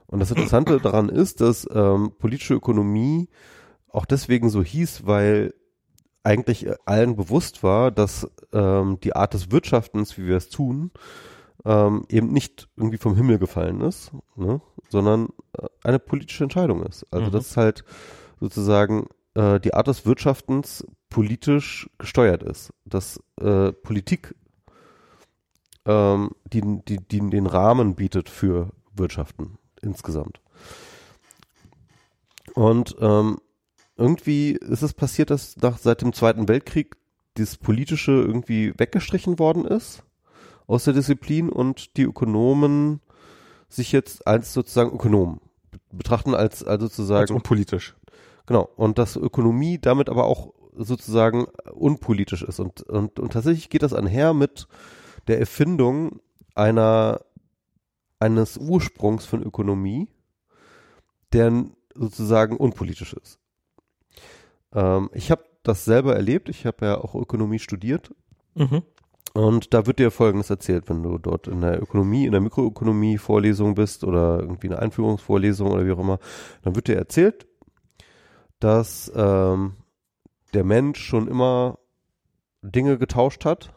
Und 0.06 0.20
das 0.20 0.30
Interessante 0.30 0.80
daran 0.80 1.08
ist, 1.08 1.40
dass 1.40 1.66
ähm, 1.72 2.12
politische 2.18 2.54
Ökonomie 2.54 3.28
auch 3.88 4.06
deswegen 4.06 4.50
so 4.50 4.62
hieß, 4.62 5.06
weil 5.06 5.54
eigentlich 6.22 6.66
allen 6.86 7.16
bewusst 7.16 7.62
war, 7.62 7.90
dass 7.90 8.30
ähm, 8.52 8.98
die 9.00 9.14
Art 9.14 9.34
des 9.34 9.50
Wirtschaftens, 9.50 10.16
wie 10.18 10.26
wir 10.26 10.36
es 10.36 10.48
tun, 10.48 10.90
ähm, 11.64 12.04
eben 12.08 12.32
nicht 12.32 12.68
irgendwie 12.76 12.98
vom 12.98 13.14
Himmel 13.14 13.38
gefallen 13.38 13.80
ist, 13.80 14.12
ne, 14.36 14.60
sondern 14.88 15.28
äh, 15.58 15.66
eine 15.84 15.98
politische 15.98 16.44
Entscheidung 16.44 16.82
ist. 16.84 17.06
Also 17.10 17.26
Mhm. 17.26 17.32
das 17.32 17.46
ist 17.48 17.56
halt 17.56 17.84
sozusagen 18.40 19.06
äh, 19.34 19.60
die 19.60 19.74
Art 19.74 19.86
des 19.86 20.04
Wirtschaftens 20.04 20.86
politisch 21.08 21.88
gesteuert 21.98 22.42
ist, 22.42 22.72
dass 22.84 23.22
äh, 23.40 23.72
Politik 23.72 24.34
ähm, 25.84 26.30
die, 26.44 26.62
die, 26.86 26.98
die 26.98 27.30
den 27.30 27.46
Rahmen 27.46 27.94
bietet 27.94 28.28
für 28.28 28.70
Wirtschaften 28.94 29.58
insgesamt. 29.82 30.40
Und 32.54 32.96
ähm, 33.00 33.38
irgendwie 33.96 34.52
ist 34.52 34.82
es 34.82 34.94
passiert, 34.94 35.30
dass 35.30 35.56
nach 35.58 35.78
seit 35.78 36.02
dem 36.02 36.12
Zweiten 36.12 36.48
Weltkrieg 36.48 36.96
das 37.34 37.56
Politische 37.56 38.12
irgendwie 38.12 38.72
weggestrichen 38.76 39.38
worden 39.38 39.64
ist 39.64 40.02
aus 40.66 40.84
der 40.84 40.94
Disziplin 40.94 41.48
und 41.48 41.96
die 41.96 42.02
Ökonomen 42.02 43.00
sich 43.68 43.92
jetzt 43.92 44.26
als 44.26 44.52
sozusagen 44.52 44.90
Ökonomen 44.90 45.40
betrachten 45.90 46.34
als 46.34 46.64
also 46.64 46.86
sozusagen 46.86 47.22
Also 47.22 47.34
unpolitisch. 47.34 47.94
Genau. 48.46 48.68
Und 48.76 48.98
dass 48.98 49.16
Ökonomie 49.16 49.78
damit 49.78 50.08
aber 50.08 50.24
auch 50.24 50.52
sozusagen 50.74 51.46
unpolitisch 51.72 52.42
ist. 52.42 52.60
Und, 52.60 52.82
und, 52.82 53.18
und 53.18 53.32
tatsächlich 53.32 53.70
geht 53.70 53.82
das 53.82 53.92
einher 53.92 54.34
mit 54.34 54.66
der 55.26 55.38
Erfindung 55.38 56.20
einer, 56.54 57.20
eines 58.18 58.56
Ursprungs 58.56 59.26
von 59.26 59.42
Ökonomie, 59.42 60.08
der 61.32 61.64
sozusagen 61.94 62.56
unpolitisch 62.56 63.14
ist. 63.14 63.38
Ähm, 64.72 65.10
ich 65.12 65.30
habe 65.30 65.44
das 65.62 65.84
selber 65.84 66.14
erlebt. 66.14 66.48
Ich 66.48 66.66
habe 66.66 66.86
ja 66.86 66.98
auch 66.98 67.14
Ökonomie 67.14 67.58
studiert. 67.58 68.14
Mhm. 68.54 68.82
Und 69.34 69.72
da 69.72 69.86
wird 69.86 69.98
dir 69.98 70.10
Folgendes 70.10 70.50
erzählt, 70.50 70.90
wenn 70.90 71.02
du 71.02 71.16
dort 71.16 71.48
in 71.48 71.62
der 71.62 71.80
Ökonomie, 71.82 72.26
in 72.26 72.32
der 72.32 72.40
Mikroökonomie 72.42 73.16
Vorlesung 73.16 73.74
bist 73.74 74.04
oder 74.04 74.40
irgendwie 74.40 74.66
eine 74.68 74.78
Einführungsvorlesung 74.78 75.70
oder 75.70 75.86
wie 75.86 75.92
auch 75.92 75.98
immer, 75.98 76.18
dann 76.62 76.74
wird 76.74 76.88
dir 76.88 76.96
erzählt, 76.96 77.46
dass 78.60 79.10
ähm, 79.14 79.72
der 80.52 80.64
Mensch 80.64 81.00
schon 81.02 81.28
immer 81.28 81.78
Dinge 82.60 82.98
getauscht 82.98 83.44
hat, 83.46 83.72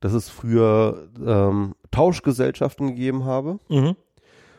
dass 0.00 0.12
es 0.12 0.28
früher 0.28 1.08
ähm, 1.24 1.74
Tauschgesellschaften 1.90 2.88
gegeben 2.88 3.24
habe, 3.24 3.58
Mhm. 3.70 3.96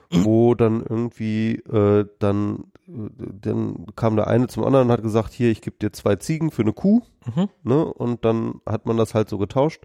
wo 0.09 0.55
dann 0.55 0.81
irgendwie 0.81 1.55
äh, 1.55 2.05
dann 2.17 2.71
dann 2.87 3.85
kam 3.95 4.15
der 4.15 4.27
eine 4.27 4.47
zum 4.47 4.63
anderen 4.63 4.87
und 4.87 4.93
hat 4.93 5.03
gesagt, 5.03 5.33
hier, 5.33 5.51
ich 5.51 5.61
gebe 5.61 5.75
dir 5.77 5.91
zwei 5.91 6.15
Ziegen 6.15 6.51
für 6.51 6.61
eine 6.61 6.73
Kuh, 6.73 7.01
Mhm. 7.35 7.49
ne? 7.63 7.83
Und 7.85 8.23
dann 8.23 8.61
hat 8.65 8.85
man 8.85 8.95
das 8.97 9.13
halt 9.13 9.27
so 9.29 9.37
getauscht. 9.37 9.83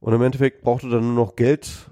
Und 0.00 0.12
im 0.12 0.22
Endeffekt 0.22 0.62
brauchte 0.62 0.90
dann 0.90 1.14
nur 1.14 1.24
noch 1.26 1.36
Geld 1.36 1.90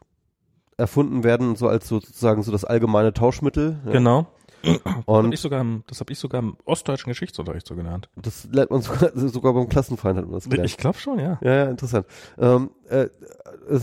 erfunden 0.76 1.24
werden, 1.24 1.56
so 1.56 1.68
als 1.68 1.88
sozusagen 1.88 2.42
so 2.42 2.52
das 2.52 2.64
allgemeine 2.64 3.12
Tauschmittel. 3.12 3.78
Ja? 3.86 3.92
Genau. 3.92 4.26
Das 4.62 4.78
habe 4.84 5.02
Und 5.06 5.32
ich, 5.32 5.40
sogar 5.40 5.62
im- 5.62 5.84
das 5.86 6.00
hab 6.00 6.10
ich 6.10 6.18
sogar 6.18 6.40
im 6.42 6.56
ostdeutschen 6.66 7.10
Geschichtsunterricht 7.10 7.66
so 7.66 7.74
genannt. 7.76 8.10
das 8.16 8.46
lernt 8.52 8.70
man 8.70 8.82
sogar, 8.82 9.10
sogar 9.14 9.54
beim 9.54 9.68
Klassenfeind 9.70 10.18
hat 10.18 10.26
man 10.26 10.34
das 10.34 10.48
gelernt. 10.50 10.68
Ich 10.68 10.76
glaube 10.76 10.98
schon, 10.98 11.18
ja. 11.18 11.38
Ja, 11.42 11.54
ja, 11.54 11.64
interessant. 11.70 12.06
Ähm, 12.38 12.70
äh, 12.88 13.08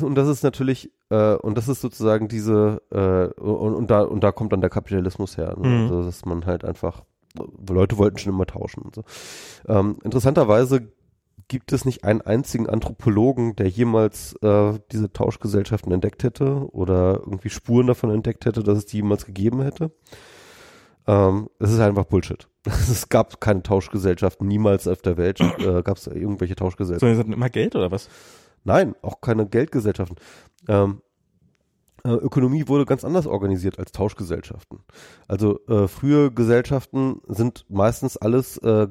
und 0.02 0.14
das 0.16 0.28
ist 0.28 0.44
natürlich, 0.44 0.92
äh, 1.10 1.36
und 1.36 1.58
das 1.58 1.68
ist 1.68 1.82
sozusagen 1.82 2.28
diese, 2.28 2.82
äh, 2.92 3.40
und, 3.42 3.76
und 3.76 3.92
da 3.92 4.02
und 4.02 4.24
da 4.24 4.32
kommt 4.32 4.54
dann 4.54 4.62
der 4.62 4.70
Kapitalismus 4.70 5.38
her. 5.38 5.56
Ne? 5.58 5.68
Mhm. 5.68 5.82
Also, 5.84 6.04
dass 6.04 6.26
man 6.26 6.46
halt 6.46 6.66
einfach, 6.66 7.04
Leute 7.70 7.98
wollten 7.98 8.18
schon 8.18 8.34
immer 8.34 8.46
tauschen 8.46 8.84
und 8.84 8.96
so. 8.96 9.04
Ähm, 9.68 9.98
interessanterweise 10.04 10.92
gibt 11.48 11.72
es 11.72 11.86
nicht 11.86 12.04
einen 12.04 12.22
einzigen 12.22 12.68
Anthropologen, 12.68 13.56
der 13.56 13.70
jemals 13.70 14.36
äh, 14.42 14.80
diese 14.92 15.12
Tauschgesellschaften 15.14 15.92
entdeckt 15.92 16.24
hätte 16.24 16.70
oder 16.74 17.22
irgendwie 17.26 17.50
Spuren 17.50 17.88
davon 17.88 18.10
entdeckt 18.10 18.46
hätte, 18.46 18.64
dass 18.64 18.80
es 18.80 18.86
die 18.86 18.98
jemals 18.98 19.26
gegeben 19.26 19.62
hätte. 19.62 19.92
Ähm, 21.08 21.50
es 21.60 21.72
ist 21.72 21.80
einfach 21.80 22.06
Bullshit. 22.06 22.48
Es 22.66 23.08
gab 23.08 23.40
keine 23.40 23.64
Tauschgesellschaften, 23.64 24.46
niemals 24.46 24.90
auf 24.90 25.02
der 25.02 25.16
Welt 25.16 25.40
äh, 25.40 25.82
gab 25.84 25.96
es 25.96 26.08
irgendwelche 26.08 26.56
Tauschgesellschaften. 26.56 27.08
So, 27.08 27.14
die 27.14 27.20
hatten 27.20 27.34
immer 27.34 27.50
Geld 27.50 27.78
oder 27.78 27.92
was? 27.92 28.10
Nein, 28.68 28.96
auch 29.02 29.22
keine 29.22 29.48
Geldgesellschaften. 29.48 30.18
Ähm, 30.68 31.02
äh, 32.04 32.10
Ökonomie 32.10 32.68
wurde 32.68 32.86
ganz 32.86 33.06
anders 33.06 33.26
organisiert 33.26 33.80
als 33.80 33.94
Tauschgesellschaften. 33.94 34.80
Also 35.30 35.66
äh, 35.68 35.88
frühe 35.88 36.32
Gesellschaften 36.32 37.22
sind 37.28 37.66
meistens 37.70 38.18
alles 38.18 38.58
äh, 38.58 38.90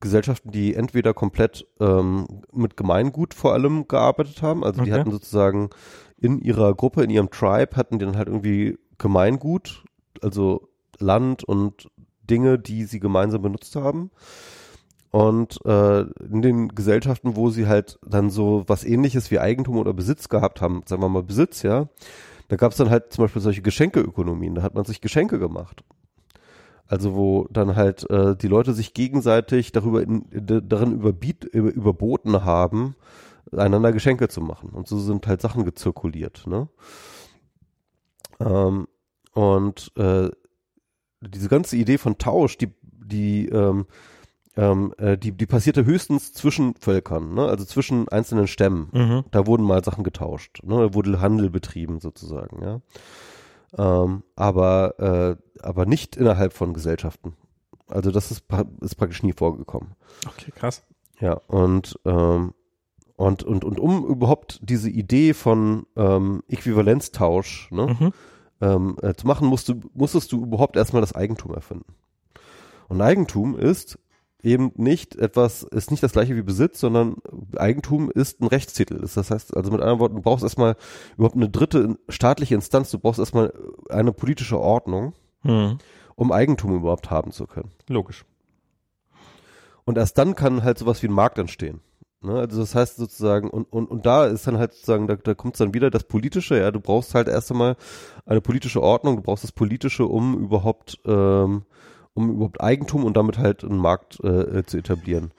Gesellschaften, 0.00 0.50
die 0.50 0.74
entweder 0.74 1.12
komplett 1.12 1.66
ähm, 1.78 2.26
mit 2.54 2.78
Gemeingut 2.78 3.34
vor 3.34 3.52
allem 3.52 3.86
gearbeitet 3.86 4.40
haben, 4.40 4.64
also 4.64 4.82
die 4.82 4.90
Okay. 4.90 5.00
hatten 5.00 5.10
sozusagen 5.10 5.68
in 6.16 6.40
ihrer 6.40 6.74
Gruppe, 6.74 7.02
in 7.02 7.10
ihrem 7.10 7.30
Tribe, 7.30 7.76
hatten 7.76 7.98
die 7.98 8.06
dann 8.06 8.16
halt 8.16 8.28
irgendwie 8.28 8.78
Gemeingut, 8.96 9.84
also 10.22 10.68
Land 10.98 11.44
und 11.44 11.90
Dinge, 12.22 12.58
die 12.58 12.84
sie 12.84 12.98
gemeinsam 13.00 13.42
benutzt 13.42 13.76
haben. 13.76 14.10
Und 15.10 15.64
äh, 15.64 16.00
in 16.02 16.42
den 16.42 16.68
Gesellschaften, 16.68 17.34
wo 17.34 17.48
sie 17.50 17.66
halt 17.66 17.98
dann 18.06 18.28
so 18.28 18.64
was 18.66 18.84
ähnliches 18.84 19.30
wie 19.30 19.38
Eigentum 19.38 19.78
oder 19.78 19.94
Besitz 19.94 20.28
gehabt 20.28 20.60
haben, 20.60 20.82
sagen 20.86 21.02
wir 21.02 21.08
mal 21.08 21.22
Besitz, 21.22 21.62
ja, 21.62 21.88
da 22.48 22.56
gab 22.56 22.72
es 22.72 22.78
dann 22.78 22.90
halt 22.90 23.12
zum 23.12 23.24
Beispiel 23.24 23.42
solche 23.42 23.62
Geschenkeökonomien, 23.62 24.54
da 24.54 24.62
hat 24.62 24.74
man 24.74 24.84
sich 24.84 25.00
Geschenke 25.00 25.38
gemacht. 25.38 25.82
Also 26.86 27.14
wo 27.14 27.46
dann 27.50 27.76
halt 27.76 28.08
äh, 28.10 28.34
die 28.34 28.48
Leute 28.48 28.72
sich 28.72 28.94
gegenseitig 28.94 29.72
darüber 29.72 30.02
in, 30.02 30.24
darin 30.30 30.94
überbiet, 30.94 31.44
über, 31.44 31.70
überboten 31.70 32.44
haben, 32.44 32.96
einander 33.52 33.92
Geschenke 33.92 34.28
zu 34.28 34.40
machen. 34.40 34.70
Und 34.70 34.88
so 34.88 34.98
sind 34.98 35.26
halt 35.26 35.42
Sachen 35.42 35.64
gezirkuliert. 35.64 36.46
Ne? 36.46 36.68
Ähm, 38.40 38.88
und 39.34 39.92
äh, 39.96 40.30
diese 41.20 41.48
ganze 41.48 41.76
Idee 41.76 41.98
von 41.98 42.16
Tausch, 42.16 42.56
die, 42.56 42.72
die, 42.82 43.48
ähm, 43.48 43.86
ähm, 44.58 44.92
äh, 44.98 45.16
die, 45.16 45.30
die 45.30 45.46
passierte 45.46 45.84
höchstens 45.84 46.32
zwischen 46.32 46.74
Völkern, 46.74 47.32
ne? 47.32 47.46
also 47.46 47.64
zwischen 47.64 48.08
einzelnen 48.08 48.48
Stämmen. 48.48 48.88
Mhm. 48.92 49.24
Da 49.30 49.46
wurden 49.46 49.62
mal 49.64 49.84
Sachen 49.84 50.02
getauscht, 50.02 50.60
ne? 50.64 50.74
da 50.88 50.94
wurde 50.94 51.20
Handel 51.20 51.48
betrieben 51.48 52.00
sozusagen, 52.00 52.60
ja. 52.62 52.80
Ähm, 53.76 54.24
aber, 54.34 54.98
äh, 54.98 55.62
aber 55.62 55.86
nicht 55.86 56.16
innerhalb 56.16 56.54
von 56.54 56.74
Gesellschaften. 56.74 57.34
Also 57.86 58.10
das 58.10 58.32
ist, 58.32 58.44
ist 58.80 58.96
praktisch 58.96 59.22
nie 59.22 59.32
vorgekommen. 59.32 59.92
Okay, 60.26 60.50
krass. 60.50 60.84
Ja, 61.20 61.34
und, 61.34 61.98
ähm, 62.04 62.52
und, 63.16 63.44
und, 63.44 63.64
und 63.64 63.78
um 63.78 64.04
überhaupt 64.06 64.58
diese 64.62 64.90
Idee 64.90 65.34
von 65.34 65.86
ähm, 65.96 66.42
Äquivalenztausch 66.48 67.70
ne, 67.70 67.96
Mhm. 68.00 68.12
ähm, 68.60 68.96
äh, 69.02 69.14
zu 69.14 69.26
machen, 69.26 69.46
musst 69.46 69.68
du, 69.68 69.80
musstest 69.94 70.32
du 70.32 70.42
überhaupt 70.42 70.76
erstmal 70.76 71.02
das 71.02 71.14
Eigentum 71.14 71.54
erfinden. 71.54 71.94
Und 72.88 73.00
Eigentum 73.02 73.56
ist 73.56 73.98
eben 74.42 74.72
nicht 74.76 75.16
etwas, 75.16 75.62
ist 75.64 75.90
nicht 75.90 76.02
das 76.02 76.12
gleiche 76.12 76.36
wie 76.36 76.42
Besitz, 76.42 76.80
sondern 76.80 77.16
Eigentum 77.56 78.10
ist 78.10 78.40
ein 78.40 78.46
Rechtstitel. 78.46 79.00
Das 79.00 79.16
heißt, 79.16 79.56
also 79.56 79.70
mit 79.70 79.80
anderen 79.80 79.98
Worten, 80.00 80.16
du 80.16 80.22
brauchst 80.22 80.44
erstmal 80.44 80.76
überhaupt 81.16 81.36
eine 81.36 81.48
dritte 81.48 81.98
staatliche 82.08 82.54
Instanz, 82.54 82.90
du 82.90 82.98
brauchst 82.98 83.18
erstmal 83.18 83.52
eine 83.88 84.12
politische 84.12 84.60
Ordnung, 84.60 85.14
Mhm. 85.44 85.78
um 86.16 86.32
Eigentum 86.32 86.74
überhaupt 86.74 87.10
haben 87.10 87.30
zu 87.30 87.46
können. 87.46 87.70
Logisch. 87.88 88.24
Und 89.84 89.96
erst 89.96 90.18
dann 90.18 90.34
kann 90.34 90.62
halt 90.64 90.78
sowas 90.78 91.02
wie 91.02 91.08
ein 91.08 91.12
Markt 91.12 91.38
entstehen. 91.38 91.80
Ne? 92.20 92.34
Also 92.34 92.60
das 92.60 92.74
heißt 92.74 92.96
sozusagen, 92.96 93.48
und, 93.50 93.72
und, 93.72 93.86
und 93.90 94.04
da 94.04 94.26
ist 94.26 94.46
dann 94.46 94.58
halt 94.58 94.72
sozusagen, 94.74 95.06
da, 95.06 95.16
da 95.16 95.34
kommt 95.34 95.58
dann 95.60 95.74
wieder 95.74 95.90
das 95.90 96.04
Politische, 96.04 96.58
ja, 96.58 96.70
du 96.70 96.80
brauchst 96.80 97.14
halt 97.14 97.28
erst 97.28 97.50
einmal 97.52 97.76
eine 98.26 98.40
politische 98.40 98.82
Ordnung, 98.82 99.16
du 99.16 99.22
brauchst 99.22 99.44
das 99.44 99.52
Politische, 99.52 100.06
um 100.06 100.36
überhaupt, 100.38 100.98
ähm, 101.06 101.62
um 102.18 102.30
überhaupt 102.30 102.60
Eigentum 102.60 103.04
und 103.04 103.16
damit 103.16 103.38
halt 103.38 103.64
einen 103.64 103.78
Markt 103.78 104.22
äh, 104.24 104.64
zu 104.64 104.76
etablieren. 104.78 105.32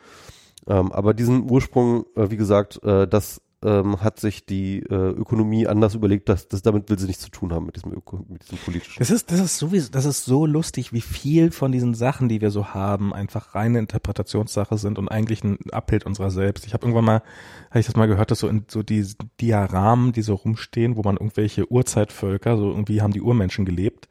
Ähm, 0.68 0.92
aber 0.92 1.14
diesen 1.14 1.50
Ursprung, 1.50 2.06
äh, 2.16 2.30
wie 2.30 2.38
gesagt, 2.38 2.82
äh, 2.84 3.08
das 3.08 3.42
ähm, 3.62 4.02
hat 4.02 4.20
sich 4.20 4.46
die 4.46 4.80
äh, 4.80 4.94
Ökonomie 4.94 5.68
anders 5.68 5.94
überlegt, 5.94 6.30
dass 6.30 6.48
das 6.48 6.62
damit 6.62 6.90
will 6.90 6.98
sie 6.98 7.08
nichts 7.08 7.24
zu 7.24 7.30
tun 7.30 7.52
haben 7.52 7.66
mit 7.66 7.76
diesem 7.76 7.92
Öko, 7.92 8.26
mit 8.30 8.44
diesem 8.44 8.58
politischen. 8.60 9.00
Das 9.00 9.10
ist, 9.10 9.32
das 9.32 9.40
ist 9.42 9.58
sowieso, 9.58 9.92
das 9.92 10.06
ist 10.06 10.24
so 10.24 10.46
lustig, 10.46 10.94
wie 10.94 11.02
viel 11.02 11.52
von 11.52 11.72
diesen 11.72 11.94
Sachen, 11.94 12.30
die 12.30 12.40
wir 12.40 12.52
so 12.52 12.68
haben, 12.68 13.14
einfach 13.14 13.56
reine 13.56 13.80
Interpretationssache 13.80 14.78
sind 14.78 14.98
und 14.98 15.10
eigentlich 15.10 15.44
ein 15.44 15.58
Abbild 15.72 16.06
unserer 16.06 16.32
selbst. 16.32 16.66
Ich 16.66 16.74
habe 16.74 16.86
irgendwann 16.86 17.06
mal, 17.06 17.22
habe 17.70 17.80
ich 17.80 17.86
das 17.86 17.98
mal 17.98 18.08
gehört, 18.08 18.32
dass 18.32 18.40
so 18.40 18.48
in 18.48 18.64
so 18.70 18.82
die 18.82 19.06
Diaramen, 19.42 20.14
die 20.14 20.22
so 20.22 20.36
rumstehen, 20.36 20.96
wo 20.96 21.02
man 21.02 21.18
irgendwelche 21.18 21.70
Urzeitvölker, 21.70 22.56
so 22.56 22.70
irgendwie 22.70 23.02
haben 23.02 23.14
die 23.14 23.22
Urmenschen 23.22 23.66
gelebt, 23.66 24.08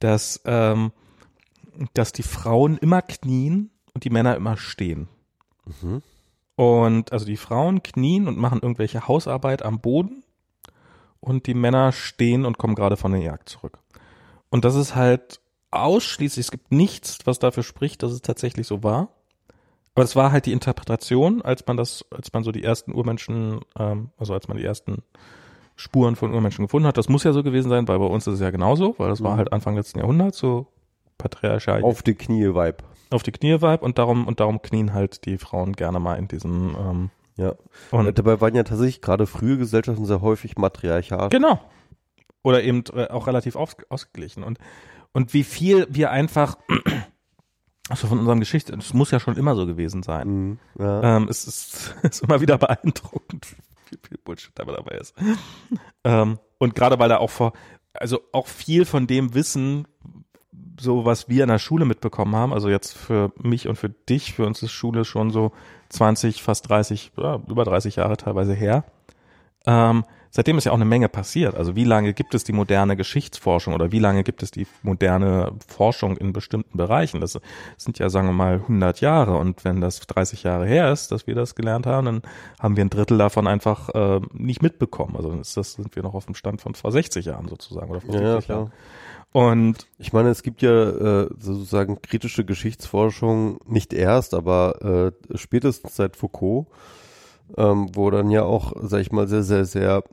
dass, 0.00 0.42
ähm, 0.44 0.92
dass 1.94 2.12
die 2.12 2.22
Frauen 2.22 2.78
immer 2.78 3.02
knien 3.02 3.70
und 3.94 4.04
die 4.04 4.10
Männer 4.10 4.36
immer 4.36 4.56
stehen. 4.56 5.08
Mhm. 5.82 6.02
Und 6.56 7.12
also 7.12 7.24
die 7.24 7.36
Frauen 7.36 7.82
knien 7.82 8.28
und 8.28 8.38
machen 8.38 8.60
irgendwelche 8.60 9.08
Hausarbeit 9.08 9.62
am 9.62 9.80
Boden 9.80 10.22
und 11.20 11.46
die 11.46 11.54
Männer 11.54 11.92
stehen 11.92 12.44
und 12.44 12.58
kommen 12.58 12.74
gerade 12.74 12.96
von 12.96 13.12
der 13.12 13.22
Jagd 13.22 13.48
zurück. 13.48 13.78
Und 14.50 14.64
das 14.64 14.74
ist 14.74 14.94
halt 14.94 15.40
ausschließlich, 15.70 16.46
es 16.46 16.50
gibt 16.50 16.70
nichts, 16.72 17.18
was 17.24 17.38
dafür 17.38 17.62
spricht, 17.62 18.02
dass 18.02 18.12
es 18.12 18.20
tatsächlich 18.22 18.66
so 18.66 18.82
war. 18.82 19.08
Aber 19.94 20.04
es 20.04 20.16
war 20.16 20.32
halt 20.32 20.46
die 20.46 20.52
Interpretation, 20.52 21.42
als 21.42 21.66
man 21.66 21.76
das, 21.76 22.04
als 22.10 22.32
man 22.32 22.44
so 22.44 22.52
die 22.52 22.64
ersten 22.64 22.94
Urmenschen, 22.94 23.60
ähm, 23.78 24.10
also 24.18 24.34
als 24.34 24.48
man 24.48 24.56
die 24.56 24.64
ersten 24.64 25.02
Spuren 25.76 26.16
von 26.16 26.34
Urmenschen 26.34 26.66
gefunden 26.66 26.86
hat. 26.86 26.98
Das 26.98 27.08
muss 27.08 27.24
ja 27.24 27.32
so 27.32 27.42
gewesen 27.42 27.70
sein, 27.70 27.88
weil 27.88 27.98
bei 27.98 28.06
uns 28.06 28.26
ist 28.26 28.34
es 28.34 28.40
ja 28.40 28.50
genauso, 28.50 28.94
weil 28.98 29.08
das 29.08 29.22
war 29.22 29.32
Mhm. 29.32 29.38
halt 29.38 29.52
Anfang 29.52 29.74
letzten 29.74 29.98
Jahrhunderts, 30.00 30.38
so 30.38 30.66
patriarchal 31.22 31.82
Auf 31.82 32.02
die 32.02 32.14
Knie 32.14 32.48
Vibe. 32.54 32.78
auf 33.10 33.22
die 33.22 33.32
Knie 33.32 33.54
vibe 33.60 33.78
und 33.78 33.98
darum 33.98 34.26
und 34.26 34.40
darum 34.40 34.60
knien 34.62 34.92
halt 34.94 35.24
die 35.26 35.38
Frauen 35.38 35.72
gerne 35.74 36.00
mal 36.00 36.14
in 36.18 36.28
diesem 36.28 36.74
ähm, 36.78 37.10
Ja. 37.36 37.54
und 37.90 38.18
Dabei 38.18 38.40
waren 38.40 38.54
ja 38.54 38.62
tatsächlich 38.64 39.00
gerade 39.00 39.26
frühe 39.26 39.56
Gesellschaften 39.58 40.04
sehr 40.06 40.20
häufig 40.20 40.56
matriarchal. 40.56 41.28
genau 41.28 41.60
oder 42.42 42.62
eben 42.64 42.82
äh, 42.94 43.06
auch 43.08 43.26
relativ 43.28 43.54
aus, 43.56 43.76
ausgeglichen 43.88 44.42
und 44.42 44.58
und 45.12 45.32
wie 45.34 45.44
viel 45.44 45.86
wir 45.90 46.10
einfach 46.10 46.56
also 47.88 48.06
von 48.06 48.18
unserem 48.18 48.40
Geschichte 48.40 48.74
es 48.74 48.94
muss 48.94 49.10
ja 49.10 49.20
schon 49.20 49.36
immer 49.36 49.54
so 49.56 49.66
gewesen 49.66 50.02
sein 50.02 50.28
Mhm. 50.28 50.58
Ja. 50.78 51.16
ähm, 51.16 51.28
es 51.28 51.46
ist, 51.46 51.94
es 52.02 52.16
ist 52.16 52.22
immer 52.22 52.40
wieder 52.40 52.58
beeindruckend 52.58 53.56
wie 53.90 53.98
viel 54.08 54.18
Bullshit 54.24 54.52
da 54.54 54.64
dabei 54.64 54.96
ist 54.96 55.14
ähm, 56.04 56.38
und 56.58 56.74
gerade 56.74 56.98
weil 56.98 57.08
da 57.10 57.18
auch 57.18 57.30
vor 57.30 57.52
also 57.94 58.20
auch 58.32 58.46
viel 58.46 58.86
von 58.86 59.06
dem 59.06 59.34
Wissen 59.34 59.86
so 60.82 61.04
was 61.04 61.28
wir 61.28 61.44
in 61.44 61.48
der 61.48 61.58
Schule 61.58 61.84
mitbekommen 61.84 62.34
haben, 62.34 62.52
also 62.52 62.68
jetzt 62.68 62.96
für 62.96 63.32
mich 63.40 63.68
und 63.68 63.76
für 63.76 63.88
dich, 63.88 64.34
für 64.34 64.46
uns 64.46 64.62
ist 64.62 64.72
Schule 64.72 65.04
schon 65.04 65.30
so 65.30 65.52
20, 65.90 66.42
fast 66.42 66.68
30, 66.68 67.12
ja, 67.16 67.40
über 67.48 67.64
30 67.64 67.96
Jahre 67.96 68.16
teilweise 68.16 68.54
her. 68.54 68.84
Ähm, 69.64 70.04
seitdem 70.30 70.58
ist 70.58 70.64
ja 70.64 70.72
auch 70.72 70.76
eine 70.76 70.84
Menge 70.84 71.08
passiert. 71.08 71.54
Also 71.54 71.76
wie 71.76 71.84
lange 71.84 72.14
gibt 72.14 72.34
es 72.34 72.42
die 72.42 72.52
moderne 72.52 72.96
Geschichtsforschung 72.96 73.74
oder 73.74 73.92
wie 73.92 73.98
lange 74.00 74.24
gibt 74.24 74.42
es 74.42 74.50
die 74.50 74.66
moderne 74.82 75.52
Forschung 75.68 76.16
in 76.16 76.32
bestimmten 76.32 76.76
Bereichen? 76.76 77.20
Das 77.20 77.38
sind 77.76 77.98
ja, 77.98 78.08
sagen 78.08 78.26
wir 78.26 78.32
mal, 78.32 78.54
100 78.54 79.00
Jahre. 79.00 79.36
Und 79.36 79.64
wenn 79.64 79.80
das 79.80 80.00
30 80.00 80.42
Jahre 80.42 80.66
her 80.66 80.90
ist, 80.90 81.12
dass 81.12 81.26
wir 81.26 81.34
das 81.36 81.54
gelernt 81.54 81.86
haben, 81.86 82.06
dann 82.06 82.22
haben 82.58 82.76
wir 82.76 82.84
ein 82.84 82.90
Drittel 82.90 83.18
davon 83.18 83.46
einfach 83.46 83.90
äh, 83.90 84.20
nicht 84.32 84.62
mitbekommen. 84.62 85.16
Also 85.16 85.32
das, 85.36 85.54
das 85.54 85.74
sind 85.74 85.94
wir 85.94 86.02
noch 86.02 86.14
auf 86.14 86.24
dem 86.26 86.34
Stand 86.34 86.60
von 86.60 86.74
vor 86.74 86.90
60 86.90 87.26
Jahren 87.26 87.46
sozusagen 87.46 87.90
oder 87.90 88.00
vor 88.00 88.14
70 88.14 88.48
Ja, 88.48 88.54
Jahren. 88.56 88.72
Und 89.32 89.86
Ich 89.98 90.12
meine, 90.12 90.28
es 90.28 90.42
gibt 90.42 90.60
ja 90.62 91.22
äh, 91.22 91.28
sozusagen 91.38 92.02
kritische 92.02 92.44
Geschichtsforschung 92.44 93.58
nicht 93.66 93.92
erst, 93.94 94.34
aber 94.34 95.12
äh, 95.32 95.36
spätestens 95.38 95.96
seit 95.96 96.16
Foucault, 96.16 96.66
ähm, 97.56 97.88
wo 97.94 98.10
dann 98.10 98.30
ja 98.30 98.42
auch, 98.42 98.72
sag 98.82 99.00
ich 99.00 99.10
mal, 99.10 99.26
sehr, 99.26 99.42
sehr, 99.42 99.64
sehr 99.64 100.04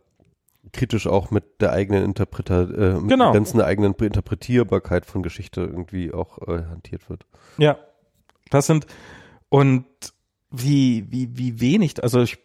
kritisch 0.72 1.08
auch 1.08 1.32
mit 1.32 1.62
der 1.62 1.74
eigenen 1.74 2.04
Interpreta 2.06 2.62
äh, 2.64 2.94
mit 3.00 3.10
Genau. 3.10 3.32
der 3.32 3.34
ganzen 3.34 3.60
eigenen 3.62 3.94
Interpretierbarkeit 3.94 5.06
von 5.06 5.24
Geschichte 5.24 5.62
irgendwie 5.62 6.14
auch 6.14 6.38
äh, 6.48 6.64
hantiert 6.70 7.10
wird. 7.10 7.26
Ja, 7.58 7.78
das 8.52 8.68
sind 8.68 8.86
und 9.50 9.86
wie 10.52 11.06
wie 11.10 11.38
wie 11.38 11.60
wenig, 11.60 12.02
also 12.04 12.22
ich 12.22 12.38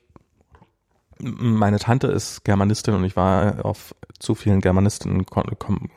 meine 1.20 1.78
Tante 1.78 2.08
ist 2.08 2.44
Germanistin 2.44 2.94
und 2.94 3.04
ich 3.04 3.16
war 3.16 3.64
auf 3.64 3.94
zu 4.18 4.34
vielen 4.34 4.60
Germanisten 4.60 5.24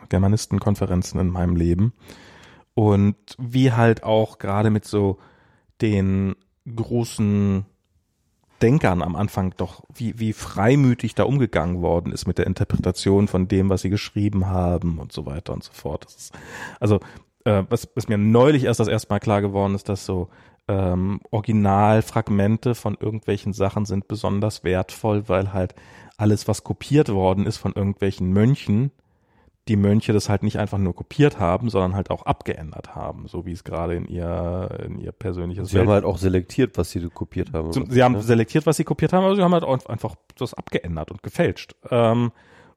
Germanistenkonferenzen 0.10 1.20
in 1.20 1.30
meinem 1.30 1.56
Leben 1.56 1.94
und 2.74 3.16
wie 3.38 3.72
halt 3.72 4.04
auch 4.04 4.38
gerade 4.38 4.70
mit 4.70 4.86
so 4.86 5.18
den 5.82 6.36
großen 6.76 7.66
Denkern 8.62 9.02
am 9.02 9.16
Anfang 9.16 9.54
doch, 9.58 9.84
wie, 9.94 10.20
wie 10.20 10.34
freimütig 10.34 11.16
da 11.16 11.24
umgegangen 11.24 11.82
worden 11.82 12.12
ist 12.12 12.28
mit 12.28 12.38
der 12.38 12.48
Interpretation 12.48 13.28
von 13.28 13.48
dem, 13.48 13.70
was 13.70 13.82
sie 13.82 13.90
geschrieben 13.90 14.48
haben 14.48 14.98
und 15.00 15.12
so 15.12 15.26
weiter 15.26 15.54
und 15.54 15.64
so 15.64 15.72
fort. 15.74 16.06
Ist, 16.06 16.34
also, 16.80 17.00
äh, 17.46 17.64
was, 17.70 17.88
was 17.96 18.08
mir 18.08 18.18
neulich 18.18 18.64
erst 18.64 18.80
das 18.80 18.88
erste 18.88 19.10
Mal 19.10 19.20
klar 19.20 19.42
geworden 19.42 19.76
ist, 19.76 19.90
dass 19.90 20.06
so 20.06 20.30
ähm, 20.68 21.22
Originalfragmente 21.32 22.76
von 22.76 22.98
irgendwelchen 23.00 23.54
Sachen 23.54 23.86
sind 23.86 24.08
besonders 24.08 24.64
wertvoll, 24.64 25.28
weil 25.28 25.54
halt 25.54 25.76
alles, 26.18 26.48
was 26.48 26.64
kopiert 26.64 27.10
worden 27.10 27.46
ist 27.46 27.58
von 27.58 27.74
irgendwelchen 27.74 28.32
Mönchen, 28.34 28.92
die 29.68 29.76
Mönche 29.76 30.14
das 30.14 30.30
halt 30.30 30.44
nicht 30.44 30.58
einfach 30.58 30.78
nur 30.78 30.96
kopiert 30.96 31.40
haben, 31.40 31.70
sondern 31.70 31.96
halt 31.96 32.10
auch 32.10 32.24
abgeändert 32.24 32.96
haben, 32.96 33.28
so 33.28 33.46
wie 33.46 33.52
es 33.52 33.64
gerade 33.64 33.96
in 33.96 34.06
ihr, 34.06 34.70
in 34.86 35.00
ihr 35.00 35.12
persönliches 35.12 35.70
Sie 35.70 35.80
haben 35.80 35.90
halt 35.90 36.06
auch 36.06 36.18
selektiert, 36.18 36.78
was 36.78 36.92
sie 36.92 37.02
kopiert 37.10 37.54
haben. 37.54 37.72
zum, 37.72 37.90
sie 37.90 38.04
haben 38.04 38.20
selektiert, 38.22 38.66
was 38.66 38.78
sie 38.78 38.84
kopiert 38.84 39.14
haben, 39.14 39.26
aber 39.26 39.36
sie 39.36 39.44
haben 39.44 39.54
halt 39.54 39.64
auch 39.64 39.86
einfach 39.88 40.16
das 40.38 40.54
abgeändert 40.54 41.12
und 41.12 41.22
gefälscht. 41.22 41.76
Ähm, 41.92 42.32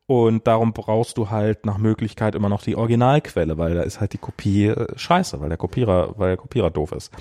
und 0.07 0.49
darum 0.49 0.73
brauchst 0.73 1.19
du 1.19 1.31
halt 1.31 1.65
nach 1.65 1.79
Möglichkeit 1.79 2.35
immer 2.35 2.49
noch 2.49 2.63
die 2.63 2.75
Originalquelle, 2.75 3.59
weil 3.59 3.75
da 3.77 3.83
ist 3.83 4.01
halt 4.01 4.13
die 4.13 4.19
Kopie 4.19 4.67
äh, 4.67 4.99
scheiße, 4.99 5.41
weil 5.41 5.49
der 5.49 5.59
Kopierer, 5.59 6.15
weil 6.19 6.31
der 6.31 6.37
Kopierer 6.37 6.71
doof 6.71 6.91
ist. 6.93 7.13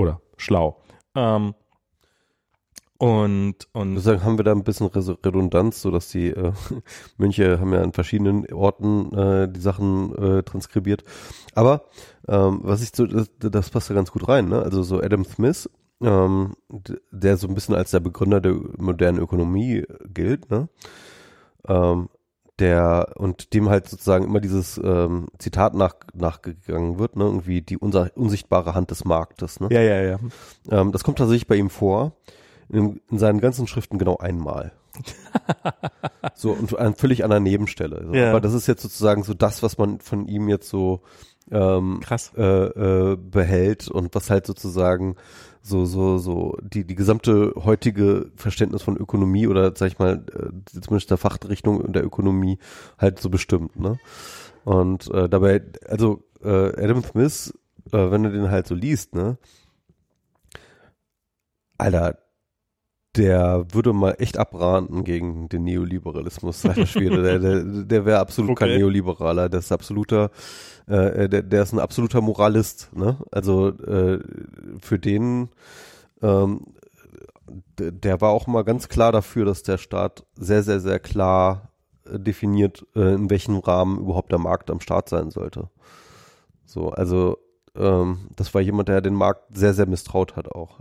Oder 0.00 0.20
schlau. 0.38 0.80
Ähm, 1.14 1.54
und, 2.96 3.54
und 3.72 3.96
Sozusagen 3.96 4.24
haben 4.24 4.38
wir 4.38 4.44
da 4.44 4.52
ein 4.52 4.64
bisschen 4.64 4.86
Redundanz, 4.88 5.82
so 5.82 5.90
dass 5.90 6.08
die 6.08 6.28
äh, 6.28 6.52
Mönche 7.18 7.60
haben 7.60 7.72
ja 7.72 7.82
an 7.82 7.92
verschiedenen 7.92 8.50
Orten 8.52 9.12
äh, 9.14 9.48
die 9.50 9.60
Sachen 9.60 10.14
äh, 10.16 10.42
transkribiert. 10.42 11.04
Aber 11.54 11.84
ähm, 12.28 12.60
was 12.62 12.82
ich 12.82 12.90
so, 12.94 13.06
das, 13.06 13.30
das 13.38 13.68
passt 13.68 13.90
da 13.90 13.94
ganz 13.94 14.10
gut 14.10 14.26
rein, 14.26 14.48
ne? 14.48 14.62
Also 14.62 14.82
so 14.82 15.00
Adam 15.00 15.24
Smith, 15.24 15.68
ähm, 16.02 16.54
der 17.10 17.36
so 17.36 17.46
ein 17.46 17.54
bisschen 17.54 17.74
als 17.74 17.90
der 17.90 18.00
Begründer 18.00 18.40
der 18.40 18.54
modernen 18.78 19.18
Ökonomie 19.18 19.84
gilt, 20.12 20.50
ne? 20.50 20.68
Ähm, 21.68 22.08
der 22.60 23.14
und 23.16 23.54
dem 23.54 23.68
halt 23.68 23.88
sozusagen 23.88 24.24
immer 24.24 24.40
dieses 24.40 24.78
ähm, 24.82 25.26
Zitat 25.38 25.74
nach, 25.74 25.94
nachgegangen 26.14 26.98
wird, 26.98 27.16
ne? 27.16 27.24
Irgendwie 27.24 27.62
die 27.62 27.78
unser, 27.78 28.10
unsichtbare 28.14 28.74
Hand 28.74 28.90
des 28.90 29.04
Marktes, 29.04 29.60
ne? 29.60 29.68
ja, 29.70 29.80
ja, 29.80 30.02
ja. 30.02 30.18
Ähm, 30.70 30.92
das 30.92 31.02
kommt 31.04 31.18
tatsächlich 31.18 31.46
bei 31.46 31.56
ihm 31.56 31.70
vor. 31.70 32.12
In, 32.68 33.00
in 33.10 33.18
seinen 33.18 33.40
ganzen 33.40 33.66
Schriften 33.66 33.98
genau 33.98 34.18
einmal. 34.18 34.72
so, 36.34 36.52
und 36.52 36.78
an 36.78 36.94
völlig 36.94 37.24
an 37.24 37.32
einer 37.32 37.40
Nebenstelle. 37.40 38.04
So. 38.06 38.14
Ja. 38.14 38.30
Aber 38.30 38.40
das 38.40 38.54
ist 38.54 38.68
jetzt 38.68 38.82
sozusagen 38.82 39.24
so 39.24 39.34
das, 39.34 39.64
was 39.64 39.76
man 39.76 39.98
von 39.98 40.26
ihm 40.26 40.48
jetzt 40.48 40.68
so 40.68 41.02
ähm, 41.50 42.00
Krass. 42.00 42.32
äh, 42.36 42.42
äh, 42.42 43.16
behält 43.16 43.88
und 43.88 44.14
was 44.14 44.30
halt 44.30 44.46
sozusagen 44.46 45.16
so, 45.62 45.84
so, 45.84 46.18
so 46.18 46.56
die, 46.62 46.84
die 46.84 46.94
gesamte 46.94 47.52
heutige 47.56 48.30
Verständnis 48.36 48.82
von 48.82 48.96
Ökonomie 48.96 49.46
oder 49.46 49.74
sag 49.76 49.88
ich 49.88 49.98
mal, 49.98 50.24
äh, 50.32 50.80
zumindest 50.80 51.10
der 51.10 51.18
Fachrichtung 51.18 51.92
der 51.92 52.04
Ökonomie 52.04 52.58
halt 52.98 53.20
so 53.20 53.28
bestimmt, 53.30 53.78
ne? 53.78 53.98
Und 54.64 55.10
äh, 55.10 55.28
dabei, 55.28 55.62
also 55.88 56.24
äh, 56.42 56.82
Adam 56.82 57.02
Smith, 57.02 57.54
äh, 57.92 58.10
wenn 58.10 58.22
du 58.22 58.30
den 58.30 58.50
halt 58.50 58.66
so 58.66 58.74
liest, 58.74 59.14
ne? 59.14 59.38
Alter, 61.78 62.18
der 63.16 63.66
würde 63.72 63.92
mal 63.92 64.14
echt 64.18 64.38
abraten 64.38 65.02
gegen 65.02 65.48
den 65.48 65.64
Neoliberalismus, 65.64 66.62
Schwede. 66.84 67.22
Der, 67.22 67.38
der, 67.40 67.64
der 67.64 68.04
wäre 68.04 68.20
absolut 68.20 68.56
kein 68.56 68.68
Okay. 68.68 68.78
Neoliberaler, 68.78 69.48
der 69.48 69.58
ist 69.60 69.72
absoluter, 69.72 70.30
äh, 70.86 71.28
der, 71.28 71.42
der 71.42 71.62
ist 71.62 71.72
ein 71.72 71.80
absoluter 71.80 72.20
Moralist, 72.20 72.90
ne? 72.94 73.16
Also 73.32 73.68
äh, 73.68 74.20
für 74.80 74.98
den, 75.00 75.48
ähm, 76.22 76.66
d- 77.78 77.90
der 77.90 78.20
war 78.20 78.30
auch 78.30 78.46
mal 78.46 78.62
ganz 78.62 78.88
klar 78.88 79.10
dafür, 79.10 79.44
dass 79.44 79.64
der 79.64 79.78
Staat 79.78 80.24
sehr, 80.36 80.62
sehr, 80.62 80.78
sehr 80.78 81.00
klar 81.00 81.72
äh, 82.06 82.18
definiert, 82.18 82.86
äh, 82.94 83.14
in 83.14 83.28
welchem 83.28 83.56
Rahmen 83.58 83.98
überhaupt 83.98 84.30
der 84.30 84.38
Markt 84.38 84.70
am 84.70 84.80
Start 84.80 85.08
sein 85.08 85.30
sollte. 85.30 85.68
So, 86.64 86.90
also 86.90 87.38
ähm, 87.74 88.28
das 88.36 88.54
war 88.54 88.60
jemand, 88.60 88.88
der 88.88 89.00
den 89.00 89.14
Markt 89.14 89.56
sehr, 89.56 89.74
sehr 89.74 89.86
misstraut 89.86 90.36
hat 90.36 90.52
auch. 90.52 90.78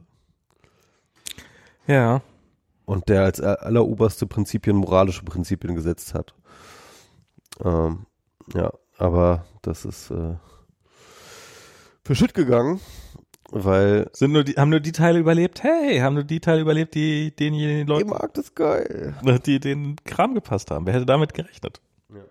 Ja. 1.90 2.22
Und 2.86 3.10
der 3.10 3.24
als 3.24 3.41
aller- 3.41 3.61
alleroberste 3.64 4.26
Prinzipien 4.28 4.76
moralische 4.76 5.24
Prinzipien 5.24 5.76
gesetzt 5.76 6.14
hat. 6.14 6.34
Ähm, 7.64 8.06
ja, 8.53 8.72
aber 8.98 9.45
das 9.61 9.86
ist 9.86 10.11
äh, 10.11 10.36
für 12.06 12.16
Shit 12.16 12.34
gegangen, 12.34 12.80
weil 13.52 14.10
Sind 14.14 14.32
nur 14.32 14.44
die, 14.44 14.53
haben 14.53 14.70
nur 14.70 14.80
die 14.80 14.91
Teile 14.91 15.20
überlebt? 15.20 15.64
Hey, 15.64 15.99
haben 15.99 16.14
nur 16.16 16.24
die 16.24 16.40
Teile 16.40 16.61
überlebt, 16.61 16.95
die 16.95 17.36
den 17.36 17.53
der 17.57 17.86
Leuten, 17.86 18.10
Markt 18.10 18.38
ist 18.38 18.56
geil. 18.56 19.16
die 19.45 19.60
den 19.60 19.95
Kram 20.06 20.34
gepasst 20.34 20.72
haben. 20.72 20.86
Wer 20.86 20.94
hätte 20.94 21.06
damit 21.06 21.34
gerechnet? 21.34 21.82
Ja. 22.10 22.22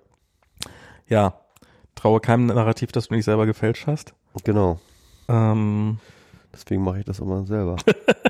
Ja. 1.09 1.41
Traue 1.95 2.21
keinem 2.21 2.47
Narrativ, 2.47 2.93
das 2.93 3.09
du 3.09 3.15
nicht 3.15 3.25
selber 3.25 3.45
gefälscht 3.47 3.87
hast. 3.89 4.15
Genau. 4.45 4.79
Ähm, 5.29 5.99
Deswegen 6.53 6.83
mache 6.83 7.01
ich 7.01 7.05
das 7.05 7.19
immer 7.19 7.45
selber. 7.45 7.77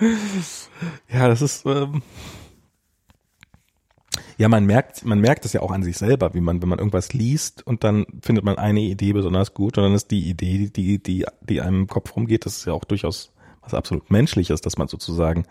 ja, 1.08 1.28
das 1.28 1.42
ist, 1.42 1.66
ähm, 1.66 2.02
ja, 4.38 4.48
man 4.48 4.64
merkt, 4.64 5.04
man 5.04 5.20
merkt 5.20 5.44
es 5.44 5.52
ja 5.52 5.60
auch 5.60 5.70
an 5.70 5.82
sich 5.82 5.98
selber, 5.98 6.32
wie 6.32 6.40
man, 6.40 6.62
wenn 6.62 6.68
man 6.68 6.78
irgendwas 6.78 7.12
liest 7.12 7.66
und 7.66 7.84
dann 7.84 8.06
findet 8.22 8.44
man 8.44 8.56
eine 8.56 8.80
Idee 8.80 9.12
besonders 9.12 9.52
gut 9.52 9.76
und 9.76 9.84
dann 9.84 9.94
ist 9.94 10.10
die 10.10 10.30
Idee, 10.30 10.70
die, 10.74 11.02
die, 11.02 11.26
die 11.42 11.60
einem 11.60 11.80
im 11.80 11.86
Kopf 11.86 12.16
rumgeht, 12.16 12.46
das 12.46 12.56
ist 12.56 12.64
ja 12.64 12.72
auch 12.72 12.84
durchaus 12.84 13.32
was 13.60 13.74
absolut 13.74 14.10
menschliches, 14.10 14.62
dass 14.62 14.78
man 14.78 14.88
sozusagen 14.88 15.44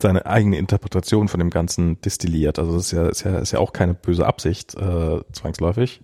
seine 0.00 0.24
eigene 0.26 0.56
Interpretation 0.56 1.28
von 1.28 1.38
dem 1.38 1.50
Ganzen 1.50 2.00
destilliert. 2.00 2.58
Also 2.58 2.76
das 2.76 2.86
ist 2.86 2.92
ja, 2.92 3.08
ist 3.08 3.24
ja, 3.24 3.38
ist 3.38 3.52
ja 3.52 3.58
auch 3.58 3.72
keine 3.72 3.94
böse 3.94 4.26
Absicht, 4.26 4.74
äh, 4.74 5.20
zwangsläufig, 5.32 6.00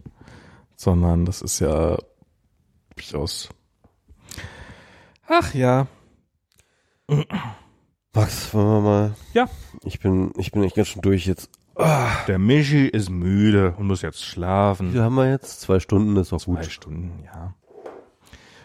sondern 0.76 1.24
das 1.24 1.42
ist 1.42 1.60
ja 1.60 1.96
durchaus, 2.94 3.48
ach 5.26 5.54
ja, 5.54 5.86
Max, 8.14 8.52
wollen 8.52 8.66
wir 8.66 8.80
mal. 8.80 9.14
Ja. 9.34 9.48
Ich 9.84 10.00
bin, 10.00 10.32
ich 10.36 10.50
bin 10.52 10.64
echt 10.64 10.76
ganz 10.76 10.88
schön 10.88 11.02
durch 11.02 11.26
jetzt. 11.26 11.50
Der 12.26 12.38
Michi 12.38 12.86
ist 12.86 13.08
müde 13.08 13.74
und 13.78 13.86
muss 13.86 14.02
jetzt 14.02 14.20
Wie 14.20 14.24
schlafen. 14.24 14.90
viel 14.92 15.02
haben 15.02 15.14
wir 15.14 15.30
jetzt? 15.30 15.60
Zwei 15.60 15.80
Stunden 15.80 16.16
ist 16.16 16.32
auch 16.32 16.40
Zwei 16.40 16.56
gut. 16.62 16.66
Stunden, 16.70 17.22
ja. 17.24 17.54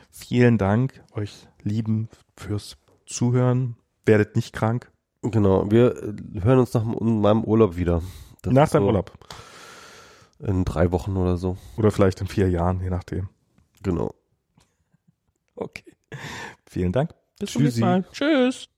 Vielen 0.09 0.57
Dank 0.57 1.03
euch 1.13 1.47
Lieben 1.61 2.09
fürs 2.35 2.77
Zuhören. 3.05 3.77
Werdet 4.05 4.35
nicht 4.35 4.53
krank. 4.53 4.91
Genau. 5.22 5.69
Wir 5.72 5.95
äh, 5.95 6.41
hören 6.41 6.59
uns 6.59 6.73
nach 6.73 6.84
meinem 6.84 7.43
Urlaub 7.43 7.76
wieder. 7.76 8.01
Das 8.41 8.53
Nach 8.53 8.69
deinem 8.69 8.84
so 8.84 8.88
Urlaub. 8.88 9.11
In 10.39 10.65
drei 10.65 10.91
Wochen 10.91 11.15
oder 11.17 11.38
so. 11.38 11.57
Oder 11.77 11.91
vielleicht 11.91 12.19
in 12.22 12.27
vier 12.27 12.49
Jahren, 12.49 12.81
je 12.81 12.89
nachdem. 12.89 13.30
Genau. 13.84 14.13
Okay. 15.55 15.93
Vielen 16.65 16.91
Dank. 16.91 17.13
Bis 17.39 17.51
zum 17.53 17.63
nächsten 17.63 17.81
Tschüssi. 17.81 17.81
Mal. 17.81 18.05
Tschüss. 18.11 18.69